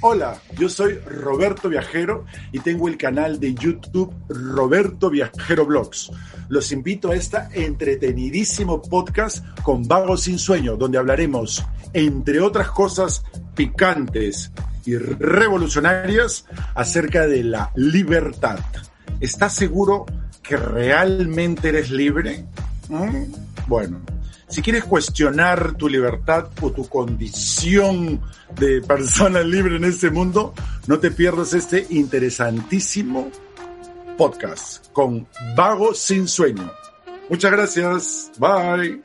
Hola, 0.00 0.40
yo 0.56 0.68
soy 0.68 0.94
Roberto 0.94 1.68
Viajero 1.68 2.24
y 2.52 2.60
tengo 2.60 2.86
el 2.86 2.96
canal 2.96 3.40
de 3.40 3.52
YouTube 3.52 4.14
Roberto 4.28 5.10
Viajero 5.10 5.66
Blogs. 5.66 6.12
Los 6.48 6.70
invito 6.70 7.10
a 7.10 7.16
este 7.16 7.38
entretenidísimo 7.52 8.80
podcast 8.80 9.44
con 9.64 9.88
Vago 9.88 10.16
Sin 10.16 10.38
donde 10.78 10.98
hablaremos, 10.98 11.64
entre 11.94 12.40
otras 12.40 12.70
cosas 12.70 13.24
picantes 13.56 14.52
y 14.86 14.96
revolucionarias, 14.96 16.46
acerca 16.76 17.26
de 17.26 17.42
la 17.42 17.72
libertad. 17.74 18.60
¿Estás 19.18 19.52
seguro 19.54 20.06
que 20.44 20.56
realmente 20.56 21.70
eres 21.70 21.90
libre? 21.90 22.46
¿Mm? 22.88 23.32
Bueno, 23.66 24.00
si 24.48 24.62
quieres 24.62 24.84
cuestionar 24.84 25.74
tu 25.74 25.88
libertad 25.88 26.48
o 26.62 26.70
tu 26.70 26.88
condición 26.88 28.20
de 28.58 28.80
persona 28.80 29.40
libre 29.40 29.76
en 29.76 29.84
este 29.84 30.10
mundo, 30.10 30.54
no 30.86 30.98
te 30.98 31.10
pierdas 31.10 31.52
este 31.54 31.86
interesantísimo 31.90 33.30
podcast 34.16 34.90
con 34.92 35.26
Vago 35.54 35.94
sin 35.94 36.26
Sueño. 36.26 36.72
Muchas 37.28 37.52
gracias. 37.52 38.32
Bye. 38.38 39.02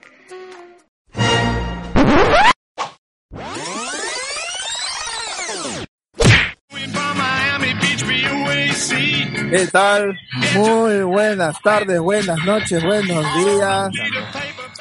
¿Qué 9.51 9.67
tal? 9.67 10.17
Muy 10.55 11.03
buenas 11.03 11.61
tardes, 11.61 11.99
buenas 11.99 12.43
noches, 12.43 12.83
buenos 12.83 13.23
días. 13.35 13.89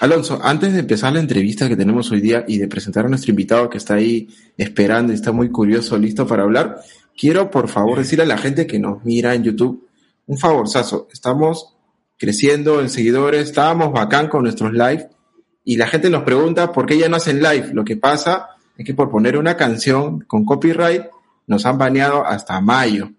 Alonso, 0.03 0.41
antes 0.43 0.73
de 0.73 0.81
empezar 0.81 1.13
la 1.13 1.21
entrevista 1.21 1.69
que 1.69 1.77
tenemos 1.77 2.11
hoy 2.11 2.21
día 2.21 2.45
y 2.49 2.59
de 2.59 2.67
presentar 2.67 3.07
a 3.07 3.09
nuestro 3.09 3.31
invitado 3.31 3.71
que 3.71 3.79
está 3.79 3.95
ahí 3.95 4.29
esperando 4.57 5.13
y 5.13 5.15
está 5.15 5.31
muy 5.31 5.49
curioso, 5.49 5.97
listo 5.97 6.27
para 6.27 6.43
hablar, 6.43 6.81
quiero 7.17 7.53
por 7.53 7.69
favor 7.69 7.99
decirle 7.99 8.25
a 8.25 8.27
la 8.27 8.37
gente 8.37 8.67
que 8.67 8.81
nos 8.81 9.05
mira 9.05 9.33
en 9.33 9.45
YouTube 9.45 9.87
un 10.27 10.39
favorzazo. 10.39 11.07
Estamos 11.13 11.77
creciendo 12.19 12.81
en 12.81 12.91
seguidores, 12.91 13.43
estábamos 13.43 13.93
bacán 13.93 14.27
con 14.27 14.43
nuestros 14.43 14.73
live 14.73 15.09
y 15.65 15.77
la 15.77 15.87
gente 15.87 16.11
nos 16.11 16.25
pregunta 16.25 16.73
por 16.73 16.85
qué 16.87 16.99
ya 16.99 17.09
no 17.09 17.19
hacen 17.19 17.41
live. 17.41 17.71
Lo 17.73 17.85
que 17.85 17.97
pasa 17.97 18.49
es 18.77 18.85
que 18.85 18.95
por 18.95 19.09
poner 19.09 19.39
una 19.39 19.57
canción 19.57 20.23
con 20.23 20.45
copyright 20.45 21.05
nos 21.47 21.65
han 21.65 21.79
baneado 21.79 22.27
hasta 22.27 22.61
mayo. 22.61 23.13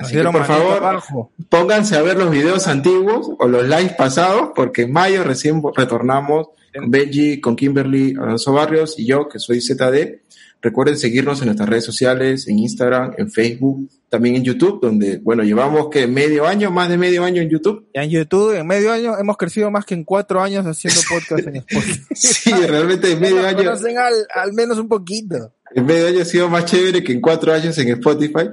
Así 0.00 0.14
que 0.16 0.22
por 0.24 0.44
favor, 0.44 1.02
pónganse 1.48 1.96
a 1.96 2.02
ver 2.02 2.16
los 2.16 2.30
videos 2.30 2.66
antiguos 2.66 3.30
o 3.38 3.46
los 3.46 3.64
live 3.64 3.94
pasados, 3.98 4.50
porque 4.54 4.82
en 4.82 4.92
mayo 4.92 5.22
recién 5.24 5.62
retornamos 5.76 6.48
con 6.74 6.90
Benji, 6.90 7.40
con 7.40 7.56
Kimberly, 7.56 8.14
Alonso 8.18 8.52
Barrios 8.52 8.98
y 8.98 9.06
yo, 9.06 9.28
que 9.28 9.38
soy 9.38 9.60
ZD. 9.60 10.20
Recuerden 10.62 10.98
seguirnos 10.98 11.40
en 11.40 11.46
nuestras 11.46 11.68
redes 11.68 11.84
sociales, 11.84 12.46
en 12.46 12.58
Instagram, 12.58 13.12
en 13.16 13.30
Facebook, 13.30 13.88
también 14.10 14.36
en 14.36 14.44
YouTube, 14.44 14.78
donde, 14.82 15.16
bueno, 15.18 15.42
llevamos 15.42 15.88
que 15.88 16.06
medio 16.06 16.46
año, 16.46 16.70
más 16.70 16.90
de 16.90 16.98
medio 16.98 17.24
año 17.24 17.40
en 17.40 17.48
YouTube. 17.48 17.86
En 17.94 18.10
YouTube, 18.10 18.54
en 18.54 18.66
medio 18.66 18.92
año, 18.92 19.16
hemos 19.18 19.38
crecido 19.38 19.70
más 19.70 19.86
que 19.86 19.94
en 19.94 20.04
cuatro 20.04 20.42
años 20.42 20.66
haciendo 20.66 21.00
podcast 21.08 21.46
en 21.46 21.56
Spotify. 21.66 22.02
sí, 22.14 22.52
realmente 22.52 23.10
en 23.10 23.20
medio 23.20 23.46
año. 23.46 23.58
Conocen 23.58 23.96
al, 23.96 24.12
al 24.34 24.52
menos 24.52 24.76
un 24.78 24.88
poquito. 24.88 25.54
En 25.74 25.86
medio 25.86 26.08
año 26.08 26.20
ha 26.20 26.24
sido 26.26 26.50
más 26.50 26.66
chévere 26.66 27.02
que 27.02 27.12
en 27.12 27.20
cuatro 27.22 27.54
años 27.54 27.78
en 27.78 27.88
Spotify. 27.88 28.50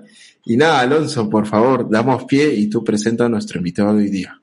Y 0.50 0.56
nada, 0.56 0.80
Alonso, 0.80 1.30
por 1.30 1.46
favor, 1.46 1.90
damos 1.90 2.24
pie 2.24 2.54
y 2.54 2.70
tú 2.70 2.82
presenta 2.82 3.26
a 3.26 3.30
nuestro 3.30 3.58
invitado 3.58 3.94
de 3.94 4.04
hoy 4.04 4.10
día. 4.10 4.42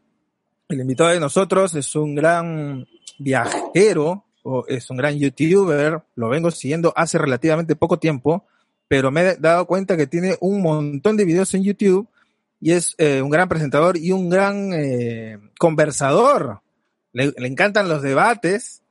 El 0.69 0.81
invitado 0.81 1.09
de 1.09 1.19
nosotros 1.19 1.75
es 1.75 1.97
un 1.97 2.15
gran 2.15 2.87
viajero, 3.19 4.27
o 4.43 4.67
es 4.69 4.91
un 4.91 4.99
gran 4.99 5.19
youtuber, 5.19 6.03
lo 6.15 6.29
vengo 6.29 6.51
siguiendo 6.51 6.93
hace 6.95 7.17
relativamente 7.17 7.75
poco 7.75 7.99
tiempo, 7.99 8.45
pero 8.87 9.11
me 9.11 9.23
he 9.23 9.37
dado 9.37 9.67
cuenta 9.67 9.97
que 9.97 10.07
tiene 10.07 10.37
un 10.41 10.61
montón 10.61 11.17
de 11.17 11.25
videos 11.25 11.55
en 11.55 11.63
YouTube 11.63 12.07
y 12.61 12.73
es 12.73 12.95
eh, 12.99 13.23
un 13.23 13.31
gran 13.31 13.49
presentador 13.49 13.97
y 13.97 14.13
un 14.13 14.29
gran 14.29 14.75
eh, 14.75 15.39
conversador. 15.59 16.61
Le, 17.15 17.33
le, 17.35 17.49
encantan 17.49 17.89
los 17.89 18.03
debates 18.03 18.83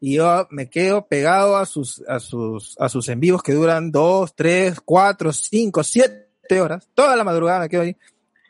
y 0.00 0.14
yo 0.14 0.48
me 0.50 0.70
quedo 0.70 1.06
pegado 1.06 1.58
a 1.58 1.66
sus, 1.66 2.02
a 2.08 2.18
sus, 2.18 2.76
a 2.80 2.88
sus 2.88 3.10
en 3.10 3.20
vivos 3.20 3.42
que 3.42 3.52
duran 3.52 3.92
dos, 3.92 4.34
tres, 4.34 4.80
cuatro, 4.82 5.34
cinco, 5.34 5.84
siete 5.84 6.21
horas, 6.60 6.88
toda 6.94 7.16
la 7.16 7.24
madrugada 7.24 7.60
me 7.60 7.68
quedo 7.68 7.82
ahí 7.82 7.96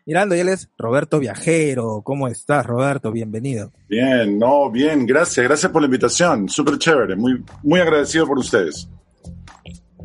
mirando 0.06 0.34
y 0.34 0.40
él 0.40 0.48
es 0.48 0.68
Roberto 0.78 1.18
Viajero. 1.18 2.02
¿Cómo 2.04 2.28
estás, 2.28 2.66
Roberto? 2.66 3.12
Bienvenido. 3.12 3.72
Bien, 3.88 4.38
no, 4.38 4.70
bien, 4.70 5.06
gracias, 5.06 5.46
gracias 5.46 5.70
por 5.70 5.82
la 5.82 5.86
invitación, 5.86 6.48
súper 6.48 6.78
chévere, 6.78 7.16
muy, 7.16 7.42
muy 7.62 7.80
agradecido 7.80 8.26
por 8.26 8.38
ustedes. 8.38 8.88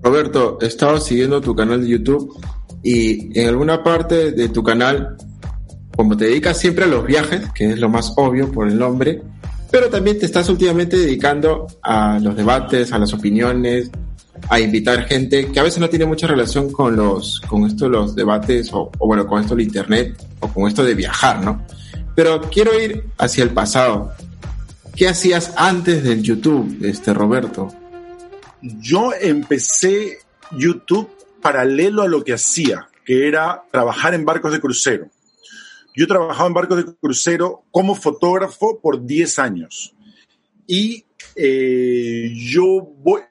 Roberto, 0.02 0.57
he 0.62 0.68
estado 0.68 1.00
siguiendo 1.00 1.41
tu 1.41 1.56
canal 1.56 1.81
de 1.81 1.88
YouTube 1.88 2.40
y 2.84 3.40
en 3.40 3.50
alguna 3.50 3.84
parte 3.84 4.31
de 4.31 4.50
tu 4.50 4.63
canal, 4.63 5.18
como 5.96 6.16
te 6.16 6.25
dedicas 6.25 6.59
siempre 6.59 6.86
a 6.86 6.88
los 6.88 7.06
viajes, 7.06 7.52
que 7.53 7.72
es 7.72 7.80
lo 7.80 7.90
más 7.90 8.13
obvio 8.16 8.52
por 8.52 8.68
el 8.68 8.78
nombre, 8.78 9.22
pero 9.72 9.90
también 9.90 10.19
te 10.19 10.25
estás 10.25 10.47
últimamente 10.50 10.97
dedicando 10.97 11.68
a 11.81 12.19
los 12.19 12.36
debates, 12.36 12.94
a 12.94 13.00
las 13.00 13.13
opiniones, 13.13 13.91
a 14.50 14.59
invitar 14.59 15.06
gente 15.06 15.52
que 15.52 15.59
a 15.59 15.64
veces 15.64 15.80
no 15.80 15.90
tiene 15.90 16.06
mucha 16.06 16.28
relación 16.28 16.72
con 16.72 16.96
los, 16.96 17.42
con 17.42 17.66
esto 17.66 17.90
los 17.90 18.16
debates 18.16 18.72
o, 18.74 18.92
o, 18.98 19.08
bueno, 19.08 19.28
con 19.28 19.42
esto 19.42 19.56
de 19.56 19.64
internet 19.64 20.16
o 20.40 20.48
con 20.48 20.68
esto 20.68 20.84
de 20.84 20.94
viajar, 20.96 21.44
¿no? 21.44 21.66
Pero 22.16 22.42
quiero 22.42 22.80
ir 22.80 23.06
hacia 23.18 23.44
el 23.44 23.52
pasado. 23.52 24.14
¿Qué 24.96 25.08
hacías 25.08 25.53
antes 25.56 26.03
del 26.03 26.24
YouTube, 26.24 26.80
este 26.84 27.14
Roberto? 27.14 27.68
Yo 28.62 29.12
empecé 29.20 30.20
YouTube 30.52 31.09
paralelo 31.42 32.02
a 32.02 32.08
lo 32.08 32.24
que 32.24 32.34
hacía, 32.34 32.90
que 33.06 33.28
era 33.28 33.64
trabajar 33.72 34.14
en 34.14 34.25
barcos 34.25 34.52
de 34.52 34.59
crucero. 34.59 35.09
Yo 35.96 36.08
trabajaba 36.08 36.48
en 36.48 36.54
barcos 36.54 36.78
de 36.78 36.96
crucero 36.96 37.64
como 37.72 37.96
fotógrafo 37.96 38.80
por 38.80 39.06
10 39.06 39.40
años. 39.40 39.96
Y 40.68 41.06
eh, 41.36 42.31
yo 42.36 42.94
voy, 42.98 43.22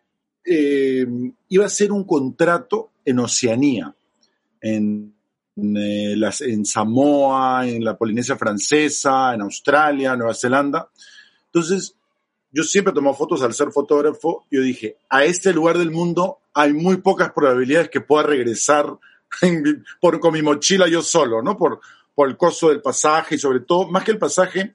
eh, 0.46 1.06
iba 1.48 1.64
a 1.64 1.66
hacer 1.66 1.92
un 1.92 2.04
contrato 2.04 2.90
en 3.04 3.18
Oceanía, 3.18 3.94
en, 4.60 5.14
eh, 5.56 6.14
las, 6.16 6.40
en, 6.40 6.64
Samoa, 6.64 7.66
en 7.66 7.84
la 7.84 7.96
Polinesia 7.96 8.36
Francesa, 8.36 9.34
en 9.34 9.42
Australia, 9.42 10.16
Nueva 10.16 10.34
Zelanda. 10.34 10.88
Entonces, 11.46 11.96
yo 12.52 12.62
siempre 12.62 12.92
tomo 12.92 13.14
fotos 13.14 13.42
al 13.42 13.54
ser 13.54 13.70
fotógrafo. 13.72 14.46
Yo 14.50 14.62
dije, 14.62 14.96
a 15.10 15.24
este 15.24 15.52
lugar 15.52 15.78
del 15.78 15.90
mundo 15.90 16.38
hay 16.54 16.72
muy 16.72 16.98
pocas 16.98 17.32
probabilidades 17.32 17.90
que 17.90 18.00
pueda 18.00 18.22
regresar 18.22 18.86
con 20.20 20.32
mi 20.32 20.42
mochila 20.42 20.88
yo 20.88 21.02
solo, 21.02 21.42
¿no? 21.42 21.56
Por, 21.56 21.80
por 22.14 22.28
el 22.28 22.36
costo 22.36 22.70
del 22.70 22.80
pasaje 22.80 23.34
y 23.34 23.38
sobre 23.38 23.60
todo, 23.60 23.88
más 23.88 24.02
que 24.02 24.12
el 24.12 24.18
pasaje, 24.18 24.74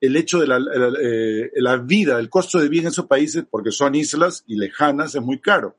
el 0.00 0.16
hecho 0.16 0.38
de 0.40 0.46
la, 0.46 0.58
la, 0.58 0.92
eh, 1.00 1.50
la, 1.56 1.76
vida, 1.76 2.18
el 2.18 2.30
costo 2.30 2.58
de 2.58 2.68
vida 2.68 2.82
en 2.82 2.88
esos 2.88 3.06
países, 3.06 3.44
porque 3.50 3.72
son 3.72 3.94
islas 3.94 4.44
y 4.46 4.56
lejanas, 4.56 5.14
es 5.14 5.22
muy 5.22 5.40
caro. 5.40 5.76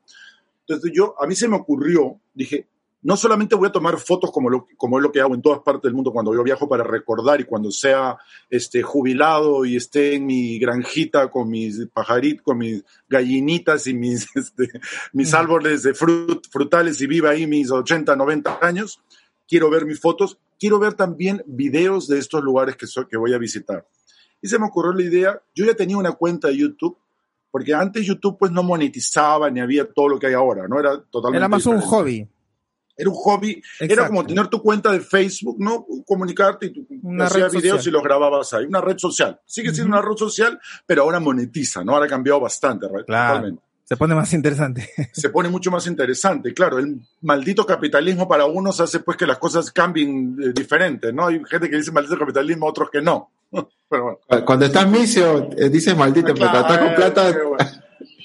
Entonces 0.66 0.92
yo, 0.94 1.14
a 1.20 1.26
mí 1.26 1.34
se 1.34 1.48
me 1.48 1.56
ocurrió, 1.56 2.20
dije, 2.34 2.66
no 3.02 3.16
solamente 3.16 3.54
voy 3.54 3.68
a 3.68 3.72
tomar 3.72 3.98
fotos 3.98 4.30
como, 4.30 4.50
lo, 4.50 4.66
como 4.76 4.98
es 4.98 5.02
lo 5.02 5.10
que 5.10 5.20
hago 5.20 5.34
en 5.34 5.40
todas 5.40 5.60
partes 5.60 5.84
del 5.84 5.94
mundo 5.94 6.12
cuando 6.12 6.34
yo 6.34 6.42
viajo 6.42 6.68
para 6.68 6.84
recordar 6.84 7.40
y 7.40 7.44
cuando 7.44 7.70
sea 7.70 8.18
este, 8.50 8.82
jubilado 8.82 9.64
y 9.64 9.76
esté 9.76 10.14
en 10.14 10.26
mi 10.26 10.58
granjita 10.58 11.30
con 11.30 11.48
mis 11.48 11.86
pajaritos, 11.86 12.42
con 12.42 12.58
mis 12.58 12.84
gallinitas 13.08 13.86
y 13.86 13.94
mis, 13.94 14.28
este, 14.36 14.68
mis 15.12 15.32
árboles 15.32 15.82
de 15.82 15.94
frut, 15.94 16.46
frutales 16.50 17.00
y 17.00 17.06
viva 17.06 17.30
ahí 17.30 17.46
mis 17.46 17.70
80, 17.70 18.14
90 18.14 18.58
años, 18.60 19.00
quiero 19.48 19.70
ver 19.70 19.86
mis 19.86 19.98
fotos, 19.98 20.38
quiero 20.58 20.78
ver 20.78 20.92
también 20.92 21.42
videos 21.46 22.06
de 22.06 22.18
estos 22.18 22.42
lugares 22.42 22.76
que, 22.76 22.86
so, 22.86 23.08
que 23.08 23.16
voy 23.16 23.32
a 23.32 23.38
visitar. 23.38 23.86
Y 24.42 24.48
se 24.48 24.58
me 24.58 24.66
ocurrió 24.66 24.92
la 24.92 25.02
idea, 25.02 25.40
yo 25.54 25.64
ya 25.66 25.74
tenía 25.74 25.96
una 25.96 26.12
cuenta 26.12 26.48
de 26.48 26.56
YouTube, 26.56 26.96
porque 27.50 27.74
antes 27.74 28.06
YouTube 28.06 28.38
pues 28.38 28.52
no 28.52 28.62
monetizaba 28.62 29.50
ni 29.50 29.60
había 29.60 29.90
todo 29.90 30.08
lo 30.08 30.18
que 30.18 30.28
hay 30.28 30.34
ahora, 30.34 30.66
¿no? 30.68 30.78
Era 30.78 31.00
totalmente... 31.10 31.38
Era 31.38 31.48
más 31.48 31.62
diferente. 31.62 31.84
un 31.84 31.90
hobby. 31.90 32.28
Era 32.96 33.08
un 33.10 33.16
hobby, 33.16 33.50
Exacto. 33.50 33.92
era 33.94 34.06
como 34.08 34.26
tener 34.26 34.48
tu 34.48 34.62
cuenta 34.62 34.92
de 34.92 35.00
Facebook, 35.00 35.56
¿no? 35.58 35.86
Comunicarte 36.06 36.66
y 36.66 36.70
tú 36.70 36.86
hacías 37.18 37.52
videos 37.52 37.78
social. 37.78 37.88
y 37.88 37.90
los 37.92 38.02
grababas 38.02 38.52
ahí. 38.52 38.66
Una 38.66 38.80
red 38.82 38.98
social. 38.98 39.40
Sigue 39.46 39.72
siendo 39.72 39.94
uh 39.94 39.96
-huh. 39.98 40.02
una 40.02 40.08
red 40.10 40.16
social, 40.18 40.60
pero 40.86 41.02
ahora 41.02 41.18
monetiza, 41.18 41.82
¿no? 41.82 41.94
Ahora 41.94 42.06
ha 42.06 42.08
cambiado 42.08 42.40
bastante, 42.40 42.86
claro. 43.06 43.34
totalmente. 43.36 43.62
Se 43.84 43.96
pone 43.96 44.14
más 44.14 44.32
interesante. 44.34 44.88
Se 45.12 45.30
pone 45.30 45.48
mucho 45.48 45.70
más 45.70 45.86
interesante. 45.88 46.54
Claro, 46.54 46.78
el 46.78 47.00
maldito 47.22 47.66
capitalismo 47.66 48.28
para 48.28 48.44
unos 48.44 48.80
hace 48.80 49.00
pues 49.00 49.16
que 49.16 49.26
las 49.26 49.38
cosas 49.38 49.72
cambien 49.72 50.36
eh, 50.40 50.52
diferentes, 50.54 51.12
¿no? 51.12 51.26
Hay 51.26 51.42
gente 51.44 51.68
que 51.68 51.76
dice 51.76 51.90
maldito 51.90 52.16
capitalismo, 52.16 52.66
otros 52.66 52.88
que 52.88 53.02
no. 53.02 53.30
Pero 53.88 54.02
bueno. 54.28 54.44
Cuando 54.46 54.66
estás 54.66 54.88
misio, 54.88 55.50
eh, 55.56 55.68
dices 55.68 55.96
maldito, 55.96 56.32
pero 56.34 56.50
Claro, 56.50 56.60
estás 56.60 56.78
con 56.78 56.94
plata. 56.94 57.32
qué 57.32 57.42
bueno. 57.42 57.64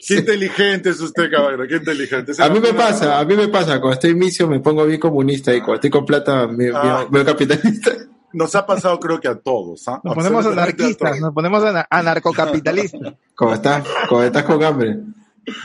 Qué 0.07 0.16
inteligente 0.18 0.89
es 0.92 1.00
usted, 1.01 1.31
caballero, 1.31 1.66
qué 1.68 1.77
inteligente. 1.77 2.33
A 2.38 2.48
mí 2.50 2.60
me 2.60 2.74
pasa, 2.75 3.18
a 3.18 3.25
mí 3.25 3.36
me 3.36 3.48
pasa. 3.48 3.80
Cuando 3.81 3.94
estoy 3.94 4.13
misio 4.13 4.48
me 4.48 4.60
pongo 4.60 4.86
bien 4.86 5.00
comunista 5.00 5.51
y 5.51 5.60
cuando 5.62 5.75
estoy 5.75 5.89
con 5.89 6.06
plata 6.06 6.45
me, 6.48 6.69
Ah. 6.75 7.07
me 7.10 7.25
capitalista. 7.25 7.89
Nos 8.33 8.54
ha 8.54 8.68
pasado 8.68 9.00
creo 9.00 9.19
que 9.19 9.27
a 9.30 9.33
todos. 9.36 9.88
¿ah? 9.88 10.00
Nos 10.04 10.13
ponemos 10.13 10.45
anarquistas, 10.45 11.19
nos 11.19 11.33
ponemos 11.33 11.63
ana- 11.63 11.88
anarcocapitalistas. 11.89 13.16
Como 13.33 13.54
estás, 13.56 13.83
como 14.07 14.21
estás 14.21 14.44
con 14.44 14.63
hambre. 14.63 15.00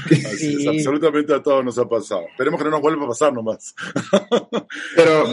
Así 0.06 0.14
es, 0.24 0.38
Sí. 0.38 0.68
absolutamente 0.68 1.34
a 1.34 1.42
todos 1.42 1.62
nos 1.64 1.76
ha 1.78 1.86
pasado. 1.86 2.22
Esperemos 2.30 2.58
que 2.58 2.64
no 2.64 2.70
nos 2.70 2.80
vuelva 2.80 3.04
a 3.04 3.08
pasar 3.08 3.32
nomás. 3.34 3.74
Pero 4.96 5.24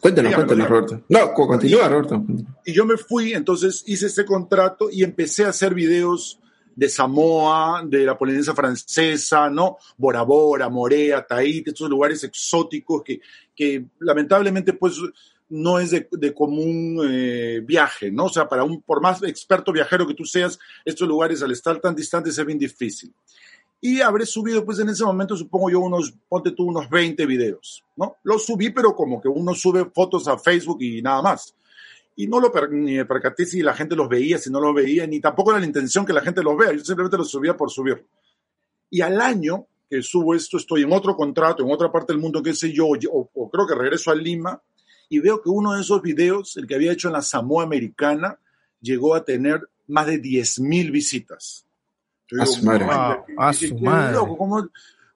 cuéntanos, 0.00 0.34
cuéntanos. 0.34 0.68
Roberto. 0.68 1.02
No, 1.08 1.32
continúa, 1.34 1.88
Roberto. 1.88 2.24
Y 2.64 2.72
yo 2.72 2.84
me 2.84 2.96
fui, 2.96 3.32
entonces 3.32 3.82
hice 3.86 4.06
ese 4.06 4.24
contrato 4.24 4.88
y 4.90 5.02
empecé 5.02 5.44
a 5.44 5.50
hacer 5.50 5.74
videos 5.74 6.40
de 6.74 6.88
Samoa, 6.88 7.82
de 7.86 8.06
la 8.06 8.16
Polinesia 8.16 8.54
Francesa, 8.54 9.50
¿no? 9.50 9.76
Bora 9.96 10.22
Bora, 10.22 10.68
Morea, 10.68 11.26
Tahiti, 11.26 11.70
estos 11.70 11.90
lugares 11.90 12.24
exóticos 12.24 13.02
que, 13.02 13.20
que 13.54 13.84
lamentablemente 13.98 14.72
pues 14.72 14.96
no 15.50 15.78
es 15.78 15.90
de, 15.90 16.08
de 16.10 16.32
común 16.32 17.00
eh, 17.04 17.60
viaje, 17.64 18.10
¿no? 18.10 18.26
O 18.26 18.28
sea, 18.28 18.48
para 18.48 18.64
un, 18.64 18.80
por 18.82 19.02
más 19.02 19.22
experto 19.22 19.72
viajero 19.72 20.06
que 20.06 20.14
tú 20.14 20.24
seas, 20.24 20.58
estos 20.84 21.06
lugares 21.06 21.42
al 21.42 21.50
estar 21.50 21.78
tan 21.80 21.94
distantes 21.94 22.38
es 22.38 22.46
bien 22.46 22.58
difícil. 22.58 23.12
Y 23.82 24.00
habré 24.02 24.26
subido, 24.26 24.64
pues 24.64 24.78
en 24.78 24.90
ese 24.90 25.04
momento, 25.04 25.36
supongo 25.36 25.70
yo, 25.70 25.80
unos, 25.80 26.12
ponte 26.28 26.50
tú, 26.52 26.64
unos 26.64 26.88
20 26.90 27.24
videos, 27.24 27.82
¿no? 27.96 28.16
Los 28.24 28.44
subí, 28.44 28.70
pero 28.70 28.94
como 28.94 29.20
que 29.20 29.28
uno 29.28 29.54
sube 29.54 29.86
fotos 29.86 30.28
a 30.28 30.38
Facebook 30.38 30.82
y 30.82 31.00
nada 31.00 31.22
más. 31.22 31.54
Y 32.14 32.26
no 32.26 32.40
lo 32.40 32.52
per- 32.52 32.70
ni 32.70 32.96
me 32.96 33.06
percaté 33.06 33.46
si 33.46 33.62
la 33.62 33.72
gente 33.72 33.96
los 33.96 34.06
veía, 34.08 34.36
si 34.36 34.50
no 34.50 34.60
los 34.60 34.74
veía, 34.74 35.06
ni 35.06 35.18
tampoco 35.20 35.52
era 35.52 35.60
la 35.60 35.66
intención 35.66 36.04
que 36.04 36.12
la 36.12 36.20
gente 36.20 36.42
los 36.42 36.56
vea. 36.58 36.72
Yo 36.72 36.84
simplemente 36.84 37.16
los 37.16 37.30
subía 37.30 37.56
por 37.56 37.70
subir. 37.70 38.04
Y 38.90 39.00
al 39.00 39.18
año 39.20 39.66
que 39.88 40.02
subo 40.02 40.34
esto, 40.34 40.58
estoy 40.58 40.82
en 40.82 40.92
otro 40.92 41.16
contrato, 41.16 41.62
en 41.64 41.72
otra 41.72 41.90
parte 41.90 42.12
del 42.12 42.20
mundo, 42.20 42.42
qué 42.42 42.52
sé 42.54 42.72
yo, 42.72 42.86
o, 42.86 43.50
creo 43.50 43.66
que 43.66 43.74
regreso 43.74 44.10
a 44.10 44.14
Lima, 44.14 44.60
y 45.08 45.18
veo 45.18 45.40
que 45.42 45.48
uno 45.48 45.72
de 45.72 45.80
esos 45.80 46.02
videos, 46.02 46.56
el 46.58 46.66
que 46.66 46.74
había 46.74 46.92
hecho 46.92 47.08
en 47.08 47.14
la 47.14 47.22
Samoa 47.22 47.64
Americana, 47.64 48.38
llegó 48.80 49.14
a 49.14 49.24
tener 49.24 49.68
más 49.88 50.06
de 50.06 50.20
10.000 50.20 50.92
visitas. 50.92 51.66
Yo 52.30 52.42
A 52.42 52.46
su 52.46 52.64
madre. 52.64 52.84
"Vaya, 52.86 53.24
a 53.36 53.50
qué- 53.52 53.68
su 53.68 53.76
qué 53.76 53.82
madre. 53.82 54.12
loco, 54.14 54.36
¿cómo?". 54.38 54.68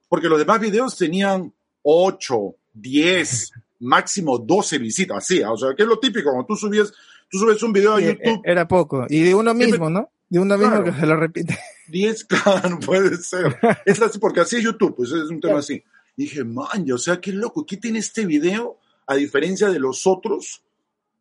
Porque 0.09 0.29
los 0.29 0.39
demás 0.39 0.61
videos 0.61 0.97
tenían 0.97 1.53
8, 1.83 2.55
10, 2.73 3.53
máximo 3.81 4.39
12 4.39 4.79
visitas, 4.79 5.19
así, 5.19 5.43
o 5.43 5.57
sea, 5.57 5.75
que 5.77 5.83
es 5.83 5.89
lo 5.89 5.99
típico, 5.99 6.31
cuando 6.31 6.47
tú 6.47 6.57
subías, 6.57 6.93
tú 7.31 7.39
subes 7.39 7.63
un 7.63 7.73
video 7.73 7.95
a 7.95 7.99
Sí, 8.01 8.07
YouTube, 8.07 8.41
Era 8.45 8.67
poco. 8.67 9.07
Y 9.09 9.21
de 9.23 9.35
uno 9.35 9.53
mismo, 9.55 9.91
¿no? 9.91 10.11
De 10.29 10.39
uno 10.41 10.57
mismo 10.57 10.71
Claro. 10.77 10.85
que 10.85 11.01
se 11.01 11.07
lo 11.07 11.17
repite. 11.17 11.59
10, 11.89 12.25
claro, 12.25 12.71
no 12.71 12.81
puede 12.81 13.17
ser. 13.19 13.57
Es 13.85 14.01
así, 14.01 14.19
porque 14.19 14.41
así 14.41 14.57
es 14.57 14.63
YouTube, 14.65 14.97
pues 14.97 15.11
es 15.13 15.29
un 15.31 15.41
tema 15.41 15.59
así. 15.59 15.83
dije, 16.17 16.45
man, 16.45 16.91
o 16.93 16.99
sea, 16.99 17.21
qué 17.21 17.33
loco, 17.33 17.67
¿qué 17.67 17.77
tiene 17.77 17.99
este 17.99 18.25
video 18.25 18.79
a 19.07 19.17
diferencia 19.17 19.69
de 19.69 19.79
los 19.81 20.07
otros? 20.07 20.63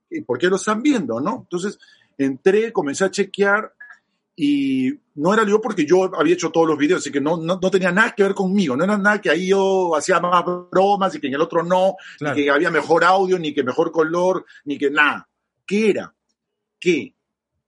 ¿Y 0.09 0.21
por 0.21 0.37
qué 0.37 0.47
lo 0.47 0.55
están 0.57 0.81
viendo, 0.83 1.19
no? 1.19 1.41
Entonces, 1.41 1.79
entré, 2.17 2.71
comencé 2.71 3.03
a 3.03 3.09
chequear 3.11 3.73
y 4.35 4.91
no 5.15 5.33
era 5.33 5.45
yo 5.45 5.61
porque 5.61 5.85
yo 5.85 6.09
había 6.17 6.33
hecho 6.33 6.49
todos 6.51 6.67
los 6.67 6.77
videos, 6.77 7.01
así 7.01 7.11
que 7.11 7.21
no, 7.21 7.37
no, 7.37 7.59
no 7.61 7.71
tenía 7.71 7.91
nada 7.91 8.13
que 8.15 8.23
ver 8.23 8.33
conmigo, 8.33 8.75
no 8.75 8.83
era 8.83 8.97
nada 8.97 9.21
que 9.21 9.29
ahí 9.29 9.47
yo 9.49 9.95
hacía 9.95 10.19
más 10.19 10.43
bromas 10.71 11.13
y 11.15 11.19
que 11.19 11.27
en 11.27 11.35
el 11.35 11.41
otro 11.41 11.61
no, 11.63 11.95
Claro. 12.17 12.35
ni 12.35 12.43
que 12.43 12.49
había 12.49 12.71
mejor 12.71 13.03
audio, 13.03 13.37
ni 13.37 13.53
que 13.53 13.63
mejor 13.63 13.91
color, 13.91 14.45
ni 14.65 14.77
que 14.77 14.89
nada. 14.89 15.27
¿Qué 15.65 15.91
era? 15.91 16.13
Que, 16.79 17.13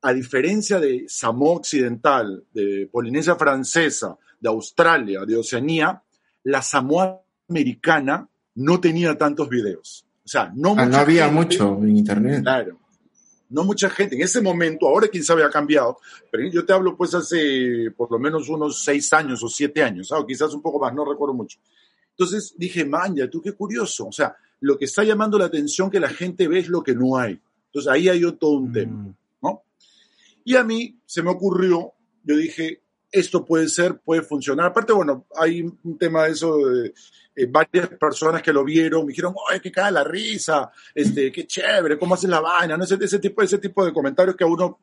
a 0.01 0.11
diferencia 0.13 0.79
de 0.79 1.05
Samoa 1.07 1.57
Occidental, 1.57 2.43
de 2.53 2.89
Polinesia 2.91 3.35
Francesa, 3.35 4.17
de 4.39 4.49
Australia, 4.49 5.21
de 5.25 5.37
Oceanía, 5.37 6.01
la 6.43 6.61
Samoa 6.61 7.21
Americana 7.49 8.27
no 8.55 8.79
tenía 8.79 9.17
tantos 9.17 9.49
videos. 9.49 10.05
O 10.23 10.27
sea, 10.27 10.51
no, 10.55 10.75
Ah, 10.77 10.85
no 10.85 10.97
había 10.97 11.25
gente- 11.25 11.35
mucho 11.41 11.77
en 11.81 11.97
internet. 11.97 12.41
Claro. 12.41 12.79
No 13.49 13.63
mucha 13.63 13.89
gente. 13.89 14.15
En 14.15 14.21
ese 14.21 14.41
momento, 14.41 14.87
ahora 14.87 15.07
quién 15.07 15.23
sabe 15.23 15.43
ha 15.43 15.49
cambiado, 15.49 15.99
pero 16.31 16.47
yo 16.49 16.65
te 16.65 16.73
hablo 16.73 16.97
pues 16.97 17.13
hace 17.13 17.91
por 17.95 18.11
lo 18.11 18.19
menos 18.19 18.49
unos 18.49 18.83
seis 18.83 19.11
años 19.13 19.43
o 19.43 19.47
siete 19.47 19.83
años, 19.83 20.07
¿sabes? 20.07 20.25
quizás 20.27 20.53
un 20.53 20.61
poco 20.61 20.79
más, 20.79 20.93
no 20.93 21.05
recuerdo 21.05 21.33
mucho. 21.33 21.59
Entonces 22.11 22.55
dije, 22.57 22.85
manja, 22.85 23.29
tú 23.29 23.41
qué 23.41 23.51
curioso. 23.51 24.07
O 24.07 24.11
sea, 24.11 24.35
lo 24.61 24.77
que 24.77 24.85
está 24.85 25.03
llamando 25.03 25.37
la 25.37 25.45
atención 25.45 25.89
que 25.89 25.99
la 25.99 26.09
gente 26.09 26.47
ve 26.47 26.59
es 26.59 26.69
lo 26.69 26.81
que 26.81 26.95
no 26.95 27.17
hay. 27.17 27.39
Entonces 27.67 27.91
ahí 27.91 28.07
hay 28.07 28.21
todo 28.37 28.51
un 28.51 28.71
tema, 28.71 29.13
¿no? 29.41 29.63
Y 30.45 30.55
a 30.55 30.63
mí 30.63 30.97
se 31.05 31.21
me 31.21 31.29
ocurrió, 31.29 31.93
yo 32.23 32.37
dije, 32.37 32.81
esto 33.19 33.43
puede 33.45 33.67
ser, 33.69 33.97
puede 33.99 34.21
funcionar. 34.21 34.67
Aparte, 34.67 34.93
bueno, 34.93 35.25
hay 35.37 35.61
un 35.61 35.97
tema 35.97 36.23
de 36.25 36.31
eso 36.31 36.57
de 36.57 36.93
eh, 37.35 37.47
varias 37.49 37.87
personas 37.99 38.41
que 38.41 38.53
lo 38.53 38.63
vieron, 38.63 39.01
me 39.05 39.09
dijeron, 39.09 39.33
¡ay, 39.51 39.59
que 39.59 39.71
caga 39.71 39.91
la 39.91 40.03
risa! 40.03 40.71
Este, 40.93 41.31
¡Qué 41.31 41.45
chévere! 41.47 41.97
¿Cómo 41.97 42.15
haces 42.15 42.29
la 42.29 42.39
vaina? 42.39 42.77
No 42.77 42.83
ese, 42.83 42.97
ese, 43.01 43.19
tipo, 43.19 43.41
ese 43.41 43.57
tipo 43.57 43.85
de 43.85 43.91
comentarios 43.93 44.35
que 44.35 44.43
a 44.43 44.47
uno 44.47 44.79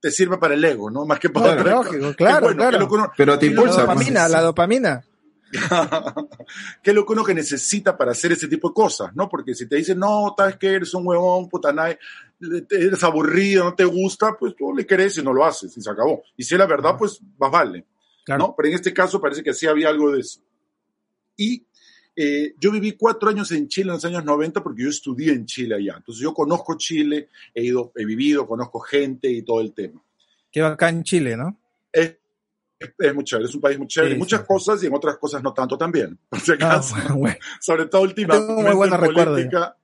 te 0.00 0.10
sirve 0.10 0.38
para 0.38 0.54
el 0.54 0.64
ego, 0.64 0.90
¿no? 0.90 1.04
Más 1.04 1.18
que 1.20 1.28
para 1.28 1.54
Claro, 1.62 1.82
lógico, 1.82 2.14
claro, 2.14 2.38
Qué 2.48 2.54
bueno, 2.54 2.68
claro. 2.70 2.88
qué 2.88 2.94
uno- 2.94 3.12
Pero 3.16 3.38
te 3.38 3.48
qué 3.48 3.54
loco 3.54 3.66
La 3.66 3.72
impulsa, 3.72 3.84
uno 3.84 3.94
pues. 3.94 4.42
dopamina, 4.42 5.04
la 5.52 5.86
dopamina. 6.02 6.28
qué 6.82 6.92
loco 6.92 7.12
uno 7.12 7.24
que 7.24 7.34
necesita 7.34 7.96
para 7.96 8.12
hacer 8.12 8.32
ese 8.32 8.48
tipo 8.48 8.68
de 8.68 8.74
cosas, 8.74 9.14
¿no? 9.14 9.28
Porque 9.28 9.54
si 9.54 9.66
te 9.66 9.76
dicen, 9.76 9.98
no, 9.98 10.34
sabes 10.36 10.56
que 10.56 10.68
eres 10.68 10.94
un 10.94 11.06
huevón, 11.06 11.48
puta 11.48 11.72
nadie, 11.72 11.98
eres 12.70 13.02
aburrido, 13.04 13.64
no 13.64 13.74
te 13.74 13.84
gusta, 13.84 14.36
pues 14.38 14.54
tú 14.56 14.74
le 14.74 14.86
crees 14.86 15.18
y 15.18 15.22
no 15.22 15.32
lo 15.32 15.44
haces 15.44 15.76
y 15.76 15.80
se 15.80 15.90
acabó. 15.90 16.22
Y 16.36 16.44
si 16.44 16.54
es 16.54 16.58
la 16.58 16.66
verdad, 16.66 16.96
pues 16.98 17.20
más 17.38 17.50
vale. 17.50 17.86
Claro. 18.24 18.48
¿no? 18.48 18.54
Pero 18.56 18.68
en 18.68 18.74
este 18.74 18.92
caso 18.92 19.20
parece 19.20 19.42
que 19.42 19.54
sí 19.54 19.66
había 19.66 19.88
algo 19.88 20.12
de 20.12 20.20
eso. 20.20 20.40
Y 21.36 21.64
eh, 22.14 22.54
yo 22.58 22.70
viví 22.70 22.92
cuatro 22.92 23.30
años 23.30 23.50
en 23.52 23.68
Chile 23.68 23.88
en 23.88 23.94
los 23.94 24.04
años 24.04 24.24
90 24.24 24.62
porque 24.62 24.82
yo 24.82 24.90
estudié 24.90 25.32
en 25.32 25.46
Chile 25.46 25.76
allá. 25.76 25.94
Entonces 25.96 26.22
yo 26.22 26.34
conozco 26.34 26.76
Chile, 26.76 27.28
he 27.54 27.64
ido, 27.64 27.92
he 27.96 28.04
vivido, 28.04 28.46
conozco 28.46 28.80
gente 28.80 29.30
y 29.30 29.42
todo 29.42 29.60
el 29.60 29.72
tema. 29.72 30.02
Que 30.50 30.60
acá 30.60 30.88
en 30.88 31.02
Chile, 31.02 31.36
¿no? 31.36 31.58
Es, 31.92 32.16
es, 32.80 32.92
es 32.98 33.14
muy 33.14 33.22
chévere, 33.24 33.46
es 33.48 33.54
un 33.54 33.60
país 33.60 33.78
muy 33.78 33.86
chévere, 33.86 34.14
Sí, 34.14 34.18
muchas 34.18 34.40
sí. 34.40 34.46
cosas 34.48 34.82
y 34.82 34.86
en 34.86 34.94
otras 34.94 35.18
cosas 35.18 35.42
no 35.42 35.52
tanto 35.54 35.76
también. 35.78 36.18
Por 36.28 36.40
si 36.40 36.52
Ah, 36.52 36.54
acaso, 36.54 36.96
bueno. 37.14 37.36
sobre 37.60 37.86
todo 37.86 38.02
últimamente 38.02 38.52
muy 38.52 38.74
buenos 38.74 38.98
en 38.98 39.04
recuerdos. 39.06 39.34
política. 39.36 39.76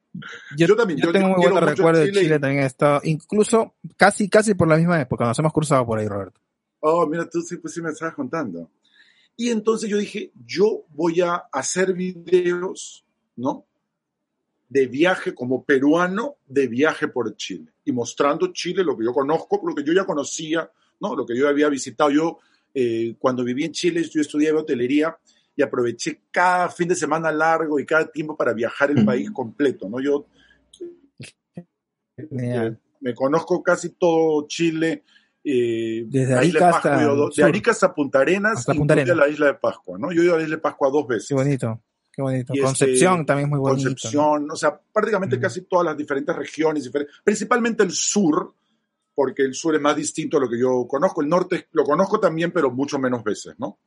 Yo, 0.56 0.66
Yo 0.66 0.76
también, 0.76 0.98
yo 0.98 1.06
yo- 1.06 1.12
tengo 1.12 1.28
muy 1.28 1.42
buenos 1.42 1.62
recuerdos 1.62 2.00
de 2.04 2.08
Chile 2.08 2.20
y- 2.20 2.24
Chile, 2.24 2.38
también 2.40 2.62
he 2.62 2.66
estado, 2.66 3.00
incluso 3.04 3.74
casi, 3.98 4.28
casi 4.30 4.54
por 4.54 4.66
la 4.66 4.78
misma 4.78 4.98
época, 5.00 5.26
nos 5.26 5.38
hemos 5.38 5.52
cruzado 5.52 5.84
por 5.84 5.98
ahí, 5.98 6.08
Roberto. 6.08 6.40
Oh, 6.80 7.06
mira, 7.06 7.28
tú 7.28 7.42
sí, 7.42 7.58
pues 7.58 7.74
sí 7.74 7.82
me 7.82 7.90
estabas 7.90 8.14
contando. 8.14 8.70
Y 9.36 9.50
entonces 9.50 9.90
yo 9.90 9.98
dije, 9.98 10.32
yo 10.46 10.86
voy 10.88 11.20
a 11.20 11.34
hacer 11.52 11.92
videos, 11.92 13.04
¿no? 13.36 13.66
De 14.68 14.86
viaje 14.86 15.34
como 15.34 15.64
peruano, 15.64 16.36
de 16.46 16.66
viaje 16.66 17.08
por 17.08 17.36
Chile. 17.36 17.70
Y 17.84 17.92
mostrando 17.92 18.52
Chile, 18.54 18.82
lo 18.82 18.96
que 18.96 19.04
yo 19.04 19.12
conozco, 19.12 19.60
lo 19.66 19.74
que 19.74 19.84
yo 19.84 19.92
ya 19.92 20.04
conocía, 20.06 20.70
¿no? 21.00 21.14
Lo 21.14 21.26
que 21.26 21.36
yo 21.36 21.46
había 21.48 21.68
visitado. 21.68 22.10
Yo, 22.10 22.38
eh, 22.78 23.14
cuando 23.18 23.42
viví 23.42 23.64
en 23.64 23.72
Chile, 23.72 24.02
yo 24.04 24.20
estudié 24.20 24.52
hotelería 24.52 25.16
y 25.56 25.62
aproveché 25.62 26.20
cada 26.30 26.68
fin 26.68 26.88
de 26.88 26.94
semana 26.94 27.32
largo 27.32 27.80
y 27.80 27.86
cada 27.86 28.06
tiempo 28.06 28.36
para 28.36 28.52
viajar 28.52 28.90
el 28.90 29.02
país 29.06 29.30
completo, 29.30 29.88
¿no? 29.88 29.98
Yo 30.00 30.26
Genial. 32.16 32.78
me 33.00 33.14
conozco 33.14 33.62
casi 33.62 33.90
todo 33.90 34.46
Chile. 34.46 35.04
eh, 35.44 36.04
Desde 36.08 36.34
Arica 36.34 36.66
de 36.66 36.72
Pascua, 36.72 36.92
hasta 36.94 37.04
do- 37.06 37.28
el 37.28 37.34
de. 37.34 37.44
Arica 37.44 37.70
hasta 37.70 37.94
Punta 37.94 38.18
Arenas, 38.20 38.58
Hasta 38.58 38.74
Punta 38.74 38.94
Arenas. 38.94 39.16
la 39.16 39.28
isla 39.28 39.46
de 39.46 39.54
Pascua, 39.54 39.98
¿no? 39.98 40.12
Yo 40.12 40.22
he 40.22 40.24
ido 40.24 40.34
a 40.34 40.38
la 40.38 40.42
isla 40.44 40.56
de 40.56 40.62
Pascua 40.62 40.90
dos 40.90 41.06
veces. 41.06 41.28
Qué 41.28 41.34
bonito, 41.34 41.80
qué 42.12 42.22
bonito. 42.22 42.52
Y 42.52 42.58
este, 42.58 42.66
Concepción 42.66 43.24
también 43.24 43.46
es 43.46 43.50
muy 43.50 43.60
bonito. 43.60 43.88
¿no? 43.88 43.94
Concepción, 43.94 44.50
o 44.50 44.56
sea, 44.56 44.78
prácticamente 44.92 45.38
casi 45.38 45.62
todas 45.62 45.86
las 45.86 45.96
diferentes 45.96 46.34
regiones, 46.34 46.90
principalmente 47.22 47.82
el 47.84 47.92
sur, 47.92 48.54
porque 49.16 49.42
el 49.42 49.54
sur 49.54 49.74
es 49.74 49.80
más 49.80 49.96
distinto 49.96 50.36
a 50.36 50.40
lo 50.40 50.48
que 50.48 50.60
yo 50.60 50.86
conozco. 50.86 51.22
El 51.22 51.28
norte 51.28 51.66
lo 51.72 51.82
conozco 51.82 52.20
también, 52.20 52.52
pero 52.52 52.70
mucho 52.70 52.98
menos 53.00 53.24
veces, 53.24 53.54
¿no? 53.58 53.78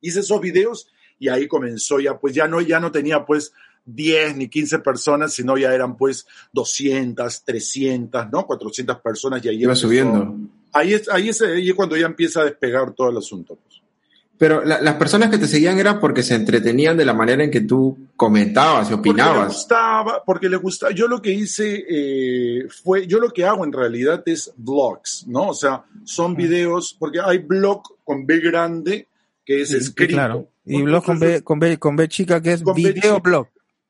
Hice 0.00 0.20
esos 0.20 0.40
videos 0.40 0.88
y 1.18 1.28
ahí 1.28 1.46
comenzó 1.46 2.00
ya, 2.00 2.18
pues 2.18 2.34
ya 2.34 2.48
no, 2.48 2.60
ya 2.60 2.80
no 2.80 2.90
tenía 2.90 3.24
pues 3.24 3.52
10 3.84 4.36
ni 4.36 4.48
15 4.48 4.78
personas, 4.80 5.32
sino 5.34 5.56
ya 5.56 5.72
eran 5.72 5.96
pues 5.96 6.26
200, 6.52 7.44
300, 7.44 8.30
¿no? 8.32 8.46
400 8.46 9.00
personas 9.00 9.44
y 9.44 9.48
ahí 9.50 9.56
Iba 9.62 9.72
empezó- 9.74 9.86
subiendo. 9.86 10.34
Ahí 10.72 10.94
es, 10.94 11.08
ahí 11.08 11.28
es, 11.28 11.40
ahí 11.42 11.68
es 11.70 11.74
cuando 11.74 11.96
ya 11.96 12.06
empieza 12.06 12.40
a 12.40 12.44
despegar 12.44 12.92
todo 12.94 13.10
el 13.10 13.16
asunto. 13.18 13.56
pues. 13.56 13.80
Pero 14.38 14.62
la- 14.64 14.80
las 14.82 14.94
personas 14.96 15.30
que 15.30 15.38
te 15.38 15.46
seguían 15.46 15.78
era 15.78 15.98
porque 15.98 16.22
se 16.22 16.34
entretenían 16.34 16.96
de 16.96 17.04
la 17.06 17.14
manera 17.14 17.42
en 17.42 17.50
que 17.50 17.62
tú 17.62 17.96
comentabas 18.16 18.88
y 18.88 18.94
Porque 18.94 19.08
les 19.10 19.14
opinabas. 19.26 19.48
gustaba, 19.54 20.22
porque 20.26 20.48
les 20.50 20.60
gustaba. 20.60 20.92
Yo 20.92 21.08
lo 21.08 21.22
que 21.22 21.32
hice 21.32 21.84
eh, 21.88 22.68
fue, 22.84 23.06
yo 23.06 23.18
lo 23.18 23.30
que 23.30 23.44
hago 23.46 23.64
en 23.64 23.72
realidad 23.72 24.22
es 24.26 24.52
vlogs, 24.56 25.24
¿no? 25.26 25.48
O 25.48 25.54
sea, 25.54 25.84
son 26.04 26.34
videos, 26.36 26.94
porque 26.98 27.18
hay 27.24 27.38
blog 27.38 27.82
con 28.04 28.26
B 28.26 28.40
grande, 28.40 29.06
que 29.44 29.62
es 29.62 29.70
Sí, 29.70 29.76
escrito. 29.76 30.12
claro. 30.14 30.48
Y 30.66 30.82
blog 30.82 31.04
con 31.04 31.18
B, 31.18 31.42
con 31.42 31.58
B, 31.58 31.78
con 31.78 31.96
B 31.96 32.08
chica 32.08 32.40
que 32.42 32.52
es 32.52 32.62
videoblog. 32.64 33.46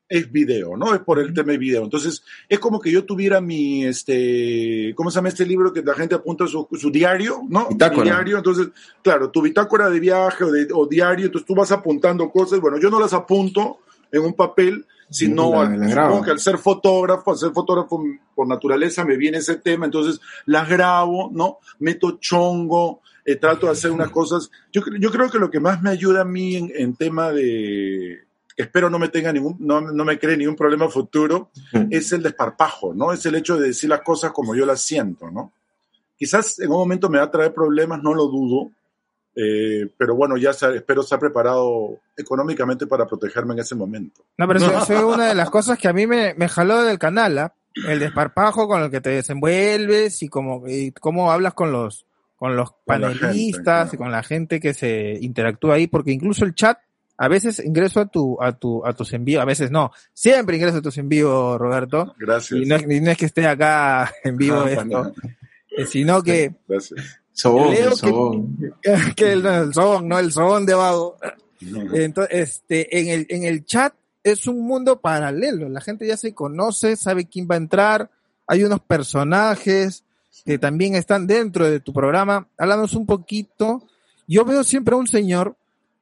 Es 0.09 0.31
video, 0.31 0.77
¿no? 0.77 0.93
Es 0.93 1.01
por 1.01 1.19
el 1.19 1.33
tema 1.33 1.51
de 1.51 1.57
video. 1.57 1.83
Entonces, 1.83 2.23
es 2.47 2.59
como 2.59 2.79
que 2.79 2.91
yo 2.91 3.03
tuviera 3.03 3.41
mi, 3.41 3.85
este, 3.85 4.93
¿cómo 4.95 5.11
se 5.11 5.15
llama 5.15 5.29
este 5.29 5.45
libro 5.45 5.73
que 5.73 5.81
la 5.81 5.93
gente 5.95 6.15
apunta 6.15 6.47
su, 6.47 6.67
su 6.79 6.89
diario, 6.91 7.41
¿no? 7.49 7.67
Bitácora. 7.69 8.03
Diario, 8.03 8.37
entonces, 8.37 8.69
claro, 9.01 9.29
tu 9.31 9.41
bitácora 9.41 9.89
de 9.89 9.99
viaje 9.99 10.43
o, 10.43 10.51
de, 10.51 10.67
o 10.73 10.85
diario, 10.87 11.25
entonces 11.25 11.45
tú 11.45 11.55
vas 11.55 11.71
apuntando 11.71 12.29
cosas, 12.31 12.59
bueno, 12.59 12.79
yo 12.79 12.89
no 12.89 12.99
las 12.99 13.13
apunto 13.13 13.79
en 14.11 14.21
un 14.21 14.33
papel, 14.33 14.85
sino 15.09 15.51
La- 15.51 15.61
al- 15.61 15.79
la 15.79 16.21
que 16.23 16.31
al 16.31 16.39
ser 16.39 16.57
fotógrafo, 16.57 17.31
al 17.31 17.37
ser 17.37 17.51
fotógrafo 17.51 18.01
por 18.33 18.47
naturaleza 18.47 19.03
me 19.05 19.17
viene 19.17 19.39
ese 19.39 19.55
tema, 19.57 19.85
entonces 19.85 20.21
las 20.45 20.69
grabo, 20.69 21.29
¿no? 21.33 21.57
Meto 21.79 22.17
chongo, 22.19 23.01
eh, 23.25 23.35
trato 23.35 23.65
de 23.65 23.73
hacer 23.73 23.91
unas 23.91 24.09
cosas. 24.09 24.49
Yo, 24.71 24.81
yo 24.99 25.11
creo 25.11 25.29
que 25.29 25.37
lo 25.39 25.51
que 25.51 25.59
más 25.59 25.81
me 25.81 25.89
ayuda 25.89 26.21
a 26.21 26.25
mí 26.25 26.55
en, 26.55 26.71
en 26.73 26.95
tema 26.95 27.31
de, 27.31 28.19
espero 28.57 28.89
no 28.89 28.99
me 28.99 29.07
tenga 29.09 29.31
ningún, 29.31 29.55
no, 29.59 29.79
no 29.79 30.03
me 30.03 30.17
cree 30.19 30.35
ningún 30.35 30.55
problema 30.55 30.89
futuro, 30.89 31.51
Mm. 31.71 31.87
es 31.91 32.11
el 32.11 32.23
desparpajo, 32.23 32.93
¿no? 32.93 33.13
Es 33.13 33.25
el 33.25 33.35
hecho 33.35 33.57
de 33.57 33.67
decir 33.67 33.89
las 33.89 34.01
cosas 34.01 34.31
como 34.31 34.55
yo 34.55 34.65
las 34.65 34.81
siento, 34.81 35.29
¿no? 35.31 35.53
Quizás 36.17 36.59
en 36.59 36.71
un 36.71 36.77
momento 36.77 37.09
me 37.09 37.19
va 37.19 37.25
a 37.25 37.31
traer 37.31 37.53
problemas, 37.53 38.01
no 38.01 38.13
lo 38.15 38.25
dudo, 38.25 38.71
eh, 39.35 39.87
pero 39.97 40.15
bueno, 40.15 40.35
ya 40.37 40.49
espero 40.49 41.01
estar 41.01 41.19
preparado 41.19 41.99
económicamente 42.17 42.87
para 42.87 43.05
protegerme 43.05 43.53
en 43.53 43.59
ese 43.59 43.75
momento. 43.75 44.23
No, 44.35 44.47
pero 44.47 44.59
eso, 44.59 44.71
eso 44.79 44.93
es 44.93 45.03
una 45.03 45.27
de 45.27 45.35
las 45.35 45.49
cosas 45.51 45.77
que 45.77 45.87
a 45.87 45.93
mí 45.93 46.07
me, 46.07 46.33
me 46.33 46.49
jaló 46.49 46.81
del 46.83 46.97
canal, 46.97 47.37
¿ah? 47.37 47.53
el 47.87 47.99
desparpajo 47.99 48.67
con 48.67 48.81
el 48.81 48.89
que 48.89 49.01
te 49.01 49.11
desenvuelves 49.11 50.23
y 50.23 50.27
cómo, 50.29 50.63
y 50.67 50.91
cómo 50.93 51.31
hablas 51.31 51.53
con 51.53 51.71
los 51.71 52.05
con 52.35 52.55
los 52.55 52.71
Con 52.85 53.01
la 53.01 53.09
gente, 53.09 53.21
panelistas 53.25 53.63
claro. 53.63 53.89
y 53.93 53.97
con 53.97 54.11
la 54.11 54.23
gente 54.23 54.59
que 54.59 54.73
se 54.75 55.17
interactúa 55.21 55.75
ahí, 55.75 55.87
porque 55.87 56.11
incluso 56.11 56.45
el 56.45 56.53
chat, 56.53 56.77
a 57.17 57.27
veces 57.27 57.59
ingreso 57.63 57.99
a 57.99 58.05
tu, 58.05 58.41
a 58.41 58.51
tu, 58.53 58.85
a 58.85 58.93
tus 58.93 59.11
envíos, 59.13 59.41
a 59.41 59.45
veces 59.45 59.71
no, 59.71 59.91
siempre 60.13 60.57
ingreso 60.57 60.77
a 60.77 60.81
tus 60.81 60.97
envíos, 60.97 61.57
Roberto, 61.57 62.15
Gracias. 62.19 62.61
y 62.61 62.65
no, 62.65 62.75
es, 62.75 62.83
y 62.83 63.01
no 63.01 63.11
es 63.11 63.17
que 63.17 63.25
esté 63.25 63.47
acá 63.47 64.11
en 64.23 64.37
vivo 64.37 64.57
Ah, 64.57 64.71
esto, 64.71 65.13
eh, 65.77 65.85
sino 65.85 66.21
que, 66.21 66.55
Gracias. 66.67 67.19
Sobón, 67.31 67.75
sobón. 67.95 68.57
que 69.15 69.33
el, 69.33 69.45
el 69.45 69.73
son, 69.73 70.07
no 70.07 70.17
el 70.17 70.31
son 70.31 70.65
de 70.65 70.73
vago, 70.73 71.17
Entonces, 71.93 72.33
este, 72.49 72.99
en 72.99 73.09
el, 73.09 73.27
en 73.29 73.43
el 73.43 73.63
chat 73.63 73.93
es 74.23 74.47
un 74.47 74.59
mundo 74.61 74.99
paralelo. 74.99 75.69
La 75.69 75.81
gente 75.81 76.07
ya 76.07 76.17
se 76.17 76.33
conoce, 76.33 76.95
sabe 76.95 77.25
quién 77.25 77.47
va 77.49 77.55
a 77.55 77.59
entrar. 77.59 78.09
Hay 78.47 78.63
unos 78.63 78.81
personajes 78.81 80.03
que 80.45 80.57
también 80.57 80.95
están 80.95 81.27
dentro 81.27 81.69
de 81.69 81.79
tu 81.79 81.93
programa. 81.93 82.47
Háblanos 82.57 82.93
un 82.93 83.05
poquito. 83.05 83.83
Yo 84.27 84.43
veo 84.43 84.63
siempre 84.63 84.95
a 84.95 84.97
un 84.97 85.07
señor 85.07 85.55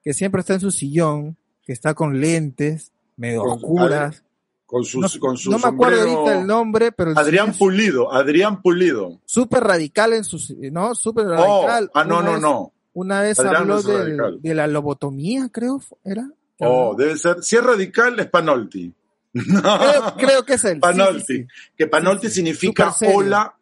que 0.06 0.14
siempre 0.14 0.40
está 0.40 0.54
en 0.54 0.62
su 0.62 0.72
sillón, 0.72 1.36
que 1.66 1.74
está 1.74 1.94
con 1.96 2.22
lentes, 2.22 2.94
medio 3.18 3.42
Con- 3.42 3.52
oscuras. 3.54 4.22
Con 4.68 4.84
su, 4.86 5.00
No, 5.02 5.08
con 5.20 5.38
su 5.38 5.52
no 5.52 5.60
me 5.60 5.68
acuerdo 5.68 6.02
ahorita 6.02 6.40
el 6.40 6.48
nombre, 6.48 6.92
pero 6.92 7.12
el 7.12 7.18
Adrián 7.18 7.54
Pulido, 7.54 8.12
Adrián 8.14 8.62
Pulido. 8.64 9.20
súper 9.26 9.64
radical 9.64 10.14
en 10.14 10.24
sus, 10.24 10.52
¿no? 10.58 10.96
Súper 10.96 11.26
Oh, 11.28 11.66
radical. 11.68 11.92
ah, 11.94 12.04
no, 12.04 12.22
no, 12.24 12.32
vez- 12.34 12.42
no. 12.42 12.72
Una 12.94 13.22
vez 13.22 13.38
Adrián 13.40 13.56
habló 13.58 13.76
no 13.76 13.82
del- 13.82 14.42
de 14.42 14.56
la 14.56 14.68
lobotomía, 14.68 15.50
creo, 15.52 15.82
¿era? 16.04 16.30
Oh, 16.60 16.96
debe 16.98 17.18
ser. 17.18 17.44
Si 17.44 17.56
es 17.58 17.64
radical, 17.64 18.18
es 18.20 18.28
Panolti. 18.28 18.94
Creo, 19.34 20.16
creo 20.18 20.46
que 20.46 20.54
es 20.54 20.64
el. 20.64 20.80
Panolti. 20.80 21.20
sí, 21.20 21.26
sí, 21.28 21.42
sí. 21.42 21.48
Que 21.78 21.88
Panolti 21.88 22.30
significa 22.30 22.96
hola. 23.14 23.54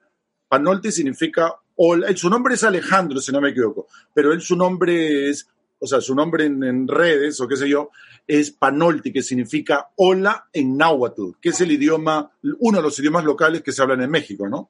Panolti 0.48 0.92
significa 0.92 1.52
hola. 1.76 2.16
Su 2.16 2.30
nombre 2.30 2.54
es 2.54 2.64
Alejandro, 2.64 3.20
si 3.20 3.32
no 3.32 3.42
me 3.42 3.50
equivoco. 3.50 3.88
Pero 4.14 4.32
él, 4.34 4.42
su 4.42 4.56
nombre 4.56 5.30
es, 5.30 5.48
o 5.84 5.88
sea, 5.88 6.00
su 6.00 6.16
nombre 6.16 6.46
en, 6.46 6.64
en 6.64 6.88
redes 6.88 7.42
o 7.42 7.48
qué 7.48 7.58
sé 7.58 7.68
yo, 7.68 7.90
es 8.26 8.52
Panolti, 8.52 9.12
que 9.12 9.22
significa 9.22 9.90
hola 9.98 10.48
en 10.54 10.78
náhuatl, 10.78 11.32
que 11.42 11.50
es 11.50 11.60
el 11.60 11.74
idioma, 11.74 12.32
uno 12.60 12.78
de 12.78 12.84
los 12.84 12.98
idiomas 13.00 13.26
locales 13.26 13.62
que 13.62 13.74
se 13.74 13.82
hablan 13.82 14.02
en 14.02 14.10
México, 14.10 14.48
¿no? 14.48 14.70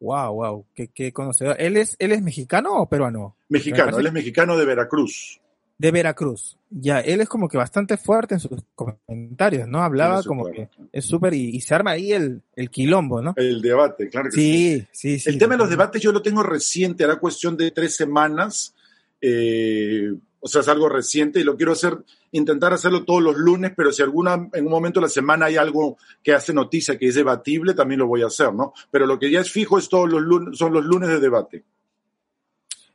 Wow, 0.00 0.34
wow, 0.34 0.66
qué, 0.74 0.88
qué 0.88 1.12
conocedor. 1.12 1.56
¿Él 1.60 1.76
es, 1.76 1.94
¿Él 2.00 2.10
es 2.10 2.22
mexicano 2.22 2.72
o 2.74 2.88
peruano? 2.88 3.36
Me 3.48 3.58
Mexicano, 3.58 3.98
él 3.98 4.06
es 4.06 4.12
mexicano 4.12 4.56
de 4.56 4.64
Veracruz. 4.64 5.40
De 5.76 5.92
Veracruz. 5.92 6.56
Ya, 6.70 6.98
él 6.98 7.20
es 7.20 7.28
como 7.28 7.48
que 7.48 7.56
bastante 7.56 7.96
fuerte 7.96 8.34
en 8.34 8.40
sus 8.40 8.50
comentarios, 8.74 9.68
¿no? 9.68 9.80
Hablaba 9.80 10.24
como 10.24 10.46
que 10.50 10.68
es 10.92 11.04
súper 11.04 11.34
y, 11.34 11.50
y 11.56 11.60
se 11.60 11.72
arma 11.72 11.92
ahí 11.92 12.12
el, 12.12 12.42
el 12.56 12.68
quilombo, 12.68 13.22
¿no? 13.22 13.32
El 13.36 13.62
debate, 13.62 14.08
claro 14.08 14.28
que 14.28 14.32
sí. 14.32 14.80
Sí, 14.80 14.86
sí, 14.90 15.18
sí. 15.20 15.30
El 15.30 15.38
tema 15.38 15.54
de 15.54 15.58
los 15.58 15.70
debates 15.70 16.02
yo 16.02 16.10
lo 16.10 16.20
tengo 16.20 16.42
reciente, 16.42 17.04
era 17.04 17.20
cuestión 17.20 17.56
de 17.56 17.70
tres 17.70 17.94
semanas, 17.94 18.74
eh, 19.20 20.12
o 20.40 20.48
sea, 20.48 20.60
es 20.60 20.68
algo 20.68 20.88
reciente 20.88 21.40
y 21.40 21.44
lo 21.44 21.56
quiero 21.56 21.72
hacer, 21.72 21.98
intentar 22.32 22.72
hacerlo 22.72 23.04
todos 23.04 23.22
los 23.22 23.36
lunes, 23.36 23.72
pero 23.76 23.92
si 23.92 24.02
alguna, 24.02 24.48
en 24.52 24.64
un 24.64 24.70
momento 24.70 25.00
de 25.00 25.06
la 25.06 25.10
semana 25.10 25.46
hay 25.46 25.56
algo 25.56 25.98
que 26.22 26.32
hace 26.32 26.54
noticia 26.54 26.98
que 26.98 27.06
es 27.08 27.14
debatible, 27.14 27.74
también 27.74 28.00
lo 28.00 28.06
voy 28.06 28.22
a 28.22 28.26
hacer, 28.26 28.54
¿no? 28.54 28.72
Pero 28.90 29.06
lo 29.06 29.18
que 29.18 29.30
ya 29.30 29.40
es 29.40 29.50
fijo 29.50 29.78
es 29.78 29.88
todos 29.88 30.08
los 30.08 30.22
lunes, 30.22 30.58
son 30.58 30.72
los 30.72 30.84
lunes 30.84 31.08
de 31.08 31.20
debate. 31.20 31.64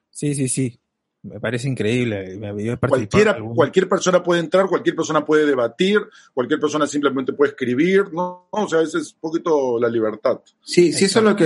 Sí, 0.09 0.33
sí, 0.35 0.47
sí. 0.47 0.79
Me 1.23 1.39
parece 1.39 1.69
increíble. 1.69 2.37
Me- 2.37 2.63
yo 2.63 2.77
Cualquiera, 2.79 3.37
cualquier 3.55 3.87
persona 3.87 4.21
puede 4.21 4.41
entrar, 4.41 4.67
cualquier 4.67 4.93
persona 4.95 5.23
puede 5.25 5.45
debatir, 5.45 6.01
cualquier 6.33 6.59
persona 6.59 6.85
simplemente 6.85 7.31
puede 7.31 7.51
escribir, 7.51 8.11
¿no? 8.13 8.47
O 8.51 8.67
sea, 8.67 8.81
esa 8.81 8.97
es 8.97 9.13
un 9.13 9.19
poquito 9.21 9.79
la 9.79 9.87
libertad. 9.87 10.41
Sí, 10.61 10.91
sí, 10.91 11.05
eso 11.05 11.19
es 11.19 11.25
lo 11.25 11.35
que 11.35 11.45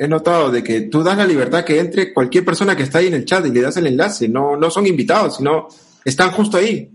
he 0.00 0.08
notado, 0.08 0.50
de 0.50 0.62
que 0.64 0.82
tú 0.82 1.02
das 1.02 1.18
la 1.18 1.26
libertad 1.26 1.62
que 1.62 1.78
entre 1.78 2.14
cualquier 2.14 2.42
persona 2.44 2.74
que 2.74 2.84
está 2.84 2.98
ahí 2.98 3.08
en 3.08 3.14
el 3.14 3.26
chat 3.26 3.44
y 3.44 3.50
le 3.50 3.60
das 3.60 3.76
el 3.76 3.86
enlace. 3.88 4.28
No, 4.28 4.56
no 4.56 4.70
son 4.70 4.86
invitados, 4.86 5.36
sino 5.36 5.68
están 6.04 6.30
justo 6.30 6.56
ahí. 6.56 6.90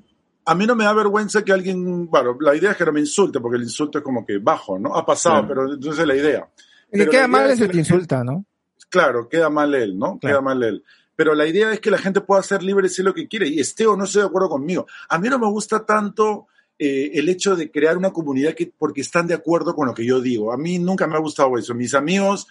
A 0.45 0.55
mí 0.55 0.65
no 0.65 0.75
me 0.75 0.85
da 0.85 0.93
vergüenza 0.93 1.43
que 1.45 1.53
alguien, 1.53 2.07
bueno, 2.09 2.35
la 2.41 2.55
idea 2.55 2.71
es 2.71 2.77
que 2.77 2.83
no 2.85 2.91
me 2.93 2.99
insulte, 2.99 3.39
porque 3.39 3.57
el 3.57 3.63
insulto 3.63 3.99
es 3.99 4.03
como 4.03 4.25
que 4.25 4.39
bajo, 4.39 4.79
¿no? 4.79 4.95
Ha 4.95 5.05
pasado, 5.05 5.45
Claro. 5.45 5.47
pero 5.47 5.73
entonces 5.75 6.01
es 6.01 6.07
la 6.07 6.15
idea. 6.15 6.47
El 6.91 6.99
que 6.99 7.05
Pero 7.05 7.11
queda 7.11 7.21
la 7.21 7.27
mal 7.27 7.41
idea 7.43 7.53
es 7.53 7.61
el 7.61 7.69
que 7.69 7.77
insulta, 7.77 8.23
¿no? 8.23 8.43
Claro, 8.89 9.29
queda 9.29 9.49
mal 9.51 9.73
él, 9.75 9.97
¿no? 9.97 10.17
Claro. 10.19 10.33
Queda 10.35 10.41
mal 10.41 10.63
él. 10.63 10.83
Pero 11.15 11.35
la 11.35 11.45
idea 11.45 11.71
es 11.73 11.79
que 11.79 11.91
la 11.91 11.97
gente 11.97 12.21
pueda 12.21 12.41
ser 12.41 12.63
libre 12.63 12.87
decir 12.87 13.05
lo 13.05 13.13
que 13.13 13.27
quiere. 13.27 13.47
Y 13.47 13.59
esté 13.59 13.85
o 13.85 13.95
no 13.95 14.05
esté 14.05 14.19
de 14.19 14.25
acuerdo 14.25 14.49
conmigo. 14.49 14.87
A 15.09 15.19
mí 15.19 15.29
no 15.29 15.37
me 15.37 15.47
gusta 15.47 15.85
tanto 15.85 16.47
eh, 16.79 17.11
el 17.13 17.29
hecho 17.29 17.55
de 17.55 17.69
crear 17.69 17.97
una 17.97 18.11
comunidad 18.11 18.55
que, 18.55 18.71
porque 18.77 19.01
están 19.01 19.27
de 19.27 19.35
acuerdo 19.35 19.75
con 19.75 19.87
lo 19.87 19.93
que 19.93 20.05
yo 20.05 20.21
digo. 20.21 20.51
A 20.51 20.57
mí 20.57 20.79
nunca 20.79 21.07
me 21.07 21.15
ha 21.15 21.19
gustado 21.19 21.57
eso. 21.57 21.73
Mis 21.75 21.93
amigos 21.93 22.47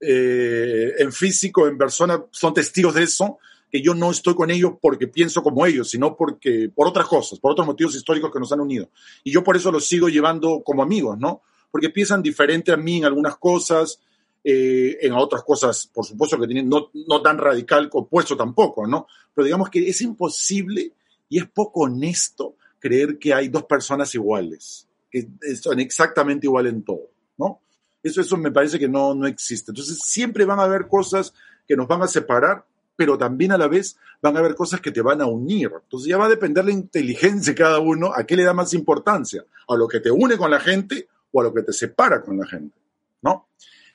eh, 0.00 0.94
en 0.98 1.12
físico, 1.12 1.68
en 1.68 1.76
persona, 1.76 2.24
son 2.30 2.54
testigos 2.54 2.94
de 2.94 3.02
eso, 3.02 3.38
que 3.70 3.82
yo 3.82 3.94
no 3.94 4.10
estoy 4.10 4.34
con 4.34 4.50
ellos 4.50 4.72
porque 4.80 5.06
pienso 5.06 5.42
como 5.42 5.66
ellos, 5.66 5.90
sino 5.90 6.16
porque 6.16 6.70
por 6.74 6.88
otras 6.88 7.06
cosas, 7.06 7.38
por 7.38 7.52
otros 7.52 7.66
motivos 7.66 7.94
históricos 7.94 8.32
que 8.32 8.40
nos 8.40 8.50
han 8.50 8.60
unido. 8.60 8.88
Y 9.22 9.30
yo 9.30 9.44
por 9.44 9.56
eso 9.56 9.70
los 9.70 9.86
sigo 9.86 10.08
llevando 10.08 10.62
como 10.64 10.82
amigos, 10.82 11.18
¿no? 11.18 11.42
Porque 11.70 11.90
piensan 11.90 12.22
diferente 12.22 12.72
a 12.72 12.76
mí 12.76 12.98
en 12.98 13.04
algunas 13.04 13.36
cosas, 13.36 14.00
eh, 14.42 14.98
en 15.02 15.12
otras 15.12 15.42
cosas, 15.44 15.86
por 15.86 16.06
supuesto 16.06 16.38
que 16.38 16.46
tienen 16.46 16.68
no, 16.68 16.90
no 17.06 17.20
tan 17.20 17.38
radical 17.38 17.90
opuesto 17.92 18.36
tampoco, 18.36 18.86
¿no? 18.86 19.06
Pero 19.34 19.44
digamos 19.44 19.68
que 19.68 19.86
es 19.88 20.00
imposible 20.00 20.92
y 21.28 21.38
es 21.38 21.48
poco 21.48 21.82
honesto 21.82 22.56
creer 22.78 23.18
que 23.18 23.34
hay 23.34 23.48
dos 23.48 23.64
personas 23.64 24.14
iguales, 24.14 24.88
que 25.10 25.28
son 25.60 25.78
exactamente 25.80 26.46
igual 26.46 26.66
en 26.66 26.82
todo, 26.82 27.10
¿no? 27.36 27.60
Eso, 28.02 28.22
eso 28.22 28.36
me 28.38 28.50
parece 28.50 28.78
que 28.78 28.88
no, 28.88 29.14
no 29.14 29.26
existe. 29.26 29.72
Entonces 29.72 29.98
siempre 30.02 30.46
van 30.46 30.58
a 30.58 30.64
haber 30.64 30.88
cosas 30.88 31.34
que 31.68 31.76
nos 31.76 31.86
van 31.86 32.02
a 32.02 32.08
separar, 32.08 32.64
pero 32.96 33.18
también 33.18 33.52
a 33.52 33.58
la 33.58 33.68
vez 33.68 33.96
van 34.22 34.36
a 34.36 34.40
haber 34.40 34.54
cosas 34.54 34.80
que 34.80 34.90
te 34.90 35.02
van 35.02 35.20
a 35.20 35.26
unir. 35.26 35.70
Entonces 35.82 36.08
ya 36.08 36.16
va 36.16 36.26
a 36.26 36.30
depender 36.30 36.64
la 36.64 36.72
inteligencia 36.72 37.52
de 37.52 37.58
cada 37.58 37.78
uno, 37.78 38.12
a 38.14 38.24
qué 38.24 38.36
le 38.36 38.44
da 38.44 38.54
más 38.54 38.72
importancia, 38.74 39.44
a 39.68 39.76
lo 39.76 39.86
que 39.86 40.00
te 40.00 40.10
une 40.10 40.36
con 40.36 40.50
la 40.50 40.60
gente 40.60 41.08
o 41.30 41.40
a 41.40 41.44
lo 41.44 41.54
que 41.54 41.62
te 41.62 41.72
separa 41.72 42.22
con 42.22 42.38
la 42.38 42.46
gente, 42.46 42.76
¿no? 43.22 43.46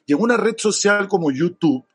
Y 0.05 0.13
en 0.13 0.21
una 0.21 0.37
red 0.37 0.55
social 0.57 1.07
como 1.07 1.31
YouTube, 1.31 1.85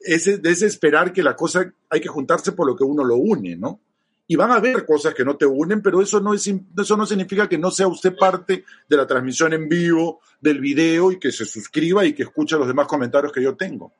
es, 0.00 0.26
es 0.26 0.62
esperar 0.62 1.12
que 1.12 1.22
la 1.22 1.34
cosa 1.34 1.72
hay 1.90 2.00
que 2.00 2.08
juntarse 2.08 2.52
por 2.52 2.66
lo 2.66 2.76
que 2.76 2.84
uno 2.84 3.04
lo 3.04 3.16
une, 3.16 3.56
¿no? 3.56 3.80
Y 4.28 4.34
van 4.34 4.50
a 4.50 4.56
haber 4.56 4.84
cosas 4.84 5.14
que 5.14 5.24
no 5.24 5.36
te 5.36 5.46
unen, 5.46 5.82
pero 5.82 6.02
eso 6.02 6.20
no, 6.20 6.34
es, 6.34 6.48
eso 6.48 6.96
no 6.96 7.06
significa 7.06 7.48
que 7.48 7.58
no 7.58 7.70
sea 7.70 7.86
usted 7.86 8.16
parte 8.16 8.64
de 8.88 8.96
la 8.96 9.06
transmisión 9.06 9.52
en 9.52 9.68
vivo, 9.68 10.20
del 10.40 10.60
video 10.60 11.12
y 11.12 11.18
que 11.18 11.30
se 11.30 11.44
suscriba 11.44 12.04
y 12.04 12.12
que 12.12 12.24
escuche 12.24 12.56
los 12.56 12.66
demás 12.66 12.88
comentarios 12.88 13.32
que 13.32 13.42
yo 13.42 13.54
tengo. 13.54 13.92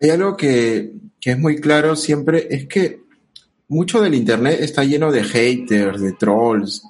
Hay 0.00 0.10
algo 0.10 0.36
que, 0.36 0.92
que 1.20 1.32
es 1.32 1.38
muy 1.38 1.60
claro 1.60 1.96
siempre, 1.96 2.46
es 2.48 2.66
que 2.66 3.00
mucho 3.68 4.00
del 4.00 4.14
Internet 4.14 4.60
está 4.60 4.84
lleno 4.84 5.10
de 5.10 5.24
haters, 5.24 6.00
de 6.00 6.12
trolls, 6.12 6.84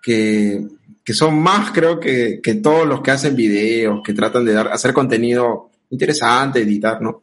que, 0.00 0.64
que 1.04 1.12
son 1.12 1.38
más 1.38 1.70
creo 1.72 2.00
que, 2.00 2.40
que 2.42 2.54
todos 2.54 2.86
los 2.86 3.02
que 3.02 3.10
hacen 3.10 3.36
videos, 3.36 4.00
que 4.04 4.14
tratan 4.14 4.44
de 4.44 4.54
dar, 4.54 4.68
hacer 4.68 4.92
contenido 4.92 5.70
interesante, 5.90 6.60
editar, 6.60 7.00
¿no? 7.02 7.22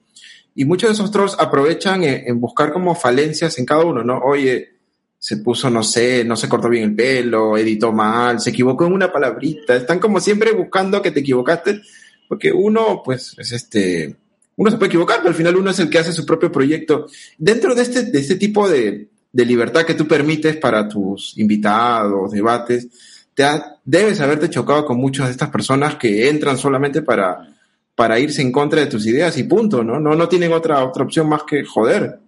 Y 0.54 0.66
muchos 0.66 0.90
de 0.90 0.94
esos 0.94 1.12
trolls 1.12 1.36
aprovechan 1.40 2.04
en, 2.04 2.28
en 2.28 2.40
buscar 2.40 2.72
como 2.72 2.94
falencias 2.94 3.58
en 3.58 3.66
cada 3.66 3.84
uno, 3.84 4.04
¿no? 4.04 4.20
Oye, 4.20 4.72
se 5.18 5.38
puso, 5.38 5.70
no 5.70 5.84
sé, 5.84 6.24
no 6.24 6.36
se 6.36 6.50
cortó 6.50 6.68
bien 6.68 6.84
el 6.84 6.96
pelo, 6.96 7.56
editó 7.56 7.92
mal, 7.92 8.40
se 8.40 8.50
equivocó 8.50 8.88
en 8.88 8.94
una 8.94 9.12
palabrita. 9.12 9.76
Están 9.76 10.00
como 10.00 10.20
siempre 10.20 10.52
buscando 10.52 11.00
que 11.02 11.12
te 11.12 11.20
equivocaste, 11.20 11.82
porque 12.28 12.52
uno, 12.52 13.04
pues, 13.06 13.36
es 13.38 13.52
este, 13.52 14.16
uno 14.56 14.72
se 14.72 14.78
puede 14.78 14.88
equivocar, 14.88 15.18
pero 15.18 15.30
al 15.30 15.36
final 15.36 15.58
uno 15.58 15.70
es 15.70 15.80
el 15.80 15.92
que 15.92 16.00
hace 16.00 16.12
su 16.12 16.26
propio 16.26 16.52
proyecto. 16.52 17.06
Dentro 17.38 17.76
de 17.76 17.84
este, 17.84 18.04
de 18.04 18.20
este 18.20 18.36
tipo 18.36 18.68
de, 18.68 19.10
de 19.32 19.46
libertad 19.46 19.86
que 19.86 19.94
tú 19.94 20.08
permites 20.08 20.58
para 20.58 20.88
tus 20.90 21.38
invitados, 21.38 22.32
debates, 22.32 22.88
te 23.34 23.46
debes 23.86 24.20
haberte 24.20 24.50
chocado 24.50 24.86
con 24.86 24.98
muchas 24.98 25.28
de 25.28 25.32
estas 25.32 25.50
personas 25.50 25.96
que 25.96 26.30
entran 26.30 26.58
solamente 26.58 27.02
para, 27.02 27.56
para 27.96 28.20
irse 28.20 28.42
en 28.42 28.52
contra 28.52 28.82
de 28.82 28.88
tus 28.88 29.06
ideas 29.06 29.38
y 29.38 29.44
punto, 29.44 29.84
¿no? 29.84 30.00
No, 30.00 30.16
no 30.16 30.28
tienen 30.28 30.54
otra, 30.54 30.84
otra 30.84 31.04
opción 31.04 31.30
más 31.30 31.44
que 31.44 31.64
joder. 31.64 32.20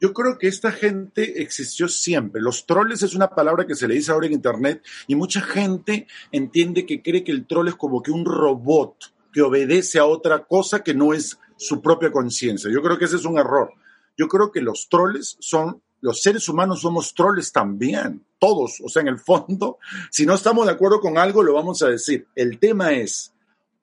Yo 0.00 0.14
creo 0.14 0.38
que 0.38 0.48
esta 0.48 0.72
gente 0.72 1.42
existió 1.42 1.86
siempre. 1.86 2.40
Los 2.40 2.64
troles 2.64 3.02
es 3.02 3.14
una 3.14 3.28
palabra 3.28 3.66
que 3.66 3.74
se 3.74 3.86
le 3.86 3.94
dice 3.94 4.12
ahora 4.12 4.26
en 4.26 4.32
Internet 4.32 4.82
y 5.06 5.14
mucha 5.14 5.42
gente 5.42 6.06
entiende 6.32 6.86
que 6.86 7.02
cree 7.02 7.22
que 7.22 7.32
el 7.32 7.46
troll 7.46 7.68
es 7.68 7.74
como 7.74 8.02
que 8.02 8.10
un 8.10 8.24
robot 8.24 9.12
que 9.30 9.42
obedece 9.42 9.98
a 9.98 10.06
otra 10.06 10.44
cosa 10.44 10.82
que 10.82 10.94
no 10.94 11.12
es 11.12 11.38
su 11.56 11.82
propia 11.82 12.10
conciencia. 12.10 12.70
Yo 12.72 12.82
creo 12.82 12.98
que 12.98 13.04
ese 13.04 13.16
es 13.16 13.26
un 13.26 13.38
error. 13.38 13.72
Yo 14.16 14.26
creo 14.28 14.50
que 14.50 14.62
los 14.62 14.88
troles 14.88 15.36
son, 15.40 15.82
los 16.00 16.22
seres 16.22 16.48
humanos 16.48 16.80
somos 16.80 17.14
troles 17.14 17.52
también, 17.52 18.24
todos. 18.38 18.80
O 18.84 18.88
sea, 18.88 19.02
en 19.02 19.08
el 19.08 19.18
fondo, 19.18 19.78
si 20.10 20.26
no 20.26 20.34
estamos 20.34 20.66
de 20.66 20.72
acuerdo 20.72 21.00
con 21.00 21.18
algo, 21.18 21.42
lo 21.42 21.54
vamos 21.54 21.82
a 21.82 21.88
decir. 21.88 22.26
El 22.34 22.58
tema 22.58 22.92
es, 22.92 23.32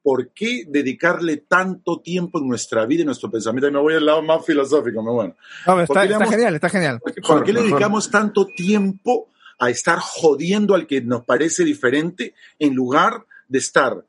¿por 0.04 0.30
qué 0.30 0.64
dedicarle 0.68 1.38
tanto 1.38 2.00
tiempo 2.00 2.40
en 2.40 2.48
nuestra 2.48 2.86
vida 2.86 3.04
y 3.04 3.06
nuestro 3.06 3.30
pensamiento? 3.30 3.68
Y 3.68 3.72
me 3.72 3.80
voy 3.80 3.96
al 3.96 4.06
lado 4.06 4.22
más 4.22 4.46
filosófico, 4.46 5.04
me 5.04 5.12
bueno. 5.12 5.36
está, 5.84 6.08
genial, 6.26 6.56
está 6.56 6.70
genial. 6.70 7.00
¿Por 7.00 7.44
qué, 7.44 7.54
le 7.54 7.62
dedicamos 7.62 8.10
tanto 8.10 8.48
tiempo 8.48 9.30
a 9.60 9.70
estar 9.70 10.00
jodiendo 10.00 10.76
al 10.76 10.88
que 10.88 11.02
nos 11.02 11.26
parece 11.26 11.64
diferente 11.64 12.34
en 12.60 12.76
lugar 12.76 13.26
de 13.48 13.60
estar 13.60 14.06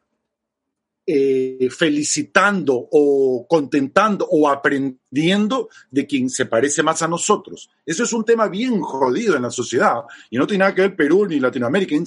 eh, 1.11 1.71
felicitando 1.71 2.87
o 2.93 3.47
contentando 3.49 4.29
o 4.31 4.47
aprendiendo 4.47 5.71
de 5.91 6.07
quien 6.07 6.29
se 6.29 6.45
parece 6.45 6.83
más 6.83 7.01
a 7.01 7.09
nosotros. 7.09 7.71
Eso 7.87 8.03
es 8.03 8.13
un 8.13 8.27
tema 8.27 8.47
bien 8.49 8.83
jodido 8.83 9.35
en 9.35 9.41
la 9.41 9.51
sociedad 9.51 10.03
y 10.29 10.37
no 10.37 10.47
tiene 10.47 10.65
nada 10.65 10.75
que 10.75 10.83
ver 10.83 10.97
Perú 10.97 11.25
ni 11.25 11.41
Latinoamérica, 11.41 11.95
en 11.95 12.05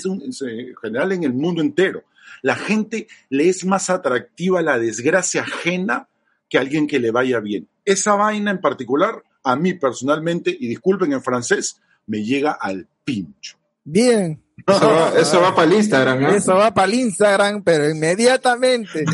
general 0.79 1.13
en 1.13 1.23
el 1.23 1.33
mundo 1.33 1.63
entero. 1.63 2.03
La 2.43 2.55
gente 2.55 3.07
le 3.29 3.49
es 3.49 3.65
más 3.65 3.89
atractiva 3.89 4.61
la 4.61 4.77
desgracia 4.77 5.41
ajena 5.41 6.07
que 6.47 6.59
alguien 6.59 6.85
que 6.85 6.99
le 6.99 7.09
vaya 7.09 7.39
bien. 7.39 7.67
Esa 7.83 8.13
vaina 8.13 8.51
en 8.51 8.61
particular, 8.61 9.23
a 9.43 9.55
mí 9.55 9.73
personalmente, 9.73 10.55
y 10.59 10.67
disculpen 10.67 11.11
en 11.13 11.23
francés, 11.23 11.81
me 12.05 12.23
llega 12.23 12.51
al 12.51 12.87
pincho. 13.03 13.57
Bien, 13.83 14.39
eso 14.67 15.41
va, 15.41 15.55
para 15.55 15.67
el 15.67 15.73
Instagram, 15.73 16.23
Eso 16.35 16.55
va 16.55 16.73
para 16.73 16.87
el 16.87 16.93
Instagram, 16.95 17.63
pero 17.63 17.89
inmediatamente. 17.89 19.05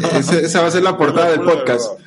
esa 0.42 0.62
va 0.62 0.68
a 0.68 0.72
ser 0.72 0.84
la 0.84 0.98
portada 0.98 1.32
del 1.32 1.42
podcast. 1.42 2.00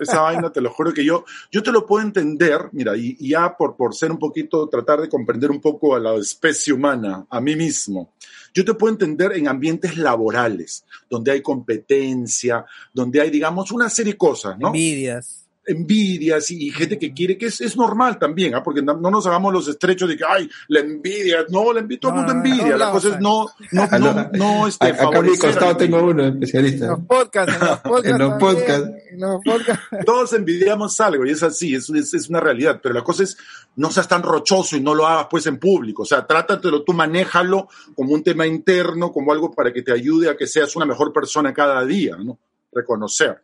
Esa 0.00 0.20
vaina, 0.20 0.50
te 0.50 0.60
lo 0.60 0.70
juro 0.70 0.92
que 0.92 1.04
yo, 1.04 1.24
yo 1.50 1.62
te 1.62 1.70
lo 1.70 1.86
puedo 1.86 2.04
entender, 2.04 2.68
mira, 2.72 2.96
y, 2.96 3.16
ya 3.28 3.56
por, 3.56 3.76
por 3.76 3.94
ser 3.94 4.10
un 4.10 4.18
poquito, 4.18 4.68
tratar 4.68 5.00
de 5.00 5.08
comprender 5.08 5.50
un 5.50 5.60
poco 5.60 5.94
a 5.94 6.00
la 6.00 6.14
especie 6.16 6.72
humana, 6.72 7.24
a 7.30 7.40
mí 7.40 7.54
mismo, 7.54 8.12
yo 8.52 8.64
te 8.64 8.74
puedo 8.74 8.92
entender 8.92 9.32
en 9.32 9.48
ambientes 9.48 9.96
laborales, 9.96 10.84
donde 11.08 11.32
hay 11.32 11.42
competencia, 11.42 12.64
donde 12.92 13.20
hay, 13.20 13.30
digamos, 13.30 13.70
una 13.70 13.88
serie 13.88 14.14
de 14.14 14.18
cosas, 14.18 14.58
¿no? 14.58 14.68
Envidias 14.68 15.43
envidias 15.66 16.50
y, 16.50 16.70
gente 16.70 16.98
que 16.98 17.12
quiere, 17.12 17.38
que 17.38 17.46
es, 17.46 17.60
es 17.60 17.76
normal 17.76 18.18
también, 18.18 18.54
¿ah? 18.54 18.62
porque 18.62 18.82
no, 18.82 18.94
nos 18.94 19.26
hagamos 19.26 19.52
los 19.52 19.68
estrechos 19.68 20.08
de 20.08 20.16
que, 20.16 20.24
ay, 20.28 20.48
la 20.68 20.80
envidia, 20.80 21.44
no, 21.48 21.72
la 21.72 21.80
envidia, 21.80 22.00
todo 22.00 22.12
el 22.12 22.18
mundo 22.18 22.32
envidia, 22.32 22.76
la 22.76 22.90
cosa 22.90 23.08
es 23.08 23.20
no, 23.20 23.46
no, 23.72 23.88
no, 23.98 24.30
no, 24.32 24.66
este, 24.66 24.86
Acá 24.86 25.18
a 25.18 25.22
mi 25.22 25.36
costado 25.36 25.76
tengo 25.76 26.02
uno 26.02 26.26
especialista. 26.26 26.84
En 26.86 26.90
los 26.90 27.00
podcasts, 27.00 27.54
en 27.54 27.68
los 27.68 27.80
podcasts. 27.80 28.90
en 29.10 29.20
los 29.20 29.44
podcasts. 29.44 29.84
Todos 30.04 30.32
envidiamos 30.32 30.98
algo 31.00 31.24
y 31.26 31.30
es 31.30 31.42
así, 31.42 31.74
es, 31.74 31.88
es, 31.90 32.14
es, 32.14 32.28
una 32.28 32.40
realidad, 32.40 32.80
pero 32.82 32.94
la 32.94 33.02
cosa 33.02 33.22
es, 33.22 33.36
no 33.76 33.90
seas 33.90 34.08
tan 34.08 34.22
rochoso 34.22 34.76
y 34.76 34.80
no 34.80 34.94
lo 34.94 35.06
hagas 35.06 35.26
pues 35.30 35.46
en 35.46 35.58
público, 35.58 36.02
o 36.02 36.06
sea, 36.06 36.26
trátatelo, 36.26 36.82
tú 36.82 36.92
manéjalo 36.92 37.68
como 37.94 38.12
un 38.12 38.22
tema 38.22 38.46
interno, 38.46 39.12
como 39.12 39.32
algo 39.32 39.52
para 39.52 39.72
que 39.72 39.82
te 39.82 39.92
ayude 39.92 40.28
a 40.28 40.36
que 40.36 40.46
seas 40.46 40.76
una 40.76 40.86
mejor 40.86 41.12
persona 41.12 41.52
cada 41.52 41.84
día, 41.84 42.16
¿no? 42.16 42.38
Reconocer. 42.72 43.40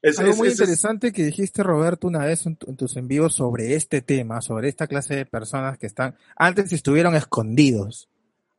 Es, 0.00 0.18
Algo 0.20 0.36
muy 0.36 0.48
interesante 0.48 1.12
que 1.12 1.24
dijiste, 1.24 1.62
Roberto, 1.62 2.06
una 2.06 2.24
vez 2.24 2.46
en, 2.46 2.56
tus 2.56 2.96
envíos 2.96 3.34
sobre 3.34 3.74
este 3.74 4.00
tema, 4.00 4.40
sobre 4.40 4.68
esta 4.68 4.86
clase 4.86 5.16
de 5.16 5.26
personas 5.26 5.76
que 5.76 5.86
están, 5.86 6.14
antes 6.36 6.72
estuvieron 6.72 7.16
escondidos, 7.16 8.08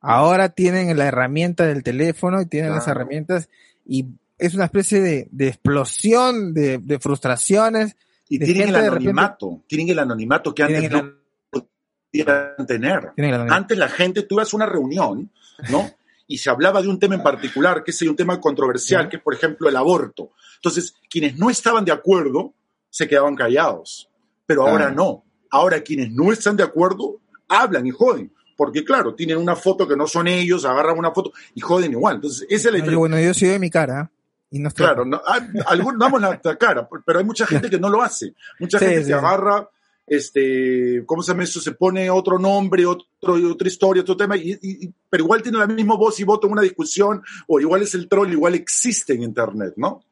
ahora 0.02 0.50
tienen 0.50 0.98
la 0.98 1.06
herramienta 1.06 1.66
del 1.66 1.84
teléfono 1.84 2.42
y 2.42 2.46
tienen 2.46 2.72
las 2.72 2.88
herramientas 2.88 3.50
y 3.86 4.08
es 4.38 4.54
una 4.54 4.66
especie 4.66 5.02
de, 5.02 5.48
explosión 5.48 6.54
de, 6.54 7.00
frustraciones. 7.02 7.96
Y 8.28 8.40
tienen 8.40 8.70
el 8.70 8.76
anonimato, 8.76 9.64
tienen 9.68 9.90
el 9.90 10.00
anonimato 10.00 10.54
que 10.54 10.64
antes 10.64 10.92
no 10.92 11.14
podían 11.50 12.68
tener. 12.68 13.12
Antes 13.50 13.78
la 13.78 13.90
gente, 13.90 14.24
tú 14.24 14.40
a 14.40 14.46
una 14.54 14.66
reunión, 14.66 15.30
¿no? 15.70 15.90
y 16.32 16.38
se 16.38 16.52
hablaba 16.52 16.80
de 16.82 16.88
un 16.88 17.00
tema 17.00 17.16
en 17.16 17.24
particular, 17.24 17.84
que 17.84 17.90
es 17.90 18.02
un 18.04 18.16
tema 18.16 18.40
controversial, 18.40 19.10
que 19.10 19.18
es, 19.18 19.24
por 19.24 19.34
ejemplo, 19.34 19.68
el 19.68 19.76
aborto. 19.76 20.32
Entonces, 20.58 20.94
quienes 21.10 21.36
no 21.38 21.50
estaban 21.50 21.84
de 21.84 21.92
acuerdo 21.92 22.54
se 22.88 23.08
quedaban 23.08 23.36
callados, 23.36 24.08
pero 24.46 24.68
ahora 24.68 24.92
no. 24.92 25.26
Ahora 25.50 25.82
quienes 25.82 26.12
no 26.12 26.32
están 26.32 26.56
de 26.56 26.62
acuerdo 26.62 27.20
hablan 27.48 27.88
y 27.88 27.90
joden, 27.90 28.32
porque 28.56 28.86
claro, 28.86 29.16
tienen 29.16 29.38
una 29.38 29.56
foto 29.56 29.88
que 29.88 29.96
no 29.96 30.06
son 30.06 30.28
ellos, 30.28 30.66
agarran 30.66 31.00
una 31.00 31.12
foto 31.12 31.34
y 31.56 31.62
joden 31.62 31.94
igual. 31.94 32.18
Entonces, 32.18 32.46
esa 32.48 32.70
es 32.70 32.80
la 32.80 32.86
no, 32.86 33.00
Bueno, 33.00 33.20
yo 33.20 33.34
sí 33.34 33.48
de 33.48 33.58
mi 33.58 33.72
cara. 33.72 34.12
Y 34.52 34.60
no 34.60 34.70
claro, 34.70 35.06
no, 35.06 35.20
algunos 35.66 36.00
damos 36.00 36.22
la, 36.22 36.40
cara, 36.58 36.88
pero 37.06 37.18
hay 37.18 37.26
mucha 37.26 37.48
gente 37.48 37.72
que 37.72 37.80
no 37.80 37.90
lo 37.90 38.04
hace. 38.04 38.36
Mucha 38.60 38.78
gente 38.78 39.04
se 39.04 39.14
agarra 39.16 39.68
este, 40.10 41.04
¿cómo 41.06 41.24
se 41.24 41.32
llama 41.32 41.44
eso? 41.44 41.62
Se 41.62 41.72
pone 41.72 42.10
otro 42.10 42.40
nombre, 42.40 42.86
otro, 42.86 43.08
otra 43.52 43.68
historia, 43.68 44.02
otro 44.02 44.18
tema, 44.18 44.36
y, 44.38 44.92
pero 45.10 45.24
igual 45.24 45.42
tiene 45.42 45.58
la 45.58 45.68
misma 45.68 45.96
voz 45.96 46.20
y 46.20 46.24
voto 46.24 46.48
en 46.48 46.54
una 46.54 46.62
discusión, 46.62 47.22
o 47.48 47.60
igual 47.60 47.84
es 47.84 47.94
el 47.96 48.08
troll, 48.08 48.32
igual 48.32 48.56
existe 48.56 49.14
en 49.14 49.24
Internet, 49.24 49.74
¿no? 49.78 50.04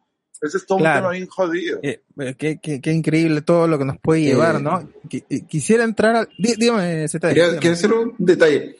Ese 0.42 0.58
es 0.58 0.66
todo 0.66 0.78
un 0.78 0.84
tema 0.84 1.10
bien 1.10 1.28
jodido. 1.28 1.80
Eh, 1.82 2.02
eh, 2.20 2.36
qué, 2.38 2.60
qué, 2.60 2.92
increíble 2.92 3.42
todo 3.42 3.68
lo 3.68 3.80
que 3.80 3.86
nos 3.86 3.98
puede 3.98 4.22
llevar, 4.22 4.62
¿no? 4.62 4.88
Quisiera 5.48 5.84
entrar 5.84 6.16
a... 6.16 6.30
Dígame, 6.38 7.08
Z. 7.08 7.34
Quiero 7.34 7.74
hacer 7.74 7.92
un 7.92 8.14
detalle. 8.20 8.78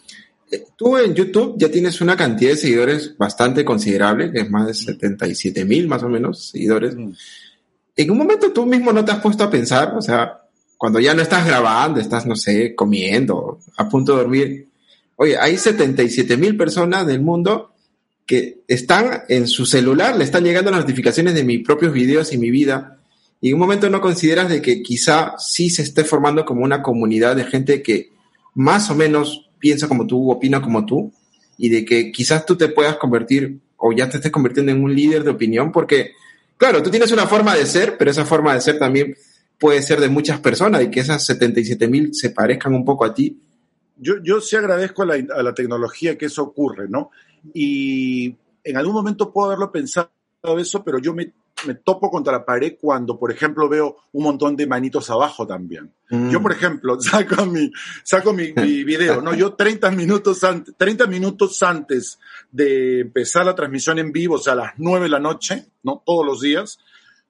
Eh, 0.52 0.66
tú 0.78 0.98
en 0.98 1.14
YouTube 1.14 1.56
ya 1.58 1.70
tienes 1.70 2.00
una 2.00 2.16
cantidad 2.16 2.52
de 2.52 2.58
seguidores 2.58 3.18
bastante 3.18 3.66
considerable, 3.66 4.32
que 4.32 4.42
es 4.42 4.50
más 4.50 4.68
de 4.68 4.74
77 4.74 5.66
mil 5.66 5.88
más 5.88 6.04
o 6.04 6.10
menos 6.10 6.50
seguidores. 6.50 6.96
Mm. 6.96 7.12
En 7.96 8.12
un 8.12 8.18
momento 8.18 8.54
tú 8.54 8.66
mismo 8.66 8.94
no 8.94 9.04
te 9.04 9.12
has 9.12 9.20
puesto 9.20 9.44
a 9.44 9.50
pensar, 9.50 9.94
o 9.98 10.02
sea, 10.02 10.47
cuando 10.78 11.00
ya 11.00 11.14
no 11.14 11.22
estás 11.22 11.46
grabando, 11.46 12.00
estás, 12.00 12.26
no 12.26 12.36
sé, 12.36 12.76
comiendo, 12.76 13.60
a 13.78 13.90
punto 13.90 14.14
de 14.14 14.18
dormir. 14.20 14.68
Oye, 15.16 15.38
hay 15.38 15.58
77 15.58 16.38
mil 16.38 16.56
personas 16.56 17.08
del 17.08 17.22
mundo 17.22 17.74
que 18.26 18.60
están 18.68 19.24
en 19.30 19.48
su 19.48 19.66
celular, 19.66 20.16
le 20.16 20.24
están 20.24 20.44
llegando 20.44 20.70
las 20.70 20.82
notificaciones 20.82 21.34
de 21.34 21.44
mis 21.44 21.64
propios 21.66 21.94
videos 21.94 22.34
y 22.34 22.38
mi 22.38 22.52
vida. 22.52 23.00
Y 23.42 23.50
en 23.50 23.56
un 23.56 23.62
momento 23.62 23.90
no 23.90 24.02
consideras 24.02 24.50
de 24.50 24.62
que 24.62 24.84
quizá 24.84 25.34
sí 25.38 25.70
se 25.70 25.82
esté 25.82 26.04
formando 26.04 26.46
como 26.46 26.64
una 26.64 26.84
comunidad 26.84 27.36
de 27.36 27.46
gente 27.46 27.82
que 27.82 28.12
más 28.54 28.92
o 28.92 28.96
menos 28.96 29.50
piensa 29.60 29.88
como 29.88 30.06
tú, 30.06 30.30
opina 30.30 30.62
como 30.62 30.86
tú, 30.86 31.12
y 31.58 31.70
de 31.70 31.86
que 31.86 32.12
quizás 32.12 32.46
tú 32.46 32.56
te 32.56 32.68
puedas 32.68 32.98
convertir 32.98 33.60
o 33.78 33.94
ya 33.94 34.10
te 34.10 34.18
estés 34.18 34.32
convirtiendo 34.32 34.72
en 34.72 34.84
un 34.84 34.94
líder 34.94 35.24
de 35.24 35.32
opinión, 35.32 35.72
porque, 35.72 36.12
claro, 36.58 36.84
tú 36.84 36.92
tienes 36.92 37.12
una 37.12 37.28
forma 37.28 37.56
de 37.56 37.66
ser, 37.66 37.98
pero 37.98 38.12
esa 38.12 38.26
forma 38.26 38.54
de 38.54 38.62
ser 38.62 38.78
también 38.78 39.16
puede 39.60 39.82
ser 39.82 40.00
de 40.00 40.10
muchas 40.10 40.40
personas 40.40 40.84
y 40.84 40.92
que 40.92 41.00
esas 41.00 41.26
77 41.26 41.88
mil 41.88 42.14
se 42.14 42.30
parezcan 42.30 42.74
un 42.74 42.86
poco 42.86 43.06
a 43.06 43.14
ti. 43.14 43.40
Yo, 43.98 44.16
yo 44.24 44.42
sí 44.42 44.56
agradezco 44.56 45.04
a 45.04 45.06
la, 45.08 45.14
a 45.16 45.44
la 45.44 45.54
tecnología 45.54 46.18
que 46.18 46.28
eso 46.28 46.44
ocurre, 46.44 46.88
¿no? 46.88 47.10
Y 47.54 48.36
en 48.64 48.78
algún 48.78 48.94
momento 48.94 49.32
puedo 49.32 49.48
haberlo 49.48 49.72
pensado 49.72 50.10
eso, 50.58 50.84
pero 50.84 51.00
yo 51.00 51.14
me, 51.14 51.34
me, 51.66 51.76
topo 51.76 52.10
contra 52.10 52.34
la 52.34 52.46
pared 52.46 52.76
cuando, 52.80 53.18
por 53.18 53.32
ejemplo, 53.32 53.68
veo 53.68 53.98
un 54.12 54.24
montón 54.24 54.56
de 54.56 54.68
manitos 54.68 55.10
abajo 55.10 55.48
también. 55.48 55.92
Mm. 56.10 56.30
Yo, 56.30 56.42
por 56.42 56.52
ejemplo, 56.52 57.00
saco 57.02 57.46
mi, 57.46 57.72
saco 58.04 58.34
mi, 58.34 58.54
mi, 58.54 58.84
video, 58.84 59.22
¿no? 59.22 59.34
Yo 59.34 59.54
30 59.54 59.92
minutos, 59.92 60.44
antes, 60.44 60.76
30 60.78 61.08
minutos 61.08 61.62
antes 61.64 62.20
de 62.52 63.02
empezar 63.02 63.46
la 63.46 63.56
transmisión 63.56 64.00
en 64.00 64.12
vivo, 64.12 64.36
o 64.36 64.40
sea, 64.40 64.54
a 64.54 64.58
las 64.58 64.74
9 64.78 65.06
de 65.06 65.10
la 65.10 65.20
noche, 65.20 65.66
¿no? 65.84 66.04
Todos 66.06 66.26
los 66.26 66.42
días, 66.42 66.80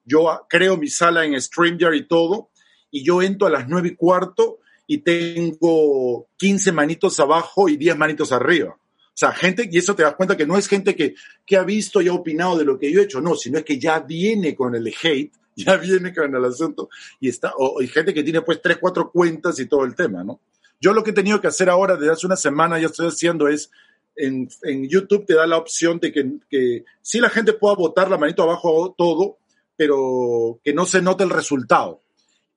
yo 0.08 0.46
creo 0.48 0.76
mi 0.76 0.88
sala 0.88 1.24
en 1.24 1.40
StreamYard 1.40 1.94
y 1.94 2.08
todo, 2.08 2.50
y 2.90 3.04
yo 3.04 3.22
entro 3.22 3.46
a 3.46 3.50
las 3.50 3.68
nueve 3.68 3.88
y 3.88 3.94
cuarto 3.94 4.58
y 4.86 4.98
tengo 4.98 6.26
15 6.38 6.72
manitos 6.72 7.20
abajo 7.20 7.68
y 7.68 7.76
10 7.76 7.96
manitos 7.98 8.32
arriba. 8.32 8.70
O 8.70 9.20
sea, 9.20 9.32
gente, 9.32 9.68
y 9.70 9.76
eso 9.76 9.94
te 9.94 10.02
das 10.02 10.14
cuenta 10.14 10.36
que 10.36 10.46
no 10.46 10.56
es 10.56 10.66
gente 10.66 10.96
que, 10.96 11.14
que 11.44 11.56
ha 11.56 11.62
visto 11.62 12.00
y 12.00 12.08
ha 12.08 12.14
opinado 12.14 12.56
de 12.56 12.64
lo 12.64 12.78
que 12.78 12.90
yo 12.90 13.00
he 13.00 13.04
hecho, 13.04 13.20
no, 13.20 13.34
sino 13.34 13.58
es 13.58 13.64
que 13.64 13.78
ya 13.78 14.00
viene 14.00 14.54
con 14.54 14.74
el 14.74 14.86
hate, 14.86 15.32
ya 15.56 15.76
viene 15.76 16.14
con 16.14 16.34
el 16.34 16.44
asunto, 16.44 16.88
y 17.20 17.28
está, 17.28 17.52
o, 17.58 17.80
hay 17.80 17.88
gente 17.88 18.14
que 18.14 18.22
tiene 18.22 18.40
pues 18.42 18.62
tres, 18.62 18.78
cuatro 18.80 19.10
cuentas 19.10 19.58
y 19.58 19.66
todo 19.66 19.84
el 19.84 19.94
tema, 19.94 20.24
¿no? 20.24 20.40
Yo 20.80 20.92
lo 20.92 21.02
que 21.02 21.10
he 21.10 21.14
tenido 21.14 21.40
que 21.40 21.48
hacer 21.48 21.68
ahora, 21.68 21.96
desde 21.96 22.12
hace 22.12 22.26
una 22.26 22.36
semana 22.36 22.78
ya 22.78 22.86
estoy 22.86 23.08
haciendo 23.08 23.48
es, 23.48 23.70
en, 24.14 24.48
en 24.62 24.88
YouTube 24.88 25.26
te 25.26 25.34
da 25.34 25.46
la 25.46 25.58
opción 25.58 25.98
de 25.98 26.12
que, 26.12 26.24
que 26.48 26.84
si 27.02 27.18
la 27.18 27.28
gente 27.28 27.52
pueda 27.52 27.74
votar 27.74 28.08
la 28.08 28.18
manito 28.18 28.44
abajo 28.44 28.94
todo, 28.96 29.38
pero 29.78 30.60
que 30.64 30.74
no 30.74 30.84
se 30.84 31.00
note 31.00 31.22
el 31.22 31.30
resultado. 31.30 32.02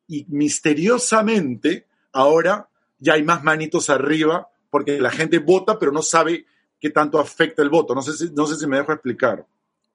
Y 0.08 0.26
misteriosamente, 0.30 1.86
ahora 2.12 2.68
ya 2.98 3.14
hay 3.14 3.22
más 3.22 3.44
manitos 3.44 3.92
arriba 3.92 4.50
porque 4.72 5.00
la 5.00 5.12
gente 5.12 5.38
vota, 5.38 5.78
pero 5.78 5.92
no 5.92 6.02
sabe 6.02 6.48
qué 6.80 6.90
tanto 6.90 7.20
afecta 7.20 7.62
el 7.62 7.70
voto. 7.70 7.94
No 7.94 8.02
sé 8.02 8.14
si, 8.14 8.34
no 8.34 8.48
sé 8.48 8.56
si 8.56 8.66
me 8.66 8.78
dejo 8.78 8.92
explicar. 8.92 9.46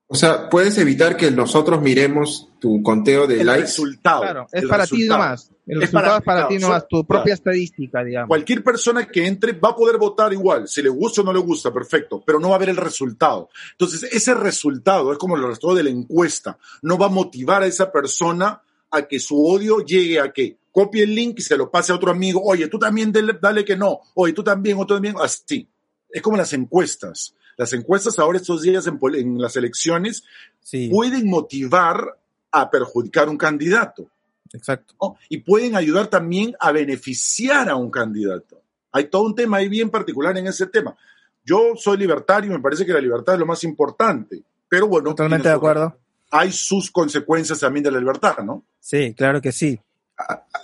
O 0.09 0.15
sea, 0.15 0.49
puedes 0.49 0.79
evitar 0.79 1.17
que 1.17 1.33
nosotros 1.33 1.83
miremos 1.83 2.49
tu 2.61 2.81
conteo 2.83 3.27
de 3.27 3.41
el 3.41 3.47
likes. 3.47 3.63
resultado. 3.63 4.21
Claro, 4.23 4.47
es 4.53 4.63
el 4.63 4.69
para 4.69 4.87
ti 4.87 5.05
nomás. 5.09 5.51
El 5.67 5.79
Es 5.83 5.91
resultado 5.91 6.05
para- 6.07 6.19
es 6.19 6.25
para 6.25 6.39
claro, 6.43 6.49
ti 6.49 6.59
nomás, 6.59 6.83
so- 6.83 6.87
tu 6.89 7.05
propia 7.07 7.23
claro. 7.25 7.35
estadística, 7.35 8.05
digamos. 8.05 8.29
Cualquier 8.29 8.63
persona 8.63 9.05
que 9.09 9.27
entre 9.27 9.53
va 9.53 9.71
a 9.71 9.75
poder 9.77 9.99
votar 9.99 10.33
igual, 10.33 10.69
si 10.69 10.81
le 10.81 10.91
gusta 10.91 11.23
o 11.23 11.25
no 11.25 11.33
le 11.33 11.41
gusta, 11.41 11.73
perfecto, 11.73 12.23
pero 12.25 12.39
no 12.39 12.51
va 12.51 12.55
a 12.57 12.59
ver 12.61 12.69
el 12.69 12.77
resultado. 12.77 13.49
Entonces, 13.73 14.05
ese 14.05 14.33
resultado 14.35 15.11
es 15.13 15.19
como 15.19 15.35
el 15.37 15.43
resultado 15.43 15.75
de 15.75 15.83
la 15.83 15.91
encuesta, 15.91 16.57
no 16.83 16.97
va 16.99 17.07
a 17.07 17.09
motivar 17.11 17.65
a 17.65 17.67
esa 17.67 17.91
persona 17.91 18.63
a 18.93 19.03
que 19.03 19.19
su 19.19 19.45
odio 19.45 19.81
llegue 19.81 20.21
a 20.21 20.33
que 20.33 20.57
copie 20.71 21.03
el 21.03 21.17
link 21.17 21.41
y 21.41 21.43
se 21.43 21.57
lo 21.57 21.69
pase 21.69 21.91
a 21.91 21.97
otro 21.97 22.13
amigo, 22.13 22.41
oye, 22.45 22.69
tú 22.69 22.79
también 22.79 23.11
dale, 23.11 23.33
dale 23.43 23.65
que 23.65 23.77
no, 23.77 23.99
oye, 24.15 24.33
tú 24.33 24.45
también, 24.45 24.77
otro 24.79 24.97
también, 24.97 25.17
así. 25.21 25.69
Es 26.09 26.23
como 26.23 26.37
las 26.37 26.53
encuestas. 26.53 27.35
Las 27.57 27.73
encuestas 27.73 28.19
ahora 28.19 28.39
estos 28.39 28.63
días 28.63 28.87
en, 28.87 28.99
pol- 28.99 29.17
en 29.17 29.41
las 29.41 29.57
elecciones 29.57 30.25
Sí, 30.61 30.89
pueden 30.91 31.29
motivar 31.29 32.19
a 32.51 32.71
perjudicar 32.71 33.29
un 33.29 33.37
candidato. 33.39 34.09
exacto. 34.53 34.95
¿no? 35.01 35.17
y 35.29 35.39
pueden 35.39 35.77
ayudar 35.77 36.07
también 36.09 36.55
a 36.61 36.73
beneficiar 36.73 37.69
a 37.69 37.77
un 37.77 37.91
candidato. 37.91 38.61
Hay 38.93 39.05
todo 39.09 39.23
un 39.23 39.35
tema 39.35 39.59
ahí 39.59 39.69
bien 39.69 39.91
particular 39.91 40.37
en 40.39 40.47
ese 40.47 40.67
tema. 40.67 40.97
Yo 41.45 41.73
soy 41.77 41.99
libertario, 41.99 42.51
me 42.51 42.61
parece 42.61 42.85
que 42.87 42.93
la 42.93 43.01
libertad 43.01 43.35
es 43.35 43.41
lo 43.41 43.47
más 43.47 43.63
importante, 43.65 44.43
pero 44.69 44.89
bueno, 44.89 45.11
Totalmente 45.11 45.49
de 45.49 45.55
acuerdo. 45.55 45.97
hay 46.31 46.51
sus 46.51 46.91
consecuencias 46.91 47.61
también 47.61 47.85
de 47.85 47.91
la 47.93 47.99
libertad, 48.01 48.39
¿no? 48.45 48.65
Sí, 48.81 49.15
claro 49.15 49.41
que 49.41 49.53
sí. 49.53 49.79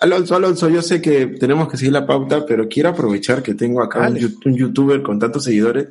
Alonso, 0.01 0.35
Alonso, 0.35 0.69
yo 0.71 0.81
sé 0.83 1.01
que 1.03 1.27
tenemos 1.27 1.69
que 1.69 1.77
seguir 1.77 1.93
la 1.93 2.07
pauta, 2.07 2.45
pero 2.47 2.67
quiero 2.69 2.89
aprovechar 2.89 3.43
que 3.43 3.55
tengo 3.55 3.83
acá 3.83 4.09
un, 4.09 4.17
un 4.47 4.57
youtuber 4.57 5.03
con 5.03 5.19
tantos 5.19 5.45
seguidores 5.45 5.89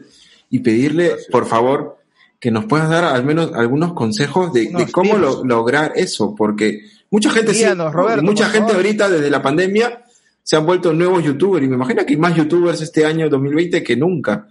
y 0.51 0.59
pedirle, 0.59 1.07
Gracias. 1.07 1.27
por 1.31 1.47
favor, 1.47 1.97
que 2.39 2.51
nos 2.51 2.65
puedas 2.65 2.89
dar 2.89 3.03
al 3.05 3.23
menos 3.25 3.51
algunos 3.55 3.93
consejos 3.93 4.53
de, 4.53 4.71
cómo 4.91 5.17
lo- 5.17 5.43
lograr 5.43 5.93
eso, 5.95 6.35
porque 6.35 6.81
mucha 7.09 7.31
gente, 7.31 7.53
sí- 7.55 7.65
Roberto, 7.65 8.21
mucha 8.23 8.45
gente 8.45 8.69
favor. 8.73 8.75
ahorita 8.75 9.09
desde 9.09 9.29
la 9.31 9.41
pandemia 9.41 10.03
se 10.43 10.55
han 10.57 10.65
vuelto 10.65 10.91
nuevos 10.93 11.23
youtubers 11.23 11.65
y 11.65 11.69
me 11.69 11.75
imagino 11.75 12.05
que 12.05 12.13
hay 12.13 12.19
más 12.19 12.35
youtubers 12.35 12.81
este 12.81 13.05
año 13.05 13.29
2020 13.29 13.83
que 13.83 13.95
nunca. 13.95 14.47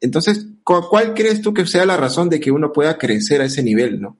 Entonces, 0.00 0.46
¿cu- 0.64 0.86
¿cuál 0.88 1.14
crees 1.14 1.40
tú 1.40 1.52
que 1.54 1.66
sea 1.66 1.84
la 1.86 1.96
razón 1.96 2.28
de 2.28 2.40
que 2.40 2.50
uno 2.50 2.72
pueda 2.72 2.96
crecer 2.98 3.40
a 3.40 3.44
ese 3.44 3.62
nivel, 3.62 4.00
no? 4.00 4.16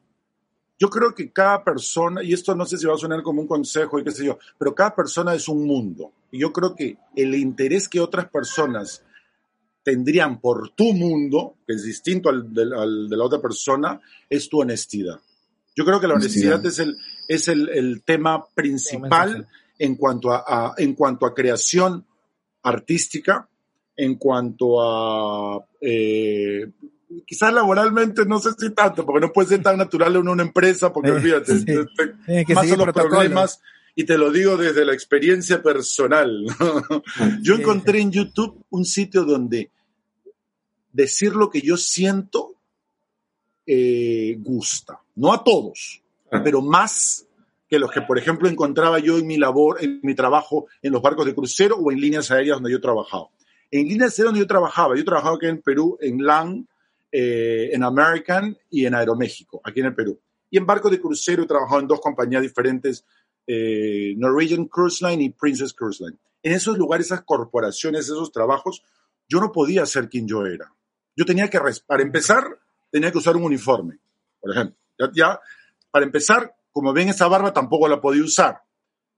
Yo 0.79 0.89
creo 0.89 1.15
que 1.15 1.31
cada 1.31 1.63
persona, 1.63 2.23
y 2.23 2.33
esto 2.33 2.55
no 2.55 2.65
sé 2.65 2.79
si 2.79 2.87
va 2.87 2.95
a 2.95 2.99
sonar 2.99 3.23
como 3.23 3.43
un 3.43 3.47
consejo 3.47 3.99
y 3.99 4.05
qué 4.05 4.13
sé 4.13 4.25
yo, 4.25 4.39
pero 4.57 4.75
cada 4.75 4.95
persona 4.95 5.35
es 5.35 5.47
un 5.49 5.67
mundo. 5.67 6.13
Y 6.31 6.39
yo 6.39 6.53
creo 6.53 6.75
que 6.75 6.97
el 7.17 7.35
interés 7.35 7.89
que 7.89 8.01
otras 8.01 8.29
personas 8.29 9.03
tendrían 9.83 10.41
por 10.41 10.71
tu 10.71 10.93
mundo, 10.93 11.57
que 11.67 11.75
es 11.75 11.83
distinto 11.85 12.29
al, 12.29 12.53
del- 12.53 12.73
al 12.75 13.09
de 13.09 13.17
la 13.17 13.25
otra 13.25 13.41
persona, 13.41 14.01
es 14.29 14.49
tu 14.49 14.61
honestidad. 14.61 15.19
Yo 15.75 15.85
creo 15.85 16.01
que 16.01 16.07
la 16.09 16.15
honestidad, 16.15 16.61
Honestidad. 16.61 16.67
es 16.67 16.79
el, 16.79 16.97
es 17.29 17.49
el, 17.49 17.69
el 17.71 18.03
tema 18.03 18.45
principal 18.55 19.47
en 19.79 19.95
cuanto 19.97 20.33
a, 20.33 20.45
a- 20.47 20.75
en 20.77 20.95
cuanto 20.95 21.25
a 21.27 21.35
creación 21.35 22.05
artística, 22.63 23.49
en 23.97 24.17
cuanto 24.17 24.81
a 24.83 25.65
eh, 25.81 26.71
quizás 27.27 27.53
laboralmente 27.53 28.25
no 28.27 28.39
sé 28.39 28.51
si 28.59 28.71
tanto, 28.71 29.05
porque 29.07 29.27
no 29.27 29.33
puede 29.33 29.49
ser 29.49 29.63
tan 29.63 29.79
natural 29.79 30.17
en 30.17 30.29
una 30.29 30.43
empresa, 30.43 30.93
porque 30.93 31.11
Eh, 31.11 31.15
olvídate, 31.15 31.59
sí. 31.59 31.65
te- 31.65 31.85
te- 31.87 32.15
Tiene 32.27 32.45
que 32.45 32.55
más 32.55 32.69
son 32.69 32.79
los 32.79 32.85
protocolos. 32.85 33.11
problemas 33.19 33.61
y 34.01 34.05
te 34.05 34.17
lo 34.17 34.31
digo 34.31 34.57
desde 34.57 34.85
la 34.85 34.95
experiencia 34.95 35.63
personal. 35.63 36.47
yo 37.43 37.55
encontré 37.55 38.01
en 38.01 38.11
YouTube 38.11 38.65
un 38.71 38.85
sitio 38.85 39.25
donde 39.25 39.71
decir 40.93 41.35
lo 41.35 41.51
que 41.51 41.61
yo 41.61 41.77
siento 41.77 42.55
eh, 43.67 44.37
gusta, 44.39 45.01
no 45.17 45.33
a 45.33 45.45
todos, 45.45 46.01
Ah. 46.31 46.41
pero 46.43 46.63
más 46.63 47.27
que 47.69 47.79
los 47.79 47.91
que, 47.91 48.03
por 48.03 48.19
ejemplo, 48.19 48.49
encontraba 48.49 48.99
yo 48.99 49.19
en 49.19 49.27
mi 49.27 49.37
labor, 49.37 49.79
en 49.81 50.01
mi 50.03 50.15
trabajo 50.15 50.67
en 50.83 50.93
los 50.93 51.03
barcos 51.03 51.27
de 51.27 51.35
crucero 51.35 51.77
o 51.77 51.93
en 51.93 52.01
líneas 52.01 52.31
aéreas 52.31 52.57
donde 52.57 52.71
yo 52.73 52.81
trabajaba. 52.81 53.29
En 53.71 53.87
líneas 53.87 54.13
aéreas 54.13 54.27
donde 54.27 54.41
yo 54.41 54.47
trabajaba, 54.47 54.97
yo 54.97 55.05
trabajaba 55.05 55.37
aquí 55.37 55.47
en 55.47 55.61
Perú, 55.61 55.99
en 56.01 56.25
LAN, 56.25 56.69
eh, 57.13 57.71
en 57.73 57.83
American 57.83 58.57
y 58.71 58.87
en 58.87 58.95
Aeroméxico, 58.95 59.61
aquí 59.63 59.81
en 59.81 59.87
el 59.87 59.95
Perú. 59.95 60.19
Y 60.51 60.59
en 60.59 60.67
barcos 60.67 60.91
de 60.91 61.01
crucero 61.01 61.45
he 61.45 61.47
trabajado 61.47 61.81
en 61.81 61.87
dos 61.87 62.01
compañías 62.01 62.43
diferentes, 62.43 63.05
eh, 63.53 64.15
Norwegian 64.17 64.67
Cruise 64.67 65.03
Line 65.03 65.25
y 65.25 65.31
Princess 65.31 65.75
Cruise 65.75 66.01
Line. 66.01 66.17
En 66.41 66.53
esos 66.53 66.79
lugares, 66.79 67.07
esas 67.07 67.23
corporaciones, 67.23 68.05
esos 68.05 68.31
trabajos, 68.31 68.85
yo 69.29 69.41
no 69.41 69.51
podía 69.51 69.85
ser 69.87 70.09
quien 70.09 70.29
yo 70.29 70.47
era. 70.47 70.73
Yo 71.17 71.25
tenía 71.25 71.51
que, 71.51 71.59
para 71.85 72.03
empezar, 72.05 72.45
tenía 72.93 73.11
que 73.11 73.19
usar 73.19 73.37
un 73.37 73.43
uniforme, 73.43 73.99
por 74.41 74.53
ejemplo. 74.53 74.77
Ya, 75.01 75.11
ya, 75.13 75.41
para 75.91 76.07
empezar, 76.07 76.55
como 76.71 76.93
ven, 76.93 77.09
esa 77.09 77.27
barba 77.27 77.53
tampoco 77.53 77.89
la 77.89 78.01
podía 78.01 78.23
usar. 78.23 78.63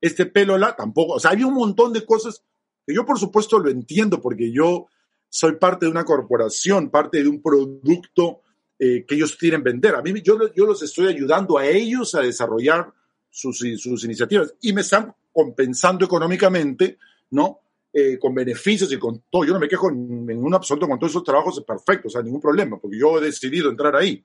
Este 0.01 0.25
pelo 0.25 0.57
la 0.57 0.75
tampoco. 0.75 1.15
O 1.15 1.21
sea, 1.21 1.33
había 1.33 1.47
un 1.47 1.55
montón 1.55 1.93
de 1.93 2.07
cosas 2.07 2.43
que 2.87 2.95
yo, 2.95 3.05
por 3.05 3.19
supuesto, 3.19 3.59
lo 3.59 3.69
entiendo 3.69 4.19
porque 4.23 4.51
yo 4.51 4.87
soy 5.29 5.57
parte 5.57 5.85
de 5.85 5.93
una 5.93 6.07
corporación, 6.07 6.89
parte 6.89 7.23
de 7.23 7.29
un 7.29 7.43
producto 7.43 8.41
eh, 8.79 9.05
que 9.07 9.15
ellos 9.15 9.37
quieren 9.37 9.63
vender. 9.63 9.95
A 9.95 10.01
mí, 10.01 10.15
yo, 10.23 10.39
yo 10.55 10.65
los 10.65 10.83
estoy 10.83 11.09
ayudando 11.09 11.59
a 11.59 11.67
ellos 11.67 12.15
a 12.15 12.23
desarrollar 12.23 12.95
sus, 13.33 13.59
sus 13.79 14.05
iniciativas 14.05 14.55
y 14.61 14.73
me 14.73 14.83
están 14.83 15.13
compensando 15.33 16.05
económicamente, 16.05 16.99
¿no? 17.31 17.61
Eh, 17.93 18.19
con 18.19 18.35
beneficios 18.35 18.93
y 18.93 18.99
con 18.99 19.25
todo. 19.31 19.45
Yo 19.45 19.55
no 19.55 19.59
me 19.59 19.69
quejo 19.69 19.91
en, 19.91 20.31
en 20.31 20.45
un 20.45 20.55
absoluto 20.55 20.87
con 20.87 20.99
todos 20.99 21.13
esos 21.13 21.25
trabajos, 21.25 21.59
es 21.59 21.65
perfecto, 21.65 22.09
o 22.09 22.11
sea, 22.11 22.23
ningún 22.23 22.41
problema, 22.41 22.79
porque 22.79 22.99
yo 22.99 23.19
he 23.19 23.23
decidido 23.23 23.71
entrar 23.71 23.97
ahí. 23.97 24.23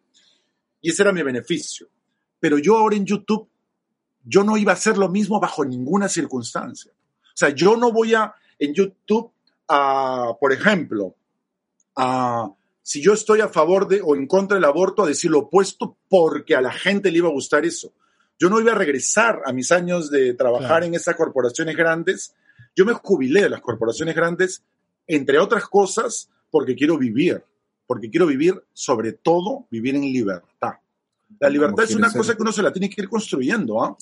Y 0.82 0.91
ese 0.91 1.04
era 1.04 1.12
mi 1.12 1.24
beneficio. 1.24 1.88
Pero 2.39 2.60
yo 2.60 2.78
ahora 2.78 2.96
en 2.96 3.06
YouTube, 3.06 3.50
yo 4.24 4.43
no 4.43 4.58
iba 4.58 4.74
a 4.74 4.76
hacer 4.76 4.98
lo 4.98 5.10
mismo 5.10 5.39
bajo 5.39 5.65
ninguna 5.65 6.10
circunstancia. 6.10 6.91
O 6.93 7.38
sea, 7.38 7.50
yo 7.50 7.78
no 7.78 7.91
voy 7.91 8.13
a, 8.13 8.34
en 8.60 8.74
YouTube, 8.74 9.32
a, 9.67 10.34
por 10.39 10.52
ejemplo, 10.52 11.15
a, 11.96 12.52
si 12.82 13.02
yo 13.02 13.13
estoy 13.13 13.41
a 13.41 13.50
favor 13.50 13.88
de 13.88 14.02
o 14.02 14.15
en 14.15 14.28
contra 14.28 14.56
del 14.56 14.65
aborto, 14.65 15.04
a 15.04 15.08
decir 15.08 15.32
lo 15.32 15.39
opuesto 15.39 15.98
porque 16.10 16.56
a 16.56 16.62
la 16.62 16.72
gente 16.72 17.12
le 17.12 17.17
iba 17.17 17.30
a 17.30 17.34
gustar 17.34 17.65
eso. 17.65 17.93
Yo 18.39 18.50
no 18.50 18.60
iba 18.62 18.71
a 18.71 18.76
regresar 18.76 19.41
a 19.45 19.52
mis 19.54 19.71
años 19.71 20.10
de 20.12 20.34
trabajar 20.34 20.67
Claro. 20.67 20.86
en 20.86 20.93
esas 20.95 21.15
corporaciones 21.15 21.76
grandes. 21.76 22.34
Yo 22.76 22.86
me 22.86 22.93
jubilé 22.93 23.41
de 23.41 23.50
las 23.50 23.62
corporaciones 23.62 24.15
grandes, 24.15 24.63
entre 25.08 25.39
otras 25.39 25.65
cosas, 25.67 26.30
porque 26.52 26.76
quiero 26.76 26.97
vivir, 26.97 27.43
porque 27.88 28.10
quiero 28.10 28.28
vivir, 28.28 28.62
sobre 28.73 29.13
todo, 29.13 29.65
vivir 29.71 29.95
en 29.95 30.02
libertad. 30.02 30.73
La 31.39 31.50
libertad 31.50 31.84
es 31.86 31.95
una 31.95 32.10
ser. 32.10 32.19
cosa 32.19 32.36
que 32.36 32.41
uno 32.41 32.52
se 32.52 32.62
la 32.62 32.71
tiene 32.71 32.89
que 32.89 33.02
ir 33.02 33.10
construyendo, 33.10 33.84
¿ah? 33.84 33.97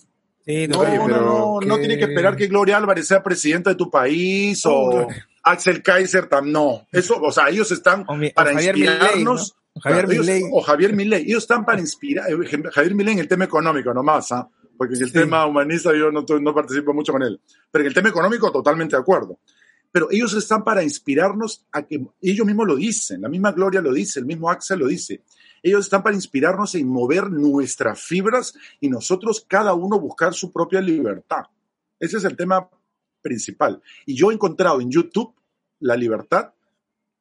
Sí, 0.45 0.67
No, 0.67 0.83
no, 0.83 1.07
no, 1.07 1.59
no 1.61 1.75
que- 1.75 1.79
tiene 1.81 1.97
que 1.97 2.03
esperar 2.05 2.35
que 2.35 2.45
Gloria 2.47 2.77
Álvarez 2.77 3.07
sea 3.07 3.23
presidenta 3.23 3.71
de 3.71 3.75
tu 3.75 3.89
país 3.89 4.61
o 4.65 5.07
Axel 5.41 5.81
Kaiser, 5.81 6.27
tam, 6.27 6.51
no. 6.51 6.85
Eso, 6.91 7.19
o 7.19 7.31
sea, 7.31 7.49
ellos 7.49 7.71
están 7.71 8.03
O 8.07 8.15
mi- 8.15 8.29
para 8.29 8.53
inspirarnos. 8.53 9.55
¿no? 9.55 9.64
Javier 9.81 10.05
Claro, 10.05 10.21
Milei. 10.21 10.43
o 10.51 10.61
Javier 10.61 10.93
Milei. 10.95 11.23
Ellos 11.23 11.43
están 11.43 11.65
para 11.65 11.79
inspirar. 11.81 12.25
eh, 12.31 12.37
Javier 12.71 12.95
Milei 12.95 13.13
en 13.13 13.19
el 13.19 13.27
tema 13.27 13.45
económico 13.45 13.93
nomás, 13.93 14.31
¿ah? 14.31 14.49
Porque 14.77 14.95
en 14.95 15.01
el 15.03 15.07
Sí. 15.07 15.13
tema 15.13 15.45
humanista 15.45 15.91
yo 15.95 16.11
no, 16.11 16.25
no 16.41 16.53
participo 16.53 16.93
mucho 16.93 17.11
con 17.11 17.23
él. 17.23 17.39
Pero 17.71 17.83
en 17.83 17.87
el 17.87 17.93
tema 17.93 18.09
económico 18.09 18.51
totalmente 18.51 18.95
de 18.95 19.01
acuerdo. 19.01 19.39
Pero 19.91 20.07
ellos 20.11 20.33
están 20.33 20.63
para 20.63 20.83
inspirarnos 20.83 21.65
a 21.71 21.83
que 21.83 22.05
ellos 22.21 22.45
mismos 22.45 22.67
lo 22.67 22.75
dicen, 22.75 23.21
la 23.21 23.29
misma 23.29 23.53
Gloria 23.53 23.79
lo 23.81 23.93
dice, 23.93 24.19
el 24.19 24.25
mismo 24.25 24.49
Axel 24.49 24.79
lo 24.79 24.87
dice. 24.87 25.21
Ellos 25.63 25.85
están 25.85 26.03
para 26.03 26.15
inspirarnos 26.15 26.75
en 26.75 26.87
mover 26.87 27.29
nuestras 27.31 28.01
fibras 28.01 28.53
y 28.81 28.89
nosotros 28.89 29.45
cada 29.47 29.73
uno 29.73 29.99
buscar 29.99 30.33
su 30.33 30.51
propia 30.51 30.81
libertad. 30.81 31.43
Ese 31.97 32.17
es 32.17 32.25
el 32.25 32.35
tema 32.35 32.69
principal. 33.21 33.81
Y 34.05 34.15
yo 34.15 34.31
he 34.31 34.33
encontrado 34.33 34.81
en 34.81 34.91
YouTube 34.91 35.33
la 35.79 35.95
libertad 35.95 36.51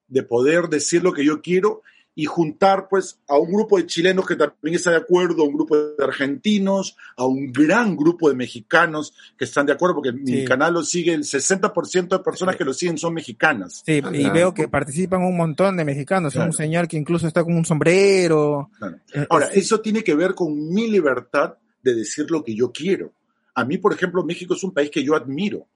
de 0.08 0.22
poder 0.24 0.68
decir 0.68 1.02
lo 1.02 1.12
que 1.12 1.24
yo 1.24 1.40
quiero 1.40 1.82
y 2.16 2.26
juntar 2.26 2.86
pues 2.88 3.18
a 3.26 3.36
un 3.38 3.52
grupo 3.52 3.76
de 3.76 3.86
chilenos 3.86 4.24
que 4.26 4.36
también 4.36 4.76
está 4.76 4.90
de 4.92 4.98
acuerdo, 4.98 5.42
a 5.42 5.46
un 5.46 5.54
grupo 5.54 5.76
de 5.76 6.04
argentinos, 6.04 6.96
a 7.16 7.24
un 7.26 7.52
gran 7.52 7.96
grupo 7.96 8.28
de 8.28 8.36
mexicanos 8.36 9.14
que 9.36 9.44
están 9.46 9.66
de 9.66 9.72
acuerdo, 9.72 9.96
porque 9.96 10.12
mi 10.12 10.40
Sí. 10.40 10.44
canal 10.44 10.74
lo 10.74 10.84
sigue, 10.84 11.12
el 11.12 11.24
60% 11.24 12.16
de 12.18 12.22
personas 12.22 12.54
que 12.56 12.64
lo 12.64 12.72
siguen 12.72 12.98
son 12.98 13.14
mexicanas. 13.14 13.82
Sí, 13.84 13.94
y 13.94 14.00
claro. 14.02 14.32
veo 14.34 14.54
que 14.54 14.68
participan 14.68 15.22
un 15.22 15.36
montón 15.36 15.76
de 15.76 15.84
mexicanos. 15.84 16.32
Claro. 16.34 16.50
Un 16.50 16.52
señor 16.56 16.86
que 16.86 16.96
incluso 16.96 17.26
está 17.26 17.42
con 17.42 17.56
un 17.56 17.64
sombrero. 17.64 18.70
Claro. 18.78 18.96
Eh, 19.12 19.26
Ahora, 19.28 19.50
sí, 19.52 19.60
eso 19.60 19.80
tiene 19.80 20.04
que 20.04 20.14
ver 20.14 20.34
con 20.34 20.72
mi 20.72 20.88
libertad 20.88 21.54
de 21.82 21.94
decir 21.94 22.30
lo 22.30 22.44
que 22.44 22.54
yo 22.54 22.70
quiero. 22.72 23.12
A 23.56 23.64
mí, 23.64 23.78
por 23.78 23.92
ejemplo, 23.92 24.24
México 24.24 24.54
es 24.54 24.62
un 24.64 24.72
país 24.72 24.90
que 24.90 25.02
yo 25.04 25.14
admiro. 25.16 25.66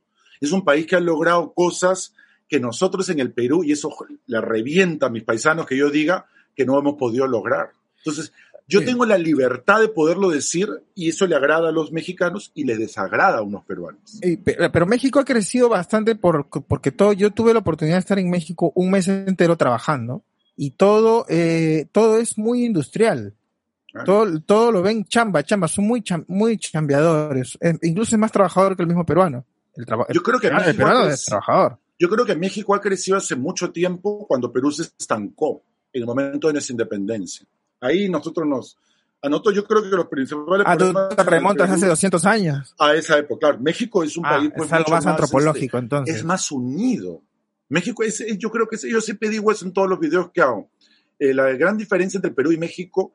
Es 0.41 0.53
un 0.53 0.65
país 0.65 0.87
que 0.87 0.95
ha 0.97 1.01
logrado 1.01 1.53
cosas 1.53 2.15
que 2.49 2.59
nosotros 2.61 3.09
en 3.11 3.21
el 3.21 3.33
Perú, 3.33 3.63
y 3.65 3.73
eso 3.73 3.95
le 4.27 4.41
revienta 4.41 5.07
a 5.07 5.11
mis 5.11 5.23
paisanos 5.25 5.67
que 5.67 5.77
yo 5.77 5.91
diga 5.91 6.27
que 6.57 6.65
no 6.67 6.79
hemos 6.79 6.95
podido 6.97 7.27
lograr. 7.27 7.71
Entonces, 7.99 8.33
Yo 8.71 8.81
Sí. 8.81 8.85
tengo 8.85 9.07
la 9.07 9.17
libertad 9.17 9.81
de 9.81 9.89
poderlo 9.89 10.29
decir 10.29 10.69
y 10.95 11.09
eso 11.09 11.27
le 11.27 11.35
agrada 11.35 11.71
a 11.71 11.73
los 11.73 11.91
mexicanos 11.91 12.51
y 12.55 12.65
le 12.65 12.77
desagrada 12.77 13.39
a 13.39 13.43
unos 13.43 13.65
peruanos. 13.65 14.21
Pero 14.45 14.85
México 14.85 15.19
ha 15.19 15.25
crecido 15.25 15.71
bastante 15.71 16.15
por, 16.17 16.47
porque 16.51 16.93
todo, 16.93 17.15
yo 17.15 17.31
tuve 17.31 17.55
la 17.55 17.61
oportunidad 17.61 17.97
de 17.97 18.01
estar 18.01 18.19
en 18.19 18.29
México 18.29 18.71
un 18.75 18.91
mes 18.91 19.09
entero 19.09 19.57
trabajando 19.57 20.23
y 20.55 20.73
todo, 20.73 21.25
eh, 21.31 21.87
todo 21.93 22.19
es 22.19 22.37
muy 22.37 22.67
industrial. 22.67 23.33
Claro. 23.91 24.05
Todo, 24.05 24.41
todo 24.43 24.71
lo 24.73 24.83
ven 24.83 25.07
chamba, 25.07 25.43
chamba, 25.45 25.67
son 25.67 25.87
muy, 25.87 26.03
cham- 26.03 26.27
muy 26.29 26.59
chambeadores. 26.59 27.57
Eh, 27.63 27.73
incluso 27.81 28.17
es 28.17 28.21
más 28.21 28.33
trabajador 28.33 28.77
que 28.77 28.83
el 28.83 28.89
mismo 28.89 29.07
peruano. 29.07 29.47
El, 29.77 29.87
traba- 29.87 30.05
Yo 30.13 30.23
creo 30.23 30.39
que 30.39 30.49
el, 30.49 30.59
el 30.59 30.77
peruano 30.77 31.07
es- 31.09 31.15
es 31.21 31.25
trabajador. 31.25 31.79
Yo 31.99 32.09
creo 32.09 32.25
que 32.25 32.37
México 32.37 32.75
ha 32.75 32.81
crecido 32.81 33.17
hace 33.17 33.35
mucho 33.37 33.71
tiempo 33.73 34.27
cuando 34.27 34.53
Perú 34.53 34.71
se 34.71 34.83
estancó 34.83 35.63
en 35.93 36.03
el 36.03 36.07
momento 36.07 36.47
de 36.47 36.53
nuestra 36.55 36.73
independencia. 36.73 37.47
Ahí 37.81 38.09
nosotros 38.09 38.47
nos... 38.47 38.77
A 39.21 39.29
nosotros 39.29 39.57
yo 39.57 39.65
creo 39.65 39.83
que 39.83 39.89
los 39.89 40.07
principales 40.07 40.65
Ah, 40.69 40.77
tú 40.77 40.93
te 41.17 41.23
remontas 41.25 41.69
hace 41.71 41.87
200 41.87 42.25
años. 42.25 42.73
a 42.79 42.95
esa 42.95 43.19
época. 43.19 43.49
Claro, 43.49 43.61
México 43.61 44.05
es 44.05 44.17
un 44.17 44.25
Ah, 44.25 44.37
país 44.39 44.53
pues, 44.57 44.69
es 44.69 44.73
algo 44.73 44.91
más 44.91 45.01
este, 45.01 45.11
antropológico, 45.11 45.79
entonces. 45.79 46.17
es 46.17 46.25
más 46.25 46.53
unido. 46.53 47.21
México 47.69 48.05
es, 48.05 48.25
yo 48.39 48.49
creo 48.51 48.69
que 48.69 48.77
es- 48.77 48.83
yo 48.83 49.01
siempre 49.01 49.29
digo 49.29 49.51
eso 49.51 49.65
en 49.67 49.73
todos 49.73 49.89
los 49.89 49.99
videos 49.99 50.31
que 50.33 50.41
hago. 50.41 50.71
Eh, 51.19 51.35
la 51.35 51.47
gran 51.55 51.77
diferencia 51.77 52.17
entre 52.19 52.31
Perú 52.31 52.53
y 52.53 52.59
México, 52.59 53.13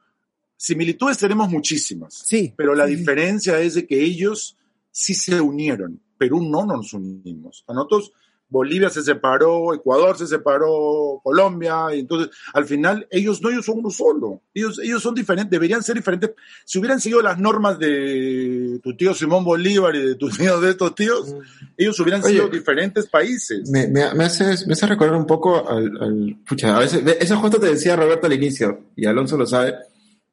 similitudes 0.58 1.18
tenemos 1.18 1.50
muchísimas, 1.50 2.16
Sí. 2.26 2.54
pero 2.58 2.76
la 2.76 2.86
sí. 2.88 2.96
diferencia 2.98 3.60
es 3.62 3.76
de 3.76 3.88
que 3.88 4.02
ellos 4.04 4.58
sí 4.92 5.14
se 5.14 5.40
unieron. 5.40 6.02
Perú 6.18 6.42
no 6.44 6.66
nos 6.66 6.94
unimos. 6.94 7.64
A 7.68 7.74
nosotros 7.74 8.12
Bolivia 8.54 8.88
se 8.92 9.02
separó, 9.02 9.74
Ecuador 9.74 10.16
se 10.16 10.28
separó, 10.28 11.20
Colombia, 11.24 11.88
y 11.96 12.02
entonces 12.02 12.30
al 12.54 12.66
final 12.66 13.08
ellos 13.10 13.42
no, 13.42 13.50
ellos 13.50 13.66
son 13.66 13.80
uno 13.80 13.90
solo. 13.90 14.42
Ellos, 14.54 14.80
ellos 14.80 15.02
son 15.02 15.16
diferentes, 15.16 15.50
deberían 15.50 15.82
ser 15.82 15.96
diferentes. 15.96 16.32
Si 16.64 16.78
hubieran 16.78 17.02
seguido 17.02 17.24
las 17.24 17.40
normas 17.40 17.80
de 17.80 18.80
tu 18.84 18.96
tío 18.96 19.16
Simón 19.16 19.44
Bolívar 19.44 19.96
y 19.96 20.06
de 20.06 20.16
tus 20.16 20.38
tíos 20.38 20.62
de 20.62 20.70
estos 20.70 20.94
tíos, 20.94 21.36
ellos 21.76 22.00
hubieran 22.00 22.22
Oye, 22.24 22.34
sido 22.36 22.48
diferentes 22.48 23.08
países. 23.08 23.68
Me, 23.72 23.88
me, 23.88 24.14
me 24.14 24.26
hace, 24.26 24.46
me 24.68 24.74
hace 24.74 24.86
recordar 24.86 25.16
un 25.16 25.26
poco 25.26 25.68
al, 25.68 25.86
al- 26.00 26.36
pucha, 26.48 26.78
a 26.78 26.80
veces, 26.80 27.04
ve, 27.04 27.18
eso 27.20 27.36
justo 27.38 27.60
te 27.60 27.66
decía 27.66 27.96
Roberto 27.96 28.28
al 28.28 28.34
inicio, 28.34 28.82
y 28.96 29.08
Alonso 29.08 29.36
lo 29.36 29.48
sabe, 29.48 29.74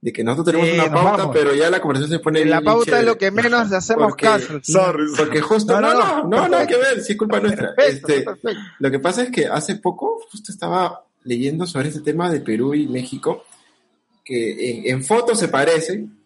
de 0.03 0.13
que 0.13 0.25
nosotros 0.25 0.47
tenemos 0.47 0.69
Sí, 0.69 0.75
una 0.75 0.85
nos 0.89 0.95
pauta, 1.03 1.17
vamos. 1.19 1.37
pero 1.37 1.55
ya 1.55 1.69
la 1.71 1.81
conversación 1.81 2.19
se 2.19 2.23
pone 2.23 2.45
La 2.47 2.63
pauta 2.63 2.85
chévere. 2.87 3.01
es 3.03 3.07
lo 3.07 3.19
que 3.19 3.31
menos 3.31 3.69
le 3.71 3.77
hacemos 3.77 4.09
Porque- 4.09 4.25
caso. 4.27 4.59
Sorry, 4.63 5.05
Porque 5.17 5.41
justo, 5.43 5.73
No, 5.75 5.81
no, 5.81 5.93
no, 5.93 5.99
no, 5.99 6.23
no. 6.23 6.29
no, 6.43 6.49
nada 6.49 6.67
que 6.67 6.77
ver, 6.77 7.03
si 7.03 7.13
es 7.13 7.19
culpa 7.19 7.39
nuestra. 7.41 7.75
Perfecto, 7.75 8.09
Este, 8.09 8.23
perfecto. 8.25 8.61
lo 8.79 8.91
que 8.91 8.99
pasa 8.99 9.23
es 9.25 9.31
que 9.31 9.47
hace 9.47 9.77
poco 9.77 10.21
justo 10.31 10.51
estaba 10.53 11.05
leyendo 11.25 11.67
sobre 11.67 11.89
este 11.89 12.01
tema 12.01 12.31
de 12.31 12.41
Perú 12.41 12.73
y 12.75 12.87
México, 12.87 13.45
que 14.25 14.71
en, 14.89 14.95
en 14.97 15.05
fotos 15.05 15.39
se 15.39 15.49
parecen, 15.49 16.17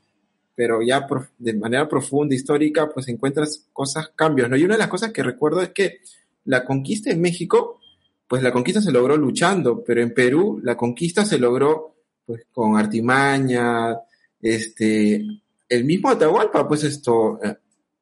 pero 0.55 0.81
ya 0.83 1.07
prof- 1.09 1.31
de 1.39 1.55
manera 1.55 1.89
profunda, 1.89 2.35
histórica, 2.35 2.89
pues 2.89 3.09
encuentras 3.09 3.67
cosas, 3.73 4.11
cambios, 4.15 4.49
¿no? 4.49 4.57
Y 4.57 4.63
una 4.65 4.75
de 4.75 4.79
las 4.79 4.89
cosas 4.89 5.11
que 5.11 5.23
recuerdo 5.25 5.63
es 5.63 5.71
que 5.71 5.99
la 6.45 6.65
conquista 6.65 7.11
en 7.11 7.21
México, 7.21 7.81
pues 8.29 8.41
la 8.43 8.53
conquista 8.53 8.81
se 8.81 8.93
logró 8.93 9.17
luchando, 9.17 9.83
pero 9.85 10.01
en 10.01 10.15
Perú 10.15 10.61
la 10.63 10.77
conquista 10.77 11.25
se 11.25 11.39
logró 11.41 11.94
pues 12.27 12.43
con 12.53 12.77
artimaña, 12.77 13.97
este, 14.41 15.25
el 15.69 15.85
mismo 15.85 16.11
Atahualpa, 16.11 16.67
pues 16.69 16.85
esto, 16.85 17.39
eh, 17.43 17.57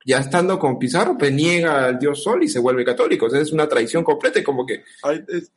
ya 0.05 0.19
estando 0.19 0.59
con 0.59 0.79
Pizarro, 0.79 1.17
pues 1.17 1.33
niega 1.33 1.85
al 1.87 1.99
dios 1.99 2.23
Sol 2.23 2.43
y 2.43 2.49
se 2.49 2.59
vuelve 2.59 2.85
católico, 2.85 3.27
o 3.27 3.31
sea, 3.31 3.41
es 3.41 3.53
una 3.53 3.69
traición 3.69 4.03
completa, 4.05 4.41
y 4.41 4.43
como 4.43 4.67
que 4.67 4.83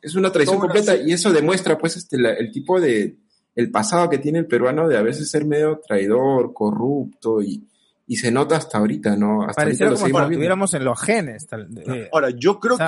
es- 0.01 0.15
una 0.15 0.31
traición 0.31 0.59
completa 0.59 0.95
y 0.95 1.11
eso 1.13 1.31
demuestra 1.33 1.77
pues 1.77 1.97
este 1.97 2.17
la- 2.19 2.33
el 2.33 2.51
tipo 2.51 2.79
de 2.79 3.17
el 3.55 3.71
pasado 3.71 4.09
que 4.09 4.17
tiene 4.17 4.39
el 4.39 4.47
peruano 4.47 4.87
de 4.89 4.97
a 4.97 5.01
veces 5.01 5.29
ser 5.31 5.45
medio 5.45 5.79
traidor, 5.87 6.53
corrupto 6.53 7.41
y, 7.41 7.65
y 8.05 8.17
se 8.17 8.29
nota 8.29 8.57
hasta 8.57 8.77
ahorita, 8.79 9.15
¿no? 9.15 9.43
Hasta 9.43 9.61
Pareciera 9.63 9.91
ahorita 9.91 10.01
como 10.01 10.07
si 10.07 10.11
lo 10.11 10.19
lo 10.19 10.35
tuviéramos 10.35 10.73
en 10.73 10.83
los 10.83 11.01
genes. 11.01 11.47
tal- 11.47 11.69
eh, 11.87 12.09
Ahora, 12.11 12.29
yo 12.31 12.59
creo 12.59 12.77
que. 12.77 12.83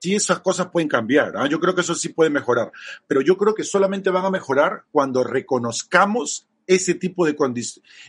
Sí 0.00 0.14
esas 0.14 0.40
cosas 0.40 0.68
pueden 0.68 0.88
cambiar, 0.88 1.36
¿ah? 1.36 1.46
yo 1.46 1.60
creo 1.60 1.74
que 1.74 1.82
eso 1.82 1.94
sí 1.94 2.08
puede 2.08 2.30
mejorar, 2.30 2.72
pero 3.06 3.20
yo 3.20 3.36
creo 3.36 3.54
que 3.54 3.64
solamente 3.64 4.10
van 4.10 4.24
a 4.24 4.30
mejorar 4.30 4.84
cuando 4.90 5.22
reconozcamos 5.22 6.46
ese 6.66 6.94
tipo 6.94 7.26
de 7.26 7.36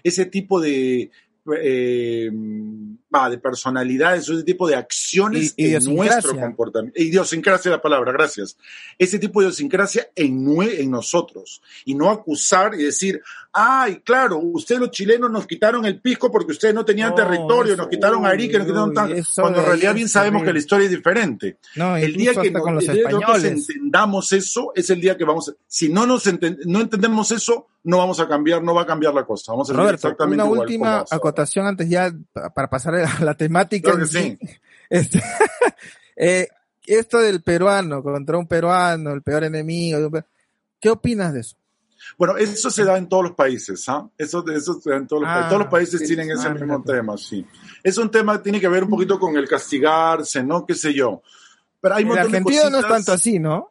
ese 0.04 0.26
tipo 0.26 0.62
de 0.62 1.12
eh, 1.60 2.30
de 3.30 3.38
personalidades, 3.40 4.30
ese 4.30 4.44
tipo 4.44 4.68
de 4.68 4.76
acciones 4.76 5.54
I- 5.58 5.66
en 5.66 5.96
nuestro 5.96 6.32
comportamiento. 6.48 7.02
Idiosincrasia 7.02 7.70
la 7.72 7.82
palabra, 7.82 8.12
gracias. 8.14 8.56
Ese 8.98 9.20
tipo 9.20 9.42
de 9.42 9.48
idiosincrasia 9.48 10.10
en, 10.16 10.46
en 10.62 10.90
nosotros. 10.92 11.62
Y 11.84 11.94
no 11.96 12.10
acusar 12.10 12.74
y 12.76 12.84
decir, 12.84 13.22
ay, 13.52 13.98
claro, 14.06 14.38
ustedes 14.38 14.80
los 14.80 14.92
chilenos 14.92 15.30
nos 15.30 15.46
quitaron 15.46 15.86
el 15.86 16.00
pisco 16.00 16.32
porque 16.32 16.54
ustedes 16.54 16.74
no 16.74 16.86
tenían 16.86 17.14
territorio, 17.16 17.74
eso- 17.74 17.82
nos 17.82 17.92
quitaron 17.92 18.26
Arica, 18.26 18.58
nos 18.60 18.68
quitaron 18.68 19.12
eso 19.18 19.42
Cuando 19.42 19.60
en 19.60 19.66
realidad 19.66 19.94
bien 19.96 20.08
sabemos 20.10 20.44
que 20.44 20.54
la 20.54 20.60
historia 20.60 20.86
es 20.86 20.92
diferente. 20.92 21.58
no, 21.76 21.98
El 21.98 22.14
día 22.16 22.34
que, 22.34 22.40
hasta 22.48 22.52
no- 22.60 22.64
con 22.64 22.76
los 22.76 22.88
el 22.88 22.94
día 22.94 23.04
que 23.10 23.48
entendamos 23.60 24.32
eso 24.32 24.72
es 24.76 24.90
el 24.90 25.02
día 25.02 25.18
que 25.18 25.26
vamos 25.26 25.50
a, 25.50 25.54
si 25.68 25.90
no 25.90 26.06
nos 26.06 26.28
enten- 26.28 26.60
no 26.66 26.80
entendemos 26.80 27.32
eso, 27.32 27.68
no 27.84 27.98
vamos 27.98 28.20
a 28.20 28.28
cambiar, 28.28 28.62
no 28.64 28.74
va 28.74 28.84
a 28.84 28.86
cambiar 28.86 29.14
la 29.14 29.26
cosa. 29.26 29.52
Vamos 29.52 29.68
a 29.68 29.74
seguir 29.74 29.80
Roberto, 29.82 30.08
exactamente 30.08 30.36
una 30.36 30.46
igual 30.46 30.60
última 30.62 31.06
acotación 31.10 31.66
antes 31.66 31.90
ya 31.90 32.12
pa- 32.34 32.54
para 32.54 32.70
pasar 32.70 32.96
a 32.96 33.24
la 33.24 33.36
temática. 33.36 33.92
Claro 33.92 34.06
que 34.06 34.12
sí. 34.12 34.38
Este, 34.90 35.24
eh, 36.18 36.50
esto 36.86 37.20
del 37.20 37.42
peruano 37.44 38.04
contra 38.04 38.38
un 38.38 38.46
peruano, 38.46 39.12
el 39.14 39.22
peor 39.22 39.46
enemigo. 39.46 40.12
¿Qué 40.82 40.90
opinas 40.90 41.34
de 41.34 41.40
eso? 41.40 41.56
Bueno, 42.18 42.36
eso 42.36 42.70
se 42.70 42.84
da 42.84 42.98
en 42.98 43.08
todos 43.08 43.24
los 43.24 43.34
países, 43.34 43.88
¿ah? 43.88 44.10
Eso, 44.18 44.44
eso 44.50 44.82
se 44.82 44.90
da 44.90 44.98
en 44.98 45.08
todos 45.08 45.22
los 45.22 45.30
Ah, 45.32 45.34
países. 45.34 45.50
Todos 45.50 45.62
los 45.62 45.72
países 45.72 46.00
sí, 46.02 46.08
tienen 46.08 46.32
ese 46.32 46.48
ah, 46.48 46.54
mismo 46.54 46.84
tema, 46.84 47.18
sí. 47.18 47.46
Es 47.84 47.98
un 47.98 48.12
tema 48.12 48.38
que 48.38 48.44
tiene 48.44 48.60
que 48.60 48.68
ver 48.68 48.84
un 48.84 48.90
poquito 48.90 49.18
con 49.18 49.38
el 49.38 49.48
castigarse, 49.48 50.44
¿no? 50.44 50.66
¿Qué 50.66 50.76
sé 50.76 50.94
yo? 50.94 51.22
Pero 51.80 51.96
hay 51.96 52.04
El 52.04 52.18
argentino 52.18 52.70
no 52.70 52.80
es 52.80 52.88
tanto 52.88 53.14
así, 53.14 53.40
¿no? 53.40 53.70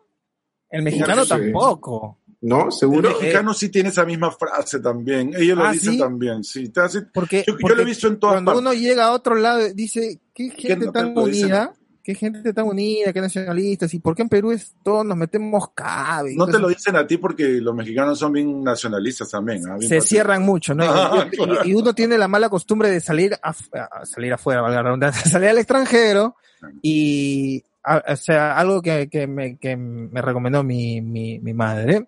El 0.70 0.84
mexicano 0.84 1.24
sí. 1.24 1.28
tampoco. 1.28 2.19
¿No? 2.42 2.70
¿Seguro? 2.70 3.10
mexicano 3.10 3.52
sí 3.52 3.68
tiene 3.68 3.90
esa 3.90 4.04
misma 4.06 4.30
frase 4.30 4.80
también. 4.80 5.32
Ellos 5.36 5.58
lo 5.58 5.64
¿Ah, 5.64 5.72
dicen 5.72 5.92
sí? 5.92 5.98
también, 5.98 6.42
sí. 6.42 6.68
Te 6.70 6.80
hace- 6.80 7.02
Porque, 7.02 7.44
Yo- 7.46 7.52
yo 7.54 7.58
porque 7.60 7.76
lo 7.76 7.82
he 7.82 7.84
visto 7.84 8.08
en 8.08 8.18
todas 8.18 8.36
cuando 8.36 8.52
partes. 8.52 8.60
uno 8.62 8.72
llega 8.72 9.06
a 9.06 9.12
otro 9.12 9.34
lado, 9.34 9.60
dice, 9.74 10.20
qué 10.34 10.48
gente 10.50 10.86
no 10.86 10.92
tan 10.92 11.14
lo 11.14 11.26
dicen? 11.26 11.44
unida, 11.44 11.72
qué 12.02 12.14
gente 12.14 12.52
tan 12.54 12.64
unida, 12.66 13.12
qué 13.12 13.20
nacionalistas, 13.20 13.92
y 13.92 13.98
por 14.00 14.16
qué 14.16 14.22
en 14.22 14.30
Perú 14.30 14.52
es, 14.52 14.74
todos 14.82 15.04
nos 15.04 15.18
metemos 15.18 15.68
cabe. 15.74 16.34
No 16.34 16.46
te 16.46 16.58
lo 16.58 16.68
dicen 16.68 16.96
a 16.96 17.06
ti 17.06 17.18
porque 17.18 17.44
los 17.60 17.74
mexicanos 17.74 18.18
son 18.18 18.32
bien 18.32 18.64
nacionalistas 18.64 19.28
también. 19.30 19.58
¿ah? 19.66 19.76
Bien 19.76 19.80
se 19.82 19.96
patriotas. 19.96 20.08
cierran 20.08 20.42
mucho, 20.42 20.74
¿no? 20.74 20.84
Y- 20.86 20.88
Ah, 20.88 21.28
y, 21.30 21.36
claro. 21.36 21.60
y 21.66 21.74
uno 21.74 21.94
tiene 21.94 22.16
la 22.16 22.26
mala 22.26 22.48
costumbre 22.48 22.88
de 22.90 23.00
salir 23.02 23.34
a, 23.42 23.50
a 23.50 24.06
salir 24.06 24.32
afuera, 24.32 24.62
valga 24.62 24.78
la 24.78 24.82
redundancia, 24.84 25.22
salir 25.30 25.50
al 25.50 25.58
extranjero 25.58 26.36
y, 26.80 27.62
a- 27.84 28.02
o 28.12 28.16
sea, 28.16 28.56
algo 28.56 28.80
que, 28.80 29.08
que 29.10 29.26
me, 29.26 29.58
que 29.58 29.76
me 29.76 30.22
recomendó 30.22 30.62
mi, 30.64 31.00
mi, 31.02 31.38
mi 31.38 31.52
madre, 31.52 32.06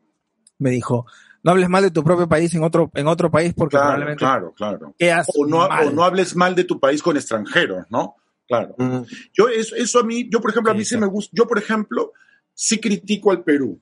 me 0.63 0.71
dijo, 0.71 1.07
no 1.43 1.51
hables 1.51 1.69
mal 1.69 1.83
de 1.83 1.91
tu 1.91 2.03
propio 2.05 2.29
país 2.29 2.55
en 2.55 2.63
otro, 2.63 2.91
en 2.95 3.07
otro 3.07 3.31
país 3.31 3.53
porque 3.55 3.77
Claro, 3.77 3.87
probablemente 3.87 4.19
claro, 4.19 4.55
claro. 4.57 4.95
O 5.37 5.47
no, 5.47 5.65
o 5.65 5.91
no 5.91 6.05
hables 6.05 6.37
mal 6.37 6.55
de 6.55 6.65
tu 6.65 6.79
país 6.79 7.03
con 7.03 7.17
extranjeros, 7.17 7.85
¿no? 7.91 8.17
Claro. 8.47 8.75
Mm, 8.79 9.03
Yo, 9.33 9.49
eso, 9.49 9.75
eso 9.77 10.01
a 10.01 10.05
mí, 10.05 10.29
yo 10.31 10.41
por 10.41 10.51
ejemplo, 10.51 10.73
a 10.73 10.75
mí 10.75 10.85
sí 10.85 10.95
sí. 10.95 10.99
me 10.99 11.07
gusta, 11.07 11.31
yo 11.35 11.47
por 11.47 11.59
ejemplo, 11.59 12.13
sí 12.55 12.79
critico 12.79 13.31
al 13.31 13.43
Perú, 13.43 13.81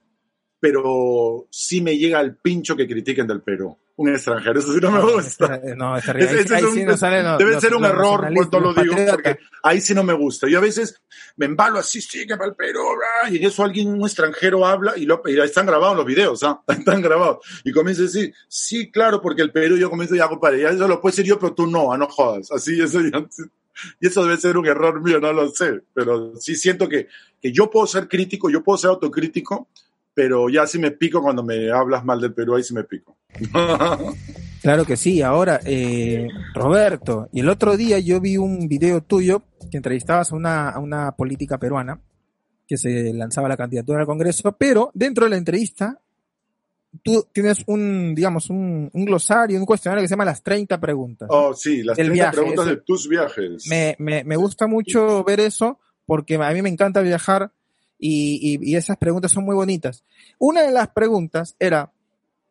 pero 0.59 1.47
sí 1.51 1.81
me 1.81 1.97
llega 1.97 2.19
al 2.19 2.37
pincho 2.37 2.77
que 2.77 2.87
critiquen 2.87 3.27
del 3.27 3.43
Perú. 3.43 3.77
Un 4.01 4.09
extranjero, 4.09 4.59
eso 4.59 4.73
sí 4.73 4.79
no 4.81 4.91
me 4.93 5.01
gusta. 5.13 5.57
Eh, 5.63 5.75
No, 5.77 5.95
es 5.95 6.05
terrible. 6.07 6.31
Ahí- 6.31 6.37
ahí 6.39 6.63
es 6.63 6.63
un- 6.65 6.75
sí 6.75 6.85
nos 6.85 7.01
salen 7.01 7.23
los- 7.23 7.39
debe 7.39 7.61
ser 7.61 7.75
un 7.75 7.85
error 7.85 7.99
nacionalistas, 8.23 8.49
cuando 8.49 8.73
lo 8.73 8.83
digo, 8.83 8.95
porque 9.13 9.39
ahí 9.63 9.81
sí 9.83 9.95
no 9.95 10.05
me 10.05 10.15
gusta. 10.15 10.49
Yo 10.49 10.57
a 10.57 10.63
veces 10.63 11.03
me 11.37 11.45
embalo 11.45 11.79
así, 11.79 12.01
sí, 12.01 12.27
que 12.27 12.35
para 12.37 12.49
el 12.49 12.57
Perú, 12.57 12.81
bla, 12.97 13.31
y 13.31 13.37
en 13.37 13.45
eso 13.45 13.63
alguien, 13.63 13.89
un 13.89 14.01
extranjero 14.07 14.65
habla 14.67 14.95
y, 14.97 15.05
lo, 15.05 15.21
y 15.27 15.39
están 15.41 15.67
grabados 15.67 15.99
los 15.99 16.07
videos, 16.07 16.43
¿ah? 16.45 16.63
Están 16.99 17.03
grabados. 17.03 17.39
Y 17.63 17.73
comienza 17.73 18.01
a 18.01 18.05
decir, 18.07 18.33
sí, 18.49 18.91
claro, 18.91 19.21
porque 19.21 19.43
el 19.43 19.53
Perú, 19.53 19.77
yo 19.77 19.91
comienzo 19.91 20.15
ya, 20.15 20.29
compadre, 20.29 20.63
ya 20.63 20.71
eso 20.71 20.89
lo 20.89 20.99
puedo 20.99 21.13
decir 21.13 21.27
yo, 21.27 21.39
pero 21.39 21.53
tú 21.53 21.67
no, 21.67 21.93
ah, 21.93 21.99
no 21.99 22.07
jodas. 22.07 22.51
Así, 22.53 22.81
eso 22.81 23.01
ya- 23.03 23.27
y 24.01 24.07
eso 24.07 24.23
debe 24.25 24.39
ser 24.39 24.57
un 24.57 24.67
error 24.67 25.03
mío, 25.03 25.21
no 25.21 25.31
lo 25.35 25.51
sé, 25.51 25.83
pero 25.93 26.35
sí 26.37 26.55
siento 26.57 26.89
que, 26.89 27.07
que 27.39 27.53
yo 27.53 27.69
puedo 27.69 27.87
ser 27.87 28.09
crítico, 28.09 28.49
yo 28.49 28.63
puedo 28.65 28.79
ser 28.79 28.89
autocrítico, 28.91 29.69
pero 30.15 30.49
ya 30.49 30.67
sí 30.67 30.79
me 30.79 30.91
pico 30.91 31.21
cuando 31.21 31.43
me 31.43 31.71
hablas 31.71 32.03
mal 32.03 32.19
del 32.19 32.33
Perú, 32.33 32.57
ahí 32.57 32.63
sí 32.65 32.73
me 32.73 32.85
pico. 32.85 33.19
Claro 34.63 34.85
que 34.85 34.97
sí. 34.99 35.23
Ahora, 35.23 35.59
eh, 35.65 36.29
Roberto, 36.55 37.29
y 37.33 37.41
el 37.41 37.49
otro 37.49 37.79
día 37.79 37.99
yo 37.99 38.21
vi 38.21 38.37
un 38.37 38.69
video 38.69 39.01
tuyo 39.03 39.43
que 39.71 39.79
entrevistabas 39.79 40.33
a 40.33 40.37
una, 40.37 40.69
a 40.69 40.79
una 40.81 41.13
política 41.13 41.57
peruana 41.59 41.99
que 42.69 42.77
se 42.77 43.13
lanzaba 43.15 43.49
la 43.49 43.57
candidatura 43.57 44.01
al 44.01 44.07
Congreso, 44.07 44.53
pero 44.59 44.91
dentro 44.93 45.25
de 45.25 45.31
la 45.31 45.37
entrevista 45.39 45.99
tú 47.03 47.27
tienes 47.33 47.65
un, 47.69 48.15
digamos, 48.15 48.51
un, 48.51 48.91
un 48.93 49.05
glosario, 49.07 49.59
un 49.59 49.65
cuestionario 49.65 50.03
que 50.03 50.09
se 50.09 50.13
llama 50.13 50.27
las 50.27 50.43
30 50.43 50.79
preguntas. 50.79 51.29
Oh, 51.33 51.55
sí, 51.55 51.83
las 51.83 51.99
El 51.99 52.09
30 52.09 52.13
viaje, 52.13 52.37
preguntas 52.37 52.67
de 52.67 52.77
tus 52.77 53.09
viajes. 53.09 53.67
Me, 53.67 53.97
me, 53.99 54.25
me 54.25 54.37
gusta 54.37 54.67
mucho 54.67 55.25
ver 55.25 55.41
eso 55.41 55.79
porque 56.05 56.35
a 56.35 56.51
mí 56.53 56.61
me 56.61 56.69
encanta 56.69 57.01
viajar 57.01 57.51
y, 57.99 58.59
y- 58.63 58.73
y 58.73 58.77
esas 58.77 58.99
preguntas 58.99 59.33
son 59.33 59.45
muy 59.47 59.55
bonitas. 59.55 60.05
Una 60.39 60.63
de 60.63 60.71
las 60.73 60.89
preguntas 60.89 61.57
era, 61.59 61.91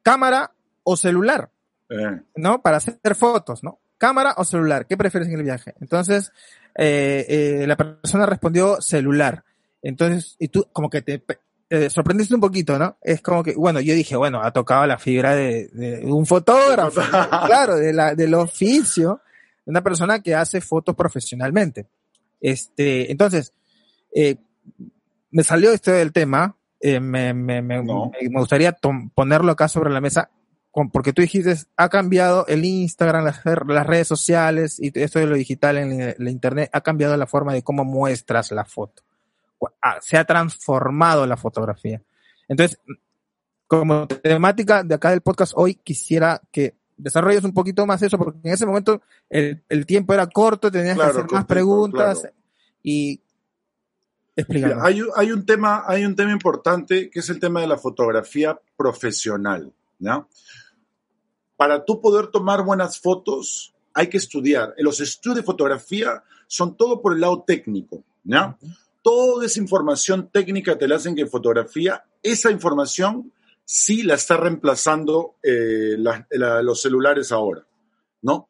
¿cámara 0.02 0.54
o 0.92 0.98
celular? 0.98 1.52
Eh, 1.90 2.22
¿no? 2.36 2.62
Para 2.62 2.78
hacer 2.78 3.16
fotos, 3.16 3.64
¿no? 3.64 3.80
¿Cámara 3.98 4.34
o 4.38 4.44
celular? 4.44 4.86
¿Qué 4.88 4.96
prefieres 4.98 5.30
en 5.30 5.36
el 5.36 5.44
viaje? 5.44 5.74
Entonces, 5.82 6.32
eh, 6.76 7.26
eh, 7.28 7.68
la 7.68 7.76
persona 7.76 8.26
respondió 8.26 8.82
celular. 8.82 9.44
Entonces, 9.82 10.36
y 10.40 10.48
tú 10.48 10.68
como 10.72 10.90
que 10.90 11.02
te 11.02 11.24
eh, 11.70 11.90
sorprendiste 11.90 12.34
un 12.34 12.42
poquito, 12.42 12.80
¿no? 12.80 12.98
Es 13.02 13.22
como 13.22 13.44
que, 13.44 13.54
bueno, 13.56 13.80
yo 13.82 13.94
dije, 13.94 14.16
bueno, 14.16 14.42
ha 14.42 14.52
tocado 14.52 14.86
la 14.88 14.98
fibra 14.98 15.36
de, 15.36 15.68
de 15.68 16.06
un 16.06 16.26
fotógrafo, 16.26 17.02
claro, 17.46 17.76
de 17.76 17.94
la, 17.94 18.16
del 18.16 18.34
oficio, 18.34 19.22
de 19.66 19.72
una 19.72 19.84
persona 19.84 20.22
que 20.22 20.34
hace 20.36 20.62
fotos 20.62 20.96
profesionalmente. 20.96 21.88
Este, 22.42 23.12
entonces, 23.12 23.54
eh, 24.16 24.38
me 25.32 25.44
salió 25.44 25.72
esto 25.72 25.92
del 25.92 26.12
tema, 26.12 26.56
eh, 26.80 27.00
me, 27.00 27.34
me, 27.34 27.62
me, 27.62 27.84
No. 27.84 28.10
me- 28.12 28.40
gustaría 28.40 28.76
ponerlo 29.14 29.52
acá 29.52 29.68
sobre 29.68 29.92
la 29.92 30.02
mesa, 30.02 30.30
porque 30.92 31.14
tú 31.14 31.22
dijiste, 31.22 31.56
ha 31.78 31.90
cambiado 31.90 32.46
el 32.48 32.64
Instagram, 32.64 33.26
las, 33.26 33.42
las 33.46 33.88
redes 33.88 34.08
sociales 34.08 34.80
y 34.80 34.92
esto 34.96 35.20
de 35.20 35.26
lo 35.28 35.36
digital 35.36 35.78
en 35.78 35.98
la- 36.00 36.16
la 36.18 36.30
Internet, 36.32 36.70
ha 36.74 36.82
cambiado 36.82 37.18
la 37.18 37.28
forma 37.28 37.54
de 37.54 37.64
cómo 37.64 37.84
muestras 37.84 38.52
la 38.52 38.66
foto. 38.66 39.04
Ah, 39.82 39.98
Se 40.02 40.16
ha 40.18 40.24
transformado 40.26 41.26
la 41.26 41.36
fotografía. 41.38 42.02
Entonces, 42.48 42.80
como 43.68 44.08
temática 44.08 44.84
de 44.84 44.96
acá 44.96 45.10
del 45.12 45.22
podcast 45.22 45.54
hoy, 45.56 45.76
quisiera 45.76 46.42
que 46.52 46.76
desarrolles 46.98 47.44
un 47.44 47.54
poquito 47.54 47.86
más 47.86 48.02
eso, 48.02 48.18
porque 48.18 48.40
en 48.44 48.54
ese 48.54 48.66
momento 48.66 49.02
el, 49.30 49.62
el 49.70 49.86
tiempo 49.86 50.14
era 50.14 50.28
corto, 50.28 50.72
tenías 50.72 50.96
Claro, 50.96 51.14
que 51.14 51.20
hacer 51.20 51.32
más 51.32 51.46
preguntas 51.46 52.20
claro. 52.22 52.36
y 52.84 53.22
Mira, 54.48 54.78
hay, 54.82 55.02
un- 55.02 55.10
hay 55.18 55.32
un 55.34 55.46
tema, 55.46 55.84
hay 55.86 56.06
un 56.06 56.16
tema 56.16 56.32
importante 56.32 57.10
que 57.10 57.20
es 57.20 57.30
el 57.30 57.40
tema 57.42 57.60
de 57.60 57.68
la 57.68 57.78
fotografía 57.78 58.58
profesional, 58.78 59.74
¿ya? 60.00 60.26
Para 61.60 61.84
tú 61.84 62.00
poder 62.00 62.28
tomar 62.28 62.64
buenas 62.64 62.98
fotos, 63.02 63.74
hay 63.94 64.08
que 64.08 64.16
estudiar. 64.16 64.74
Los 64.78 65.02
estudios 65.02 65.36
de 65.40 65.44
fotografía 65.44 66.24
son 66.48 66.78
todo 66.78 67.02
por 67.02 67.12
el 67.14 67.20
lado 67.20 67.44
técnico, 67.46 68.02
¿ya? 68.24 68.58
Toda 69.02 69.46
esa 69.46 69.60
información 69.60 70.30
técnica 70.32 70.78
te 70.78 70.88
la 70.88 70.96
hacen 70.96 71.16
que 71.16 71.24
en 71.24 71.30
fotografía, 71.30 72.06
esa 72.24 72.50
información 72.50 73.34
sí 73.66 74.04
la 74.04 74.14
está 74.14 74.38
reemplazando 74.38 75.36
eh, 75.44 75.96
la- 75.98 76.26
la- 76.32 76.62
los 76.64 76.82
celulares 76.82 77.30
ahora, 77.34 77.68
¿no? 78.22 78.48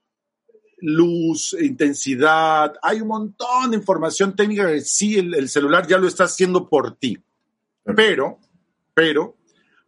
luz, 0.81 1.57
intensidad, 1.59 2.73
hay 2.81 3.01
un 3.01 3.07
montón 3.09 3.71
de 3.71 3.77
información 3.77 4.33
técnica 4.35 4.67
que 4.67 4.81
sí 4.81 5.17
el, 5.17 5.33
el 5.35 5.49
celular 5.49 5.85
ya 5.87 5.97
lo 5.97 6.07
está 6.07 6.23
haciendo 6.25 6.69
por 6.69 6.95
ti. 6.95 7.17
Pero, 7.97 8.39
pero, 8.93 9.35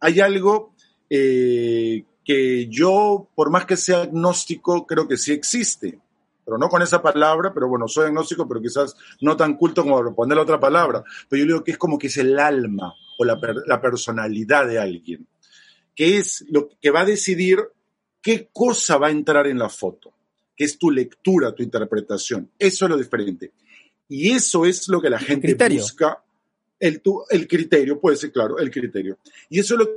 hay 0.00 0.20
algo 0.20 0.74
eh, 1.08 2.04
que 2.24 2.68
yo, 2.68 3.28
por 3.34 3.50
más 3.50 3.66
que 3.66 3.76
sea 3.76 4.02
agnóstico, 4.02 4.86
creo 4.86 5.08
que 5.08 5.16
sí 5.16 5.32
existe. 5.32 5.98
Pero 6.44 6.58
no 6.58 6.68
con 6.68 6.82
esa 6.82 7.00
palabra, 7.00 7.52
pero 7.54 7.68
bueno, 7.68 7.86
soy 7.86 8.06
agnóstico, 8.06 8.48
pero 8.48 8.60
quizás 8.60 8.96
no 9.20 9.36
tan 9.36 9.56
culto 9.56 9.82
como 9.84 9.98
para 9.98 10.10
poner 10.10 10.38
otra 10.38 10.58
palabra. 10.58 11.04
Pero 11.28 11.40
yo 11.40 11.46
digo 11.46 11.64
que 11.64 11.72
es 11.72 11.78
como 11.78 11.98
que 11.98 12.08
es 12.08 12.16
el 12.16 12.38
alma 12.38 12.94
o 13.18 13.24
la, 13.24 13.38
la 13.66 13.80
personalidad 13.80 14.66
de 14.66 14.78
alguien, 14.80 15.26
que 15.94 16.16
es 16.18 16.44
lo 16.50 16.68
que 16.80 16.90
va 16.90 17.02
a 17.02 17.04
decidir 17.04 17.60
qué 18.20 18.48
cosa 18.52 18.98
va 18.98 19.06
a 19.08 19.12
entrar 19.12 19.46
en 19.46 19.58
la 19.58 19.68
foto 19.68 20.12
que 20.54 20.64
es 20.64 20.78
tu 20.78 20.90
lectura, 20.90 21.54
tu 21.54 21.62
interpretación. 21.62 22.50
Eso 22.58 22.84
es 22.84 22.90
lo 22.90 22.98
diferente. 22.98 23.52
Y 24.08 24.32
eso 24.32 24.66
es 24.66 24.86
lo 24.88 25.00
que 25.00 25.08
la 25.08 25.18
gente 25.18 25.48
criterio. 25.48 25.80
busca. 25.80 26.22
El, 26.78 27.00
tu- 27.00 27.24
el 27.30 27.48
criterio, 27.48 27.98
puede 27.98 28.16
ser 28.16 28.30
claro, 28.32 28.58
el 28.58 28.70
criterio. 28.70 29.18
Y 29.48 29.60
eso 29.60 29.74
es 29.74 29.80
lo 29.80 29.90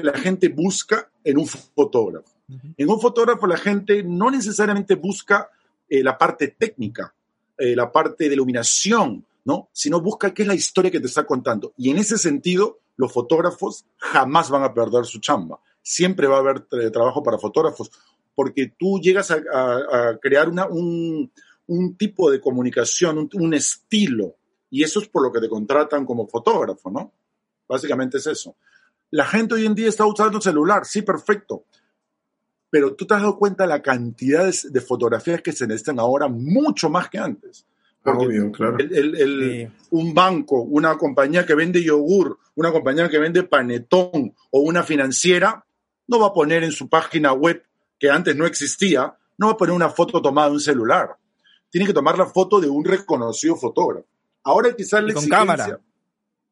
que 0.00 0.06
la 0.06 0.18
gente 0.18 0.48
busca 0.48 1.08
en 1.22 1.38
un 1.38 1.46
fotógrafo. 1.46 2.28
En 2.76 2.90
un 2.90 3.00
fotógrafo 3.00 3.46
la 3.46 3.56
gente 3.56 4.02
no 4.02 4.30
necesariamente 4.30 4.96
busca 4.96 5.48
eh, 5.88 6.02
la 6.02 6.18
parte 6.18 6.48
técnica, 6.48 7.14
eh, 7.56 7.74
la 7.76 7.90
parte 7.90 8.28
de 8.28 8.34
iluminación, 8.34 9.24
¿no? 9.44 9.68
Sino 9.72 10.00
busca 10.00 10.34
qué 10.34 10.42
es 10.42 10.48
la 10.48 10.54
historia 10.54 10.90
que 10.90 11.00
te 11.00 11.06
está 11.06 11.24
contando. 11.24 11.72
Y 11.76 11.90
en 11.90 11.98
ese 11.98 12.18
sentido, 12.18 12.80
los 12.96 13.12
fotógrafos 13.12 13.84
jamás 13.98 14.50
van 14.50 14.62
a 14.64 14.74
perder 14.74 15.04
su 15.04 15.20
chamba. 15.20 15.58
Siempre 15.82 16.26
va 16.26 16.36
a 16.36 16.40
haber 16.40 16.60
trabajo 16.90 17.22
para 17.22 17.38
fotógrafos, 17.38 17.90
porque 18.34 18.72
tú 18.78 18.98
llegas 19.00 19.30
a, 19.30 19.36
a- 19.52 20.08
a 20.10 20.18
crear 20.18 20.48
una- 20.48 20.66
un, 20.66 21.30
un 21.66 21.96
tipo 21.96 22.30
de 22.30 22.40
comunicación, 22.40 23.18
un, 23.18 23.30
un 23.34 23.54
estilo, 23.54 24.36
y 24.70 24.82
eso 24.82 25.00
es 25.00 25.08
por 25.08 25.22
lo 25.22 25.32
que 25.32 25.40
te 25.40 25.48
contratan 25.48 26.04
como 26.04 26.26
fotógrafo, 26.26 26.90
¿no? 26.90 27.12
Básicamente 27.68 28.18
es 28.18 28.26
eso. 28.26 28.56
La 29.14 29.24
gente 29.26 29.54
hoy 29.54 29.64
en 29.66 29.74
día 29.76 29.88
está 29.88 30.04
usando 30.06 30.40
celular, 30.40 30.84
sí, 30.84 31.02
perfecto. 31.02 31.64
Pero 32.70 32.94
tú 32.96 33.06
te 33.06 33.14
has 33.14 33.20
dado 33.20 33.38
cuenta 33.38 33.62
de 33.62 33.68
la 33.68 33.80
cantidad 33.82 34.44
de, 34.44 34.58
de 34.70 34.80
fotografías 34.80 35.40
que 35.40 35.52
se 35.52 35.66
necesitan 35.66 36.00
ahora, 36.00 36.26
mucho 36.26 36.90
más 36.90 37.08
que 37.08 37.18
antes. 37.18 37.64
Porque 38.02 38.26
Obvio, 38.26 38.50
claro. 38.52 38.76
el- 38.78 38.92
el- 38.92 39.14
el- 39.16 39.68
Sí. 39.70 39.86
un 39.90 40.12
banco, 40.14 40.60
una 40.62 40.98
compañía 40.98 41.46
que 41.46 41.54
vende 41.54 41.82
yogur, 41.82 42.38
una 42.56 42.72
compañía 42.72 43.08
que 43.08 43.18
vende 43.18 43.44
panetón 43.44 44.34
o 44.50 44.60
una 44.60 44.82
financiera, 44.82 45.64
no 46.08 46.18
va 46.18 46.26
a 46.26 46.32
poner 46.32 46.64
en 46.64 46.72
su 46.72 46.88
página 46.88 47.32
web, 47.32 47.62
que 47.98 48.10
antes 48.10 48.34
no 48.34 48.44
existía, 48.46 49.16
no 49.38 49.46
va 49.46 49.52
a 49.52 49.56
poner 49.56 49.74
una 49.74 49.88
foto 49.90 50.20
tomada 50.20 50.48
de 50.48 50.54
un 50.54 50.60
celular. 50.60 51.16
Tiene 51.70 51.86
que 51.86 51.94
tomar 51.94 52.18
la 52.18 52.26
foto 52.26 52.60
de 52.60 52.68
un 52.68 52.84
reconocido 52.84 53.54
fotógrafo. 53.56 54.06
Ahora 54.42 54.74
quizás 54.76 55.02
la 55.04 55.14
con 55.14 55.22
exigencia 55.24 55.38
cámara. 55.38 55.80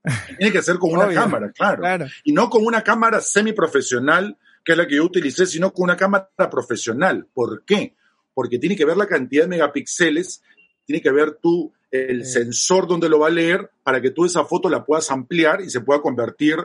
Tiene 0.39 0.53
que 0.53 0.63
ser 0.63 0.79
con 0.79 0.93
una 0.93 1.07
Obvio. 1.07 1.21
cámara, 1.21 1.53
claro. 1.53 1.81
Claro. 1.81 2.07
Y 2.25 2.33
no 2.33 2.51
con 2.51 2.65
una 2.67 2.83
cámara 2.83 3.21
semiprofesional, 3.21 4.37
que 4.65 4.73
es 4.73 4.79
la 4.79 4.87
que 4.87 4.97
yo 4.97 5.05
utilicé, 5.05 5.47
sino 5.47 5.73
con 5.73 5.85
una 5.85 5.97
cámara 5.97 6.29
profesional. 6.51 7.27
¿Por 7.33 7.65
qué? 7.65 7.95
Porque 8.35 8.59
tiene 8.59 8.77
que 8.77 8.85
ver 8.85 8.97
la 8.97 9.07
cantidad 9.07 9.45
de 9.45 9.49
megapíxeles, 9.49 10.43
tiene 10.85 11.01
que 11.01 11.11
ver 11.13 11.39
tú 11.41 11.73
el 11.91 12.25
Sí. 12.25 12.33
sensor 12.33 12.87
donde 12.87 13.09
lo 13.09 13.19
va 13.19 13.27
a 13.27 13.31
leer 13.31 13.71
para 13.83 14.01
que 14.01 14.11
tú 14.11 14.25
esa 14.25 14.45
foto 14.45 14.69
la 14.71 14.85
puedas 14.85 15.11
ampliar 15.11 15.61
y 15.61 15.69
se 15.71 15.81
pueda 15.81 16.01
convertir 16.01 16.57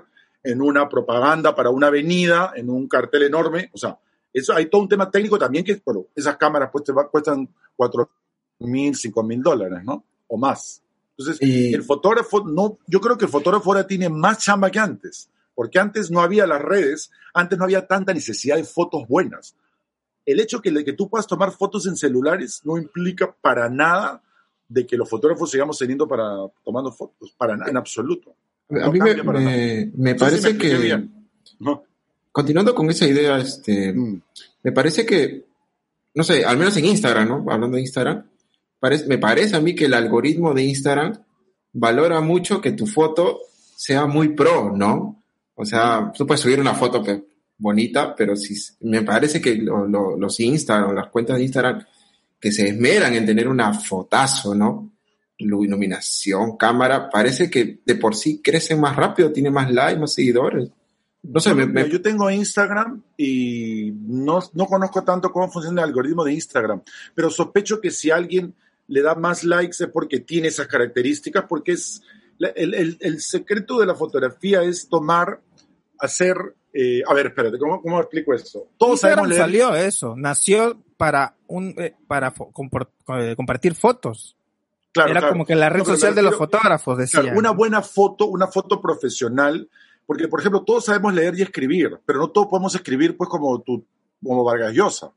en 0.43 0.62
una 0.62 0.88
propaganda 0.88 1.54
para 1.54 1.69
una 1.69 1.88
avenida, 1.88 2.54
en 2.56 2.69
un 2.69 2.88
cartel 2.88 3.23
enorme. 3.23 3.69
O 3.73 3.78
sea, 3.78 3.97
eso 4.32 4.54
hay 4.56 4.67
todo 4.67 4.82
un 4.82 4.88
tema 4.89 5.12
técnico 5.12 5.38
también 5.38 5.65
que 5.65 5.82
esas 6.15 6.38
cámaras 6.38 6.69
pues, 6.71 6.86
te 6.86 6.93
va- 6.93 7.10
cuestan 7.10 7.50
cuatro 7.76 8.10
mil, 8.60 8.95
cinco 8.95 9.21
mil 9.23 9.41
dólares, 9.41 9.80
¿no? 9.84 10.06
O 10.28 10.38
más. 10.38 10.82
Entonces, 11.17 11.41
Y- 11.41 11.73
el 11.73 11.84
fotógrafo, 11.84 12.43
no, 12.45 12.77
yo 12.88 13.01
creo 13.01 13.17
que 13.17 13.25
el 13.25 13.32
fotógrafo 13.32 13.71
ahora 13.71 13.88
tiene 13.88 14.08
más 14.10 14.39
chamba 14.43 14.69
que 14.69 14.80
antes, 14.80 15.30
porque 15.56 15.80
antes 15.80 16.12
no 16.12 16.21
había 16.21 16.45
las 16.45 16.62
redes, 16.62 17.10
antes 17.34 17.58
no 17.58 17.63
había 17.65 17.88
tanta 17.88 18.13
necesidad 18.13 18.56
de 18.58 18.63
fotos 18.63 19.08
buenas. 19.08 19.56
El 20.25 20.39
hecho 20.39 20.62
que, 20.62 20.84
que 20.84 20.93
tú 20.93 21.10
puedas 21.10 21.25
tomar 21.25 21.51
fotos 21.51 21.88
en 21.88 21.95
celulares 21.95 22.62
no 22.65 22.77
implica 22.77 23.34
para 23.41 23.69
nada 23.69 24.21
de 24.69 24.86
que 24.86 24.97
los 24.97 25.10
fotógrafos 25.10 25.49
sigamos 25.49 25.80
teniendo 25.80 26.08
para 26.08 26.25
tomando 26.63 26.91
fotos, 26.91 27.34
para 27.38 27.56
nada, 27.56 27.71
en 27.71 27.77
absoluto. 27.77 28.36
A 28.69 28.73
No 28.75 28.91
mí 28.91 28.99
me, 28.99 29.15
me, 29.23 29.91
me 29.95 30.15
parece 30.15 30.51
me 30.53 30.60
que, 30.60 30.75
bien. 30.77 31.27
¿no? 31.60 31.84
continuando 32.34 32.75
con 32.75 32.88
esa 32.91 33.08
idea, 33.08 33.38
este, 33.39 33.93
Mm. 33.93 34.21
me 34.63 34.71
parece 34.73 35.06
que, 35.06 35.45
no 36.13 36.23
sé, 36.23 36.45
al 36.45 36.58
menos 36.58 36.75
en 36.77 36.86
Instagram, 36.86 37.27
¿no? 37.27 37.45
Hablando 37.51 37.77
de 37.77 37.82
Instagram, 37.82 38.23
me 39.08 39.18
parece 39.18 39.56
a 39.56 39.62
mí 39.62 39.74
que 39.76 39.86
el 39.86 39.94
algoritmo 39.94 40.54
de 40.54 40.63
Instagram 40.63 41.13
valora 41.74 42.22
mucho 42.22 42.62
que 42.62 42.72
tu 42.72 42.86
foto 42.88 43.40
sea 43.76 44.06
muy 44.06 44.30
pro, 44.30 44.72
¿no? 44.76 45.24
O 45.56 45.66
sea, 45.66 46.12
tú 46.16 46.26
puedes 46.28 46.42
subir 46.42 46.60
una 46.60 46.74
foto 46.74 47.04
que 47.04 47.24
bonita, 47.58 48.16
pero 48.16 48.36
si, 48.36 48.56
me 48.82 49.02
parece 49.02 49.42
que 49.42 49.56
lo- 49.56 49.88
lo- 49.88 50.16
los 50.18 50.40
Instagram, 50.40 50.94
las 50.96 51.10
cuentas 51.10 51.38
de 51.38 51.44
Instagram, 51.44 51.84
que 52.40 52.52
se 52.52 52.68
esmeran 52.70 53.16
en 53.16 53.26
tener 53.26 53.48
una 53.48 53.74
fotazo, 53.74 54.54
¿no? 54.54 54.92
Lu- 55.40 55.63
Iluminación, 55.66 56.56
cámara, 56.58 57.10
parece 57.10 57.50
que 57.50 57.80
de 57.86 57.96
por 57.96 58.16
sí 58.16 58.42
crecen 58.44 58.80
más 58.80 58.96
rápido, 58.96 59.32
tiene 59.32 59.50
más 59.50 59.72
likes, 59.72 60.00
más 60.00 60.13
seguidores. 60.13 60.70
No 61.24 61.40
sé, 61.40 61.50
Yo 61.90 62.02
tengo 62.02 62.30
Instagram 62.30 63.02
y 63.18 63.92
no, 64.08 64.40
no 64.54 64.66
conozco 64.68 65.04
tanto 65.04 65.32
cómo 65.32 65.50
funciona 65.52 65.82
el 65.82 65.89
algoritmo 65.89 66.24
de 66.24 66.34
Instagram, 66.34 66.82
pero 67.16 67.30
sospecho 67.32 67.82
que 67.82 67.89
si 67.91 68.12
alguien 68.12 68.54
le 68.88 69.02
da 69.02 69.16
más 69.16 69.44
likes 69.44 69.84
es 69.84 69.90
porque 69.92 70.20
tiene 70.20 70.48
esas 70.48 70.68
características, 70.68 71.46
porque 71.48 71.74
es 71.74 72.02
el, 72.40 72.74
el- 72.74 72.98
el 73.00 73.22
secreto 73.22 73.80
de 73.80 73.86
la 73.86 73.96
fotografía 73.96 74.62
es 74.64 74.88
tomar, 74.90 75.42
hacer, 76.00 76.38
eh, 76.74 77.02
a 77.08 77.14
ver, 77.14 77.28
espérate, 77.28 77.58
¿cómo, 77.58 77.82
cómo 77.82 78.00
explico 78.00 78.34
esto? 78.34 78.68
Todos 78.78 79.00
sabemos 79.02 79.28
Instagram 79.28 79.50
salió 79.52 79.76
eso, 79.76 80.16
nació 80.16 80.82
para 80.98 81.36
un 81.48 81.74
eh, 81.78 81.96
para 82.08 82.34
eh, 83.20 83.36
compartir 83.36 83.76
fotos. 83.76 84.36
Claro, 84.94 85.12
Era 85.12 85.20
claro. 85.20 85.34
como 85.34 85.46
que 85.46 85.56
la 85.56 85.70
red 85.70 85.80
No, 85.80 85.86
social 85.86 86.16
de 86.16 86.24
los 86.24 86.36
fotógrafos, 86.36 86.98
decía. 86.98 87.22
Claro, 87.22 87.38
una 87.38 87.52
buena 87.52 87.82
foto, 87.82 88.26
una 88.26 88.48
foto 88.48 88.82
profesional, 88.82 89.70
porque 90.06 90.28
por 90.28 90.40
ejemplo 90.40 90.64
todos 90.64 90.86
sabemos 90.86 91.14
leer 91.14 91.38
y 91.38 91.42
escribir, 91.44 92.00
pero 92.06 92.20
no 92.20 92.30
todos 92.32 92.48
podemos 92.48 92.74
escribir 92.74 93.16
pues 93.18 93.30
como 93.30 93.62
tu, 93.62 93.86
como 94.24 94.44
Vargas 94.44 94.74
Llosa. 94.74 95.12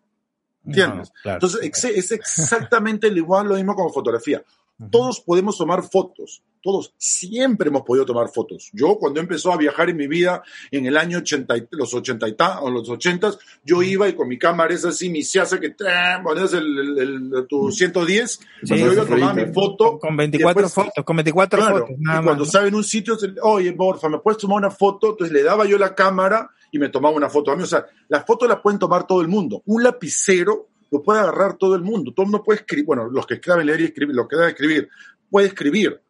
¿Entiendes? 0.65 1.09
No, 1.09 1.15
claro. 1.23 1.37
Entonces 1.37 1.85
es 1.85 2.13
exactamente 2.13 3.09
igual 3.09 3.49
lo 3.49 3.55
mismo 3.55 3.75
como 3.75 3.93
fotografía. 3.93 4.43
Todos 4.91 5.21
podemos 5.21 5.59
tomar 5.59 5.83
fotos, 5.83 6.43
todos 6.63 6.95
siempre 6.99 7.69
hemos 7.69 7.83
podido 7.83 8.05
tomar 8.05 8.29
fotos. 8.29 8.71
Yo 8.73 8.97
cuando 8.99 9.21
empezó 9.21 9.53
a 9.53 9.57
viajar 9.57 9.91
en 9.91 9.97
mi 9.97 10.07
vida 10.07 10.43
en 10.71 10.87
el 10.87 10.97
año 10.97 11.19
80, 11.19 11.57
y- 11.57 11.69
los 11.71 11.93
80 11.95 12.29
y 12.29 12.35
ta- 12.35 12.61
o 12.61 12.71
los 12.71 12.89
80, 12.89 13.33
yo 13.65 13.83
iba 13.83 14.09
y 14.09 14.13
con 14.15 14.29
mi 14.29 14.39
cámara 14.39 14.75
es 14.75 14.85
así, 14.85 15.09
mi 15.09 15.21
hace 15.21 15.59
que 15.61 15.75
ponías 16.23 16.53
el, 16.53 16.79
el- 16.99 17.33
el- 17.35 17.47
tu 17.49 17.71
110, 17.71 18.41
Sí, 18.63 18.79
yo 18.79 18.93
iba 18.93 19.03
a 19.03 19.07
tomar 19.07 19.35
mi 19.35 19.53
foto. 19.53 19.99
Con 19.99 20.17
24 20.17 20.61
y 20.61 20.65
después- 20.65 20.87
fotos, 20.87 21.05
con 21.05 21.17
24 21.17 21.59
Claro, 21.61 21.79
fotos, 21.87 21.97
nada 21.99 22.21
y 22.21 22.25
cuando 22.25 22.45
estaba 22.45 22.67
en 22.69 22.75
un 22.75 22.85
sitio, 22.85 23.17
se- 23.17 23.35
oye, 23.43 23.73
porfa, 23.73 24.09
¿me 24.09 24.19
puedes 24.19 24.39
tomar 24.39 24.59
una 24.59 24.71
foto? 24.71 25.11
Entonces 25.11 25.33
le 25.33 25.43
daba 25.43 25.65
yo 25.67 25.79
la 25.79 25.95
cámara 25.95 26.51
y 26.73 26.79
me 26.79 26.89
tomaba 26.89 27.15
una 27.17 27.29
foto 27.31 27.51
a 27.53 27.57
mí. 27.57 27.63
O 27.63 27.67
sea, 27.67 27.87
las 28.09 28.25
fotos 28.27 28.49
las 28.49 28.61
pueden 28.61 28.79
tomar 28.79 29.07
todo 29.07 29.21
el 29.23 29.29
mundo. 29.29 29.63
Un 29.67 29.83
lapicero 29.83 30.69
lo 30.91 31.03
puede 31.03 31.21
agarrar 31.21 31.57
todo 31.57 31.75
el 31.75 31.83
mundo. 31.83 32.13
Todo 32.15 32.25
el 32.25 32.31
mundo 32.33 32.45
puede 32.45 32.61
escribir, 32.61 32.85
bueno, 32.85 33.09
los 33.09 33.27
que 33.27 33.41
saben 33.45 33.67
leer 33.67 33.81
y 33.81 33.85
escribir, 33.85 34.15
los 34.15 34.27
que 34.29 34.37
saben 34.37 34.51
escribir, 34.51 34.89
puede 35.31 35.47
escribir. 35.49 36.01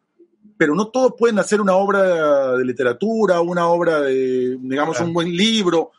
Pero 0.61 0.75
no 0.75 0.89
todos 0.89 1.15
pueden 1.17 1.39
hacer 1.39 1.59
una 1.59 1.73
obra 1.73 2.55
de 2.55 2.63
literatura, 2.63 3.41
una 3.41 3.67
obra 3.67 3.99
de, 4.01 4.59
digamos, 4.61 4.99
un 4.99 5.11
buen 5.11 5.35
libro. 5.35 5.89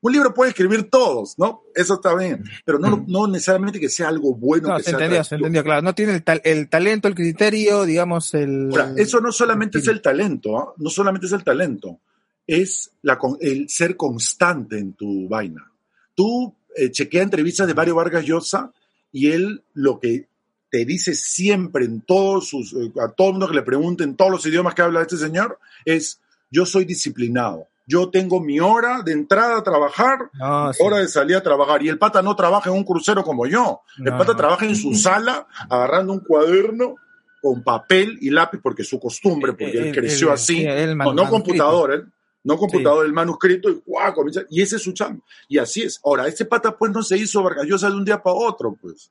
Un 0.00 0.12
libro 0.12 0.32
puede 0.32 0.50
escribir 0.50 0.88
todos, 0.88 1.36
¿no? 1.40 1.62
Eso 1.74 1.94
está 1.94 2.14
bien. 2.14 2.44
Pero 2.64 2.78
no, 2.78 3.04
no 3.08 3.26
necesariamente 3.26 3.80
que 3.80 3.88
sea 3.88 4.06
algo 4.06 4.32
bueno. 4.36 4.68
No, 4.68 4.76
que 4.76 4.84
se 4.84 4.90
sea 4.90 4.98
entendió, 5.00 5.24
se 5.24 5.34
entendió, 5.34 5.64
claro. 5.64 5.82
No 5.82 5.92
tiene 5.96 6.14
el, 6.14 6.22
tal- 6.22 6.40
el 6.44 6.68
talento, 6.68 7.08
el 7.08 7.16
criterio, 7.16 7.84
digamos, 7.84 8.32
el... 8.34 8.68
Ahora, 8.70 8.92
eso 8.96 9.20
no 9.20 9.32
solamente 9.32 9.78
es 9.78 9.88
el 9.88 10.00
talento, 10.00 10.56
¿ah? 10.56 10.72
no 10.76 10.88
solamente 10.88 11.26
es 11.26 11.32
el 11.32 11.42
talento, 11.42 11.98
es 12.46 12.92
la, 13.02 13.18
con- 13.18 13.38
el 13.40 13.68
ser 13.68 13.96
constante 13.96 14.78
en 14.78 14.92
tu 14.92 15.28
vaina. 15.28 15.68
Tú 16.14 16.54
eh, 16.76 16.92
chequea 16.92 17.24
entrevistas 17.24 17.66
de 17.66 17.74
Mario 17.74 17.96
Vargas 17.96 18.24
Llosa 18.24 18.70
y 19.10 19.32
él 19.32 19.64
lo 19.74 19.98
que 19.98 20.28
te 20.72 20.84
dice 20.86 21.14
siempre 21.14 21.84
en 21.84 22.00
todos 22.00 22.48
sus, 22.48 22.72
eh, 22.72 22.90
a 23.00 23.08
todo 23.08 23.28
el 23.28 23.32
mundo 23.34 23.46
que 23.48 23.54
le 23.54 23.62
pregunte 23.62 24.02
en 24.04 24.16
todos 24.16 24.30
los 24.32 24.46
idiomas 24.46 24.74
que 24.74 24.80
habla 24.82 25.02
este 25.02 25.18
señor, 25.18 25.58
es 25.84 26.18
yo 26.50 26.64
soy 26.66 26.84
disciplinado. 26.86 27.68
Yo 27.86 28.08
tengo 28.08 28.40
mi 28.40 28.58
hora 28.58 29.02
de 29.04 29.12
entrada 29.12 29.58
a 29.58 29.62
trabajar, 29.62 30.30
No, 30.32 30.72
sí. 30.72 30.82
hora 30.82 30.96
de 30.98 31.08
salir 31.08 31.36
a 31.36 31.42
trabajar. 31.42 31.82
Y 31.82 31.88
el 31.90 31.98
pata 31.98 32.22
no 32.22 32.34
trabaja 32.34 32.70
en 32.70 32.76
un 32.76 32.84
crucero 32.84 33.22
como 33.22 33.46
yo. 33.46 33.82
El 33.98 34.04
No, 34.04 34.18
pata 34.18 34.32
no. 34.32 34.36
trabaja 34.38 34.64
en 34.64 34.74
su 34.76 34.94
sala, 34.94 35.46
agarrando 35.68 36.12
un 36.14 36.20
cuaderno 36.20 36.94
con 37.42 37.62
papel 37.62 38.16
y 38.22 38.30
lápiz, 38.30 38.60
porque 38.62 38.80
es 38.82 38.88
su 38.88 38.98
costumbre, 39.00 39.52
porque 39.52 39.72
él 39.78 39.86
El- 39.88 39.94
creció 39.94 40.28
el- 40.28 40.34
así. 40.34 40.56
sí, 40.58 40.64
el 40.64 40.96
no, 40.96 41.12
no 41.12 41.28
computador, 41.28 41.92
¿eh? 41.94 42.02
No 42.44 42.56
computador, 42.56 43.04
el 43.04 43.12
manuscrito, 43.12 43.68
y, 43.68 43.82
¡guau! 43.86 44.14
comienza- 44.14 44.44
y 44.48 44.62
ese 44.62 44.76
es 44.76 44.82
su 44.82 44.92
chamba. 44.92 45.22
Y 45.48 45.58
así 45.58 45.82
es. 45.82 46.00
Ahora, 46.04 46.26
este 46.28 46.44
pata, 46.44 46.76
pues, 46.76 46.90
no 46.92 47.02
se 47.02 47.16
hizo 47.18 47.42
Vargallosa 47.42 47.90
de 47.90 47.96
un 47.96 48.04
día 48.04 48.22
para 48.22 48.34
otro, 48.36 48.76
pues. 48.80 49.10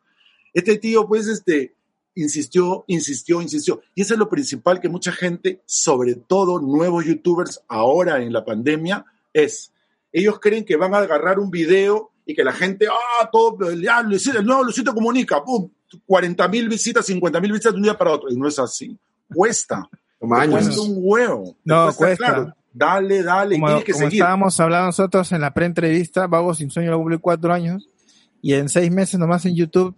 Este 0.54 0.78
tío, 0.78 1.08
pues, 1.08 1.28
este, 1.28 1.74
insistió, 2.16 2.84
insistió, 2.88 3.42
insistió. 3.42 3.82
Y 3.96 4.02
eso 4.02 4.14
es 4.14 4.20
lo 4.20 4.30
principal 4.30 4.80
que 4.80 4.90
mucha 4.90 5.12
gente, 5.12 5.62
sobre 5.66 6.16
todo 6.16 6.60
nuevos 6.60 7.06
youtubers 7.06 7.62
ahora 7.68 8.22
en 8.22 8.34
la 8.34 8.44
pandemia, 8.44 9.06
es. 9.34 9.72
Ellos 10.14 10.40
creen 10.42 10.66
que 10.66 10.76
van 10.76 10.94
a 10.94 10.98
agarrar 10.98 11.40
un 11.40 11.50
video 11.50 12.12
y 12.26 12.36
que 12.36 12.44
la 12.44 12.52
gente, 12.52 12.88
ah, 12.88 13.30
todo, 13.32 13.72
ya, 13.74 14.02
Luisito, 14.02 14.40
el 14.40 14.46
nuevo 14.46 14.64
Luisito 14.64 14.94
comunica, 14.94 15.42
pum, 15.42 15.70
40 16.06 16.48
mil 16.50 16.68
visitas, 16.68 17.06
50 17.06 17.40
mil 17.40 17.52
visitas 17.54 17.72
de 17.72 17.78
un 17.78 17.84
día 17.84 17.98
para 17.98 18.12
otro. 18.12 18.30
Y 18.30 18.36
no 18.36 18.48
es 18.48 18.60
así. 18.60 18.98
Cuesta. 19.34 19.90
Toma 20.20 20.42
años. 20.42 20.66
Cuesta 20.66 20.82
un 20.82 20.96
huevo. 20.98 21.56
No, 21.64 21.94
cuesta. 21.94 22.26
claro. 22.26 22.56
Dale, 22.74 23.22
dale, 23.22 23.58
y 23.58 23.60
como, 23.60 23.68
tienes 23.68 23.84
que 23.84 23.92
como 23.92 24.06
seguir. 24.06 24.22
estábamos 24.22 24.58
hablando 24.62 24.86
nosotros 24.86 25.30
en 25.34 25.42
la 25.42 25.54
pre-entrevista, 25.54 26.28
Vago 26.28 26.54
Sin 26.54 26.70
Sueño 26.70 26.92
lo 26.92 27.00
cumple 27.00 27.18
cuatro 27.18 27.52
años 27.52 27.90
y 28.42 28.54
en 28.54 28.70
seis 28.70 28.90
meses 28.90 29.20
nomás 29.20 29.46
en 29.46 29.56
YouTube 29.56 29.94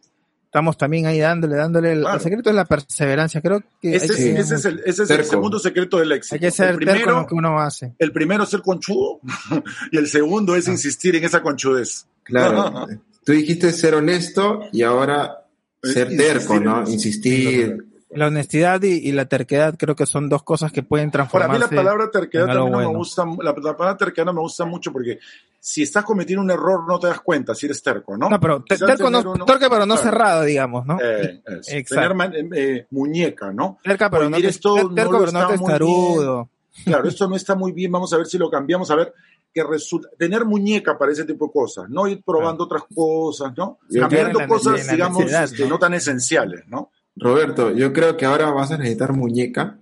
estamos 0.53 0.77
también 0.77 1.07
ahí 1.07 1.19
dándole, 1.19 1.55
dándole. 1.55 1.93
El, 1.93 2.01
Claro. 2.01 2.15
el 2.17 2.21
secreto 2.21 2.49
es 2.51 2.55
la 2.55 2.65
perseverancia. 2.65 3.41
Creo 3.41 3.63
que 3.81 3.95
Ese, 3.95 4.05
es, 4.05 4.15
que, 4.15 4.39
ese 4.39 4.55
es 4.55 4.65
el, 4.65 4.79
ese 4.81 4.89
es 4.91 4.99
el 4.99 5.07
Terco. 5.07 5.31
segundo 5.31 5.57
secreto 5.57 5.97
del 5.97 6.11
éxito. 6.11 6.35
hay 6.35 6.39
que 6.41 6.51
ser 6.51 6.69
el, 6.69 6.77
terco 6.77 6.91
en 6.91 6.95
primero, 6.99 7.19
lo 7.21 7.27
que 7.27 7.33
uno 7.33 7.59
hace. 7.59 7.95
el 7.97 8.11
primero 8.11 8.43
es 8.43 8.49
ser 8.49 8.61
conchudo 8.61 9.19
y 9.91 9.97
el 9.97 10.07
segundo 10.07 10.53
Ah. 10.53 10.57
es 10.59 10.67
insistir 10.67 11.15
en 11.15 11.23
esa 11.23 11.41
conchudez. 11.41 12.05
Claro. 12.21 12.85
Tú 13.25 13.31
dijiste 13.31 13.71
ser 13.71 13.95
honesto 13.95 14.61
y 14.71 14.83
ahora 14.83 15.39
Es 15.81 15.93
ser 15.93 16.11
insistir 16.11 16.27
terco, 16.37 16.53
en 16.57 16.63
¿no? 16.63 16.83
Insistir. 16.87 17.85
La 18.15 18.27
honestidad 18.27 18.81
y, 18.83 19.07
y 19.07 19.11
la 19.11 19.25
terquedad 19.25 19.75
creo 19.77 19.95
que 19.95 20.05
son 20.05 20.29
dos 20.29 20.43
cosas 20.43 20.71
que 20.71 20.83
pueden 20.83 21.11
Para 21.11 21.47
mí 21.47 21.57
la 21.57 21.67
palabra 21.67 22.09
terquedad 22.11 22.47
también 22.47 22.71
no 22.71 22.77
me 22.79 22.85
gusta, 22.85 23.25
la, 23.25 23.53
la 23.61 23.75
palabra 23.77 23.97
terquedad 23.97 24.25
no 24.25 24.33
me 24.33 24.41
gusta 24.41 24.65
mucho 24.65 24.91
porque 24.91 25.19
si 25.59 25.83
estás 25.83 26.03
cometiendo 26.03 26.41
un 26.43 26.51
error 26.51 26.85
no 26.87 26.99
te 26.99 27.07
das 27.07 27.21
cuenta 27.21 27.55
si 27.55 27.65
eres 27.67 27.81
terco, 27.81 28.17
¿no? 28.17 28.29
No, 28.29 28.39
pero 28.39 28.63
te- 28.63 28.77
terco 28.77 29.09
no, 29.09 29.19
uno- 29.21 29.45
terco, 29.45 29.69
pero 29.69 29.85
no 29.85 29.95
Claro. 29.95 30.01
cerrado, 30.09 30.43
digamos, 30.43 30.85
¿no? 30.85 30.97
Eh. 31.01 31.41
Exacto. 31.47 31.95
Tener 31.95 32.35
eh, 32.35 32.49
eh, 32.55 32.87
muñeca, 32.91 33.51
¿no? 33.51 33.77
Terca, 33.83 34.09
pero 34.09 34.29
no, 34.29 34.37
te- 34.37 34.47
esto 34.47 34.89
no 34.89 34.93
terco, 34.95 35.19
pero 35.19 35.31
no 35.31 35.47
testarudo. 35.47 36.49
Claro, 36.85 37.07
esto 37.07 37.27
no 37.27 37.35
está 37.35 37.55
muy 37.55 37.71
bien, 37.71 37.91
vamos 37.91 38.11
a 38.13 38.17
ver 38.17 38.25
si 38.25 38.37
lo 38.37 38.49
cambiamos, 38.49 38.91
a 38.91 38.95
ver 38.95 39.13
qué 39.53 39.63
resulta. 39.63 40.09
Tener 40.17 40.43
muñeca 40.45 40.97
para 40.97 41.11
ese 41.11 41.23
tipo 41.25 41.45
de 41.47 41.53
cosas, 41.53 41.89
no 41.89 42.07
ir 42.07 42.21
probando 42.25 42.65
otras 42.65 42.83
cosas, 42.93 43.53
¿no? 43.55 43.79
Cambiando 43.99 44.39
cosas, 44.47 44.87
digamos, 44.87 45.25
¿no? 45.31 45.67
no 45.69 45.79
tan 45.79 45.93
esenciales, 45.93 46.63
¿no? 46.67 46.91
Roberto, 47.15 47.71
yo 47.71 47.93
creo 47.93 48.17
que 48.17 48.25
ahora 48.25 48.51
vas 48.51 48.71
a 48.71 48.77
necesitar 48.77 49.13
muñeca 49.13 49.63
¿Para 49.63 49.77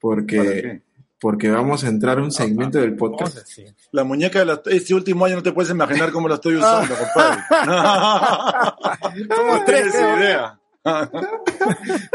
porque, 0.00 0.82
porque 1.20 1.50
vamos 1.50 1.84
a 1.84 1.88
entrar 1.88 2.18
a 2.18 2.22
un 2.22 2.32
segmento 2.32 2.78
del 2.78 2.94
Vamos 2.94 3.22
a 3.22 3.24
podcast. 3.24 3.58
La 3.92 4.04
muñeca 4.04 4.40
de 4.40 4.44
la- 4.44 4.60
este 4.66 4.94
último 4.94 5.24
año 5.24 5.36
no 5.36 5.42
te 5.42 5.52
puedes 5.52 5.70
imaginar 5.70 6.10
cómo 6.12 6.28
la 6.28 6.34
estoy 6.34 6.56
usando, 6.56 6.94
compadre. 6.94 7.42
Tres, 9.66 9.92
tienes 9.92 10.18
idea. 10.18 10.58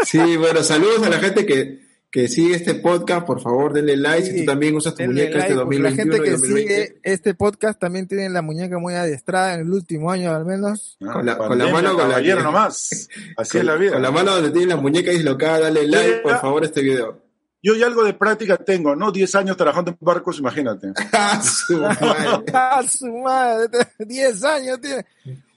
Sí, 0.05 0.37
bueno, 0.37 0.61
saludos 0.61 1.03
a 1.05 1.09
la 1.09 1.17
gente 1.17 1.45
que, 1.45 1.88
que 2.11 2.27
sigue 2.27 2.55
este 2.55 2.75
podcast. 2.75 3.25
Por 3.25 3.39
favor, 3.41 3.73
denle 3.73 3.95
like. 3.97 4.25
Si 4.25 4.31
Sí, 4.33 4.39
tú 4.39 4.45
también 4.45 4.75
usas 4.75 4.95
tu 4.95 5.03
muñeca 5.03 5.39
este 5.39 5.53
like, 5.53 5.53
porque 5.55 5.77
2021 5.77 5.89
La 5.89 5.95
gente 5.95 6.23
que 6.23 6.31
2020. 6.31 6.73
sigue 6.87 6.99
este 7.03 7.33
podcast 7.35 7.79
también 7.79 8.07
tiene 8.07 8.29
la 8.29 8.41
muñeca 8.41 8.79
muy 8.79 8.93
adiestrada 8.95 9.53
en 9.53 9.61
el 9.61 9.69
último 9.71 10.11
año 10.11 10.33
al 10.33 10.45
menos. 10.45 10.97
Con 10.99 11.25
la- 11.25 11.37
con 11.37 11.57
la 11.57 11.67
mano, 11.67 11.95
con 11.95 12.09
la 12.09 12.19
nomás. 12.43 13.07
Así 13.37 13.51
con, 13.51 13.59
es 13.61 13.65
la 13.65 13.75
vida. 13.75 13.91
con 13.93 14.01
la 14.01 14.11
mano 14.11 14.33
donde 14.35 14.51
tiene 14.51 14.67
la 14.67 14.77
muñeca 14.77 15.11
dislocada, 15.11 15.59
dale 15.59 15.87
like, 15.87 16.17
por 16.23 16.39
favor, 16.39 16.63
este 16.65 16.81
video. 16.81 17.21
Yo 17.61 17.75
ya 17.75 17.87
algo 17.87 18.05
de 18.05 18.13
práctica 18.13 18.55
tengo, 18.55 18.95
¿no? 18.95 19.11
10 19.11 19.35
años 19.35 19.57
trabajando 19.57 19.91
en 19.91 19.97
barcos, 19.99 20.39
imagínate. 20.39 20.93
Ah, 21.11 21.41
su 21.43 21.77
madre. 21.77 22.43
¡Ah, 22.53 22.81
su 22.89 23.05
madre! 23.07 23.67
10 23.99 24.43
años 24.45 24.79
tiene. 24.81 25.05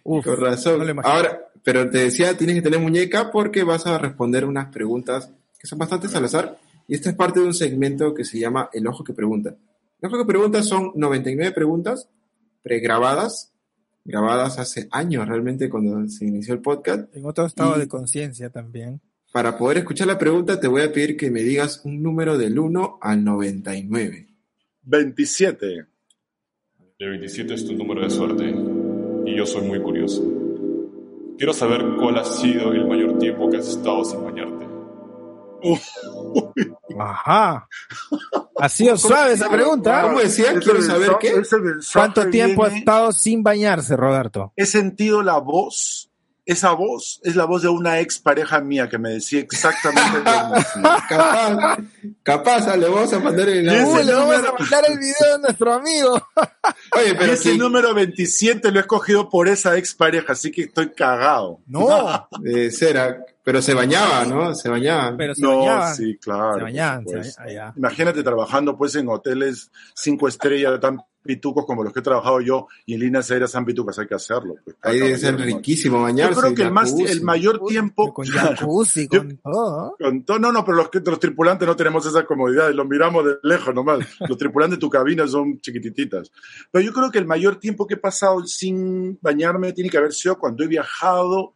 Uf, 0.03 0.25
Con 0.25 0.37
razón. 0.41 0.85
no. 0.85 1.01
Ahora, 1.05 1.47
pero 1.63 1.89
te 1.89 1.99
decía, 1.99 2.37
tienes 2.37 2.57
que 2.57 2.63
tener 2.63 2.81
muñeca 2.81 3.31
porque 3.31 3.63
vas 3.63 3.87
a 3.87 3.99
responder 3.99 4.45
unas 4.45 4.67
preguntas 4.73 5.31
que 5.63 5.69
son 5.69 5.79
bastante 5.79 6.09
al 6.15 6.25
azar. 6.25 6.59
Y 6.89 6.95
esta 6.97 7.09
es 7.11 7.17
parte 7.17 7.39
de 7.41 7.47
un 7.47 7.55
segmento 7.55 8.13
que 8.13 8.25
se 8.25 8.39
llama 8.41 8.69
El 8.73 8.87
Ojo 8.89 9.05
que 9.05 9.13
Pregunta. 9.15 9.55
El 10.01 10.09
Ojo 10.09 10.19
que 10.19 10.27
Pregunta 10.27 10.61
son 10.65 10.91
99 10.97 11.53
preguntas 11.53 12.09
pregrabadas, 12.63 13.53
grabadas 14.05 14.59
hace 14.59 14.89
años 14.91 15.29
realmente 15.29 15.71
cuando 15.71 16.09
se 16.09 16.25
inició 16.27 16.55
el 16.55 16.61
podcast. 16.61 17.15
en 17.15 17.25
otro 17.25 17.47
estado 17.47 17.77
Y- 17.77 17.81
de 17.81 17.89
conciencia 17.89 18.51
también. 18.51 19.01
Para 19.33 19.57
poder 19.57 19.79
escuchar 19.79 20.09
la 20.09 20.19
pregunta, 20.19 20.61
te 20.61 20.67
voy 20.69 20.83
a 20.83 20.93
pedir 20.93 21.17
que 21.17 21.31
me 21.31 21.43
digas 21.43 21.81
un 21.85 22.03
número 22.03 22.37
del 22.37 22.59
1 22.59 22.99
al 23.01 23.25
99. 23.25 24.27
27. 24.83 25.87
El 26.99 27.09
27 27.11 27.55
es 27.55 27.65
tu 27.67 27.73
número 27.75 28.03
de 28.03 28.11
suerte 28.11 28.55
y 29.25 29.37
yo 29.37 29.47
soy 29.47 29.63
muy 29.67 29.81
curioso. 29.81 30.23
Quiero 31.39 31.53
saber 31.55 31.83
cuál 31.99 32.19
ha 32.19 32.25
sido 32.25 32.73
el 32.73 32.87
mayor 32.87 33.19
tiempo 33.19 33.49
que 33.49 33.57
has 33.57 33.69
estado 33.69 34.05
sin 34.05 34.23
bañarte. 34.23 34.52
Ajá. 36.99 37.69
Ha 38.59 38.69
sido 38.69 38.97
suave 38.97 39.33
esa 39.33 39.49
pregunta. 39.49 40.03
¿Cómo 40.03 40.21
decía? 40.21 40.51
Ese 40.53 40.61
Quiero 40.61 40.83
saber 40.83 41.09
mensaje- 41.11 41.19
qué. 41.35 41.41
ese 41.41 41.59
mensaje 41.59 41.93
¿Cuánto 41.99 42.31
tiempo 42.31 42.65
ha 42.65 42.69
estado 42.69 43.13
sin 43.13 43.43
bañarse, 43.43 43.97
Roberto? 43.97 44.53
He 44.57 44.67
sentido 44.67 45.23
la 45.23 45.39
voz. 45.39 46.09
Esa 46.45 46.73
voz 46.73 47.21
es 47.23 47.37
la 47.37 47.45
voz 47.45 47.63
de 47.63 47.69
una 47.69 48.01
ex 48.01 48.19
pareja 48.19 48.61
mía 48.61 48.89
que 48.89 48.99
me 48.99 49.11
decía 49.11 49.39
exactamente 49.39 50.19
lo 50.25 50.57
mismo. 50.57 50.83
Capaz, 51.09 51.79
capaz, 52.25 52.77
le 52.77 52.89
vamos 52.89 53.13
a 53.13 53.21
mandar 53.21 53.49
el 53.49 53.65
le 53.65 53.77
vamos 53.77 54.05
número- 54.05 54.49
a 54.49 54.59
mandar 54.59 54.85
el 54.89 54.99
video 54.99 55.37
de 55.37 55.39
nuestro 55.41 55.73
amigo. 55.73 56.21
Oye, 56.97 57.11
Y 57.11 57.15
pero 57.15 57.33
ese 57.35 57.57
número 57.57 57.95
27 57.95 58.73
lo 58.73 58.79
he 58.79 58.81
escogido 58.81 59.29
por 59.29 59.47
esa 59.47 59.77
ex 59.77 59.95
pareja, 59.95 60.33
así 60.33 60.51
que 60.51 60.63
estoy 60.63 60.91
cagado. 60.91 61.61
No, 61.69 62.27
de 62.41 62.73
cera, 62.73 63.25
pero 63.45 63.61
se 63.63 63.75
bañaba, 63.75 64.25
¿no? 64.25 64.55
Se 64.55 64.69
bañaba. 64.69 65.17
pero 65.17 65.35
se 65.35 65.43
No, 65.43 65.59
bañaban. 65.59 65.95
sí, 65.97 66.17
claro. 66.19 66.57
Se 66.59 66.63
bañaban, 66.63 67.05
por 67.05 67.25
se 67.25 67.41
bañaban. 67.43 67.75
Imagínate 67.77 68.23
trabajando 68.23 68.77
pues 68.77 68.95
en 68.97 69.09
hoteles 69.09 69.71
cinco 69.95 70.29
estrellas 70.29 70.79
tan 70.81 70.99
pitucos 71.25 71.65
como 71.67 71.85
los 71.85 71.93
que 71.93 72.01
he 72.01 72.03
trabajado 72.03 72.41
yo 72.41 72.67
y 72.85 72.95
en 72.95 73.01
líneas 73.01 73.31
aéreas 73.31 73.53
tan 73.53 73.65
pitucas 73.65 73.97
hay 73.99 74.09
que 74.09 74.15
hacerlo. 74.17 74.57
Pues, 74.65 74.77
Ahí 74.83 74.99
debe 74.99 75.17
ser 75.17 75.37
riquísimo 75.37 76.03
bañarse. 76.03 76.35
Yo 76.35 76.41
creo 76.41 76.55
que 76.55 76.63
el, 76.63 76.73
más, 76.73 76.93
el 76.99 77.23
mayor 77.23 77.65
tiempo... 77.65 78.13
Con 78.13 78.27
jacuzzi, 78.27 79.07
Yo- 79.09 79.21
con 79.21 79.37
todo. 79.39 79.97
Con 80.01 80.25
todo- 80.25 80.39
no, 80.41 80.51
no, 80.51 80.65
pero 80.65 80.79
los, 80.79 80.89
que- 80.91 80.99
los 80.99 81.21
tripulantes 81.21 81.67
no 81.69 81.77
tenemos 81.77 82.05
esa 82.07 82.25
comodidad, 82.25 82.73
lo 82.73 82.85
miramos 82.87 83.25
de 83.25 83.35
lejos 83.45 83.73
nomás. 83.73 84.01
Los 84.29 84.37
tripulantes 84.37 84.79
de 84.79 84.81
tu 84.81 84.91
cabina 84.91 85.25
son 85.29 85.61
chiquitititas. 85.61 86.33
Pero 86.73 86.85
yo 86.85 86.93
creo 86.93 87.11
que 87.13 87.19
el 87.19 87.27
mayor 87.27 87.55
tiempo 87.57 87.87
que 87.87 87.95
he 87.95 87.99
pasado 87.99 88.45
sin 88.45 89.17
bañarme 89.23 89.73
tiene 89.73 89.91
que 89.91 89.99
haber 89.99 90.13
sido 90.13 90.37
cuando 90.39 90.65
he 90.65 90.67
viajado. 90.67 91.55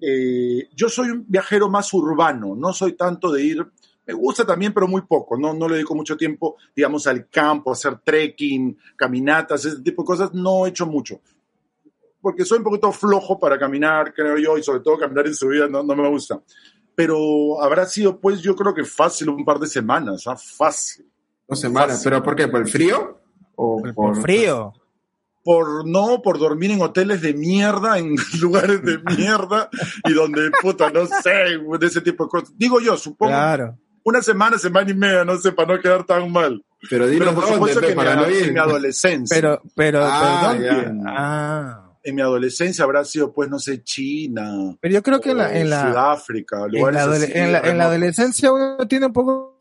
Eh, 0.00 0.68
yo 0.74 0.88
soy 0.88 1.10
un 1.10 1.24
viajero 1.26 1.68
más 1.68 1.92
urbano, 1.92 2.54
no 2.54 2.72
soy 2.72 2.92
tanto 2.92 3.32
de 3.32 3.42
ir, 3.42 3.66
Me 4.06 4.14
gusta 4.14 4.46
también, 4.46 4.72
pero 4.72 4.88
muy 4.88 5.02
poco. 5.02 5.36
No, 5.36 5.52
no 5.52 5.68
le 5.68 5.74
dedico 5.74 5.94
mucho 5.94 6.16
tiempo, 6.16 6.56
digamos, 6.74 7.06
al 7.06 7.28
campo, 7.28 7.68
a 7.68 7.74
hacer 7.74 7.98
trekking, 7.98 8.78
caminatas, 8.96 9.66
ese 9.66 9.82
tipo 9.82 10.02
de 10.02 10.06
cosas. 10.06 10.32
No 10.32 10.64
he 10.64 10.70
hecho 10.70 10.86
mucho. 10.86 11.20
Porque 12.20 12.46
soy 12.46 12.58
un 12.58 12.64
poquito 12.64 12.90
flojo 12.90 13.38
para 13.38 13.58
caminar, 13.58 14.14
creo 14.14 14.38
yo, 14.38 14.56
y 14.56 14.62
sobre 14.62 14.80
todo 14.80 14.96
caminar 14.96 15.26
en 15.26 15.34
subida 15.34 15.68
no, 15.68 15.82
no 15.82 15.94
me 15.94 16.08
gusta. 16.08 16.40
Pero 16.94 17.62
habrá 17.62 17.84
sido, 17.84 18.18
pues, 18.18 18.40
yo 18.40 18.56
creo 18.56 18.72
que 18.72 18.84
fácil, 18.84 19.28
un 19.28 19.44
par 19.44 19.58
de 19.58 19.66
semanas, 19.66 20.26
¿ah? 20.26 20.36
Fácil. 20.36 21.06
Dos 21.46 21.60
semanas. 21.60 21.96
Fácil. 21.96 22.10
¿Pero 22.10 22.22
por 22.22 22.34
qué? 22.34 22.48
¿Por 22.48 22.60
el 22.62 22.68
frío? 22.68 23.20
¿O 23.56 23.82
Por 23.94 24.22
frío. 24.22 24.72
Por 25.48 25.88
no, 25.88 26.20
por 26.20 26.38
dormir 26.38 26.72
en 26.72 26.82
hoteles 26.82 27.22
de 27.22 27.32
mierda, 27.32 27.96
en 27.98 28.16
lugares 28.38 28.82
de 28.82 28.98
mierda 29.16 29.70
y 30.04 30.12
donde, 30.12 30.50
puta, 30.60 30.90
no 30.90 31.06
sé, 31.06 31.30
de 31.80 31.86
ese 31.86 32.02
tipo 32.02 32.24
de 32.24 32.28
cosas. 32.28 32.52
Digo 32.58 32.80
yo, 32.80 32.98
supongo, 32.98 33.30
Claro. 33.32 33.78
una 34.04 34.20
semana, 34.20 34.58
semana 34.58 34.90
y 34.90 34.94
media, 34.94 35.24
no 35.24 35.38
sé, 35.38 35.52
para 35.52 35.74
no 35.74 35.80
quedar 35.80 36.04
tan 36.04 36.30
mal. 36.30 36.62
Pero 36.90 37.06
dinos 37.06 37.28
Pero 37.28 37.34
por 37.34 37.44
dónde, 37.44 37.56
supuesto 37.56 37.80
que 37.80 37.86
en 37.86 37.92
mi, 37.92 37.96
para 37.96 38.14
no 38.16 38.26
en 38.26 38.52
mi 38.52 38.58
adolescencia, 38.60 39.34
Pero, 39.34 39.62
pero, 39.74 40.00
Ah, 40.04 40.54
perdón. 40.58 41.02
Ah. 41.06 41.92
en 42.04 42.14
mi 42.14 42.20
adolescencia 42.20 42.84
habrá 42.84 43.04
sido, 43.06 43.32
pues, 43.32 43.48
no 43.48 43.58
sé, 43.58 43.82
China, 43.82 44.76
Pero 44.82 44.92
yo 44.94 45.02
creo 45.02 45.18
que 45.22 45.30
en 45.30 45.38
la, 45.38 45.58
en 45.58 45.70
la, 45.70 45.88
Sudáfrica, 45.88 46.66
en 46.70 46.94
la, 46.94 47.04
así, 47.04 47.32
en 47.34 47.52
la- 47.52 47.60
en 47.60 47.78
la 47.78 47.84
adolescencia 47.84 48.52
uno 48.52 48.86
tiene 48.86 49.06
un 49.06 49.14
poco 49.14 49.57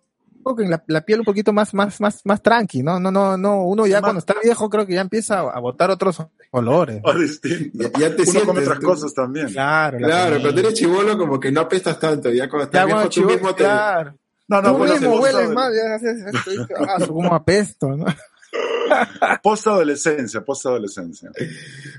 poco 0.50 0.62
en 0.62 0.70
la, 0.72 0.84
la 0.88 1.02
piel 1.02 1.20
un 1.20 1.26
poquito 1.26 1.54
más 1.54 1.74
más 1.74 2.00
más 2.02 2.22
más 2.26 2.41
tranqui, 2.41 2.84
¿no? 2.84 3.00
No 3.00 3.12
no 3.12 3.38
no, 3.38 3.64
uno 3.64 3.86
ya 3.86 3.98
Más- 3.98 4.02
cuando 4.04 4.20
está 4.20 4.36
viejo 4.43 4.70
creo 4.70 4.86
que 4.86 4.93
ya 4.95 5.02
empieza 5.02 5.39
a 5.39 5.60
botar 5.60 5.89
otros 5.91 6.18
olores. 6.52 7.02
Ah, 7.06 7.14
distinto. 7.18 7.78
Ya, 7.78 7.89
ya 8.00 8.16
te 8.16 8.22
Uno 8.24 8.32
sientes, 8.32 8.43
come 8.45 8.62
otras 8.62 8.80
tú. 8.80 8.86
cosas 8.88 9.14
también. 9.14 9.48
Claro, 9.52 10.00
la 10.00 10.08
Claro, 10.08 10.26
comida. 10.32 10.41
cuando 10.43 10.62
eres 10.62 10.74
chivolo 10.74 11.18
como 11.18 11.39
que 11.39 11.52
no 11.52 11.62
apestas 11.62 12.00
tanto. 12.00 12.30
Ya 12.32 12.50
cuando 12.50 12.66
estás 12.66 12.82
ya 12.82 12.86
viejo 12.86 12.98
cuando 12.98 13.10
tú 13.10 13.22
chivo- 13.22 13.28
mismo 13.34 13.50
te... 13.56 13.64
claro. 13.64 14.16
No, 14.50 14.62
no, 14.62 14.78
Tú 14.78 14.84
mismo 14.86 15.16
hueles 15.20 15.50
mal, 15.52 15.74
ya 15.74 15.95
haces 15.95 16.24
esto, 16.26 16.74
ah, 16.80 17.06
como 17.06 17.36
apesto, 17.36 17.89
¿no? 17.98 18.06
Post-adolescencia, 19.43 20.41
post-adolescencia. 20.43 21.32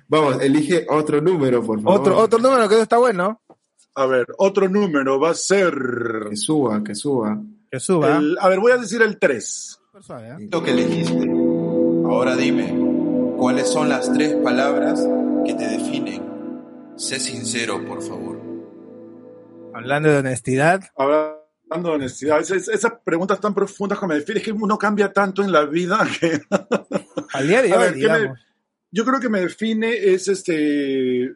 Vamos, 0.08 0.40
elige 0.42 0.86
otro 0.88 1.20
número, 1.20 1.62
por 1.62 1.80
favor. 1.82 2.00
Otro 2.00 2.16
otro 2.18 2.38
número 2.38 2.68
que 2.68 2.74
eso 2.74 2.82
está 2.84 2.96
bueno, 2.98 3.40
A 3.94 4.06
ver, 4.06 4.26
otro 4.38 4.68
número 4.68 5.20
va 5.20 5.30
a 5.30 5.34
ser... 5.34 5.74
Que 6.30 6.36
suba, 6.36 6.82
que 6.82 6.94
suba. 6.94 7.38
Que 7.70 7.80
suba. 7.80 8.18
el- 8.18 8.36
a 8.40 8.48
ver, 8.48 8.60
voy 8.60 8.72
a 8.72 8.76
decir 8.78 9.02
el 9.02 9.18
3. 9.18 9.78
Súper 9.86 10.02
suave, 10.02 10.28
¿eh? 10.28 10.48
Lo 10.50 10.62
que 10.62 10.70
elegiste. 10.72 11.30
Ahora 12.06 12.36
dime, 12.36 12.74
¿cuáles 13.36 13.68
son 13.68 13.88
las 13.88 14.12
tres 14.12 14.34
palabras 14.36 15.06
que 15.44 15.54
te 15.54 15.66
definen? 15.68 16.22
Sé 16.96 17.18
sincero, 17.20 17.84
por 17.86 18.02
favor. 18.02 18.38
Hablando 19.74 20.08
de 20.10 20.18
honestidad, 20.18 20.80
Hablando 20.96 21.90
de 21.90 21.94
honestidad, 21.96 22.40
es- 22.40 22.50
es- 22.50 22.68
esas 22.68 22.92
preguntas 23.04 23.38
tan 23.40 23.54
profundas 23.54 23.98
que 23.98 24.06
me 24.06 24.14
definen, 24.16 24.38
es 24.38 24.44
que 24.44 24.52
uno 24.52 24.78
cambia 24.78 25.12
tanto 25.12 25.42
en 25.42 25.52
la 25.52 25.64
vida 25.66 25.98
que 26.18 26.40
al 27.34 27.46
día 27.46 27.62
de 27.62 27.72
A 27.72 27.76
hoy, 27.76 27.82
ver, 27.82 27.92
¿qué 27.94 28.08
me- 28.08 28.18
digamos. 28.18 28.38
yo 28.90 29.04
creo 29.04 29.20
que 29.20 29.28
me 29.28 29.40
define 29.40 29.92
es 29.92 30.28
este 30.28 31.30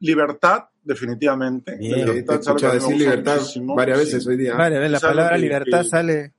libertad, 0.00 0.64
definitivamente. 0.88 1.76
Bien. 1.76 1.92
Te 1.94 2.00
he 2.00 2.04
Libertad 2.06 2.40
es 2.40 2.46
algo 2.48 2.56
escuchado 2.58 2.72
que 2.72 2.78
me 2.80 2.84
decir 2.92 2.96
libertad 3.06 3.36
muchísimo. 3.38 3.74
varias 3.76 3.98
Sí, 3.98 4.04
veces 4.06 4.26
hoy 4.26 4.36
día. 4.36 4.54
Vale, 4.56 4.78
ve, 4.78 4.88
la 4.88 5.00
palabra 5.00 5.36
que- 5.36 5.42
libertad 5.42 5.82
que- 5.82 5.88
sale. 5.88 6.32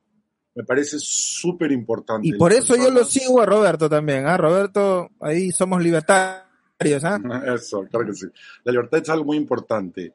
Me 0.56 0.64
parece 0.66 0.98
súper 1.00 1.72
importante. 1.72 2.28
Y 2.28 2.34
por 2.34 2.52
eso 2.52 2.76
yo 2.76 2.90
lo 2.92 3.06
sigo 3.06 3.40
a 3.40 3.46
Roberto 3.46 3.88
también, 3.88 4.26
¿ah? 4.28 4.36
Roberto, 4.36 5.10
ahí 5.22 5.52
somos 5.52 5.82
libertarios, 5.82 7.04
¿ah? 7.04 7.20
Eso, 7.56 7.86
claro 7.90 8.06
que 8.08 8.14
sí. 8.14 8.26
La 8.66 8.72
libertad 8.74 9.00
es 9.02 9.10
algo 9.10 9.26
muy 9.26 9.38
importante. 9.38 10.14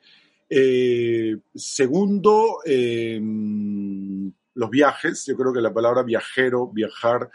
Eh, 0.50 1.36
segundo, 1.54 2.58
eh, 2.66 3.18
los 4.54 4.70
viajes. 4.70 5.24
Yo 5.26 5.36
creo 5.36 5.52
que 5.52 5.60
la 5.60 5.72
palabra 5.72 6.02
viajero, 6.02 6.66
viajar, 6.68 7.30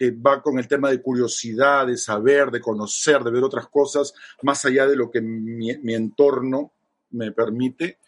que 0.00 0.12
va 0.12 0.40
con 0.40 0.58
el 0.58 0.66
tema 0.66 0.88
de 0.88 1.02
curiosidad, 1.02 1.86
de 1.86 1.98
saber, 1.98 2.50
de 2.50 2.58
conocer, 2.58 3.22
de 3.22 3.30
ver 3.30 3.44
otras 3.44 3.66
cosas, 3.68 4.14
más 4.40 4.64
allá 4.64 4.86
de 4.86 4.96
lo 4.96 5.10
que 5.10 5.20
mi, 5.20 5.76
mi 5.76 5.92
entorno 5.92 6.72
me 7.10 7.32
permite. 7.32 7.98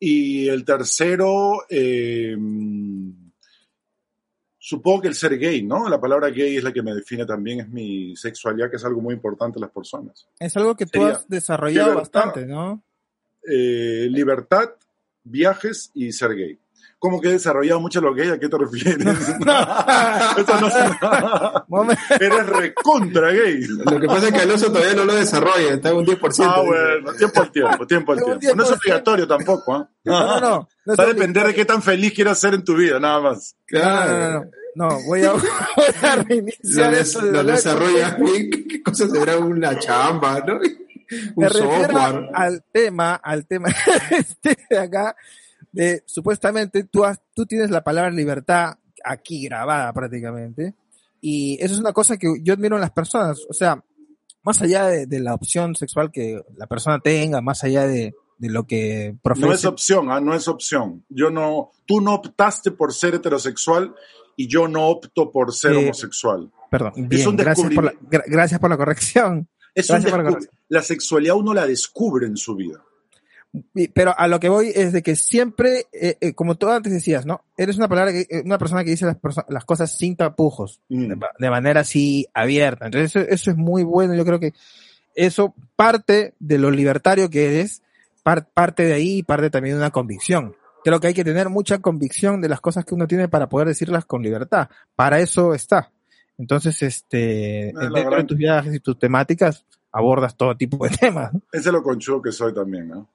Y 0.00 0.48
el 0.48 0.64
tercero, 0.64 1.58
eh, 1.70 2.36
supongo 4.58 5.02
que 5.02 5.06
el 5.08 5.14
ser 5.14 5.38
gay, 5.38 5.62
¿no? 5.62 5.88
La 5.88 6.00
palabra 6.00 6.28
gay 6.30 6.56
es 6.56 6.64
la 6.64 6.72
que 6.72 6.82
me 6.82 6.92
define 6.92 7.24
también, 7.24 7.60
es 7.60 7.68
mi 7.68 8.16
sexualidad, 8.16 8.68
que 8.68 8.76
es 8.76 8.84
algo 8.84 9.00
muy 9.00 9.14
importante 9.14 9.58
en 9.58 9.62
las 9.62 9.70
personas. 9.70 10.26
Es 10.40 10.56
algo 10.56 10.74
que 10.74 10.86
tú 10.86 10.98
Sería 10.98 11.14
has 11.14 11.28
desarrollado 11.28 11.90
libertad. 11.90 12.24
bastante, 12.24 12.46
¿no? 12.46 12.82
eh, 13.48 14.08
libertad, 14.10 14.70
viajes 15.22 15.92
y 15.94 16.10
ser 16.10 16.34
gay. 16.34 16.58
¿Cómo 17.00 17.20
que 17.20 17.28
he 17.28 17.32
desarrollado 17.32 17.78
mucho 17.80 18.00
lo 18.00 18.12
gay? 18.12 18.28
¿A 18.30 18.38
qué 18.40 18.48
te 18.48 18.58
refieres? 18.58 19.06
Eso 19.06 20.60
no 20.60 20.68
se-. 20.70 22.24
Eres 22.24 22.46
recontra 22.46 23.30
gay. 23.30 23.60
Lo 23.90 24.00
que 24.00 24.06
pasa 24.06 24.28
es 24.28 24.32
que 24.34 24.40
Alonso 24.40 24.66
todavía 24.72 24.94
no 24.94 25.04
lo 25.04 25.14
desarrolla, 25.14 25.74
está 25.74 25.90
en 25.90 25.96
un 25.96 26.06
10%. 26.06 26.44
Ah, 26.44 26.60
bueno, 26.62 27.12
tiempo 27.16 27.40
al 27.40 27.52
tiempo, 27.52 27.86
tiempo 27.86 28.12
al 28.12 28.18
tiempo. 28.24 28.56
No 28.56 28.64
es 28.64 28.70
10%. 28.70 28.76
obligatorio 28.76 29.28
tampoco, 29.28 29.74
¿ah? 29.74 29.88
No, 30.04 30.20
no, 30.26 30.40
no. 30.40 30.68
no 30.86 30.94
Va 30.96 31.04
a 31.04 31.06
depender 31.06 31.46
de 31.46 31.54
qué 31.54 31.64
tan 31.64 31.82
feliz 31.82 32.12
quieras 32.14 32.38
ser 32.38 32.54
en 32.54 32.64
tu 32.64 32.74
vida, 32.74 32.98
nada 32.98 33.20
más. 33.20 33.54
No, 33.70 33.78
no, 33.78 33.84
Claro. 33.84 34.12
no, 34.18 34.40
no. 34.40 34.50
No, 34.74 35.00
voy 35.06 35.24
a, 35.24 35.32
voy 35.32 35.42
a 36.02 36.16
Lo, 36.16 36.22
reiniciar 36.22 36.94
eso. 36.94 37.20
de 37.20 37.32
lo 37.32 37.38
hablar 37.40 37.56
desarrollas 37.56 38.16
bien, 38.18 38.50
¿qué, 38.68 38.80
cosa 38.82 39.08
será 39.08 39.36
una 39.38 39.76
chamba, 39.78 40.40
no? 40.46 40.58
Un 41.34 41.48
software. 41.48 42.28
al 42.34 42.62
tema, 42.70 43.14
al 43.14 43.44
tema 43.46 43.68
este 44.10 44.56
de 44.70 44.78
acá, 44.78 45.16
de 45.72 46.02
supuestamente 46.06 46.84
tú, 46.84 47.04
has, 47.04 47.20
tú 47.34 47.46
tienes 47.46 47.70
la 47.70 47.84
palabra 47.84 48.10
libertad 48.10 48.74
aquí 49.04 49.44
grabada 49.44 49.92
prácticamente, 49.92 50.74
y 51.20 51.56
eso 51.60 51.74
es 51.74 51.80
una 51.80 51.92
cosa 51.92 52.16
que 52.16 52.28
yo 52.42 52.54
admiro 52.54 52.76
en 52.76 52.80
las 52.82 52.90
personas, 52.92 53.40
o 53.48 53.52
sea, 53.52 53.82
más 54.42 54.62
allá 54.62 54.86
de, 54.86 55.06
de 55.06 55.20
la 55.20 55.34
opción 55.34 55.74
sexual 55.74 56.10
que 56.12 56.40
la 56.56 56.66
persona 56.66 57.00
tenga, 57.00 57.40
más 57.40 57.64
allá 57.64 57.86
de, 57.86 58.14
de 58.38 58.48
lo 58.48 58.66
que 58.66 59.16
No 59.36 59.52
es 59.52 59.64
opción, 59.64 60.10
¿ah? 60.10 60.20
No 60.20 60.34
es 60.34 60.46
opción. 60.48 61.04
Yo 61.08 61.28
no, 61.28 61.72
tú 61.86 62.00
no 62.00 62.14
optaste 62.14 62.70
por 62.70 62.94
ser 62.94 63.16
heterosexual 63.16 63.94
y 64.36 64.46
yo 64.46 64.68
no 64.68 64.86
opto 64.88 65.32
por 65.32 65.52
ser 65.52 65.72
Eh, 65.72 65.76
homosexual. 65.78 66.50
perdón, 66.70 66.92
bien, 67.08 67.28
un 67.28 67.36
gracias, 67.36 67.74
por 67.74 67.84
la, 67.84 67.92
gra- 67.94 68.24
gracias 68.26 68.60
por 68.60 68.70
la 68.70 68.76
corrección. 68.76 69.48
Es 69.74 69.90
un 69.90 70.02
por 70.02 70.18
la 70.18 70.24
corrección. 70.24 70.54
la 70.68 70.82
sexualidad 70.82 71.34
uno 71.36 71.52
la 71.52 71.66
descubre 71.66 72.26
en 72.26 72.36
su 72.36 72.54
vida. 72.54 72.82
Pero 73.94 74.14
a 74.18 74.28
lo 74.28 74.40
que 74.40 74.48
voy 74.48 74.72
es 74.74 74.92
de 74.92 75.02
que 75.02 75.16
siempre, 75.16 75.86
eh, 75.92 76.16
eh, 76.20 76.34
como 76.34 76.56
tú 76.56 76.68
antes 76.68 76.92
decías, 76.92 77.26
¿no? 77.26 77.42
Eres 77.56 77.76
una 77.76 77.88
palabra 77.88 78.12
que, 78.12 78.20
eh, 78.28 78.42
una 78.44 78.58
persona 78.58 78.84
que 78.84 78.90
dice 78.90 79.06
las, 79.06 79.16
las 79.48 79.64
cosas 79.64 79.96
sin 79.96 80.16
tapujos, 80.16 80.80
Mm. 80.88 81.08
de, 81.08 81.16
ma- 81.16 81.30
de 81.38 81.50
manera 81.50 81.80
así 81.80 82.26
abierta. 82.34 82.86
Entonces 82.86 83.14
eso, 83.16 83.28
eso 83.28 83.50
es 83.50 83.56
muy 83.56 83.82
bueno. 83.84 84.14
Yo 84.14 84.24
creo 84.24 84.40
que 84.40 84.52
eso 85.14 85.54
parte 85.76 86.34
de 86.38 86.58
lo 86.58 86.70
libertario 86.70 87.28
que 87.30 87.46
eres, 87.46 87.82
par- 88.22 88.46
parte 88.52 88.84
de 88.84 88.92
ahí 88.94 89.18
y 89.18 89.22
parte 89.22 89.50
también 89.50 89.76
de 89.76 89.80
una 89.82 89.90
convicción. 89.90 90.54
Creo 90.84 91.00
que 91.00 91.08
hay 91.08 91.14
que 91.14 91.24
tener 91.24 91.48
mucha 91.48 91.78
convicción 91.78 92.40
de 92.40 92.48
las 92.48 92.60
cosas 92.60 92.84
que 92.84 92.94
uno 92.94 93.06
tiene 93.06 93.28
para 93.28 93.48
poder 93.48 93.68
decirlas 93.68 94.04
con 94.04 94.22
libertad. 94.22 94.68
Para 94.96 95.18
eso 95.20 95.52
está. 95.54 95.90
Entonces, 96.38 96.80
este, 96.82 97.72
la 97.74 97.88
dentro 97.90 98.16
de 98.16 98.24
tus 98.24 98.36
viajes 98.38 98.72
y 98.74 98.78
tus 98.78 98.96
temáticas, 98.96 99.64
abordas 99.90 100.36
todo 100.36 100.56
tipo 100.56 100.86
de 100.86 100.90
temas. 100.96 101.34
¿no? 101.34 101.40
Ese 101.50 101.68
es 101.70 101.72
lo 101.72 101.82
conchudo 101.82 102.22
que 102.22 102.30
soy 102.30 102.54
también, 102.54 102.86
¿no? 102.88 103.08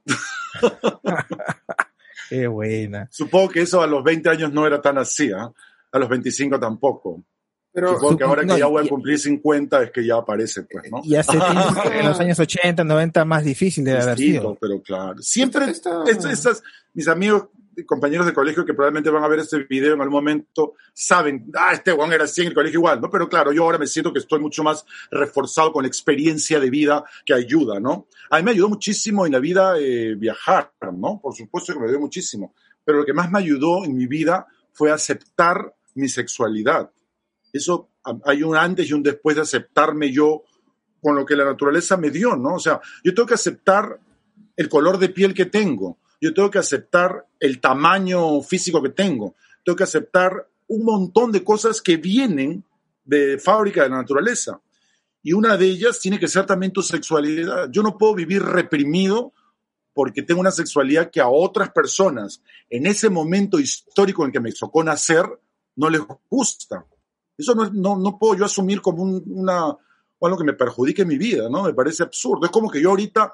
Qué 2.30 2.48
buena. 2.48 3.08
Supongo 3.12 3.50
que 3.50 3.62
eso 3.62 3.82
a 3.82 3.88
los 3.88 4.04
20 4.04 4.30
años 4.30 4.54
no 4.54 4.66
era 4.66 4.82
tan 4.82 4.98
así, 4.98 5.32
¿ah? 5.32 5.52
A 5.92 6.00
los 6.00 6.10
25 6.10 6.60
tampoco. 6.60 7.24
Pero 7.72 7.96
Supongo 7.96 8.18
que 8.18 8.24
ahora 8.24 8.44
no, 8.44 8.54
que 8.54 8.60
ya 8.60 8.68
voy 8.68 8.86
a 8.86 8.90
cumplir 8.90 9.18
50 9.20 9.84
es 9.84 9.92
que 9.92 10.06
ya 10.06 10.16
aparece, 10.16 10.64
pues, 10.64 10.92
¿no? 10.92 11.02
Y 11.04 11.16
hace 11.16 11.32
tiempo, 11.32 11.92
en 11.92 12.06
los 12.08 12.20
años 12.20 12.40
80, 12.40 12.84
90, 12.84 13.26
más 13.26 13.44
difícil 13.44 13.84
debe 13.84 14.02
haber 14.02 14.18
sido. 14.18 14.56
pero 14.62 14.80
claro. 14.82 15.16
Siempre, 15.22 15.66
Está- 15.72 16.04
es- 16.08 16.24
esas, 16.26 16.64
mis 16.94 17.08
amigos 17.08 17.48
compañeros 17.86 18.26
de 18.26 18.34
colegio 18.34 18.66
que 18.66 18.74
probablemente 18.74 19.10
van 19.10 19.24
a 19.24 19.28
ver 19.28 19.40
este 19.40 19.64
video 19.64 19.94
en 19.94 20.02
algún 20.02 20.14
momento, 20.14 20.74
saben, 20.94 21.52
ah, 21.56 21.74
este 21.74 21.92
Juan 21.92 22.14
era 22.14 22.26
así 22.26 22.42
en 22.42 22.48
el 22.48 22.54
colegio 22.54 22.80
igual, 22.80 23.02
¿no? 23.02 23.10
Pero 23.10 23.28
claro, 23.28 23.52
yo 23.52 23.64
ahora 23.64 23.78
me 23.78 23.88
siento 23.88 24.14
que 24.14 24.20
estoy 24.20 24.40
mucho 24.40 24.64
más 24.64 24.86
reforzado 25.12 25.72
con 25.72 25.86
experiencia 25.86 26.60
de 26.60 26.70
vida 26.70 27.04
que 27.26 27.34
ayuda, 27.34 27.80
¿no? 27.80 28.08
A 28.30 28.38
mí 28.38 28.44
me 28.44 28.52
ayudó 28.52 28.70
muchísimo 28.70 29.26
en 29.26 29.32
la 29.32 29.40
vida 29.40 29.80
eh, 29.80 30.16
viajar, 30.16 30.72
¿no? 30.94 31.20
Por 31.22 31.36
supuesto 31.36 31.74
que 31.74 31.80
me 31.80 31.86
ayudó 31.86 32.00
muchísimo. 32.00 32.54
Pero 32.86 33.00
lo 33.00 33.06
que 33.06 33.14
más 33.14 33.32
me 33.32 33.40
ayudó 33.40 33.86
en 33.86 33.96
mi 33.96 34.08
vida 34.08 34.46
fue 34.72 34.92
aceptar 34.92 35.74
mi 35.96 36.10
sexualidad. 36.10 36.92
Eso, 37.52 37.90
hay 38.26 38.44
un 38.44 38.56
antes 38.56 38.90
y 38.90 38.94
un 38.94 39.04
después 39.04 39.36
de 39.36 39.44
aceptarme 39.44 40.12
yo 40.12 40.44
con 41.02 41.16
lo 41.16 41.26
que 41.26 41.36
la 41.36 41.46
naturaleza 41.46 41.98
me 41.98 42.10
dio, 42.10 42.36
¿no? 42.36 42.56
O 42.56 42.60
sea, 42.60 42.82
yo 43.04 43.14
tengo 43.14 43.28
que 43.28 43.34
aceptar 43.36 44.00
el 44.56 44.70
color 44.70 44.98
de 44.98 45.10
piel 45.10 45.34
que 45.34 45.46
tengo, 45.46 45.98
yo 46.24 46.34
tengo 46.34 46.50
que 46.50 46.60
aceptar 46.60 47.28
el 47.38 47.60
tamaño 47.60 48.42
físico 48.42 48.82
que 48.82 48.92
tengo, 48.92 49.36
tengo 49.66 49.76
que 49.76 49.84
aceptar 49.84 50.48
un 50.68 50.86
montón 50.86 51.34
de 51.34 51.44
cosas 51.44 51.82
que 51.82 51.98
vienen 51.98 52.64
de 53.04 53.38
fábrica 53.38 53.84
de 53.84 53.90
la 53.90 53.98
naturaleza. 53.98 54.62
Y 55.22 55.34
una 55.34 55.58
de 55.58 55.66
ellas 55.66 56.00
tiene 56.00 56.18
que 56.18 56.30
ser 56.30 56.46
también 56.46 56.72
tu 56.72 56.82
sexualidad. 56.82 57.70
Yo 57.70 57.84
no 57.84 57.98
puedo 57.98 58.16
vivir 58.16 58.42
reprimido 58.42 59.34
porque 59.94 60.24
tengo 60.24 60.40
una 60.40 60.52
sexualidad 60.52 61.12
que 61.12 61.20
a 61.20 61.28
otras 61.28 61.72
personas 61.72 62.42
en 62.70 62.88
ese 62.88 63.10
momento 63.10 63.60
histórico 63.60 64.24
en 64.24 64.32
que 64.32 64.40
me 64.40 64.54
tocó 64.54 64.82
nacer 64.82 65.26
no 65.76 65.90
les 65.90 66.02
gusta. 66.30 66.86
Eso 67.38 67.54
no, 67.54 67.70
no, 67.70 67.98
no 67.98 68.18
puedo 68.18 68.36
yo 68.38 68.46
asumir 68.46 68.82
como 68.82 69.04
un, 69.04 69.22
una, 69.28 69.78
algo 70.22 70.38
que 70.38 70.46
me 70.46 70.54
perjudique 70.54 71.04
mi 71.04 71.18
vida, 71.18 71.50
¿no? 71.50 71.64
Me 71.64 71.74
parece 71.74 72.04
absurdo. 72.04 72.46
Es 72.46 72.52
como 72.52 72.72
que 72.72 72.82
yo 72.82 72.92
ahorita 72.92 73.34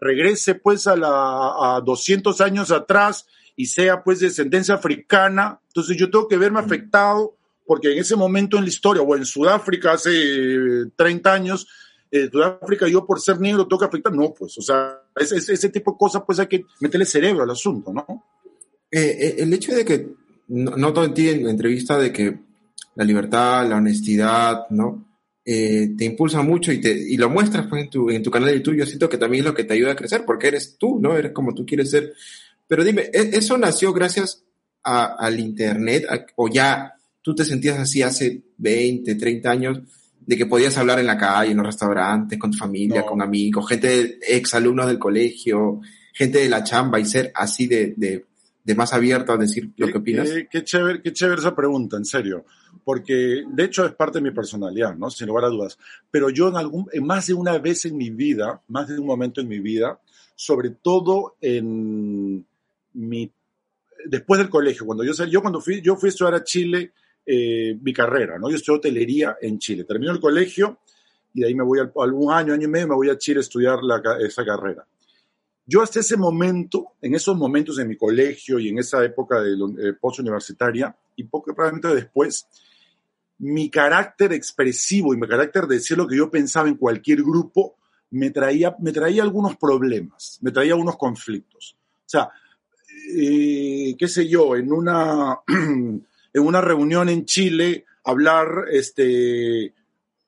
regrese 0.00 0.54
pues 0.54 0.86
a, 0.86 0.96
la, 0.96 1.76
a 1.76 1.80
200 1.84 2.40
años 2.40 2.70
atrás 2.70 3.26
y 3.56 3.66
sea 3.66 4.02
pues 4.02 4.20
de 4.20 4.28
descendencia 4.28 4.74
africana, 4.74 5.60
entonces 5.68 5.96
yo 5.96 6.10
tengo 6.10 6.26
que 6.26 6.38
verme 6.38 6.60
afectado 6.60 7.36
porque 7.66 7.92
en 7.92 7.98
ese 7.98 8.16
momento 8.16 8.56
en 8.56 8.64
la 8.64 8.68
historia, 8.68 9.00
o 9.00 9.16
en 9.16 9.24
Sudáfrica 9.24 9.92
hace 9.92 10.10
30 10.96 11.32
años, 11.32 11.68
eh, 12.10 12.28
Sudáfrica 12.28 12.88
yo 12.88 13.06
por 13.06 13.20
ser 13.20 13.40
negro 13.40 13.68
tengo 13.68 13.78
que 13.78 13.86
afectar, 13.86 14.12
no, 14.12 14.34
pues, 14.34 14.58
o 14.58 14.62
sea, 14.62 15.00
ese, 15.14 15.36
ese 15.36 15.68
tipo 15.68 15.92
de 15.92 15.96
cosas 15.96 16.22
pues 16.26 16.40
hay 16.40 16.48
que 16.48 16.64
meterle 16.80 17.06
cerebro 17.06 17.44
al 17.44 17.50
asunto, 17.50 17.92
¿no? 17.92 18.24
Eh, 18.90 19.16
eh, 19.20 19.34
el 19.38 19.52
hecho 19.52 19.72
de 19.72 19.84
que, 19.84 20.08
no, 20.48 20.76
noto 20.76 21.04
en 21.04 21.14
ti 21.14 21.28
en 21.28 21.44
la 21.44 21.50
entrevista 21.50 21.96
de 21.96 22.12
que 22.12 22.40
la 22.96 23.04
libertad, 23.04 23.68
la 23.68 23.76
honestidad, 23.76 24.68
¿no? 24.70 25.09
Eh, 25.44 25.94
te 25.96 26.04
impulsa 26.04 26.42
mucho 26.42 26.70
y, 26.70 26.80
te, 26.80 26.92
y 26.92 27.16
lo 27.16 27.30
muestras 27.30 27.66
pues, 27.66 27.84
en, 27.84 27.90
tu, 27.90 28.10
en 28.10 28.22
tu 28.22 28.30
canal 28.30 28.50
de 28.50 28.56
YouTube. 28.56 28.76
Yo 28.76 28.86
siento 28.86 29.08
que 29.08 29.16
también 29.18 29.42
es 29.42 29.46
lo 29.48 29.54
que 29.54 29.64
te 29.64 29.74
ayuda 29.74 29.92
a 29.92 29.96
crecer 29.96 30.24
porque 30.26 30.48
eres 30.48 30.76
tú, 30.78 31.00
¿no? 31.00 31.16
Eres 31.16 31.32
como 31.32 31.54
tú 31.54 31.64
quieres 31.64 31.90
ser. 31.90 32.12
Pero 32.66 32.84
dime, 32.84 33.10
¿e-, 33.12 33.30
¿eso 33.32 33.56
nació 33.56 33.92
gracias 33.92 34.44
a, 34.82 35.16
al 35.18 35.40
Internet 35.40 36.06
o 36.36 36.48
ya 36.48 36.94
tú 37.22 37.34
te 37.34 37.44
sentías 37.44 37.78
así 37.78 38.02
hace 38.02 38.42
20, 38.58 39.14
30 39.14 39.50
años 39.50 39.80
de 40.20 40.36
que 40.36 40.46
podías 40.46 40.76
hablar 40.78 41.00
en 41.00 41.06
la 41.06 41.16
calle, 41.18 41.50
en 41.52 41.56
los 41.56 41.66
restaurantes, 41.66 42.38
con 42.38 42.50
tu 42.50 42.58
familia, 42.58 43.00
No. 43.00 43.06
con 43.06 43.22
amigos, 43.22 43.68
gente, 43.68 44.18
ex 44.28 44.54
alumnos 44.54 44.86
del 44.86 44.98
colegio, 44.98 45.80
gente 46.12 46.38
de 46.38 46.48
la 46.48 46.62
chamba 46.62 47.00
y 47.00 47.04
ser 47.04 47.32
así 47.34 47.66
de, 47.66 47.94
de, 47.96 48.26
de 48.62 48.74
más 48.74 48.92
abierto 48.92 49.32
a 49.32 49.36
decir 49.36 49.70
lo 49.76 49.88
que 49.88 49.98
opinas? 49.98 50.28
Qué, 50.30 50.46
qué 50.50 50.64
chévere, 50.64 51.02
qué 51.02 51.12
chévere 51.12 51.40
esa 51.40 51.56
pregunta, 51.56 51.96
en 51.96 52.04
serio. 52.04 52.44
Porque 52.84 53.44
de 53.46 53.64
hecho 53.64 53.84
es 53.84 53.94
parte 53.94 54.18
de 54.18 54.22
mi 54.22 54.30
personalidad, 54.30 54.94
¿no? 54.96 55.10
Sin 55.10 55.26
lugar 55.26 55.44
a 55.44 55.48
dudas. 55.48 55.78
Pero 56.10 56.30
yo 56.30 56.48
en 56.48 56.56
algún, 56.56 56.86
en 56.92 57.06
más 57.06 57.26
de 57.26 57.34
una 57.34 57.58
vez 57.58 57.84
en 57.84 57.96
mi 57.96 58.10
vida, 58.10 58.62
más 58.68 58.88
de 58.88 58.98
un 58.98 59.06
momento 59.06 59.40
en 59.40 59.48
mi 59.48 59.60
vida, 59.60 60.00
sobre 60.34 60.70
todo 60.70 61.36
en 61.40 62.44
mi, 62.94 63.30
después 64.06 64.38
del 64.38 64.48
colegio, 64.48 64.86
cuando 64.86 65.04
yo 65.04 65.12
yo 65.26 65.42
cuando 65.42 65.60
fui, 65.60 65.80
yo 65.82 65.96
fui 65.96 66.08
a 66.08 66.10
estudiar 66.10 66.34
a 66.34 66.44
Chile, 66.44 66.92
eh, 67.26 67.78
mi 67.80 67.92
carrera, 67.92 68.38
¿no? 68.38 68.48
Yo 68.48 68.56
estudié 68.56 68.78
hotelería 68.78 69.36
en 69.40 69.58
Chile. 69.58 69.84
Termino 69.84 70.12
el 70.12 70.20
colegio 70.20 70.78
y 71.34 71.40
de 71.40 71.46
ahí 71.46 71.54
me 71.54 71.62
voy 71.62 71.78
al, 71.78 71.92
algún 71.96 72.32
año, 72.32 72.54
año 72.54 72.64
y 72.64 72.70
medio, 72.70 72.88
me 72.88 72.94
voy 72.94 73.10
a 73.10 73.18
Chile 73.18 73.38
a 73.38 73.42
estudiar 73.42 73.82
la 73.82 74.00
esa 74.20 74.44
carrera. 74.44 74.86
Yo 75.66 75.82
hasta 75.82 76.00
ese 76.00 76.16
momento, 76.16 76.94
en 77.00 77.14
esos 77.14 77.36
momentos 77.36 77.76
de 77.76 77.84
mi 77.84 77.96
colegio 77.96 78.58
y 78.58 78.70
en 78.70 78.78
esa 78.78 79.04
época 79.04 79.40
de 79.40 79.52
eh, 79.52 79.92
postuniversitaria, 79.92 80.96
y 81.14 81.24
poco 81.24 81.54
probablemente 81.54 81.94
después, 81.94 82.48
mi 83.40 83.70
carácter 83.70 84.32
expresivo 84.32 85.14
y 85.14 85.16
mi 85.16 85.26
carácter 85.26 85.66
de 85.66 85.76
decir 85.76 85.96
lo 85.96 86.06
que 86.06 86.16
yo 86.16 86.30
pensaba 86.30 86.68
en 86.68 86.76
cualquier 86.76 87.22
grupo 87.22 87.76
me 88.10 88.30
traía, 88.30 88.76
me 88.80 88.92
traía 88.92 89.22
algunos 89.22 89.56
problemas, 89.56 90.38
me 90.42 90.50
traía 90.50 90.76
unos 90.76 90.96
conflictos. 90.96 91.76
O 92.00 92.08
sea, 92.08 92.30
eh, 93.16 93.94
qué 93.98 94.08
sé 94.08 94.28
yo, 94.28 94.56
en 94.56 94.72
una, 94.72 95.38
en 95.48 96.02
una 96.34 96.60
reunión 96.60 97.08
en 97.08 97.24
Chile, 97.24 97.86
hablar 98.04 98.66
este, 98.70 99.74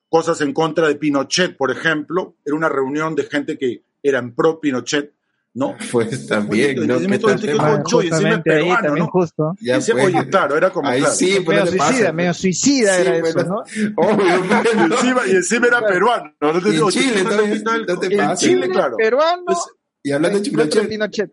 cosas 0.09 0.41
en 0.41 0.53
contra 0.53 0.87
de 0.87 0.95
Pinochet, 0.95 1.55
por 1.55 1.71
ejemplo, 1.71 2.35
era 2.43 2.55
una 2.55 2.69
reunión 2.69 3.15
de 3.15 3.23
gente 3.23 3.57
que 3.57 3.83
eran 4.01 4.33
pro 4.33 4.59
Pinochet, 4.59 5.13
¿no? 5.53 5.75
Pues 5.91 6.27
también, 6.27 6.79
Oye, 6.79 6.87
¿no? 6.87 6.97
y 6.97 7.01
¿Qué 7.01 7.07
me 7.07 7.19
todo 7.19 7.31
tal 7.31 7.39
el 7.39 7.45
tema? 7.45 7.67
tiempo, 7.67 7.97
Oye, 7.97 8.07
encima 8.07 8.07
es 8.07 8.09
Justamente 8.11 8.51
ahí 8.53 8.59
peruano, 8.61 8.83
también 8.83 9.05
¿no? 9.05 9.11
justo. 9.11 9.55
Ya, 9.61 9.75
pues. 9.75 9.89
oye, 9.93 10.29
claro, 10.29 10.57
era 10.57 10.69
como, 10.71 10.87
Ahí 10.89 10.99
claro. 10.99 11.13
sí, 11.15 11.37
pues, 11.45 11.57
medio 11.59 11.71
suicida, 11.71 12.03
pues. 12.05 12.13
medio 12.13 12.33
suicida 12.33 12.95
Sí, 12.95 13.01
era 13.01 13.19
pues, 13.19 13.35
eso, 13.35 13.45
¿no? 13.45 13.55
Obvio, 13.97 14.25
Y 14.73 14.77
¿no? 14.89 14.95
encima, 14.95 15.21
y 15.27 15.31
encima 15.31 15.67
era 15.67 15.85
peruano. 15.85 16.33
¿no? 16.41 16.51
Y 16.51 16.55
en 16.77 16.89
Chile, 16.89 17.11
¿tú 17.13 17.17
entonces, 17.19 17.39
has 17.39 17.51
visto 17.51 17.73
el- 17.73 17.85
no 17.85 17.99
te 17.99 18.15
en. 18.15 18.35
Chile, 18.35 18.69
claro. 18.69 18.97
Peruano. 18.97 19.43
Pues, 19.45 19.57
Y 20.03 20.11
hablando 20.11 20.39
de 20.39 20.49
Pinochet, 20.49 20.89
Pinochet. 20.89 21.31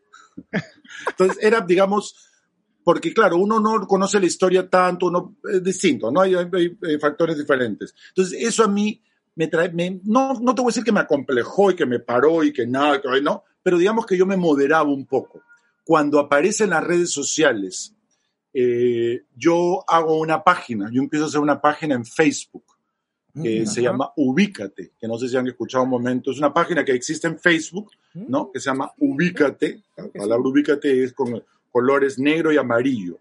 Entonces 1.08 1.38
era, 1.40 1.60
digamos, 1.60 2.14
porque 2.84 3.12
claro, 3.12 3.36
uno 3.38 3.60
no 3.60 3.86
conoce 3.86 4.18
la 4.20 4.26
historia 4.26 4.68
tanto, 4.68 5.06
uno 5.06 5.36
es 5.52 5.62
distinto, 5.62 6.10
¿no? 6.10 6.20
Hay, 6.20 6.34
hay- 6.34 6.48
hay 6.52 6.98
factores 6.98 7.38
diferentes. 7.38 7.94
Entonces 8.08 8.38
eso 8.40 8.64
a 8.64 8.68
mí 8.68 9.02
me 9.34 9.46
trae, 9.48 9.70
me- 9.72 10.00
no, 10.04 10.34
no 10.40 10.54
te 10.54 10.62
voy 10.62 10.68
a 10.70 10.72
decir 10.72 10.84
que 10.84 10.92
me 10.92 11.00
acomplejó 11.00 11.70
y 11.70 11.76
que 11.76 11.86
me 11.86 12.00
paró 12.00 12.42
y 12.44 12.52
que 12.52 12.66
nada, 12.66 13.00
que 13.00 13.08
no, 13.22 13.44
pero 13.62 13.78
digamos 13.78 14.06
que 14.06 14.16
yo 14.16 14.26
me 14.26 14.36
moderaba 14.36 14.90
un 14.90 15.06
poco. 15.06 15.42
Cuando 15.84 16.18
aparecen 16.18 16.70
las 16.70 16.84
redes 16.84 17.10
sociales, 17.10 17.94
eh, 18.52 19.22
yo 19.36 19.84
hago 19.86 20.18
una 20.18 20.42
página, 20.42 20.90
yo 20.92 21.02
empiezo 21.02 21.24
a 21.24 21.28
hacer 21.28 21.40
una 21.40 21.60
página 21.60 21.94
en 21.94 22.04
Facebook 22.04 22.64
que 23.42 23.64
se 23.64 23.80
llama 23.80 24.12
Ubícate, 24.16 24.92
que 25.00 25.06
no 25.06 25.16
sé 25.16 25.28
si 25.28 25.36
han 25.36 25.46
escuchado 25.46 25.84
un 25.84 25.90
momento, 25.90 26.32
es 26.32 26.38
una 26.38 26.52
página 26.52 26.84
que 26.84 26.92
existe 26.92 27.28
en 27.28 27.38
Facebook, 27.38 27.92
¿no? 28.12 28.50
Que 28.50 28.58
se 28.58 28.70
llama 28.70 28.92
Ubícate, 28.98 29.82
la 29.96 30.08
palabra 30.08 30.48
Ubícate 30.48 31.04
es 31.04 31.12
con 31.12 31.42
colores 31.70 32.18
negro 32.18 32.52
y 32.52 32.56
amarillo. 32.56 33.18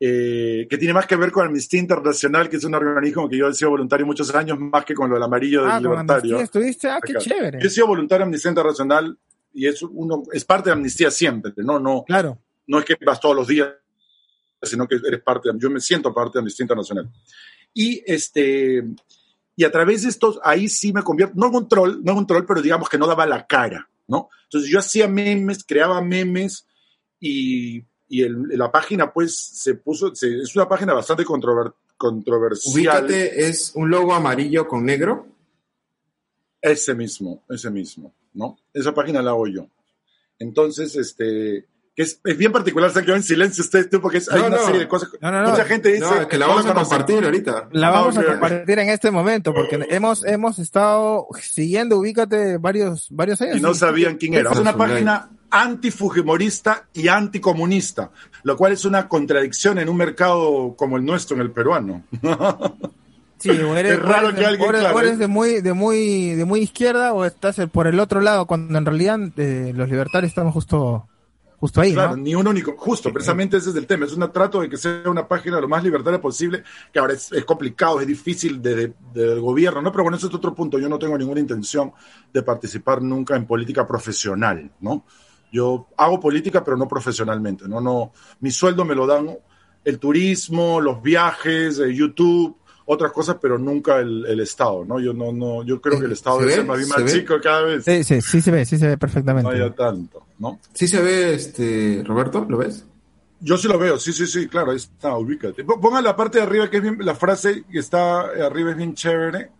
Eh, 0.00 0.66
que 0.68 0.76
tiene 0.76 0.92
más 0.92 1.06
que 1.06 1.16
ver 1.16 1.30
con 1.30 1.46
Amnistía 1.46 1.78
Internacional, 1.80 2.48
que 2.48 2.56
es 2.56 2.64
un 2.64 2.74
organismo 2.74 3.28
que 3.28 3.36
yo 3.38 3.48
he 3.48 3.54
sido 3.54 3.70
voluntario 3.70 4.04
muchos 4.04 4.34
años, 4.34 4.58
más 4.58 4.84
que 4.84 4.92
con 4.94 5.08
lo 5.08 5.14
del 5.14 5.22
amarillo 5.22 5.62
del 5.62 5.70
Ah, 5.70 5.80
libertario. 5.80 6.40
Estuviste. 6.40 6.88
Ah, 6.88 6.98
qué 7.04 7.14
chévere. 7.14 7.58
Yo 7.60 7.66
he 7.68 7.70
sido 7.70 7.86
voluntario 7.86 8.20
de 8.24 8.24
Amnistía 8.24 8.50
Internacional 8.50 9.16
y 9.52 9.66
es, 9.68 9.82
uno, 9.82 10.24
es 10.32 10.44
parte 10.44 10.68
de 10.70 10.72
Amnistía 10.74 11.10
siempre, 11.10 11.52
¿no? 11.58 11.78
No, 11.78 12.04
Claro. 12.06 12.38
no 12.66 12.80
es 12.80 12.84
que 12.84 12.96
vas 13.06 13.20
todos 13.20 13.36
los 13.36 13.46
días, 13.46 13.70
sino 14.62 14.88
que 14.88 14.96
eres 14.96 15.22
parte, 15.22 15.52
de- 15.52 15.58
yo 15.58 15.70
me 15.70 15.80
siento 15.80 16.12
parte 16.12 16.34
de 16.34 16.40
Amnistía 16.40 16.64
Internacional. 16.64 17.08
Y 17.72 18.02
este, 18.04 18.82
y 19.56 19.64
a 19.64 19.70
través 19.70 20.02
de 20.02 20.08
estos, 20.08 20.40
ahí 20.42 20.68
sí 20.68 20.92
me 20.92 21.02
convierto, 21.02 21.34
no 21.36 21.46
en 21.46 21.54
un 21.54 21.68
troll, 21.68 22.00
no 22.02 22.12
en 22.12 22.18
un 22.18 22.26
troll, 22.26 22.44
pero 22.46 22.60
digamos 22.60 22.88
que 22.88 22.98
no 22.98 23.06
daba 23.06 23.26
la 23.26 23.46
cara, 23.46 23.88
¿no? 24.08 24.28
Entonces 24.44 24.68
yo 24.70 24.80
hacía 24.80 25.06
memes, 25.06 25.64
creaba 25.64 26.00
memes 26.02 26.66
y, 27.20 27.84
y 28.08 28.22
el- 28.22 28.48
la 28.58 28.70
página 28.70 29.12
pues 29.12 29.36
se 29.36 29.74
puso, 29.74 30.14
se- 30.14 30.40
es 30.42 30.54
una 30.56 30.68
página 30.68 30.92
bastante 30.94 31.24
controver- 31.24 31.72
controversial. 31.96 32.74
ubícate, 32.74 33.46
es 33.46 33.72
un 33.74 33.90
logo 33.90 34.12
amarillo 34.14 34.66
con 34.66 34.84
negro. 34.84 35.26
Ese 36.60 36.94
mismo, 36.94 37.42
ese 37.48 37.70
mismo, 37.70 38.14
¿no? 38.32 38.58
Esa 38.72 38.94
página 38.94 39.20
la 39.22 39.30
hago 39.30 39.46
yo. 39.46 39.66
Entonces, 40.38 40.96
este, 40.96 41.66
que 41.96 42.02
es, 42.02 42.20
es 42.24 42.36
bien 42.36 42.50
particular, 42.50 42.90
se 42.90 43.04
quedó 43.04 43.14
en 43.14 43.22
silencio 43.22 43.62
usted, 43.62 43.88
tú, 43.88 44.00
porque 44.00 44.18
es- 44.18 44.28
hay 44.30 44.40
una 44.40 44.56
no. 44.56 44.64
serie 44.64 44.80
de 44.80 44.88
cosas. 44.88 45.10
No, 45.20 45.30
no, 45.30 45.42
no. 45.42 45.50
Mucha 45.50 45.64
gente 45.64 45.92
dice. 45.92 46.26
Que 46.28 46.36
la 46.38 46.46
no 46.46 46.54
vamos 46.56 46.70
a 46.70 46.74
compartir 46.74 47.24
ahorita. 47.24 47.68
La 47.72 47.90
vamos 47.90 48.16
Ah, 48.16 48.20
a 48.20 48.22
ok. 48.22 48.28
compartir 48.30 48.78
en 48.80 48.88
este 48.90 49.10
momento 49.10 49.54
porque 49.54 49.86
hemos 49.90 50.24
hemos 50.24 50.58
estado 50.58 51.26
siguiendo 51.40 51.98
Ubícate 51.98 52.58
varios 52.58 53.06
varios 53.10 53.40
años. 53.42 53.56
Y 53.58 53.60
no 53.60 53.74
sabían 53.74 54.16
quién 54.16 54.34
era. 54.34 54.50
Es 54.50 54.58
una 54.58 54.76
página 54.76 55.30
antifujimorista 55.50 56.86
y 56.92 57.06
anticomunista, 57.08 58.10
lo 58.42 58.56
cual 58.56 58.72
es 58.72 58.84
una 58.84 59.06
contradicción 59.08 59.78
en 59.78 59.88
un 59.88 59.96
mercado 59.96 60.74
como 60.76 60.96
el 60.96 61.04
nuestro, 61.04 61.36
en 61.36 61.42
el 61.42 61.50
peruano. 61.52 62.02
Sí, 63.36 63.50
o 63.50 63.76
eres, 63.76 63.92
Es 63.94 63.98
raro 64.00 64.28
o 64.28 64.30
eres 64.30 64.34
que 64.36 64.40
de, 64.40 64.46
alguien, 64.46 64.66
o 64.66 64.70
eres- 64.70 64.80
claro, 64.80 64.96
o 64.96 65.00
eres 65.00 65.18
de 65.18 65.26
muy 65.26 65.60
de 65.60 65.72
muy 65.74 66.34
de 66.34 66.44
muy 66.46 66.60
izquierda 66.60 67.12
o 67.12 67.26
estás 67.26 67.56
por 67.70 67.86
el 67.86 68.00
otro 68.00 68.22
lado 68.22 68.46
cuando 68.46 68.78
en 68.78 68.86
realidad 68.86 69.18
eh, 69.36 69.72
los 69.74 69.88
libertarios 69.90 70.30
estamos 70.30 70.54
justo 70.54 71.06
justo 71.64 71.80
ahí, 71.80 71.94
Claro, 71.94 72.14
¿no? 72.14 72.22
ni 72.22 72.34
uno 72.34 72.52
ni 72.52 72.60
justo, 72.60 73.10
precisamente 73.10 73.56
ese 73.56 73.70
es 73.70 73.76
el 73.76 73.86
tema. 73.86 74.04
Es 74.04 74.12
un 74.12 74.30
trato 74.30 74.60
de 74.60 74.68
que 74.68 74.76
sea 74.76 75.02
una 75.06 75.26
página 75.26 75.58
lo 75.58 75.66
más 75.66 75.82
libertaria 75.82 76.20
posible, 76.20 76.62
que 76.92 76.98
ahora 76.98 77.14
es, 77.14 77.32
es 77.32 77.42
complicado, 77.46 78.02
es 78.02 78.06
difícil 78.06 78.60
desde 78.60 78.92
el 79.14 79.40
gobierno, 79.40 79.80
¿no? 79.80 79.90
Pero 79.90 80.04
bueno, 80.04 80.18
ese 80.18 80.26
es 80.26 80.34
otro 80.34 80.54
punto. 80.54 80.78
Yo 80.78 80.90
no 80.90 80.98
tengo 80.98 81.16
ninguna 81.16 81.40
intención 81.40 81.90
de 82.30 82.42
participar 82.42 83.00
nunca 83.00 83.34
en 83.34 83.46
política 83.46 83.88
profesional, 83.88 84.72
¿no? 84.80 85.06
Yo 85.50 85.86
hago 85.96 86.20
política, 86.20 86.62
pero 86.62 86.76
no 86.76 86.86
profesionalmente, 86.86 87.66
¿no? 87.66 87.80
no 87.80 88.12
mi 88.40 88.50
sueldo 88.50 88.84
me 88.84 88.94
lo 88.94 89.06
dan 89.06 89.38
el 89.84 89.98
turismo, 89.98 90.82
los 90.82 91.00
viajes, 91.00 91.78
eh, 91.78 91.94
YouTube, 91.94 92.58
otras 92.86 93.12
cosas, 93.12 93.36
pero 93.40 93.58
nunca 93.58 93.98
el, 93.98 94.26
el 94.26 94.40
Estado, 94.40 94.84
¿no? 94.84 95.00
Yo 95.00 95.12
no, 95.14 95.32
no, 95.32 95.62
yo 95.64 95.80
creo 95.80 95.98
que 95.98 96.06
el 96.06 96.12
Estado 96.12 96.40
¿Se 96.40 96.46
debe 96.46 96.52
ve? 96.52 96.56
ser 96.58 96.66
más 96.66 96.76
bien 96.76 96.88
¿Se 96.88 96.94
más 97.00 97.04
ve? 97.04 97.18
chico 97.18 97.34
cada 97.42 97.62
vez. 97.62 97.84
Sí, 97.84 98.04
sí, 98.04 98.20
sí 98.20 98.40
se 98.40 98.50
ve, 98.50 98.64
sí 98.64 98.78
se 98.78 98.88
ve 98.88 98.98
perfectamente. 98.98 99.48
No 99.48 99.54
haya 99.54 99.74
tanto, 99.74 100.24
¿no? 100.38 100.60
Sí 100.72 100.86
se 100.86 101.00
ve, 101.02 101.34
este, 101.34 102.02
Roberto, 102.06 102.46
¿lo 102.48 102.58
ves? 102.58 102.84
Yo 103.40 103.56
sí 103.58 103.68
lo 103.68 103.78
veo, 103.78 103.98
sí, 103.98 104.12
sí, 104.12 104.26
sí, 104.26 104.48
claro, 104.48 104.70
ahí 104.70 104.76
está, 104.76 105.16
ubícate. 105.16 105.64
Ponga 105.64 106.00
la 106.00 106.16
parte 106.16 106.38
de 106.38 106.44
arriba, 106.44 106.70
que 106.70 106.78
es 106.78 106.82
bien, 106.82 106.98
la 107.00 107.14
frase 107.14 107.64
que 107.70 107.78
está 107.78 108.20
arriba 108.20 108.70
es 108.70 108.76
bien 108.76 108.94
chévere, 108.94 109.50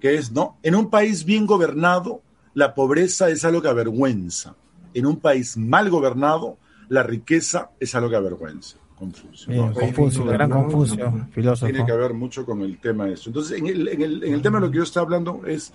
que 0.00 0.14
es, 0.14 0.30
¿no? 0.32 0.58
En 0.62 0.74
un 0.74 0.90
país 0.90 1.24
bien 1.24 1.46
gobernado, 1.46 2.22
la 2.54 2.74
pobreza 2.74 3.28
es 3.30 3.44
algo 3.44 3.62
que 3.62 3.68
avergüenza. 3.68 4.54
En 4.94 5.06
un 5.06 5.18
país 5.20 5.56
mal 5.56 5.90
gobernado, 5.90 6.58
la 6.88 7.02
riqueza 7.02 7.70
es 7.80 7.94
algo 7.94 8.08
que 8.10 8.16
avergüenza. 8.16 8.76
Confucio. 8.98 9.52
Bien. 9.52 9.72
Confucio, 9.72 10.24
no, 10.24 10.32
gran 10.32 10.50
Confucio, 10.50 11.26
filósofo. 11.30 11.70
Tiene 11.70 11.86
que 11.86 11.92
ver 11.92 12.14
mucho 12.14 12.44
con 12.44 12.62
el 12.62 12.78
tema 12.78 13.06
de 13.06 13.12
esto. 13.14 13.30
Entonces, 13.30 13.58
en 13.58 13.66
el, 13.66 13.88
en 13.88 14.02
el, 14.02 14.24
en 14.24 14.34
el 14.34 14.42
tema 14.42 14.58
de 14.58 14.66
lo 14.66 14.70
que 14.72 14.78
yo 14.78 14.82
estoy 14.82 15.02
hablando 15.02 15.42
es, 15.46 15.72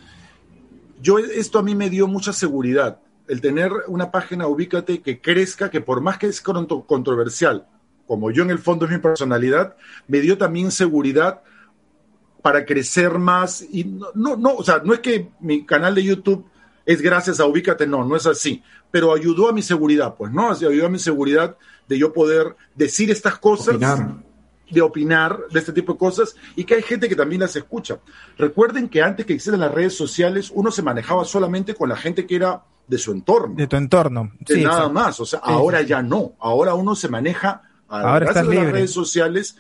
yo 1.02 1.20
esto 1.20 1.60
a 1.60 1.64
mí 1.64 1.74
me 1.76 1.90
dio 1.90 2.08
mucha 2.08 2.34
seguridad, 2.34 3.00
el 3.28 3.40
tener 3.40 3.72
una 3.88 4.12
página, 4.12 4.48
ubícate, 4.48 5.02
que 5.02 5.22
crezca, 5.22 5.70
que 5.70 5.80
por 5.82 6.02
más 6.02 6.18
que 6.18 6.28
es 6.28 6.44
contro- 6.44 6.86
controversial, 6.86 7.66
como 8.06 8.32
yo 8.32 8.44
en 8.44 8.50
el 8.50 8.60
fondo 8.60 8.86
es 8.86 8.92
mi 8.92 8.98
personalidad, 8.98 9.76
me 10.08 10.20
dio 10.20 10.38
también 10.38 10.72
seguridad 10.72 11.42
para 12.42 12.66
crecer 12.66 13.18
más. 13.20 13.66
Y 13.72 13.86
no, 13.86 14.08
no, 14.14 14.36
no, 14.36 14.56
o 14.56 14.64
sea, 14.64 14.82
no 14.84 14.94
es 14.94 15.00
que 15.00 15.30
mi 15.40 15.66
canal 15.66 15.96
de 15.96 16.04
YouTube 16.04 16.46
es 16.86 17.02
gracias 17.02 17.40
a 17.40 17.46
Ubícate, 17.46 17.88
no, 17.88 18.04
no 18.04 18.18
es 18.18 18.26
así. 18.28 18.62
Pero 18.92 19.14
ayudó 19.14 19.48
a 19.48 19.54
mi 19.54 19.62
seguridad, 19.62 20.16
pues, 20.18 20.34
¿no? 20.34 20.52
Así 20.52 20.66
ayudó 20.66 20.88
a 20.88 20.90
mi 20.90 21.00
seguridad 21.00 21.56
de 21.88 21.98
yo 21.98 22.14
poder 22.14 22.56
decir 22.76 23.12
estas 23.12 23.38
cosas, 23.38 23.76
Opinar. 23.76 24.16
de 24.72 24.82
opinar 24.82 25.38
de 25.52 25.60
este 25.60 25.74
tipo 25.74 25.94
de 25.94 26.00
cosas 26.00 26.36
y 26.56 26.64
que 26.64 26.76
hay 26.76 26.82
gente 26.82 27.08
que 27.10 27.16
también 27.16 27.42
las 27.42 27.56
escucha. 27.56 28.00
Recuerden 28.38 28.90
que 28.90 29.02
antes 29.02 29.26
que 29.26 29.34
existieran 29.34 29.60
las 29.62 29.72
redes 29.74 29.96
sociales, 29.96 30.52
uno 30.54 30.72
se 30.72 30.82
manejaba 30.82 31.26
solamente 31.26 31.76
con 31.76 31.90
la 31.90 31.96
gente 31.96 32.26
que 32.26 32.36
era 32.38 32.64
de 32.88 32.98
su 32.98 33.12
entorno. 33.12 33.56
De 33.56 33.68
tu 33.68 33.76
entorno. 33.76 34.32
de 34.40 34.56
Sí, 34.56 34.62
nada 34.64 34.76
exacto. 34.78 34.94
más. 34.94 35.20
O 35.20 35.26
sea, 35.26 35.40
Sí, 35.40 35.46
ahora 35.52 35.80
sí, 35.82 35.86
ya 35.88 36.02
no. 36.02 36.34
Ahora 36.40 36.74
uno 36.74 36.96
se 36.96 37.08
maneja. 37.10 37.62
a- 37.88 37.98
Ahora 38.00 38.20
gracias 38.20 38.30
estás 38.30 38.42
a 38.44 38.46
las 38.48 38.56
libre. 38.56 38.72
redes 38.72 38.92
sociales 38.92 39.56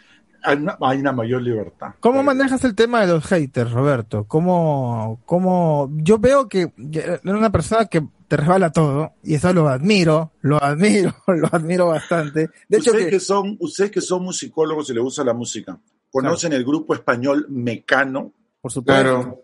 hay 0.45 0.57
una, 0.57 0.77
hay 0.81 0.99
una 0.99 1.11
mayor 1.13 1.41
libertad. 1.41 1.93
¿Cómo 2.01 2.21
manejas 2.23 2.63
el 2.65 2.75
tema 2.75 2.99
de 3.01 3.07
los 3.13 3.25
haters, 3.27 3.71
Roberto? 3.71 4.25
¿Cómo, 4.25 5.21
cómo, 5.25 5.89
yo 5.93 6.17
veo 6.17 6.49
que 6.49 6.73
eres 6.91 7.21
una 7.23 7.49
persona 7.51 7.85
que 7.85 8.03
te 8.33 8.37
resbala 8.37 8.71
todo, 8.71 9.13
y 9.23 9.35
eso 9.35 9.53
lo 9.53 9.67
admiro, 9.69 10.31
lo 10.41 10.61
admiro, 10.63 11.15
lo 11.27 11.47
admiro 11.51 11.87
bastante. 11.87 12.49
De 12.67 12.77
hecho, 12.77 12.89
ustedes 12.91 13.05
que, 13.05 13.11
que 13.11 13.19
son, 13.19 13.57
ustedes 13.59 13.91
que 13.91 14.01
son 14.01 14.23
musicólogos 14.23 14.89
y 14.89 14.93
les 14.95 15.03
gusta 15.03 15.23
la 15.23 15.33
música, 15.35 15.79
conocen 16.11 16.51
el 16.53 16.63
grupo 16.65 16.95
español 16.95 17.45
Mecano. 17.49 18.31
por 18.59 18.71
supuesto, 18.71 19.03
Claro. 19.03 19.43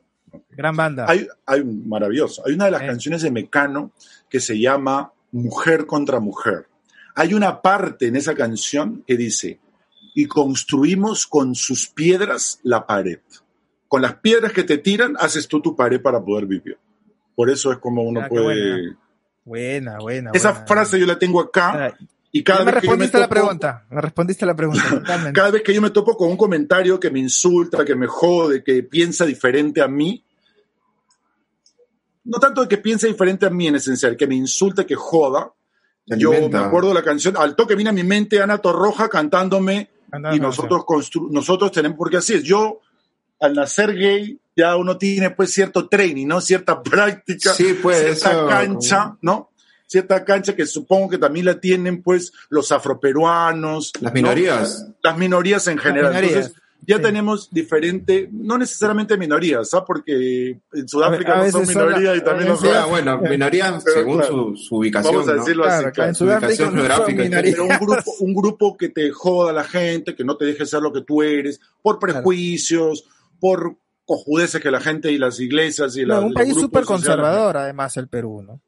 gran 0.50 0.76
banda. 0.76 1.06
Hay, 1.08 1.28
hay 1.46 1.64
maravilloso. 1.64 2.42
Hay 2.48 2.54
una 2.54 2.66
de 2.66 2.72
las 2.72 2.82
Eh. 2.82 2.88
canciones 2.88 3.22
de 3.22 3.30
Mecano 3.32 3.92
que 4.28 4.40
se 4.40 4.60
llama 4.60 5.14
Mujer 5.32 5.86
contra 5.86 6.20
Mujer. 6.20 6.68
Hay 7.16 7.34
una 7.36 7.62
parte 7.62 8.08
en 8.08 8.16
esa 8.16 8.34
canción 8.34 9.04
que 9.06 9.18
dice, 9.18 9.60
y 10.16 10.26
construimos 10.26 11.28
con 11.28 11.54
sus 11.54 11.88
piedras 11.88 12.60
la 12.64 12.88
pared. 12.88 13.20
Con 13.88 14.02
las 14.02 14.16
piedras 14.16 14.52
que 14.54 14.64
te 14.64 14.78
tiran, 14.80 15.16
haces 15.20 15.48
tú 15.48 15.62
tu 15.62 15.76
pared 15.76 16.02
para 16.02 16.24
poder 16.24 16.46
vivir. 16.48 16.78
Por 17.40 17.50
eso 17.50 17.72
es 17.72 17.78
como 17.78 18.04
uno 18.04 18.20
Ah, 18.20 18.28
puede... 18.28 18.96
Buena, 19.46 19.98
buena. 20.00 20.32
Esa 20.34 20.52
buena. 20.52 20.68
frase 20.68 21.00
yo 21.00 21.06
la 21.06 21.18
tengo 21.18 21.40
acá 21.40 21.86
Ah, 21.86 21.98
y 22.34 22.44
cada 22.44 22.66
me 22.66 22.72
vez 22.74 22.82
que 22.82 22.88
yo 22.88 22.98
me 22.98 23.06
respondiste 23.06 23.16
a 23.16 23.20
la 23.22 23.26
topo- 23.28 23.34
pregunta, 23.34 23.86
me 23.90 24.02
respondiste 24.02 24.44
a 24.44 24.48
la 24.48 24.56
pregunta, 24.58 24.84
totalmente. 24.90 25.32
cada 25.40 25.52
vez 25.52 25.64
que 25.64 25.74
yo 25.74 25.82
me 25.82 25.90
topo 25.92 26.18
con 26.18 26.30
un 26.32 26.36
comentario 26.36 27.00
que 27.00 27.10
me 27.10 27.20
insulta, 27.20 27.86
que 27.86 27.96
me 27.96 28.08
jode, 28.08 28.62
que 28.62 28.84
piensa 28.84 29.26
diferente 29.26 29.82
a 29.82 29.88
mí, 29.88 30.22
no 32.26 32.40
tanto 32.40 32.62
de 32.64 32.68
que 32.68 32.78
piense 32.78 33.08
diferente 33.08 33.46
a 33.46 33.50
mí 33.50 33.68
en 33.68 33.76
esencial, 33.76 34.18
que 34.18 34.28
me 34.28 34.36
insulte, 34.36 34.86
que 34.86 34.96
joda. 34.96 35.52
Yo 36.06 36.32
me 36.50 36.58
acuerdo 36.58 36.90
de 36.90 36.96
la 36.96 37.04
canción, 37.04 37.38
al 37.38 37.56
toque 37.56 37.76
viene 37.76 37.92
a 37.92 37.94
mi 37.94 38.04
mente 38.04 38.42
Ana 38.42 38.58
Torroja 38.58 39.08
cantándome 39.08 39.90
y 40.34 40.40
no, 40.40 40.48
nosotros, 40.48 40.82
constru- 40.82 41.30
nosotros 41.32 41.72
tenemos, 41.72 41.98
porque 41.98 42.18
así 42.18 42.34
es, 42.34 42.44
yo 42.44 42.80
al 43.40 43.54
nacer 43.54 43.96
gay 43.96 44.38
ya 44.60 44.76
uno 44.76 44.98
tiene 44.98 45.30
pues 45.32 45.52
cierto 45.52 45.88
training, 45.88 46.28
¿no? 46.28 46.42
Cierta 46.42 46.84
práctica, 46.84 47.54
Sí, 47.54 47.78
pues, 47.82 47.98
cierta 48.00 48.32
eso, 48.32 48.48
cancha, 48.48 49.18
¿no? 49.22 49.52
Cierta 49.88 50.24
cancha 50.24 50.56
que 50.56 50.66
supongo 50.68 51.10
que 51.10 51.18
también 51.18 51.46
la 51.46 51.60
tienen 51.60 52.04
pues 52.04 52.32
los 52.50 52.72
afroperuanos. 52.72 53.92
Las 54.02 54.12
¿no? 54.14 54.16
minorías. 54.16 54.88
las 55.02 55.18
minorías 55.18 55.68
en 55.68 55.78
general. 55.80 56.12
minorías, 56.14 56.34
Entonces, 56.46 56.62
ya 56.86 56.96
sí. 56.98 57.02
tenemos 57.02 57.50
diferente, 57.52 58.30
no 58.32 58.58
necesariamente 58.58 59.18
minorías, 59.18 59.70
¿sabes? 59.70 59.86
Porque 59.88 60.60
en 60.74 60.88
Sudáfrica 60.88 61.34
A 61.42 61.46
no 61.46 61.52
son 61.52 61.66
son 61.66 61.76
minorías 61.88 62.18
y 62.18 62.22
también 62.22 62.52
veces- 62.52 62.72
Ah, 62.74 62.86
bueno, 62.86 63.18
minorías 63.20 63.84
según 63.84 64.18
claro, 64.20 64.54
su, 64.56 64.58
su 64.58 64.76
ubicación. 64.78 65.14
Vamos 65.16 65.28
a 65.30 65.34
¿no? 65.34 65.40
decirlo 65.40 65.64
Claro, 65.64 65.78
así, 65.78 65.86
acá 65.86 65.92
claro. 65.94 66.10
en 66.10 66.16
Sudáfrica 66.16 66.48
Ubicación 66.48 66.76
no 66.76 66.82
son 66.82 66.88
geográfica. 67.06 67.42
Pero 67.42 67.64
un 67.64 67.70
grupo, 67.88 68.12
un 68.20 68.34
grupo 68.36 68.78
que 68.78 68.90
te 68.90 69.12
joda 69.12 69.50
a 69.50 69.54
la 69.54 69.64
gente, 69.64 70.16
que 70.16 70.24
no 70.24 70.38
te 70.38 70.46
deje 70.46 70.66
ser 70.68 70.82
lo 70.82 70.94
que 70.94 71.02
tú 71.02 71.22
eres, 71.24 71.60
por 71.82 71.98
prejuicios, 72.00 73.06
por 73.40 73.76
cojudeces 74.10 74.60
que 74.60 74.72
la 74.72 74.80
gente 74.82 75.12
y 75.12 75.20
las 75.20 75.40
iglesias 75.40 75.96
y 75.96 76.02
No, 76.02 76.08
la- 76.16 76.20
un 76.22 76.34
país 76.34 76.56
súper 76.56 76.84
conservador, 76.84 77.58
además, 77.58 77.96
el 77.98 78.08
Perú, 78.08 78.42
¿no? 78.42 78.60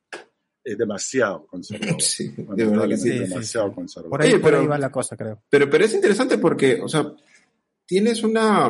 Es 0.64 0.78
demasiado 0.78 1.48
conservador. 1.48 1.96
Sí, 2.00 2.32
de 2.38 2.66
verdad 2.66 2.88
que 2.88 2.98
sí. 2.98 3.10
Sí, 3.10 3.18
sí, 3.18 3.20
demasiado 3.30 3.70
sí. 3.70 3.74
conservador. 3.76 4.10
Por 4.12 4.22
ahí, 4.22 4.34
Oye, 4.34 4.40
por 4.40 4.54
ahí 4.54 4.68
va 4.68 4.78
la 4.78 4.92
cosa, 4.92 5.18
creo. 5.18 5.42
Pero, 5.50 5.68
pero 5.68 5.86
es 5.86 5.94
interesante 5.96 6.38
porque, 6.38 6.80
o 6.84 6.88
sea, 6.88 7.12
tienes 7.88 8.22
una, 8.24 8.68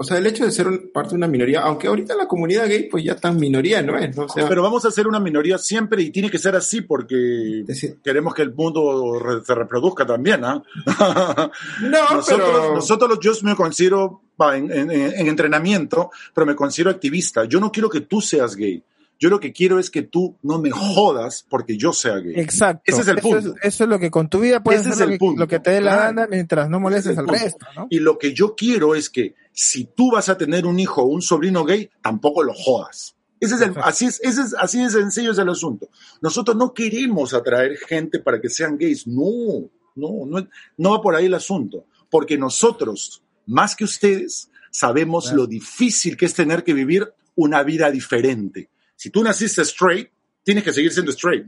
o 0.00 0.02
sea, 0.04 0.16
el 0.16 0.26
hecho 0.26 0.46
de 0.46 0.50
ser 0.50 0.66
un- 0.68 0.90
parte 0.90 1.10
de 1.10 1.16
una 1.16 1.26
minoría, 1.28 1.60
aunque 1.60 1.88
ahorita 1.88 2.14
la 2.16 2.26
comunidad 2.26 2.66
gay, 2.68 2.88
pues 2.88 3.04
ya 3.04 3.14
tan 3.16 3.36
minoría 3.36 3.82
no 3.82 3.98
es, 3.98 4.16
¿no? 4.16 4.24
O 4.24 4.28
sea, 4.30 4.48
Pero 4.48 4.62
vamos 4.62 4.86
a 4.86 4.90
ser 4.90 5.06
una 5.06 5.20
minoría 5.20 5.58
siempre 5.58 6.02
y 6.02 6.10
tiene 6.10 6.30
que 6.30 6.38
ser 6.38 6.56
así 6.56 6.80
porque 6.80 7.16
decir- 7.66 8.00
queremos 8.02 8.32
que 8.32 8.40
el 8.42 8.54
mundo 8.54 9.18
re- 9.18 9.44
se 9.44 9.54
reproduzca 9.54 10.06
también, 10.06 10.42
¿ah? 10.46 10.62
no, 11.82 11.88
nosotros, 12.16 12.26
pero, 12.50 12.74
nosotros 12.76 13.10
los- 13.10 13.20
yo 13.20 13.32
me 13.42 13.54
considero 13.54 14.22
en, 14.54 14.70
en- 14.70 14.90
en 14.90 15.26
entrenamiento, 15.28 16.10
pero 16.34 16.46
me 16.46 16.54
considero 16.54 16.90
activista. 16.90 17.44
Yo 17.44 17.60
no 17.60 17.70
quiero 17.72 17.88
que 17.90 18.00
tú 18.02 18.20
seas 18.20 18.54
gay. 18.56 18.82
Yo 19.20 19.28
lo 19.30 19.40
que 19.40 19.52
quiero 19.52 19.80
es 19.80 19.90
que 19.90 20.02
tú 20.02 20.36
no 20.42 20.60
me 20.60 20.70
jodas 20.70 21.44
porque 21.48 21.76
yo 21.76 21.92
sea 21.92 22.18
gay. 22.18 22.34
Exacto. 22.36 22.82
Ese 22.86 23.00
es 23.00 23.08
el 23.08 23.18
Eso 23.18 23.28
punto. 23.28 23.54
Eso 23.62 23.84
es 23.84 23.90
lo 23.90 23.98
que 23.98 24.10
con 24.12 24.28
tu 24.28 24.38
vida 24.38 24.62
puedes 24.62 24.82
Ese 24.82 24.90
es 24.90 24.98
lo 24.98 25.04
el 25.06 25.10
que, 25.10 25.18
punto. 25.18 25.40
lo 25.40 25.48
que 25.48 25.58
te 25.58 25.70
dé 25.72 25.80
la 25.80 25.90
Claro. 25.94 26.02
gana 26.14 26.26
mientras 26.30 26.70
no 26.70 26.78
molestes 26.78 27.18
al 27.18 27.26
resto, 27.26 27.66
¿no? 27.74 27.88
Y 27.90 27.98
lo 27.98 28.16
que 28.16 28.32
yo 28.32 28.54
quiero 28.54 28.94
es 28.94 29.10
que 29.10 29.34
si 29.52 29.86
tú 29.86 30.12
vas 30.12 30.28
a 30.28 30.38
tener 30.38 30.66
un 30.66 30.78
hijo 30.78 31.02
o 31.02 31.06
un 31.06 31.20
sobrino 31.20 31.64
gay, 31.64 31.90
tampoco 32.00 32.44
lo 32.44 32.54
jodas. 32.54 33.16
Ese 33.40 33.56
es 33.56 33.60
el, 33.62 33.72
así, 33.82 34.04
es, 34.06 34.20
ese 34.22 34.40
es, 34.42 34.54
así 34.54 34.82
de 34.82 34.90
sencillo 34.90 35.32
es 35.32 35.38
el 35.38 35.48
asunto. 35.48 35.88
Nosotros 36.20 36.56
no 36.56 36.72
queremos 36.72 37.34
atraer 37.34 37.76
gente 37.76 38.20
para 38.20 38.40
que 38.40 38.48
sean 38.48 38.76
gays. 38.78 39.06
No, 39.08 39.68
no, 39.96 40.26
no, 40.26 40.46
no 40.76 40.90
va 40.92 41.02
por 41.02 41.16
ahí 41.16 41.26
el 41.26 41.34
asunto. 41.34 41.86
Porque 42.08 42.38
nosotros, 42.38 43.20
más 43.48 43.74
que 43.74 43.84
ustedes, 43.84 44.50
sabemos 44.70 45.24
Claro. 45.24 45.38
lo 45.38 45.46
difícil 45.46 46.16
que 46.16 46.26
es 46.26 46.34
tener 46.34 46.62
que 46.62 46.74
vivir 46.74 47.12
una 47.34 47.62
vida 47.62 47.90
diferente. 47.90 48.70
Si 48.94 49.10
tú 49.10 49.22
naciste 49.22 49.62
straight, 49.62 50.10
tienes 50.42 50.64
que 50.64 50.72
seguir 50.72 50.92
siendo 50.92 51.10
straight. 51.12 51.46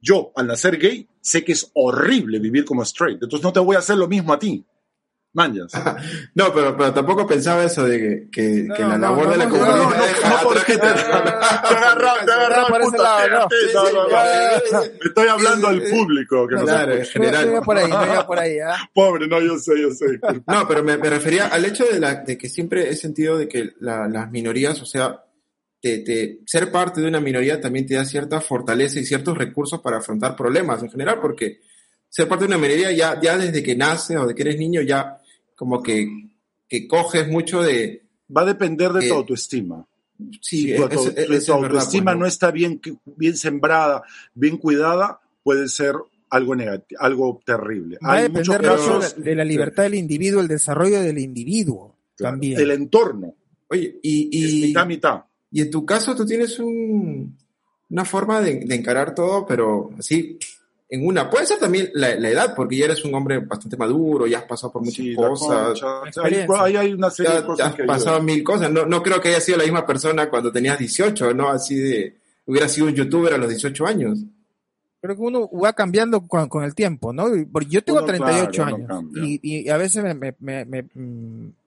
Yo, 0.00 0.32
al 0.36 0.46
nacer 0.46 0.78
gay, 0.78 1.08
sé 1.20 1.44
que 1.44 1.52
es 1.52 1.70
horrible 1.74 2.38
vivir 2.38 2.64
como 2.64 2.82
straight. 2.82 3.22
Entonces 3.22 3.42
no 3.42 3.52
te 3.52 3.60
voy 3.60 3.76
a 3.76 3.80
hacer 3.80 3.96
lo 3.96 4.06
mismo 4.08 4.32
a 4.32 4.38
ti. 4.38 4.64
Manjas. 5.36 5.70
no, 6.34 6.52
pero, 6.52 6.76
pero 6.76 6.92
tampoco 6.92 7.26
pensaba 7.26 7.62
eso 7.64 7.84
de 7.84 7.98
que, 7.98 8.30
que, 8.32 8.62
No, 8.64 8.74
que 8.74 8.82
la 8.82 8.88
no, 8.96 8.98
labor 8.98 9.24
no, 9.26 9.30
de 9.32 9.36
la 9.36 9.44
no, 9.44 9.50
comunidad 9.50 9.76
no, 9.76 9.82
no, 9.84 9.90
no, 9.90 9.96
no. 9.96 10.06
no, 13.72 13.92
no, 13.92 14.08
no. 14.08 14.82
Estoy 15.04 15.28
hablando 15.28 15.68
al 15.68 15.82
público 15.82 16.46
que 16.46 16.54
nos 16.56 16.64
Claro, 16.64 16.92
en. 16.92 16.98
No, 17.00 17.04
general. 17.06 17.54
no 17.54 17.62
por 17.62 17.78
ahí, 17.78 17.90
no 17.90 18.26
por 18.26 18.38
ahí, 18.38 18.58
¿ah? 18.58 18.76
Pobre, 18.94 19.26
no, 19.28 19.40
yo 19.40 19.58
sé, 19.58 19.72
yo 19.80 19.90
sé. 19.90 20.18
No, 20.46 20.66
pero 20.68 20.82
me, 20.82 20.96
me 20.96 21.10
refería 21.10 21.46
al 21.48 21.64
hecho 21.64 21.84
de, 21.84 22.00
la, 22.00 22.16
de 22.16 22.36
que 22.38 22.48
siempre 22.48 22.88
he 22.90 22.96
sentido 22.96 23.36
de 23.38 23.48
que 23.48 23.74
la- 23.80 24.08
las 24.08 24.30
minorías, 24.30 24.80
o 24.82 24.86
sea, 24.86 25.22
te- 25.80 25.98
te- 25.98 26.40
ser 26.46 26.70
parte 26.70 27.00
de 27.00 27.08
una 27.08 27.20
minoría 27.20 27.60
también 27.60 27.86
te 27.86 27.94
da 27.94 28.04
cierta 28.04 28.40
fortaleza 28.40 28.98
y 29.00 29.04
ciertos 29.04 29.36
recursos 29.36 29.80
para 29.80 29.98
afrontar 29.98 30.36
problemas 30.36 30.82
en 30.82 30.90
general, 30.90 31.18
porque 31.20 31.60
ser 32.08 32.28
parte 32.28 32.44
de 32.44 32.48
una 32.48 32.58
minoría 32.58 32.90
ya, 32.92 33.20
ya 33.20 33.36
desde 33.36 33.62
que 33.62 33.76
naces 33.76 34.16
o 34.16 34.26
de 34.26 34.34
que 34.34 34.42
eres 34.42 34.58
niño 34.58 34.80
ya 34.82 35.18
como 35.56 35.82
que, 35.82 36.08
que 36.68 36.86
coges 36.86 37.26
mucho 37.28 37.62
de... 37.62 38.04
Va 38.34 38.42
a 38.42 38.46
depender 38.46 38.92
de 38.92 39.06
Eh, 39.06 39.08
tu 39.08 39.14
autoestima. 39.14 39.84
Sí, 40.40 40.62
si 40.62 40.66
tu, 40.68 40.74
es- 40.74 40.80
auto- 40.82 41.08
es- 41.10 41.16
es- 41.18 41.26
tu 41.26 41.32
es 41.34 41.48
autoestima 41.48 42.12
pues, 42.12 42.20
no 42.20 42.26
está 42.26 42.50
bien, 42.50 42.80
bien 43.04 43.36
sembrada, 43.36 44.02
bien 44.34 44.56
cuidada, 44.58 45.20
puede 45.42 45.68
ser 45.68 45.94
algo 46.30 46.54
negativo, 46.56 47.00
algo 47.00 47.40
terrible. 47.44 47.98
Va 48.04 48.12
a 48.12 48.16
Hay 48.16 48.22
depender 48.24 48.60
mucho 48.60 48.62
casos 48.62 49.14
de 49.22 49.34
la 49.34 49.44
libertad 49.44 49.84
del 49.84 49.94
individuo, 49.94 50.40
el 50.40 50.48
desarrollo 50.48 51.00
del 51.02 51.18
individuo 51.18 51.96
claro, 52.16 52.34
también. 52.34 52.58
del 52.58 52.70
entorno. 52.72 53.34
Oye, 53.68 53.98
y, 54.02 54.44
Es 54.44 54.52
y, 54.52 54.66
mitad, 54.68 54.86
mitad. 54.86 55.24
y 55.50 55.60
en 55.60 55.70
tu 55.70 55.84
caso 55.86 56.14
tú 56.16 56.24
tienes 56.26 56.58
un, 56.58 57.36
una 57.90 58.04
forma 58.04 58.40
de, 58.40 58.60
de 58.60 58.74
encarar 58.74 59.14
todo, 59.14 59.46
pero 59.46 59.90
así, 59.98 60.38
en 60.88 61.06
una. 61.06 61.28
Puede 61.28 61.46
ser 61.46 61.58
también 61.58 61.90
la, 61.94 62.14
la 62.16 62.28
edad, 62.28 62.54
porque 62.54 62.76
ya 62.76 62.84
eres 62.86 63.04
un 63.04 63.14
hombre 63.14 63.38
bastante 63.40 63.76
maduro, 63.76 64.26
ya 64.26 64.38
has 64.38 64.44
pasado 64.44 64.72
por 64.72 64.82
muchas 64.82 64.96
Sí, 65.04 65.14
cosas. 65.14 65.48
concha, 65.48 65.68
o 65.70 65.76
sea, 65.76 66.00
hay, 66.02 66.08
Experiencia. 66.08 66.62
hay- 66.62 66.76
hay 66.76 66.92
una 66.92 67.10
serie 67.10 67.30
Ya, 67.32 67.36
de 67.36 67.40
ya 67.42 67.46
cosas 67.46 67.66
has 67.68 67.74
que 67.74 67.84
pasado 67.84 68.22
mil 68.22 68.44
cosas. 68.44 68.70
No, 68.70 68.86
no 68.86 69.02
creo 69.02 69.20
que 69.20 69.28
haya 69.28 69.40
sido 69.40 69.58
la 69.58 69.64
misma 69.64 69.86
persona 69.86 70.30
cuando 70.30 70.52
tenías 70.52 70.78
18, 70.78 71.34
¿no? 71.34 71.48
Así 71.48 71.74
de. 71.76 72.16
Hubiera 72.48 72.68
sido 72.68 72.86
un 72.86 72.94
youtuber 72.94 73.34
a 73.34 73.38
los 73.38 73.48
18 73.48 73.86
años. 73.86 74.20
Creo 75.00 75.16
que 75.16 75.22
uno 75.22 75.50
va 75.50 75.72
cambiando 75.72 76.26
con, 76.26 76.48
con 76.48 76.62
el 76.64 76.74
tiempo, 76.74 77.12
¿no? 77.12 77.26
Porque 77.52 77.68
yo 77.68 77.82
tengo 77.82 77.98
Uno, 77.98 78.06
38 78.06 78.50
claro, 78.64 78.76
años 78.76 79.04
y, 79.14 79.62
y 79.64 79.68
a 79.68 79.76
veces 79.76 80.02
me, 80.02 80.14
me, 80.14 80.34
me, 80.40 80.64
me, 80.64 80.84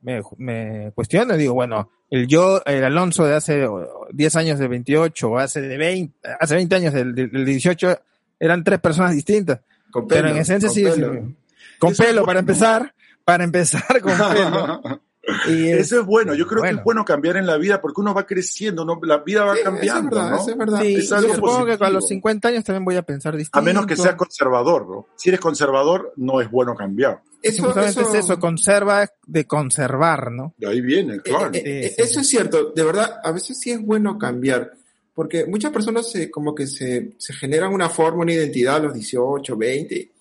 me- 0.01 0.21
me 0.37 0.91
cuestiono 0.95 1.35
y 1.35 1.37
digo, 1.37 1.53
bueno, 1.53 1.89
el 2.09 2.27
yo, 2.27 2.61
el 2.65 2.83
Alonso 2.83 3.25
de 3.25 3.35
hace 3.35 3.65
oh, 3.67 4.07
10 4.11 4.35
años 4.37 4.59
de 4.59 4.67
28 4.67 5.29
o 5.29 5.37
hace 5.37 5.61
de 5.61 5.77
20, 5.77 6.17
hace 6.39 6.55
20 6.55 6.75
años 6.75 6.93
del, 6.93 7.13
del 7.13 7.29
del 7.31 7.45
18 7.45 7.99
eran 8.39 8.63
tres 8.63 8.79
personas 8.79 9.13
distintas. 9.13 9.59
Con 9.91 10.07
Pero 10.07 10.23
pelo, 10.23 10.35
en 10.35 10.41
esencia 10.41 10.67
con 10.69 10.75
sí, 10.75 10.83
pelo. 10.83 11.13
sí. 11.13 11.35
Con 11.79 11.91
Eso 11.93 12.03
pelo, 12.03 12.25
para 12.25 12.39
empezar, 12.39 12.93
para 13.25 13.43
empezar 13.43 14.01
con 14.01 14.13
pelo. 14.33 15.01
Y 15.47 15.67
es- 15.69 15.81
Eso 15.81 15.99
es 16.01 16.05
bueno, 16.07 16.33
yo 16.33 16.47
creo 16.47 16.57
que 16.61 16.67
bueno. 16.69 16.77
es 16.79 16.83
bueno 16.83 17.05
cambiar 17.05 17.37
en 17.37 17.45
la 17.45 17.57
vida 17.57 17.81
porque 17.81 18.01
uno 18.01 18.13
va 18.15 18.25
creciendo, 18.25 18.83
¿no? 18.83 18.99
la 19.03 19.17
vida 19.19 19.45
va 19.45 19.55
Sí, 19.55 19.61
cambiando, 19.63 20.09
es 20.09 20.23
verdad, 20.23 20.31
¿no? 20.31 20.49
es 20.49 20.57
verdad. 20.57 20.81
Sí, 20.81 20.95
es 20.95 21.09
yo 21.09 21.15
algo 21.17 21.35
supongo 21.35 21.65
que 21.65 21.71
a 21.73 21.77
positivo. 21.77 21.89
los 21.99 22.07
50 22.07 22.47
años 22.47 22.63
también 22.63 22.85
voy 22.85 22.95
a 22.95 23.01
pensar 23.03 23.35
distinto. 23.37 23.59
A 23.59 23.61
menos 23.61 23.85
que 23.85 23.95
seas 23.95 24.15
conservador, 24.15 24.87
¿no? 24.89 25.07
Si 25.15 25.29
eres 25.29 25.39
conservador, 25.41 26.13
no 26.15 26.41
es 26.41 26.49
bueno 26.49 26.73
cambiar. 26.75 27.21
Eso, 27.43 27.63
Justamente 27.63 28.01
eso- 28.01 28.13
es 28.13 28.25
eso, 28.25 28.39
conserva 28.39 29.03
es 29.03 29.11
de 29.27 29.45
conservar, 29.45 30.31
¿no? 30.31 30.53
De 30.57 30.67
ahí 30.67 30.81
viene, 30.81 31.19
claro. 31.19 31.51
Eh, 31.53 31.61
eh, 31.63 31.87
Sí, 31.89 31.95
sí, 31.95 32.01
eso 32.01 32.19
es 32.21 32.27
cierto, 32.27 32.71
de 32.75 32.83
verdad, 32.83 33.19
a 33.23 33.31
veces 33.31 33.59
sí 33.59 33.71
es 33.71 33.81
bueno 33.81 34.17
cambiar, 34.17 34.71
porque 35.19 35.45
muchas 35.45 35.73
personas 35.73 36.09
se, 36.09 36.31
como 36.31 36.55
que 36.55 36.65
se, 36.65 37.11
se 37.17 37.33
generan 37.33 37.73
una 37.73 37.89
forma, 37.89 38.21
una 38.21 38.31
identidad 38.31 38.77
a 38.77 38.79
los 38.79 38.93
18, 38.93 39.57
20, 39.57 40.11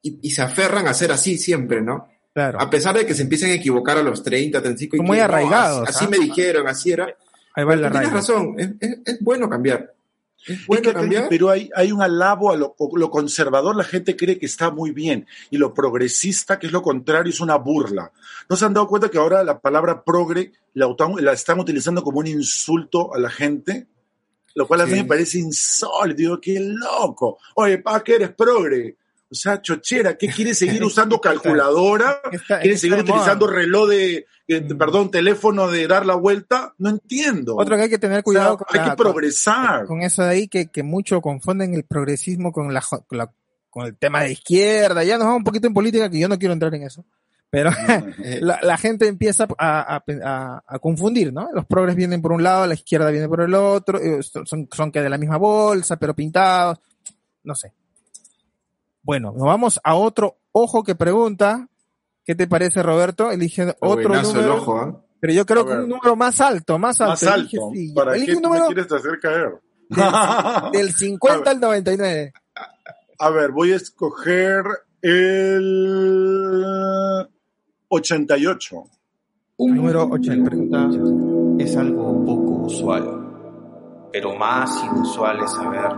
y, 0.00 0.18
y 0.22 0.30
se 0.30 0.40
aferran 0.40 0.86
a 0.86 0.94
ser 0.94 1.12
así 1.12 1.36
siempre, 1.36 1.82
¿no? 1.82 2.08
Claro. 2.32 2.58
A 2.58 2.70
pesar 2.70 2.96
de 2.96 3.04
que 3.04 3.12
se 3.12 3.24
empiecen 3.24 3.50
a 3.50 3.54
equivocar 3.56 3.98
a 3.98 4.02
los 4.02 4.22
30, 4.22 4.62
35, 4.62 4.96
y 4.96 5.00
Muy 5.00 5.16
que, 5.18 5.18
no, 5.18 5.24
arraigados, 5.24 5.82
así, 5.86 5.96
así 5.98 6.04
¿ah? 6.06 6.08
me 6.08 6.18
dijeron, 6.24 6.66
así 6.66 6.90
era. 6.92 7.14
Ahí 7.54 7.64
va 7.64 7.74
el 7.74 7.90
Tienes 7.90 8.10
razón, 8.10 8.54
es, 8.56 8.70
es- 8.80 8.98
es 9.04 9.20
bueno 9.20 9.50
cambiar. 9.50 9.92
Es 10.46 10.60
Es 10.60 10.66
bueno 10.66 10.82
que 10.82 10.88
en 10.88 10.94
cambiar. 10.94 11.28
Perú 11.28 11.50
hay, 11.50 11.68
hay 11.74 11.92
un 11.92 12.00
alabo 12.00 12.50
a 12.50 12.56
lo, 12.56 12.74
lo 12.94 13.10
conservador, 13.10 13.76
la 13.76 13.84
gente 13.84 14.16
cree 14.16 14.38
que 14.38 14.46
está 14.46 14.70
muy 14.70 14.92
bien, 14.92 15.26
y 15.50 15.58
lo 15.58 15.74
progresista, 15.74 16.58
que 16.58 16.68
es 16.68 16.72
lo 16.72 16.80
contrario, 16.80 17.28
es 17.28 17.40
una 17.40 17.56
burla. 17.56 18.12
¿No 18.48 18.56
se 18.56 18.64
han 18.64 18.72
dado 18.72 18.88
cuenta 18.88 19.10
que 19.10 19.18
ahora 19.18 19.44
la 19.44 19.58
palabra 19.58 20.02
progre 20.02 20.52
la, 20.72 20.88
la 21.20 21.32
están 21.34 21.60
utilizando 21.60 22.02
como 22.02 22.20
un 22.20 22.28
insulto 22.28 23.14
a 23.14 23.18
la 23.18 23.28
gente? 23.28 23.88
Lo 24.58 24.66
cual 24.66 24.80
a 24.80 24.86
mí 24.86 24.92
Sí. 24.94 24.96
me 25.02 25.04
parece 25.04 25.38
insólito, 25.38 26.16
digo, 26.16 26.40
qué 26.40 26.58
loco. 26.58 27.38
Oye, 27.54 27.78
pa, 27.78 28.02
que 28.02 28.16
eres 28.16 28.30
progre. 28.30 28.96
O 29.30 29.34
sea, 29.34 29.62
chochera, 29.62 30.16
¿qué 30.18 30.26
quieres 30.28 30.58
seguir 30.58 30.82
usando 30.84 31.20
calculadora? 31.20 32.20
Está- 32.32 32.58
¿Quieres 32.58 32.82
está 32.82 32.96
seguir 32.96 33.04
utilizando 33.04 33.46
reloj 33.46 33.88
de, 33.88 34.26
eh, 34.48 34.60
Mm. 34.62 34.76
perdón, 34.76 35.10
teléfono 35.12 35.68
de 35.70 35.86
dar 35.86 36.04
la 36.06 36.16
vuelta? 36.16 36.74
No 36.78 36.88
entiendo. 36.90 37.54
Otro 37.56 37.76
que 37.76 37.82
hay 37.82 37.88
que 37.90 37.98
tener 37.98 38.14
O 38.14 38.18
sea, 38.18 38.22
cuidado 38.24 38.56
con, 38.58 38.66
hay 38.70 38.80
la- 38.84 38.90
que 38.90 38.96
progresar. 38.96 39.86
con 39.86 40.02
eso 40.02 40.22
de 40.24 40.28
ahí 40.30 40.48
que, 40.48 40.66
que 40.72 40.82
mucho 40.82 41.20
confunden 41.20 41.74
el 41.74 41.84
progresismo 41.84 42.50
con 42.50 42.74
la, 42.74 42.80
jo- 42.80 43.04
con 43.06 43.18
la- 43.18 43.30
con 43.70 43.86
el 43.86 43.96
tema 43.96 44.22
de 44.22 44.32
izquierda. 44.32 45.04
Ya 45.04 45.18
nos 45.18 45.26
vamos 45.26 45.38
un 45.38 45.44
poquito 45.44 45.68
en 45.68 45.74
política 45.74 46.10
que 46.10 46.18
yo 46.18 46.26
no 46.28 46.36
quiero 46.38 46.52
entrar 46.54 46.74
en 46.74 46.82
eso. 46.82 47.04
Pero 47.50 47.70
Eh, 48.24 48.40
la, 48.42 48.58
la 48.62 48.76
gente 48.76 49.06
empieza 49.08 49.46
a, 49.58 49.96
a- 49.96 50.04
a- 50.24 50.62
a 50.66 50.78
confundir, 50.78 51.32
¿no? 51.32 51.48
Los 51.54 51.64
progres 51.66 51.96
vienen 51.96 52.20
por 52.20 52.32
un 52.32 52.42
lado, 52.42 52.66
la 52.66 52.74
izquierda 52.74 53.10
viene 53.10 53.28
por 53.28 53.40
el 53.40 53.54
otro, 53.54 53.98
eh, 53.98 54.22
son, 54.22 54.68
son 54.70 54.92
que 54.92 55.00
de 55.00 55.08
la 55.08 55.16
misma 55.18 55.38
bolsa, 55.38 55.96
pero 55.96 56.14
pintados, 56.14 56.78
no 57.44 57.54
sé. 57.54 57.72
Bueno, 59.02 59.32
nos 59.32 59.44
vamos 59.46 59.80
a 59.82 59.94
otro 59.94 60.36
ojo 60.52 60.84
que 60.84 60.94
pregunta. 60.94 61.66
¿Qué 62.24 62.34
te 62.34 62.46
parece, 62.46 62.82
Roberto? 62.82 63.30
Elige 63.30 63.74
otro 63.80 64.08
buenazo 64.10 64.30
el 64.32 64.36
número, 64.36 64.56
ojo, 64.56 64.78
¿ah? 64.78 65.02
pero 65.18 65.32
yo 65.32 65.46
creo 65.46 65.64
que 65.64 65.72
un 65.72 65.88
número 65.88 66.14
más 66.14 66.38
alto, 66.42 66.78
más 66.78 67.00
alto. 67.00 67.12
Más 67.12 67.22
Elige, 67.22 67.56
alto. 67.56 67.70
sí, 67.72 67.92
¿Para 67.94 68.12
elige 68.14 68.32
qué 68.32 68.36
un 68.36 68.42
me 68.42 68.48
número 68.48 68.66
quieres 68.66 68.92
hacer 68.92 69.18
caer? 69.20 69.52
del 70.72 70.94
50 70.94 71.50
al 71.50 71.60
99. 71.60 72.32
A 73.20 73.30
ver, 73.30 73.50
voy 73.52 73.72
a 73.72 73.76
escoger 73.76 74.62
el 75.00 77.26
88. 77.88 78.84
Número 79.58 80.04
80. 80.10 80.44
pregunta 80.50 80.88
es 81.62 81.76
algo 81.76 82.24
poco 82.24 82.66
usual, 82.66 84.08
pero 84.12 84.36
más 84.36 84.84
inusual 84.84 85.42
es 85.42 85.50
saber 85.52 85.90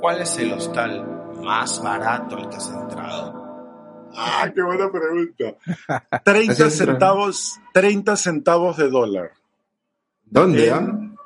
cuál 0.00 0.22
es 0.22 0.38
el 0.38 0.52
hostal 0.52 1.34
más 1.42 1.82
barato 1.82 2.36
al 2.36 2.48
que 2.48 2.56
has 2.56 2.70
entrado. 2.70 4.08
Ah, 4.16 4.50
qué 4.54 4.62
buena 4.62 4.90
pregunta. 4.90 5.58
30 6.24 6.52
Así 6.52 6.62
entra. 6.62 6.70
centavos, 6.70 7.60
30 7.74 8.16
centavos 8.16 8.76
de 8.78 8.88
dólar. 8.88 9.32
¿Dónde? 10.24 10.68
En, 10.68 10.74
ah? 10.74 10.78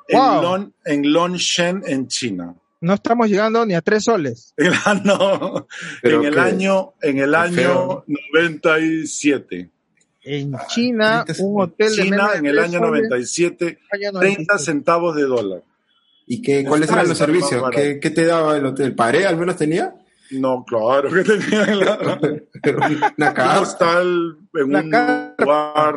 en, 0.09 0.19
Wow. 0.19 0.41
Lon- 0.41 0.73
en 0.85 1.13
Longshen, 1.13 1.83
en 1.87 2.07
China. 2.07 2.53
No 2.83 2.93
estamos 2.95 3.29
llegando 3.29 3.65
ni 3.65 3.73
a 3.75 3.81
tres 3.81 4.03
soles. 4.03 4.53
En, 4.57 4.67
el- 4.73 5.03
no, 5.05 5.67
Pero 6.01 6.19
en 6.19 6.25
el 6.27 6.33
qué- 6.33 6.39
año, 6.39 6.93
en 7.01 7.17
el 7.19 7.33
año 7.33 7.55
feo. 7.55 8.03
97. 8.07 9.69
En 10.25 10.53
China, 10.69 11.23
30 11.25 11.43
un 11.43 11.61
hotel 11.61 11.95
de 11.95 12.03
China 12.03 12.31
de 12.31 12.37
en 12.37 12.45
el 12.45 12.59
año 12.59 12.79
soles, 12.79 13.03
97, 13.09 13.65
año 13.65 13.79
30 13.91 14.13
97. 14.13 14.59
centavos 14.63 15.15
de 15.15 15.23
dólar. 15.23 15.63
¿Y 16.25 16.41
qué, 16.41 16.63
cuáles 16.63 16.89
eran 16.89 17.07
los 17.09 17.17
servicios? 17.17 17.61
¿Qué, 17.71 17.99
qué 17.99 18.09
te 18.09 18.25
daba 18.25 18.55
el 18.57 18.65
hotel? 18.65 18.95
¿Paré 18.95 19.25
al 19.25 19.35
menos 19.37 19.57
tenía? 19.57 19.93
No, 20.31 20.63
claro 20.65 21.09
que 21.11 21.23
tenía 21.23 21.65
la, 21.75 22.19
Una 23.17 23.59
hostal 23.59 24.37
en 24.53 24.63
un 24.75 24.81
lugar, 25.37 25.95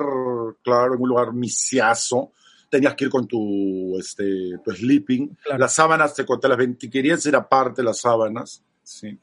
claro, 0.62 0.95
en 0.95 1.01
un 1.01 1.09
lugar 1.09 1.32
misiazo. 1.32 2.32
Tenías 2.77 2.95
que 2.95 3.05
ir 3.07 3.11
con 3.11 3.27
tu, 3.27 3.97
este, 3.99 4.59
tu 4.64 4.70
sleeping. 4.70 5.37
Claro. 5.43 5.59
Las 5.61 5.74
sábanas 5.74 6.14
te 6.14 6.27
conté 6.27 6.47
las 6.49 6.59
20, 6.59 6.91
querías 6.91 7.24
ir 7.27 7.35
aparte 7.37 7.83
las 7.83 8.01
sábanas. 8.01 8.62
Sí. 8.83 9.18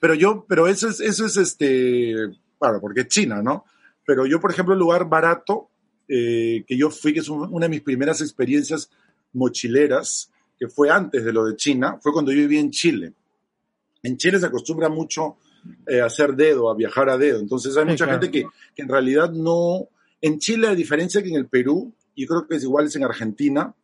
Pero 0.00 0.12
yo, 0.14 0.44
pero 0.46 0.66
eso 0.68 0.88
es, 0.88 1.00
eso 1.00 1.24
es 1.24 1.36
este, 1.38 2.14
bueno, 2.60 2.78
porque 2.80 3.00
es 3.02 3.08
China, 3.08 3.40
¿no? 3.42 3.64
Pero 4.04 4.26
yo, 4.26 4.38
por 4.40 4.50
ejemplo, 4.50 4.74
el 4.74 4.80
lugar 4.80 5.08
barato 5.08 5.70
eh, 6.08 6.62
que 6.66 6.76
yo 6.76 6.90
fui, 6.90 7.14
que 7.14 7.20
es 7.20 7.28
un- 7.30 7.48
una 7.54 7.64
de 7.64 7.70
mis 7.70 7.80
primeras 7.80 8.20
experiencias 8.20 8.90
mochileras, 9.32 10.30
que 10.58 10.68
fue 10.68 10.90
antes 10.90 11.24
de 11.24 11.32
lo 11.32 11.46
de 11.46 11.56
China, 11.56 11.98
fue 12.02 12.12
cuando 12.12 12.30
yo 12.32 12.38
vivía 12.38 12.60
en 12.60 12.70
Chile. 12.70 13.12
En 14.02 14.16
Chile 14.18 14.38
se 14.38 14.46
acostumbra 14.46 14.88
mucho 14.88 15.36
eh, 15.86 16.00
a 16.02 16.06
hacer 16.06 16.34
dedo, 16.34 16.70
a 16.70 16.74
viajar 16.74 17.08
a 17.08 17.16
dedo. 17.16 17.40
Entonces 17.40 17.74
hay 17.78 17.84
Sí, 17.84 17.90
mucha 17.92 18.04
claro. 18.04 18.20
gente 18.20 18.30
que, 18.30 18.46
que 18.74 18.82
en 18.82 18.88
realidad 18.88 19.30
no... 19.30 19.88
En 20.20 20.38
Chile, 20.38 20.68
a 20.68 20.74
diferencia 20.74 21.22
que 21.22 21.30
en 21.30 21.36
el 21.36 21.46
Perú, 21.46 21.92
y 22.14 22.26
creo 22.26 22.46
que 22.46 22.56
es 22.56 22.62
igual 22.62 22.86
es 22.86 22.96
en 22.96 23.04
Argentina 23.04 23.74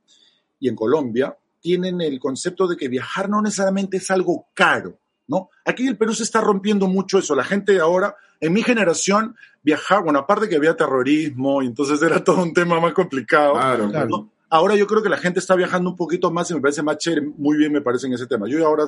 y 0.59 0.69
en 0.69 0.77
Colombia, 0.77 1.37
tienen 1.61 2.01
el 2.01 2.19
concepto 2.19 2.67
de 2.67 2.77
que 2.77 2.89
viajar 2.89 3.29
no 3.29 3.43
necesariamente 3.43 3.99
es 3.99 4.11
algo 4.11 4.47
caro, 4.55 4.99
¿no? 5.27 5.51
Aquí 5.65 5.83
en 5.83 5.89
el 5.91 5.97
Perú 5.97 6.15
se 6.15 6.23
está 6.23 6.41
rompiendo 6.41 6.87
mucho 6.87 7.19
eso. 7.19 7.35
La 7.35 7.45
gente 7.45 7.79
ahora, 7.81 8.17
en 8.41 8.53
mi 8.53 8.63
generación, 8.63 9.37
viajar, 9.63 10.03
bueno, 10.03 10.21
aparte 10.21 10.49
que 10.49 10.57
había 10.57 10.77
terrorismo, 10.77 11.63
y 11.63 11.67
entonces 11.67 12.01
era 12.03 12.23
todo 12.25 12.43
un 12.43 12.55
tema 12.55 12.81
más 12.81 12.93
complicado. 12.93 13.55
Claro, 13.55 13.89
Claro. 13.89 13.91
claro. 13.91 14.09
¿no? 14.09 14.33
Ahora 14.53 14.75
yo 14.75 14.87
creo 14.89 15.01
que 15.01 15.09
la 15.09 15.17
gente 15.17 15.39
está 15.39 15.55
viajando 15.55 15.91
un 15.91 15.97
poquito 15.97 16.31
más 16.33 16.51
y 16.51 16.55
me 16.55 16.61
parece 16.61 16.83
más 16.83 16.99
chévere, 16.99 17.23
muy 17.23 17.57
bien 17.57 17.73
me 17.73 17.81
parece 17.83 18.09
en 18.09 18.15
ese 18.15 18.27
tema. 18.27 18.49
Yo 18.49 18.67
ahora 18.67 18.85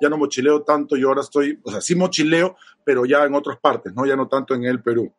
ya 0.00 0.08
no 0.08 0.18
mochileo 0.18 0.62
tanto, 0.62 0.96
yo 0.96 1.08
ahora 1.08 1.20
estoy, 1.20 1.60
o 1.62 1.70
sea, 1.70 1.80
sí 1.80 1.94
mochileo, 1.94 2.56
pero 2.84 3.06
ya 3.06 3.24
en 3.24 3.34
otras 3.34 3.58
partes, 3.58 3.94
¿no? 3.94 4.04
Ya 4.06 4.16
no 4.16 4.26
tanto 4.26 4.54
en 4.54 4.64
el 4.64 4.82
Perú. 4.82 5.12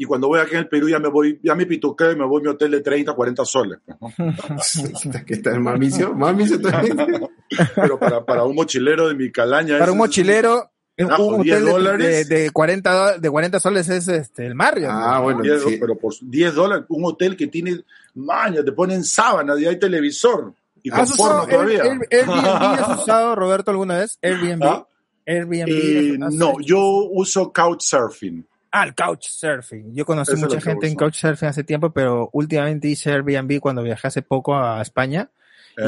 Y 0.00 0.04
cuando 0.04 0.28
voy 0.28 0.38
aquí 0.38 0.52
en 0.52 0.58
el 0.60 0.68
Perú 0.68 0.88
ya 0.88 1.00
me 1.00 1.08
voy, 1.08 1.40
ya 1.42 1.56
me 1.56 1.66
pituqué 1.66 2.12
y 2.12 2.16
me 2.16 2.24
voy 2.24 2.40
a 2.40 2.44
mi 2.44 2.48
hotel 2.50 2.70
de 2.70 2.80
30, 2.82 3.12
40 3.14 3.44
soles. 3.44 3.78
¿no? 3.86 3.98
que 5.26 5.34
está 5.34 5.50
el 5.50 5.58
mamicio. 5.60 6.14
Mamicio 6.14 6.60
también. 6.60 6.96
Pero 7.74 7.98
para, 7.98 8.24
para 8.24 8.44
un 8.44 8.54
mochilero 8.54 9.08
de 9.08 9.14
mi 9.14 9.32
calaña. 9.32 9.76
Para 9.78 9.90
un 9.90 9.98
es- 9.98 10.02
mochilero, 10.04 10.70
un 10.98 11.42
10 11.42 11.62
hotel 11.62 11.98
de, 11.98 12.24
de, 12.24 12.24
de 12.42 12.50
40, 12.52 12.92
do- 13.14 13.18
de 13.20 13.28
40 13.30 13.58
soles 13.60 13.88
es 13.88 14.06
este, 14.06 14.46
el 14.46 14.54
Marriott. 14.54 14.90
Ah, 14.92 15.18
bueno, 15.20 15.42
10, 15.42 15.62
sí. 15.64 15.76
Pero 15.80 15.96
por 15.98 16.14
10 16.20 16.54
dólares, 16.54 16.86
un 16.88 17.04
hotel 17.04 17.36
que 17.36 17.48
tiene 17.48 17.82
maña, 18.14 18.62
te 18.64 18.70
ponen 18.72 19.02
sábanas 19.02 19.58
y 19.60 19.66
hay 19.66 19.78
televisor. 19.80 20.52
Y 20.80 20.90
con 20.90 21.00
¿Has 21.00 21.10
usado 21.10 21.40
porno 21.40 21.46
todavía. 21.52 21.82
Air- 21.84 22.06
Air- 22.10 22.28
Airbnb? 22.30 22.46
¿Has 22.46 22.98
usado, 23.02 23.34
Roberto, 23.34 23.72
alguna 23.72 23.98
vez? 23.98 24.16
Airbnb. 24.22 24.62
¿Ah? 24.64 24.86
Airbnb. 25.26 25.68
Eh, 25.68 26.16
¿has- 26.20 26.28
has 26.28 26.34
no, 26.34 26.50
hecho? 26.50 26.60
yo 26.60 26.80
uso 27.10 27.52
Couchsurfing. 27.52 28.46
Ah, 28.70 28.84
el 28.84 28.94
Couchsurfing. 28.94 29.94
Yo 29.94 30.04
conocí 30.04 30.32
Eso 30.32 30.40
mucha 30.42 30.58
que 30.58 30.62
gente 30.64 30.88
en. 30.88 30.94
Couchsurfing 30.96 31.48
hace 31.48 31.64
tiempo, 31.64 31.90
pero 31.92 32.28
últimamente 32.32 32.88
hice 32.88 33.10
Airbnb 33.12 33.60
cuando 33.60 33.82
viajé 33.82 34.08
hace 34.08 34.22
poco 34.22 34.56
a 34.56 34.80
España. 34.82 35.30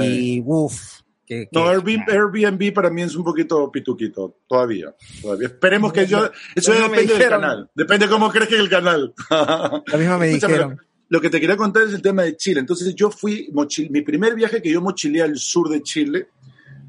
Y 0.02 0.40
uff. 0.44 1.00
Que, 1.26 1.48
no, 1.52 1.62
que- 1.64 1.68
Airbnb, 1.68 2.08
Airbnb 2.10 2.72
para 2.74 2.90
mí 2.90 3.02
es 3.02 3.14
un 3.14 3.22
poquito 3.24 3.70
pituquito, 3.70 4.38
todavía. 4.48 4.94
todavía. 5.22 5.48
Esperemos 5.48 5.92
que 5.92 6.06
yo. 6.06 6.30
Eso 6.54 6.72
depende 6.72 7.14
del 7.14 7.28
canal. 7.28 7.70
Depende 7.74 8.06
de 8.06 8.12
cómo 8.12 8.30
crezca 8.30 8.56
el 8.56 8.68
canal. 8.68 9.14
Lo 9.86 9.98
mismo 9.98 10.18
me 10.18 10.26
dijeron. 10.34 10.80
Lo 11.08 11.20
que 11.20 11.28
te 11.28 11.40
quería 11.40 11.56
contar 11.56 11.82
es 11.84 11.92
el 11.92 12.02
tema 12.02 12.22
de 12.22 12.36
Chile. 12.36 12.60
Entonces, 12.60 12.94
yo 12.94 13.10
fui. 13.10 13.48
mochil- 13.52 13.90
mi 13.90 14.00
primer 14.02 14.34
viaje 14.34 14.62
que 14.62 14.70
yo 14.70 14.80
mochileé 14.80 15.22
al 15.22 15.36
sur 15.38 15.68
de 15.68 15.82
Chile, 15.82 16.28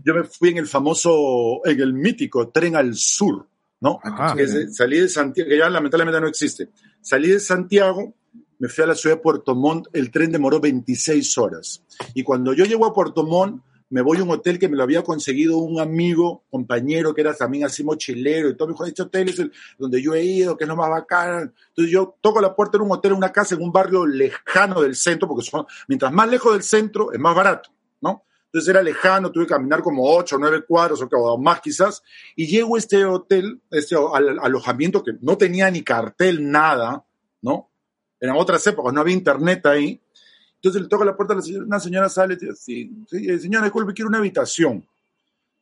yo 0.06 0.14
me 0.14 0.24
fui 0.24 0.50
en 0.50 0.58
el 0.58 0.68
famoso. 0.68 1.60
En 1.66 1.80
el 1.80 1.94
mítico 1.94 2.50
tren 2.50 2.76
al 2.76 2.94
sur, 2.96 3.48
¿no? 3.82 4.00
Ajá. 4.04 4.36
que 4.36 4.44
es- 4.44 4.76
salí 4.78 5.00
de 5.00 5.10
Santiago, 5.10 5.50
que 5.50 5.58
ya 5.58 5.70
lamentablemente 5.70 6.22
no 6.22 6.28
existe. 6.28 6.70
Salí 7.02 7.30
de 7.30 7.40
Santiago, 7.40 8.14
me 8.60 8.68
fui 8.70 8.84
a 8.84 8.88
la 8.88 8.96
ciudad 8.96 9.16
de 9.18 9.22
Puerto 9.22 9.56
Montt, 9.56 9.88
el 9.94 10.12
tren 10.12 10.32
demoró 10.32 10.60
26 10.60 11.38
horas. 11.38 11.84
Y 12.14 12.24
cuando 12.24 12.54
yo 12.54 12.64
llego 12.66 12.86
a 12.86 12.94
Puerto 12.94 13.24
Montt, 13.26 13.62
me 13.90 14.02
voy 14.02 14.20
a 14.20 14.24
un 14.24 14.30
hotel 14.30 14.58
que 14.58 14.70
me 14.70 14.78
lo 14.78 14.84
había 14.84 15.04
conseguido 15.04 15.58
un 15.58 15.82
amigo, 15.82 16.46
compañero, 16.50 17.14
que 17.14 17.20
era 17.22 17.34
también 17.34 17.66
así 17.66 17.84
mochilero, 17.84 18.48
y 18.50 18.56
todo 18.56 18.70
me 18.70 18.74
dijo, 18.74 18.86
este 18.86 19.02
hotel 19.02 19.28
es 19.30 19.40
el 19.40 19.52
donde 19.78 20.02
yo 20.02 20.14
he 20.14 20.24
ido, 20.24 20.56
que 20.56 20.64
es 20.64 20.68
lo 20.70 20.78
más 20.78 20.90
bacán. 20.90 21.54
Entonces 21.70 21.92
yo 21.92 22.16
toco 22.22 22.40
la 22.40 22.56
puerta 22.56 22.78
de 22.78 22.86
un 22.86 22.92
hotel, 22.92 23.12
una 23.14 23.34
casa 23.34 23.56
en 23.56 23.62
un 23.64 23.72
barrio 23.72 24.06
lejano 24.06 24.82
del 24.82 24.96
centro, 24.96 25.28
porque 25.28 25.44
son, 25.46 25.66
mientras 25.90 26.10
más 26.14 26.30
lejos 26.30 26.54
del 26.54 26.64
centro, 26.64 27.12
es 27.12 27.20
más 27.20 27.36
barato, 27.36 27.70
¿no? 28.00 28.24
Entonces 28.54 28.70
era 28.70 28.84
lejano, 28.84 29.32
tuve 29.32 29.46
que 29.46 29.54
caminar 29.54 29.82
como 29.82 30.04
8 30.14 30.36
o 30.36 30.40
9 30.40 30.66
cuadros, 30.68 31.02
o 31.10 31.38
más 31.38 31.62
quizás, 31.62 32.04
y 32.36 32.48
llego 32.48 32.76
a 32.76 32.80
este 32.80 33.06
hotel, 33.06 33.62
este 33.72 33.96
al- 33.96 34.40
alojamiento 34.40 35.04
que 35.04 35.14
no 35.22 35.38
tenía 35.38 35.72
ni 35.72 35.84
cartel, 35.84 36.52
nada, 36.52 37.06
¿no? 37.42 37.70
eran 38.20 38.36
otras 38.38 38.66
épocas, 38.68 38.94
no 38.94 39.02
había 39.02 39.16
internet 39.16 39.66
ahí. 39.66 40.00
Entonces 40.56 40.82
le 40.84 40.88
toca 40.90 41.06
la 41.06 41.16
puerta 41.16 41.34
a 41.34 41.38
la 41.38 41.42
señora, 41.42 41.66
una 41.66 41.80
señora 41.80 42.10
sale 42.10 42.36
y 42.36 42.38
dice, 42.38 42.54
sí, 42.56 42.92
sí, 43.10 43.28
eh, 43.30 43.40
señora, 43.40 43.66
disculpe, 43.66 43.94
quiero 43.94 44.10
una 44.10 44.20
habitación. 44.20 44.86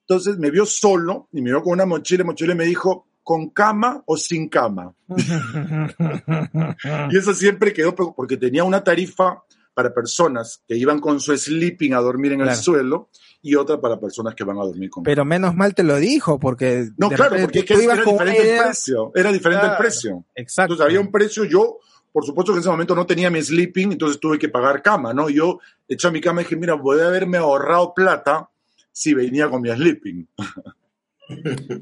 Entonces 0.01 0.37
me 0.37 0.51
vio 0.51 0.65
solo 0.65 1.29
y 1.31 1.41
me 1.41 1.51
vio 1.51 1.61
con 1.61 1.73
una 1.73 1.85
mochila, 1.85 2.23
mochila 2.25 2.53
y 2.53 2.57
me 2.57 2.65
dijo, 2.65 3.07
¿con 3.23 3.51
cama 3.51 4.03
o 4.07 4.17
sin 4.17 4.49
cama? 4.49 4.93
y 7.11 7.17
eso 7.17 7.33
siempre 7.33 7.71
quedó 7.71 7.95
porque 7.95 8.35
tenía 8.35 8.63
una 8.63 8.83
tarifa 8.83 9.43
para 9.73 9.93
personas 9.93 10.61
que 10.67 10.75
iban 10.75 10.99
con 10.99 11.19
su 11.19 11.35
sleeping 11.35 11.93
a 11.93 11.99
dormir 11.99 12.33
en 12.33 12.41
el 12.41 12.55
suelo 12.55 13.09
y 13.41 13.55
otra 13.55 13.79
para 13.79 13.99
personas 13.99 14.35
que 14.35 14.43
van 14.43 14.57
a 14.57 14.63
dormir 14.63 14.89
con 14.89 15.03
Pero 15.03 15.23
menos 15.23 15.55
mal 15.55 15.73
te 15.73 15.83
lo 15.83 15.95
dijo, 15.97 16.39
porque. 16.39 16.89
No, 16.97 17.09
claro, 17.09 17.37
porque 17.41 17.59
es 17.59 17.65
que 17.65 17.73
era 17.75 17.95
diferente 17.95 18.57
el 18.57 18.63
precio. 18.63 19.11
Era 19.15 19.31
diferente 19.31 19.65
el 19.65 19.77
precio. 19.77 20.25
Exacto. 20.35 20.73
Entonces 20.73 20.85
había 20.85 20.99
un 20.99 21.11
precio, 21.11 21.45
yo, 21.45 21.77
por 22.11 22.25
supuesto 22.25 22.51
que 22.51 22.57
en 22.57 22.61
ese 22.61 22.69
momento 22.69 22.95
no 22.95 23.05
tenía 23.05 23.29
mi 23.29 23.41
sleeping, 23.41 23.93
entonces 23.93 24.19
tuve 24.19 24.37
que 24.37 24.49
pagar 24.49 24.81
cama, 24.81 25.13
¿no? 25.13 25.29
Yo 25.29 25.59
eché 25.87 26.07
a 26.07 26.11
mi 26.11 26.21
cama 26.21 26.41
y 26.41 26.43
dije, 26.43 26.55
mira, 26.55 26.73
voy 26.73 26.99
a 26.99 27.07
haberme 27.07 27.37
ahorrado 27.37 27.93
plata 27.93 28.49
si 28.91 29.13
venía 29.13 29.49
con 29.49 29.61
mi 29.61 29.69
sleeping. 29.69 30.27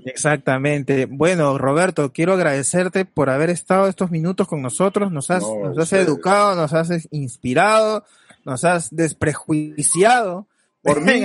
Exactamente. 0.05 1.05
Bueno, 1.05 1.57
Roberto, 1.57 2.11
quiero 2.11 2.33
agradecerte 2.33 3.05
por 3.05 3.29
haber 3.29 3.49
estado 3.49 3.87
estos 3.87 4.11
minutos 4.11 4.47
con 4.47 4.61
nosotros. 4.61 5.11
Nos 5.11 5.29
has, 5.31 5.41
No, 5.43 5.69
nos 5.69 5.77
has 5.77 5.83
ustedes. 5.85 6.07
educado, 6.07 6.55
nos 6.55 6.73
has 6.73 7.07
inspirado, 7.11 8.03
nos 8.45 8.63
has 8.63 8.93
desprejuiciado. 8.95 10.47
Por 10.83 11.01
mí, 11.01 11.21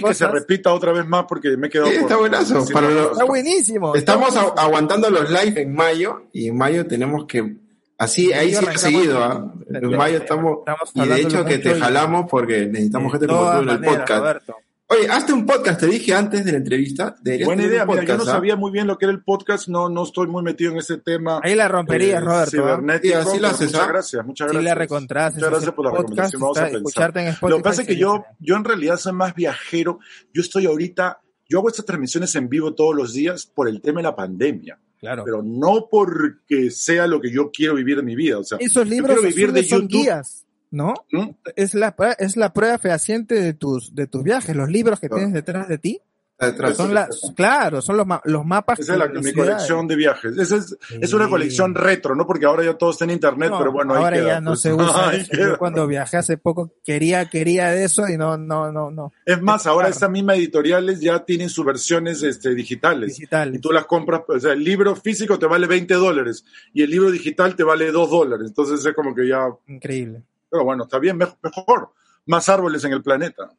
por 0.00 0.08
que 0.08 0.14
se 0.14 0.26
repita 0.26 0.72
otra 0.72 0.90
vez 0.92 1.06
más 1.06 1.26
porque 1.28 1.56
me 1.56 1.68
he 1.68 1.70
quedado 1.70 1.88
Sí, 1.90 1.96
está 1.96 2.08
por- 2.08 2.18
buenazo. 2.20 2.64
por- 2.64 2.72
Para 2.72 2.90
los- 2.90 3.12
Está 3.12 3.24
buenísimo. 3.24 3.94
Estamos 3.94 4.28
está 4.28 4.40
a- 4.40 4.42
buenísimo. 4.44 4.66
aguantando 4.68 5.10
los 5.10 5.30
live 5.30 5.62
en 5.62 5.74
mayo 5.74 6.24
y 6.32 6.48
en 6.48 6.56
mayo 6.58 6.86
tenemos 6.86 7.26
que 7.26 7.54
así 7.96 8.32
ahí 8.32 8.52
sí 8.54 8.66
ha 8.66 8.76
seguido, 8.76 9.22
¿ah? 9.22 9.52
En 9.72 9.96
mayo 9.96 10.18
estamos 10.18 10.58
estamos 10.60 10.90
y 10.94 11.08
de 11.08 11.20
hecho 11.20 11.44
que 11.44 11.58
te 11.58 11.74
jalamos 11.76 12.26
porque 12.28 12.66
necesitamos 12.66 13.12
gente 13.12 13.26
como 13.28 13.52
tú 13.52 13.58
en 13.62 13.68
el 13.68 13.80
podcast. 13.80 14.08
Roberto. 14.20 14.56
Oye, 14.96 15.08
hazte 15.08 15.32
un 15.32 15.44
podcast, 15.46 15.80
te 15.80 15.86
dije 15.86 16.14
antes 16.14 16.44
de 16.44 16.52
la 16.52 16.58
entrevista. 16.58 17.16
Buena 17.44 17.64
idea, 17.64 17.84
mira, 17.86 18.04
yo 18.04 18.16
no 18.16 18.22
¿ah? 18.22 18.26
sabía 18.26 18.54
muy 18.56 18.70
bien 18.70 18.86
lo 18.86 18.96
que 18.98 19.06
era 19.06 19.12
el 19.12 19.22
podcast, 19.22 19.68
no, 19.68 19.88
no 19.88 20.04
estoy 20.04 20.26
muy 20.28 20.42
metido 20.42 20.72
en 20.72 20.78
ese 20.78 20.98
tema. 20.98 21.40
Ahí 21.42 21.54
la 21.54 21.68
romperías, 21.68 22.22
eh, 22.22 22.24
Roberto. 22.24 22.42
¿ah? 22.44 22.50
cibernético, 22.50 23.14
Sí, 23.14 23.20
así 23.20 23.28
lo 23.28 23.32
pero 23.42 23.46
haces, 23.48 23.66
muchas 23.72 23.80
¿ah? 23.80 23.86
gracias, 23.88 24.26
muchas 24.26 24.46
Sí, 24.48 24.52
gracias. 24.54 24.64
la 24.64 24.74
recontras. 24.74 25.34
Muchas 25.34 25.50
gracias 25.50 25.72
por 25.74 25.84
la 25.84 25.90
recomendación, 25.90 26.40
vamos 26.42 26.58
a 26.58 26.60
pensar. 26.62 26.76
escucharte 26.78 27.18
en 27.20 27.24
Lo 27.26 27.32
Spotify. 27.32 27.56
que 27.58 27.62
pasa 27.62 27.82
es 27.82 27.88
que 27.88 27.96
yo, 27.96 28.24
yo 28.38 28.56
en 28.56 28.64
realidad 28.64 28.96
soy 28.96 29.12
más 29.12 29.34
viajero. 29.34 29.98
Yo 30.32 30.42
estoy 30.42 30.66
ahorita, 30.66 31.20
yo 31.48 31.58
hago 31.58 31.68
estas 31.68 31.84
transmisiones 31.86 32.34
en 32.36 32.48
vivo 32.48 32.74
todos 32.74 32.94
los 32.94 33.12
días 33.12 33.46
por 33.46 33.68
el 33.68 33.80
tema 33.80 33.98
de 34.00 34.04
la 34.04 34.14
pandemia, 34.16 34.78
Claro. 35.00 35.24
pero 35.24 35.42
no 35.42 35.88
porque 35.90 36.70
sea 36.70 37.06
lo 37.06 37.20
que 37.20 37.30
yo 37.32 37.50
quiero 37.50 37.74
vivir 37.74 37.98
en 37.98 38.04
mi 38.04 38.14
vida. 38.16 38.38
O 38.38 38.44
sea, 38.44 38.58
Esos 38.60 38.86
libros 38.88 39.18
quiero 39.18 39.22
vivir 39.28 39.52
de 39.52 39.60
azules 39.60 39.68
son 39.68 39.82
YouTube. 39.88 40.02
guías, 40.02 40.46
¿no? 40.74 40.94
¿Mm? 41.12 41.30
Es 41.56 41.74
la, 41.74 41.94
es 42.18 42.36
la 42.36 42.52
prueba 42.52 42.76
fehaciente 42.78 43.40
de 43.40 43.54
tus, 43.54 43.94
de 43.94 44.06
tus 44.06 44.22
viajes, 44.22 44.54
los 44.54 44.68
libros 44.68 45.00
que 45.00 45.08
Claro. 45.08 45.20
tienes 45.22 45.34
detrás 45.34 45.68
de 45.68 45.78
ti. 45.78 46.00
Detrás. 46.36 46.76
Son 46.76 46.92
las, 46.92 47.32
claro, 47.36 47.80
son 47.80 47.96
los, 47.96 48.06
ma- 48.08 48.20
los 48.24 48.44
mapas. 48.44 48.80
esa 48.80 48.94
es 48.94 48.98
la- 48.98 49.06
mi 49.06 49.32
colección 49.32 49.86
de 49.86 49.94
viajes. 49.94 50.36
Esa 50.36 50.56
es, 50.56 50.76
es 51.00 51.14
una 51.14 51.28
colección 51.28 51.76
retro, 51.76 52.16
¿no? 52.16 52.26
Porque 52.26 52.44
ahora 52.44 52.64
ya 52.64 52.74
todo 52.74 52.90
está 52.90 53.04
en 53.04 53.10
internet, 53.12 53.50
No, 53.50 53.58
pero 53.58 53.70
bueno, 53.70 53.94
ahí 53.94 54.02
ahora 54.02 54.16
queda, 54.16 54.26
ya 54.26 54.40
no 54.40 54.50
pues. 54.50 54.60
se 54.62 54.72
usa 54.72 55.08
Ahí 55.10 55.20
eso. 55.20 55.30
Yo 55.32 55.56
cuando 55.58 55.86
viajé 55.86 56.16
hace 56.16 56.36
poco 56.36 56.72
quería, 56.84 57.30
quería 57.30 57.68
de 57.70 57.84
eso 57.84 58.08
y 58.08 58.16
no, 58.18 58.36
no, 58.36 58.72
no, 58.72 58.90
no. 58.90 59.12
Es 59.24 59.40
más, 59.40 59.68
ahora 59.68 59.88
estas 59.88 60.10
mismas 60.10 60.36
editoriales 60.38 60.98
ya 61.00 61.24
tienen 61.24 61.48
sus 61.48 61.64
versiones 61.64 62.20
este, 62.24 62.52
digitales. 62.52 63.10
Digital. 63.10 63.54
Y 63.54 63.60
tú 63.60 63.70
las 63.70 63.86
compras, 63.86 64.22
o 64.26 64.38
sea, 64.40 64.54
el 64.54 64.64
libro 64.64 64.96
físico 64.96 65.38
te 65.38 65.46
vale 65.46 65.68
20 65.68 65.94
dólares 65.94 66.44
y 66.72 66.82
el 66.82 66.90
libro 66.90 67.12
digital 67.12 67.54
te 67.54 67.62
vale 67.62 67.92
2 67.92 68.10
dólares. 68.10 68.48
Entonces 68.48 68.84
es 68.84 68.92
como 68.92 69.14
que 69.14 69.28
ya, 69.28 69.46
Increíble. 69.68 70.24
Pero 70.54 70.64
bueno, 70.64 70.84
está 70.84 71.00
bien, 71.00 71.18
mej- 71.18 71.36
mejor. 71.42 71.90
Más 72.26 72.48
árboles 72.48 72.84
en 72.84 72.92
el 72.92 73.02
planeta. 73.02 73.50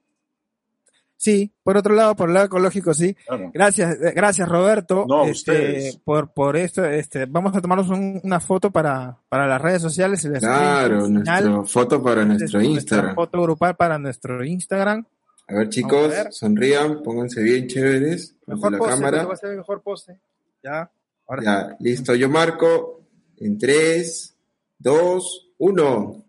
Sí, 1.17 1.51
por 1.63 1.75
otro 1.77 1.93
lado, 1.95 2.15
por 2.15 2.27
el 2.29 2.33
lado 2.35 2.45
ecológico, 2.47 2.93
sí. 2.93 3.15
Claro. 3.25 3.51
Gracias, 3.53 3.97
eh, 4.01 4.13
gracias 4.15 4.47
Roberto. 4.47 5.05
No, 5.07 5.23
a 5.23 5.27
este, 5.27 5.51
ustedes. 5.51 5.97
por, 5.97 6.31
por 6.33 6.55
esto, 6.57 6.85
este, 6.85 7.25
vamos 7.25 7.55
a 7.55 7.61
tomarnos 7.61 7.89
un- 7.89 8.19
una 8.23 8.39
foto 8.39 8.69
para, 8.71 9.17
para 9.29 9.47
las 9.47 9.61
redes 9.61 9.81
sociales. 9.81 10.23
y 10.25 10.29
les- 10.29 10.39
Claro, 10.39 11.07
nuestra 11.07 11.63
foto 11.63 12.01
para 12.03 12.23
nuestro 12.25 12.59
nuestra 12.59 12.63
Instagram. 12.63 13.15
foto 13.15 13.41
grupal 13.41 13.75
para 13.75 13.97
nuestro 13.97 14.43
Instagram. 14.43 15.05
A 15.47 15.53
ver, 15.53 15.69
chicos, 15.69 16.05
a 16.05 16.07
ver. 16.23 16.33
sonrían, 16.33 17.01
pónganse 17.03 17.41
bien 17.41 17.67
chéveres 17.67 18.35
Mejor 18.47 18.71
la 18.71 18.77
pose, 18.77 18.89
cámara. 18.91 19.25
va 19.25 19.33
a 19.33 19.37
ser 19.37 19.55
mejor 19.55 19.81
pose. 19.81 20.19
Ya, 20.63 20.89
ahora 21.27 21.41
sí. 21.41 21.45
Ya, 21.47 21.77
listo, 21.79 22.15
yo 22.15 22.29
marco 22.29 23.01
en 23.37 23.57
3, 23.57 24.35
2, 24.79 25.51
1. 25.59 26.23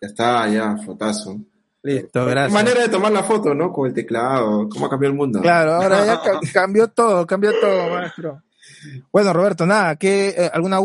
Ya 0.00 0.08
está, 0.08 0.48
ya, 0.48 0.76
fotazo. 0.78 1.38
Listo, 1.82 2.26
gracias. 2.26 2.52
manera 2.52 2.82
de 2.82 2.88
tomar 2.88 3.10
la 3.12 3.22
foto, 3.22 3.54
¿no? 3.54 3.72
Con 3.72 3.88
el 3.88 3.94
teclado, 3.94 4.68
¿cómo 4.68 4.86
ha 4.86 4.90
cambiado 4.90 5.12
el 5.12 5.18
mundo? 5.18 5.40
Claro, 5.40 5.72
ahora 5.74 6.04
ya 6.04 6.20
ca- 6.20 6.40
cambió 6.52 6.88
todo, 6.88 7.26
cambió 7.26 7.52
todo, 7.58 7.90
maestro. 7.90 8.42
Bueno, 9.12 9.32
Roberto, 9.32 9.66
nada, 9.66 9.96
¿qué, 9.96 10.28
eh, 10.28 10.50
alguna 10.52 10.78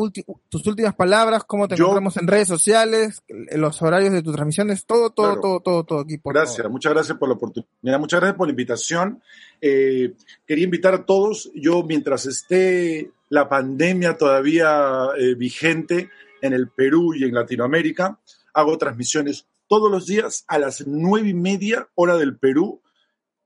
tus 0.49 0.65
últimas 0.67 0.95
palabras? 0.95 1.43
¿Cómo 1.45 1.67
te 1.67 1.75
Yo- 1.75 1.85
encontramos 1.85 2.17
en 2.17 2.27
redes 2.27 2.47
sociales? 2.47 3.23
eh, 3.27 3.57
Los 3.57 3.81
horarios 3.81 4.11
de 4.13 4.21
tus 4.21 4.33
transmisiones, 4.33 4.85
todo, 4.85 5.09
todo, 5.11 5.27
Claro. 5.27 5.41
todo, 5.41 5.59
todo, 5.61 5.83
todo 5.83 5.99
aquí. 5.99 6.17
Por 6.17 6.33
Gracias, 6.33 6.57
favor. 6.57 6.71
muchas 6.71 6.93
gracias 6.93 7.17
por 7.17 7.29
la 7.29 7.35
oportunidad, 7.35 7.99
muchas 7.99 8.19
gracias 8.19 8.37
por 8.37 8.47
la 8.47 8.51
invitación. 8.51 9.21
Eh, 9.61 10.13
quería 10.45 10.63
invitar 10.65 10.93
a 10.93 11.05
todos, 11.05 11.51
yo 11.55 11.83
mientras 11.83 12.25
esté 12.25 13.11
la 13.29 13.47
pandemia 13.49 14.17
todavía 14.17 15.07
eh, 15.17 15.35
vigente 15.35 16.09
en 16.41 16.53
el 16.53 16.69
Perú 16.69 17.13
y 17.13 17.23
en 17.25 17.33
Latinoamérica, 17.33 18.17
hago 18.55 18.77
transmisiones 18.77 19.47
todos 19.67 19.91
los 19.91 20.07
días 20.07 20.45
a 20.47 20.57
las 20.57 20.87
nueve 20.87 21.29
y 21.29 21.33
media 21.33 21.89
hora 21.93 22.17
del 22.17 22.37
Perú, 22.37 22.81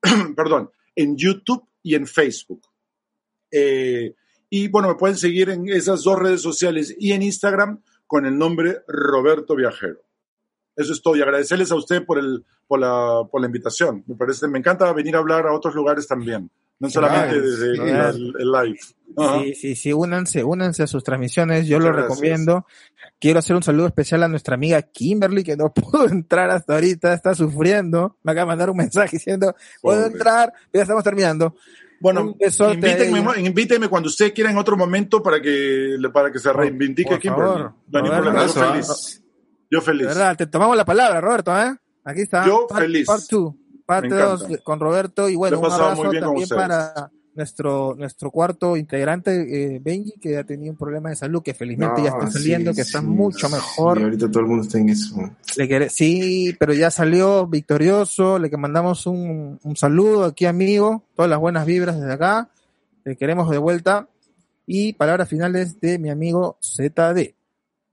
perdón, 0.35 0.71
en 0.95 1.17
YouTube 1.17 1.67
y 1.83 1.95
en 1.95 2.07
Facebook. 2.07 2.61
Eh, 3.51 4.15
y 4.49 4.67
bueno, 4.67 4.87
me 4.87 4.95
pueden 4.95 5.17
seguir 5.17 5.49
en 5.49 5.67
esas 5.67 6.03
dos 6.03 6.17
redes 6.17 6.41
sociales 6.41 6.95
y 6.97 7.11
en 7.11 7.23
Instagram 7.23 7.81
con 8.07 8.25
el 8.25 8.37
nombre 8.37 8.81
Roberto 8.87 9.55
Viajero. 9.55 10.01
Eso 10.75 10.93
es 10.93 11.01
todo. 11.01 11.15
Y 11.15 11.21
agradecerles 11.21 11.71
a 11.71 11.75
usted 11.75 12.05
por, 12.05 12.19
el, 12.19 12.45
por, 12.67 12.79
la, 12.79 13.23
por 13.29 13.41
la 13.41 13.47
invitación. 13.47 14.03
Me 14.07 14.15
parece, 14.15 14.47
me 14.47 14.59
encanta 14.59 14.91
venir 14.93 15.15
a 15.15 15.19
hablar 15.19 15.45
a 15.45 15.53
otros 15.53 15.75
lugares 15.75 16.07
también. 16.07 16.49
No 16.79 16.89
solamente 16.89 17.41
desde 17.41 17.75
sí. 17.75 17.81
el, 17.81 18.33
el 18.39 18.51
live. 18.51 18.79
Sí, 19.43 19.55
sí, 19.55 19.75
sí, 19.75 19.91
únanse, 19.91 20.43
únanse 20.43 20.83
a 20.83 20.87
sus 20.87 21.03
transmisiones, 21.03 21.67
yo 21.67 21.77
Muchas 21.77 21.89
lo 21.91 21.97
gracias. 21.97 22.09
recomiendo. 22.19 22.65
Quiero 23.19 23.39
hacer 23.39 23.55
un 23.55 23.63
saludo 23.63 23.87
especial 23.87 24.23
a 24.23 24.27
nuestra 24.29 24.55
amiga 24.55 24.81
Kimberly, 24.81 25.43
que 25.43 25.57
no 25.57 25.73
pudo 25.73 26.07
entrar 26.07 26.49
hasta 26.51 26.75
ahorita, 26.75 27.13
está 27.13 27.35
sufriendo. 27.35 28.17
Me 28.23 28.31
acaba 28.31 28.45
de 28.45 28.47
mandar 28.51 28.69
un 28.69 28.77
mensaje 28.77 29.17
diciendo, 29.17 29.53
puedo 29.81 30.03
Pobre. 30.03 30.13
entrar, 30.13 30.53
ya 30.73 30.81
estamos 30.83 31.03
terminando. 31.03 31.55
Bueno, 32.01 32.33
invítenme, 32.71 33.21
invítenme 33.41 33.89
cuando 33.89 34.07
usted 34.07 34.33
quiera 34.33 34.49
en 34.51 34.57
otro 34.57 34.77
momento 34.77 35.21
para 35.21 35.41
que, 35.41 35.97
para 36.13 36.31
que 36.31 36.39
se 36.39 36.53
reivindique 36.53 37.09
por 37.09 37.19
Kimberly. 37.19 37.43
favor, 37.45 37.73
problema, 37.91 38.21
yo 38.21 38.29
Abrazo, 38.29 38.71
feliz. 38.71 39.23
Yo 39.69 39.79
De 39.79 39.85
feliz. 39.85 40.07
verdad, 40.07 40.37
te 40.37 40.47
tomamos 40.47 40.77
la 40.77 40.85
palabra, 40.85 41.19
Roberto, 41.19 41.51
¿eh? 41.59 41.75
Aquí 42.05 42.21
está. 42.21 42.45
Yo 42.45 42.67
Part- 42.69 42.79
feliz. 42.83 43.05
Part 43.05 43.23
2, 43.29 43.53
parte 43.89 44.09
Me 44.09 44.15
2 44.21 44.41
encanta. 44.43 44.63
con 44.63 44.79
Roberto. 44.79 45.29
Y 45.29 45.35
bueno, 45.35 45.59
un 45.59 45.71
abrazo 45.71 46.11
también 46.11 46.49
para 46.49 47.11
nuestro, 47.35 47.95
nuestro 47.97 48.31
cuarto 48.31 48.75
integrante, 48.77 49.75
eh, 49.75 49.79
Benji, 49.81 50.13
que 50.19 50.37
ha 50.37 50.43
tenido 50.43 50.71
un 50.71 50.77
problema 50.77 51.09
de 51.09 51.15
salud, 51.15 51.41
que 51.41 51.53
felizmente 51.53 52.01
ya 52.03 52.09
está 52.09 52.25
No, 52.25 52.31
saliendo, 52.31 52.71
sí, 52.71 52.75
que 52.75 52.81
está 52.81 52.99
sí, 52.99 53.05
mucho 53.05 53.47
sí, 53.47 53.53
mejor. 53.53 54.01
ahorita 54.01 54.29
todo 54.29 54.41
el 54.41 54.45
mundo 54.47 54.63
está 54.63 54.77
en 54.77 54.89
eso. 54.89 55.15
Le 55.57 55.89
sí, 55.89 56.55
pero 56.59 56.73
ya 56.73 56.91
salió 56.91 57.47
victorioso. 57.47 58.39
Le 58.39 58.49
que 58.49 58.57
mandamos 58.57 59.07
un, 59.07 59.59
un 59.63 59.75
saludo 59.75 60.25
aquí, 60.25 60.45
amigo. 60.45 61.03
Todas 61.15 61.29
las 61.29 61.39
buenas 61.39 61.65
vibras 61.65 61.99
desde 61.99 62.13
acá. 62.13 62.49
Le 63.05 63.15
queremos 63.15 63.49
de 63.49 63.57
vuelta. 63.57 64.07
Y 64.65 64.93
palabras 64.93 65.27
finales 65.29 65.79
de 65.81 65.97
mi 65.97 66.09
amigo 66.11 66.57
ZD. 66.61 67.33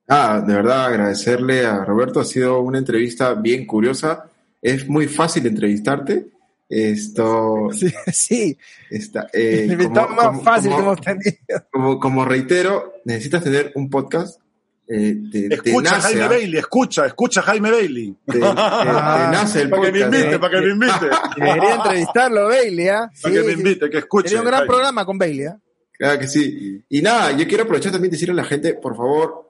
Ah, 0.08 0.42
de 0.46 0.54
verdad 0.54 0.84
agradecerle 0.86 1.64
a 1.66 1.84
Roberto, 1.84 2.20
ha 2.20 2.24
sido 2.24 2.60
una 2.60 2.78
entrevista 2.78 3.34
bien 3.34 3.66
curiosa. 3.66 4.24
Es 4.62 4.88
muy 4.88 5.06
fácil 5.08 5.46
entrevistarte. 5.46 6.26
Esto 6.68 7.68
Sí, 7.72 7.92
sí. 8.12 8.58
está, 8.90 9.28
eh, 9.32 9.62
el 9.64 9.72
invitado 9.72 10.08
como- 10.08 10.16
más 10.16 10.26
como- 10.28 10.42
fácil 10.42 10.70
como- 10.72 10.96
que 10.96 11.10
hemos 11.10 11.22
tenido. 11.22 11.66
como, 11.72 12.00
como 12.00 12.24
reitero, 12.24 12.94
necesitas 13.04 13.44
tener 13.44 13.72
un 13.74 13.88
podcast. 13.88 14.40
Eh, 14.88 15.16
te, 15.32 15.48
te 15.48 15.54
Escucha 15.56 15.96
nace, 15.96 16.08
Jaime 16.08 16.22
¿ah? 16.22 16.28
Bailey, 16.28 16.58
escucha, 16.60 17.06
escucha 17.06 17.42
Jaime 17.42 17.70
Bailey. 17.72 18.16
Te, 18.24 18.32
te- 18.34 18.38
te 18.38 18.44
nace 18.54 19.62
el 19.62 19.70
Para 19.70 19.82
que 19.82 19.92
me 19.92 20.00
invite, 20.00 20.34
¿eh? 20.34 20.38
para 20.38 20.60
que 20.60 20.66
me 20.66 20.72
invite. 20.72 21.06
Debería 21.36 21.74
entrevistarlo, 21.74 22.44
Bailey, 22.48 22.88
¿ah? 22.88 23.10
Para 23.22 23.34
que 23.34 23.42
me 23.42 23.52
invite, 23.52 23.90
que 23.90 23.98
escuche. 23.98 24.28
Sería 24.28 24.40
un 24.42 24.46
gran 24.46 24.58
Jaime. 24.60 24.68
programa 24.72 25.04
con 25.04 25.18
Bailey, 25.18 25.46
¿ah? 25.46 25.58
Claro 25.92 26.18
que 26.20 26.28
sí. 26.28 26.84
Y 26.88 27.02
nada, 27.02 27.32
yo 27.32 27.46
quiero 27.48 27.64
aprovechar 27.64 27.90
también 27.92 28.10
de 28.10 28.16
decirle 28.16 28.32
a 28.34 28.42
la 28.42 28.44
gente, 28.44 28.74
por 28.74 28.96
favor, 28.96 29.48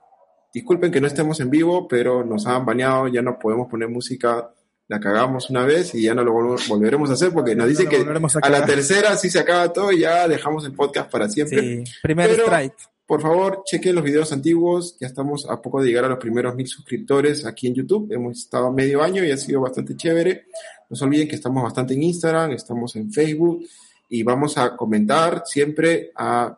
disculpen 0.55 0.91
que 0.93 1.01
no 1.01 1.07
estemos 1.07 1.39
en 1.41 1.51
vivo, 1.51 1.87
pero 1.89 2.25
nos 2.25 2.47
han 2.47 2.65
bañado, 2.65 3.09
ya 3.09 3.21
no 3.21 3.39
podemos 3.39 3.69
poner 3.69 3.89
música, 3.89 4.51
la 4.89 5.01
cagamos 5.01 5.51
una 5.51 5.65
vez 5.65 5.95
y 5.95 6.03
ya 6.03 6.15
no 6.15 6.23
lo 6.23 6.33
vol- 6.33 6.69
volveremos 6.69 7.11
a 7.11 7.15
hacer 7.15 7.33
porque 7.33 7.55
nos 7.57 7.65
No 7.67 7.71
dice 7.71 7.85
lo 7.85 7.91
que 7.91 7.97
a 7.97 8.47
a 8.47 8.51
la 8.51 8.65
tercera 8.65 9.17
sí 9.17 9.29
se 9.31 9.41
acaba 9.41 9.73
todo 9.73 9.91
y 9.93 10.01
ya 10.01 10.29
dejamos 10.29 10.65
el 10.65 10.73
podcast 10.75 11.11
para 11.11 11.29
siempre. 11.29 11.85
Sí, 11.85 11.93
primer 12.03 12.31
Pero- 12.31 12.45
strike. 12.45 12.75
por 13.05 13.21
favor, 13.21 13.63
chequen 13.67 13.95
los 13.97 14.05
videos 14.05 14.33
antiguos. 14.33 14.97
Ya 15.01 15.07
estamos 15.09 15.49
a 15.51 15.61
poco 15.61 15.81
de 15.81 15.89
llegar 15.89 16.05
a 16.05 16.09
los 16.09 16.19
primeros 16.19 16.55
mil 16.55 16.67
suscriptores 16.69 17.45
aquí 17.47 17.67
en 17.67 17.75
YouTube. 17.75 18.13
Hemos 18.13 18.39
estado 18.39 18.73
medio 18.73 19.03
año 19.03 19.25
y 19.25 19.31
ha 19.33 19.37
sido 19.37 19.61
bastante 19.61 19.97
chévere. 19.97 20.47
No 20.89 20.97
se 20.97 21.05
olviden 21.05 21.27
que 21.29 21.35
estamos 21.35 21.63
bastante 21.65 21.95
en 21.95 22.03
Instagram, 22.05 22.53
estamos 22.53 22.95
en 22.95 23.13
Facebook 23.13 23.65
y 24.09 24.23
vamos 24.23 24.57
a 24.57 24.77
comentar 24.77 25.43
siempre 25.47 26.13
a 26.15 26.57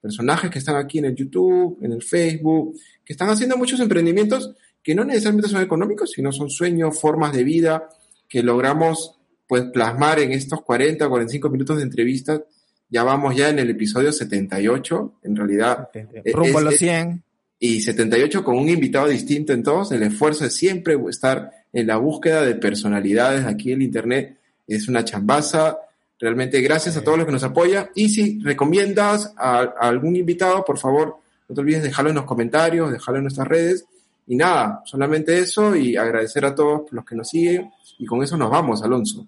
personajes 0.00 0.50
que 0.50 0.58
están 0.58 0.74
aquí 0.74 0.98
en 0.98 1.04
el 1.04 1.14
YouTube, 1.14 1.78
en 1.80 1.92
el 1.92 2.02
Facebook, 2.02 2.76
que 3.04 3.12
están 3.12 3.28
haciendo 3.30 3.56
muchos 3.56 3.78
emprendimientos 3.78 4.52
que 4.82 4.94
no 4.94 5.04
necesariamente 5.04 5.48
son 5.48 5.62
económicos, 5.62 6.10
sino 6.10 6.32
son 6.32 6.50
sueños, 6.50 7.00
formas 7.00 7.32
de 7.32 7.44
vida 7.44 7.88
que 8.28 8.42
logramos 8.42 9.18
pues 9.46 9.64
plasmar 9.64 10.18
en 10.20 10.32
estos 10.32 10.62
40 10.62 11.06
o 11.06 11.10
45 11.10 11.50
minutos 11.50 11.76
de 11.76 11.82
entrevista. 11.82 12.42
Ya 12.88 13.04
vamos 13.04 13.36
ya 13.36 13.50
en 13.50 13.58
el 13.58 13.70
episodio 13.70 14.12
78, 14.12 15.14
en 15.22 15.36
realidad. 15.36 15.90
Rumbo 16.32 16.58
a 16.58 16.62
los 16.62 16.76
100. 16.76 17.22
Y 17.58 17.80
78 17.80 18.42
con 18.42 18.58
un 18.58 18.68
invitado 18.68 19.08
distinto 19.08 19.52
en 19.52 19.62
todos. 19.62 19.92
El 19.92 20.02
esfuerzo 20.02 20.46
es 20.46 20.54
siempre 20.54 20.98
estar 21.08 21.50
en 21.72 21.86
la 21.86 21.96
búsqueda 21.96 22.42
de 22.42 22.54
personalidades 22.54 23.44
aquí 23.44 23.72
en 23.72 23.82
Internet. 23.82 24.38
Es 24.66 24.88
una 24.88 25.04
chambaza. 25.04 25.78
Realmente 26.18 26.60
gracias 26.60 26.96
a 26.96 27.04
todos 27.04 27.18
los 27.18 27.26
que 27.26 27.32
nos 27.32 27.44
apoyan. 27.44 27.90
Y 27.94 28.08
si 28.08 28.40
recomiendas 28.40 29.32
a, 29.36 29.60
a 29.60 29.88
algún 29.88 30.16
invitado, 30.16 30.64
por 30.64 30.78
favor, 30.78 31.18
no 31.48 31.54
te 31.54 31.60
olvides 31.60 31.82
dejarlo 31.82 32.10
en 32.10 32.16
los 32.16 32.24
comentarios, 32.24 32.90
dejarlo 32.90 33.18
en 33.18 33.24
nuestras 33.24 33.46
redes. 33.46 33.84
Y 34.26 34.36
nada, 34.36 34.82
solamente 34.84 35.38
eso 35.38 35.74
y 35.74 35.96
agradecer 35.96 36.44
a 36.44 36.54
todos 36.54 36.90
los 36.92 37.04
que 37.04 37.16
nos 37.16 37.28
siguen. 37.28 37.70
Y 37.98 38.06
con 38.06 38.22
eso 38.22 38.36
nos 38.36 38.50
vamos, 38.50 38.82
Alonso. 38.82 39.26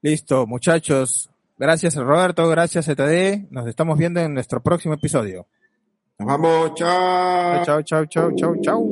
Listo, 0.00 0.46
muchachos. 0.46 1.30
Gracias 1.58 1.94
Roberto, 1.94 2.48
gracias 2.48 2.86
ZD. 2.86 3.50
Nos 3.50 3.68
estamos 3.68 3.96
viendo 3.96 4.20
en 4.20 4.34
nuestro 4.34 4.60
próximo 4.60 4.94
episodio. 4.94 5.46
Nos 6.18 6.26
vamos, 6.26 6.74
chao. 6.74 7.64
Chao, 7.64 7.82
chao, 7.82 8.06
chao, 8.06 8.32
chao, 8.34 8.56
chao. 8.60 8.91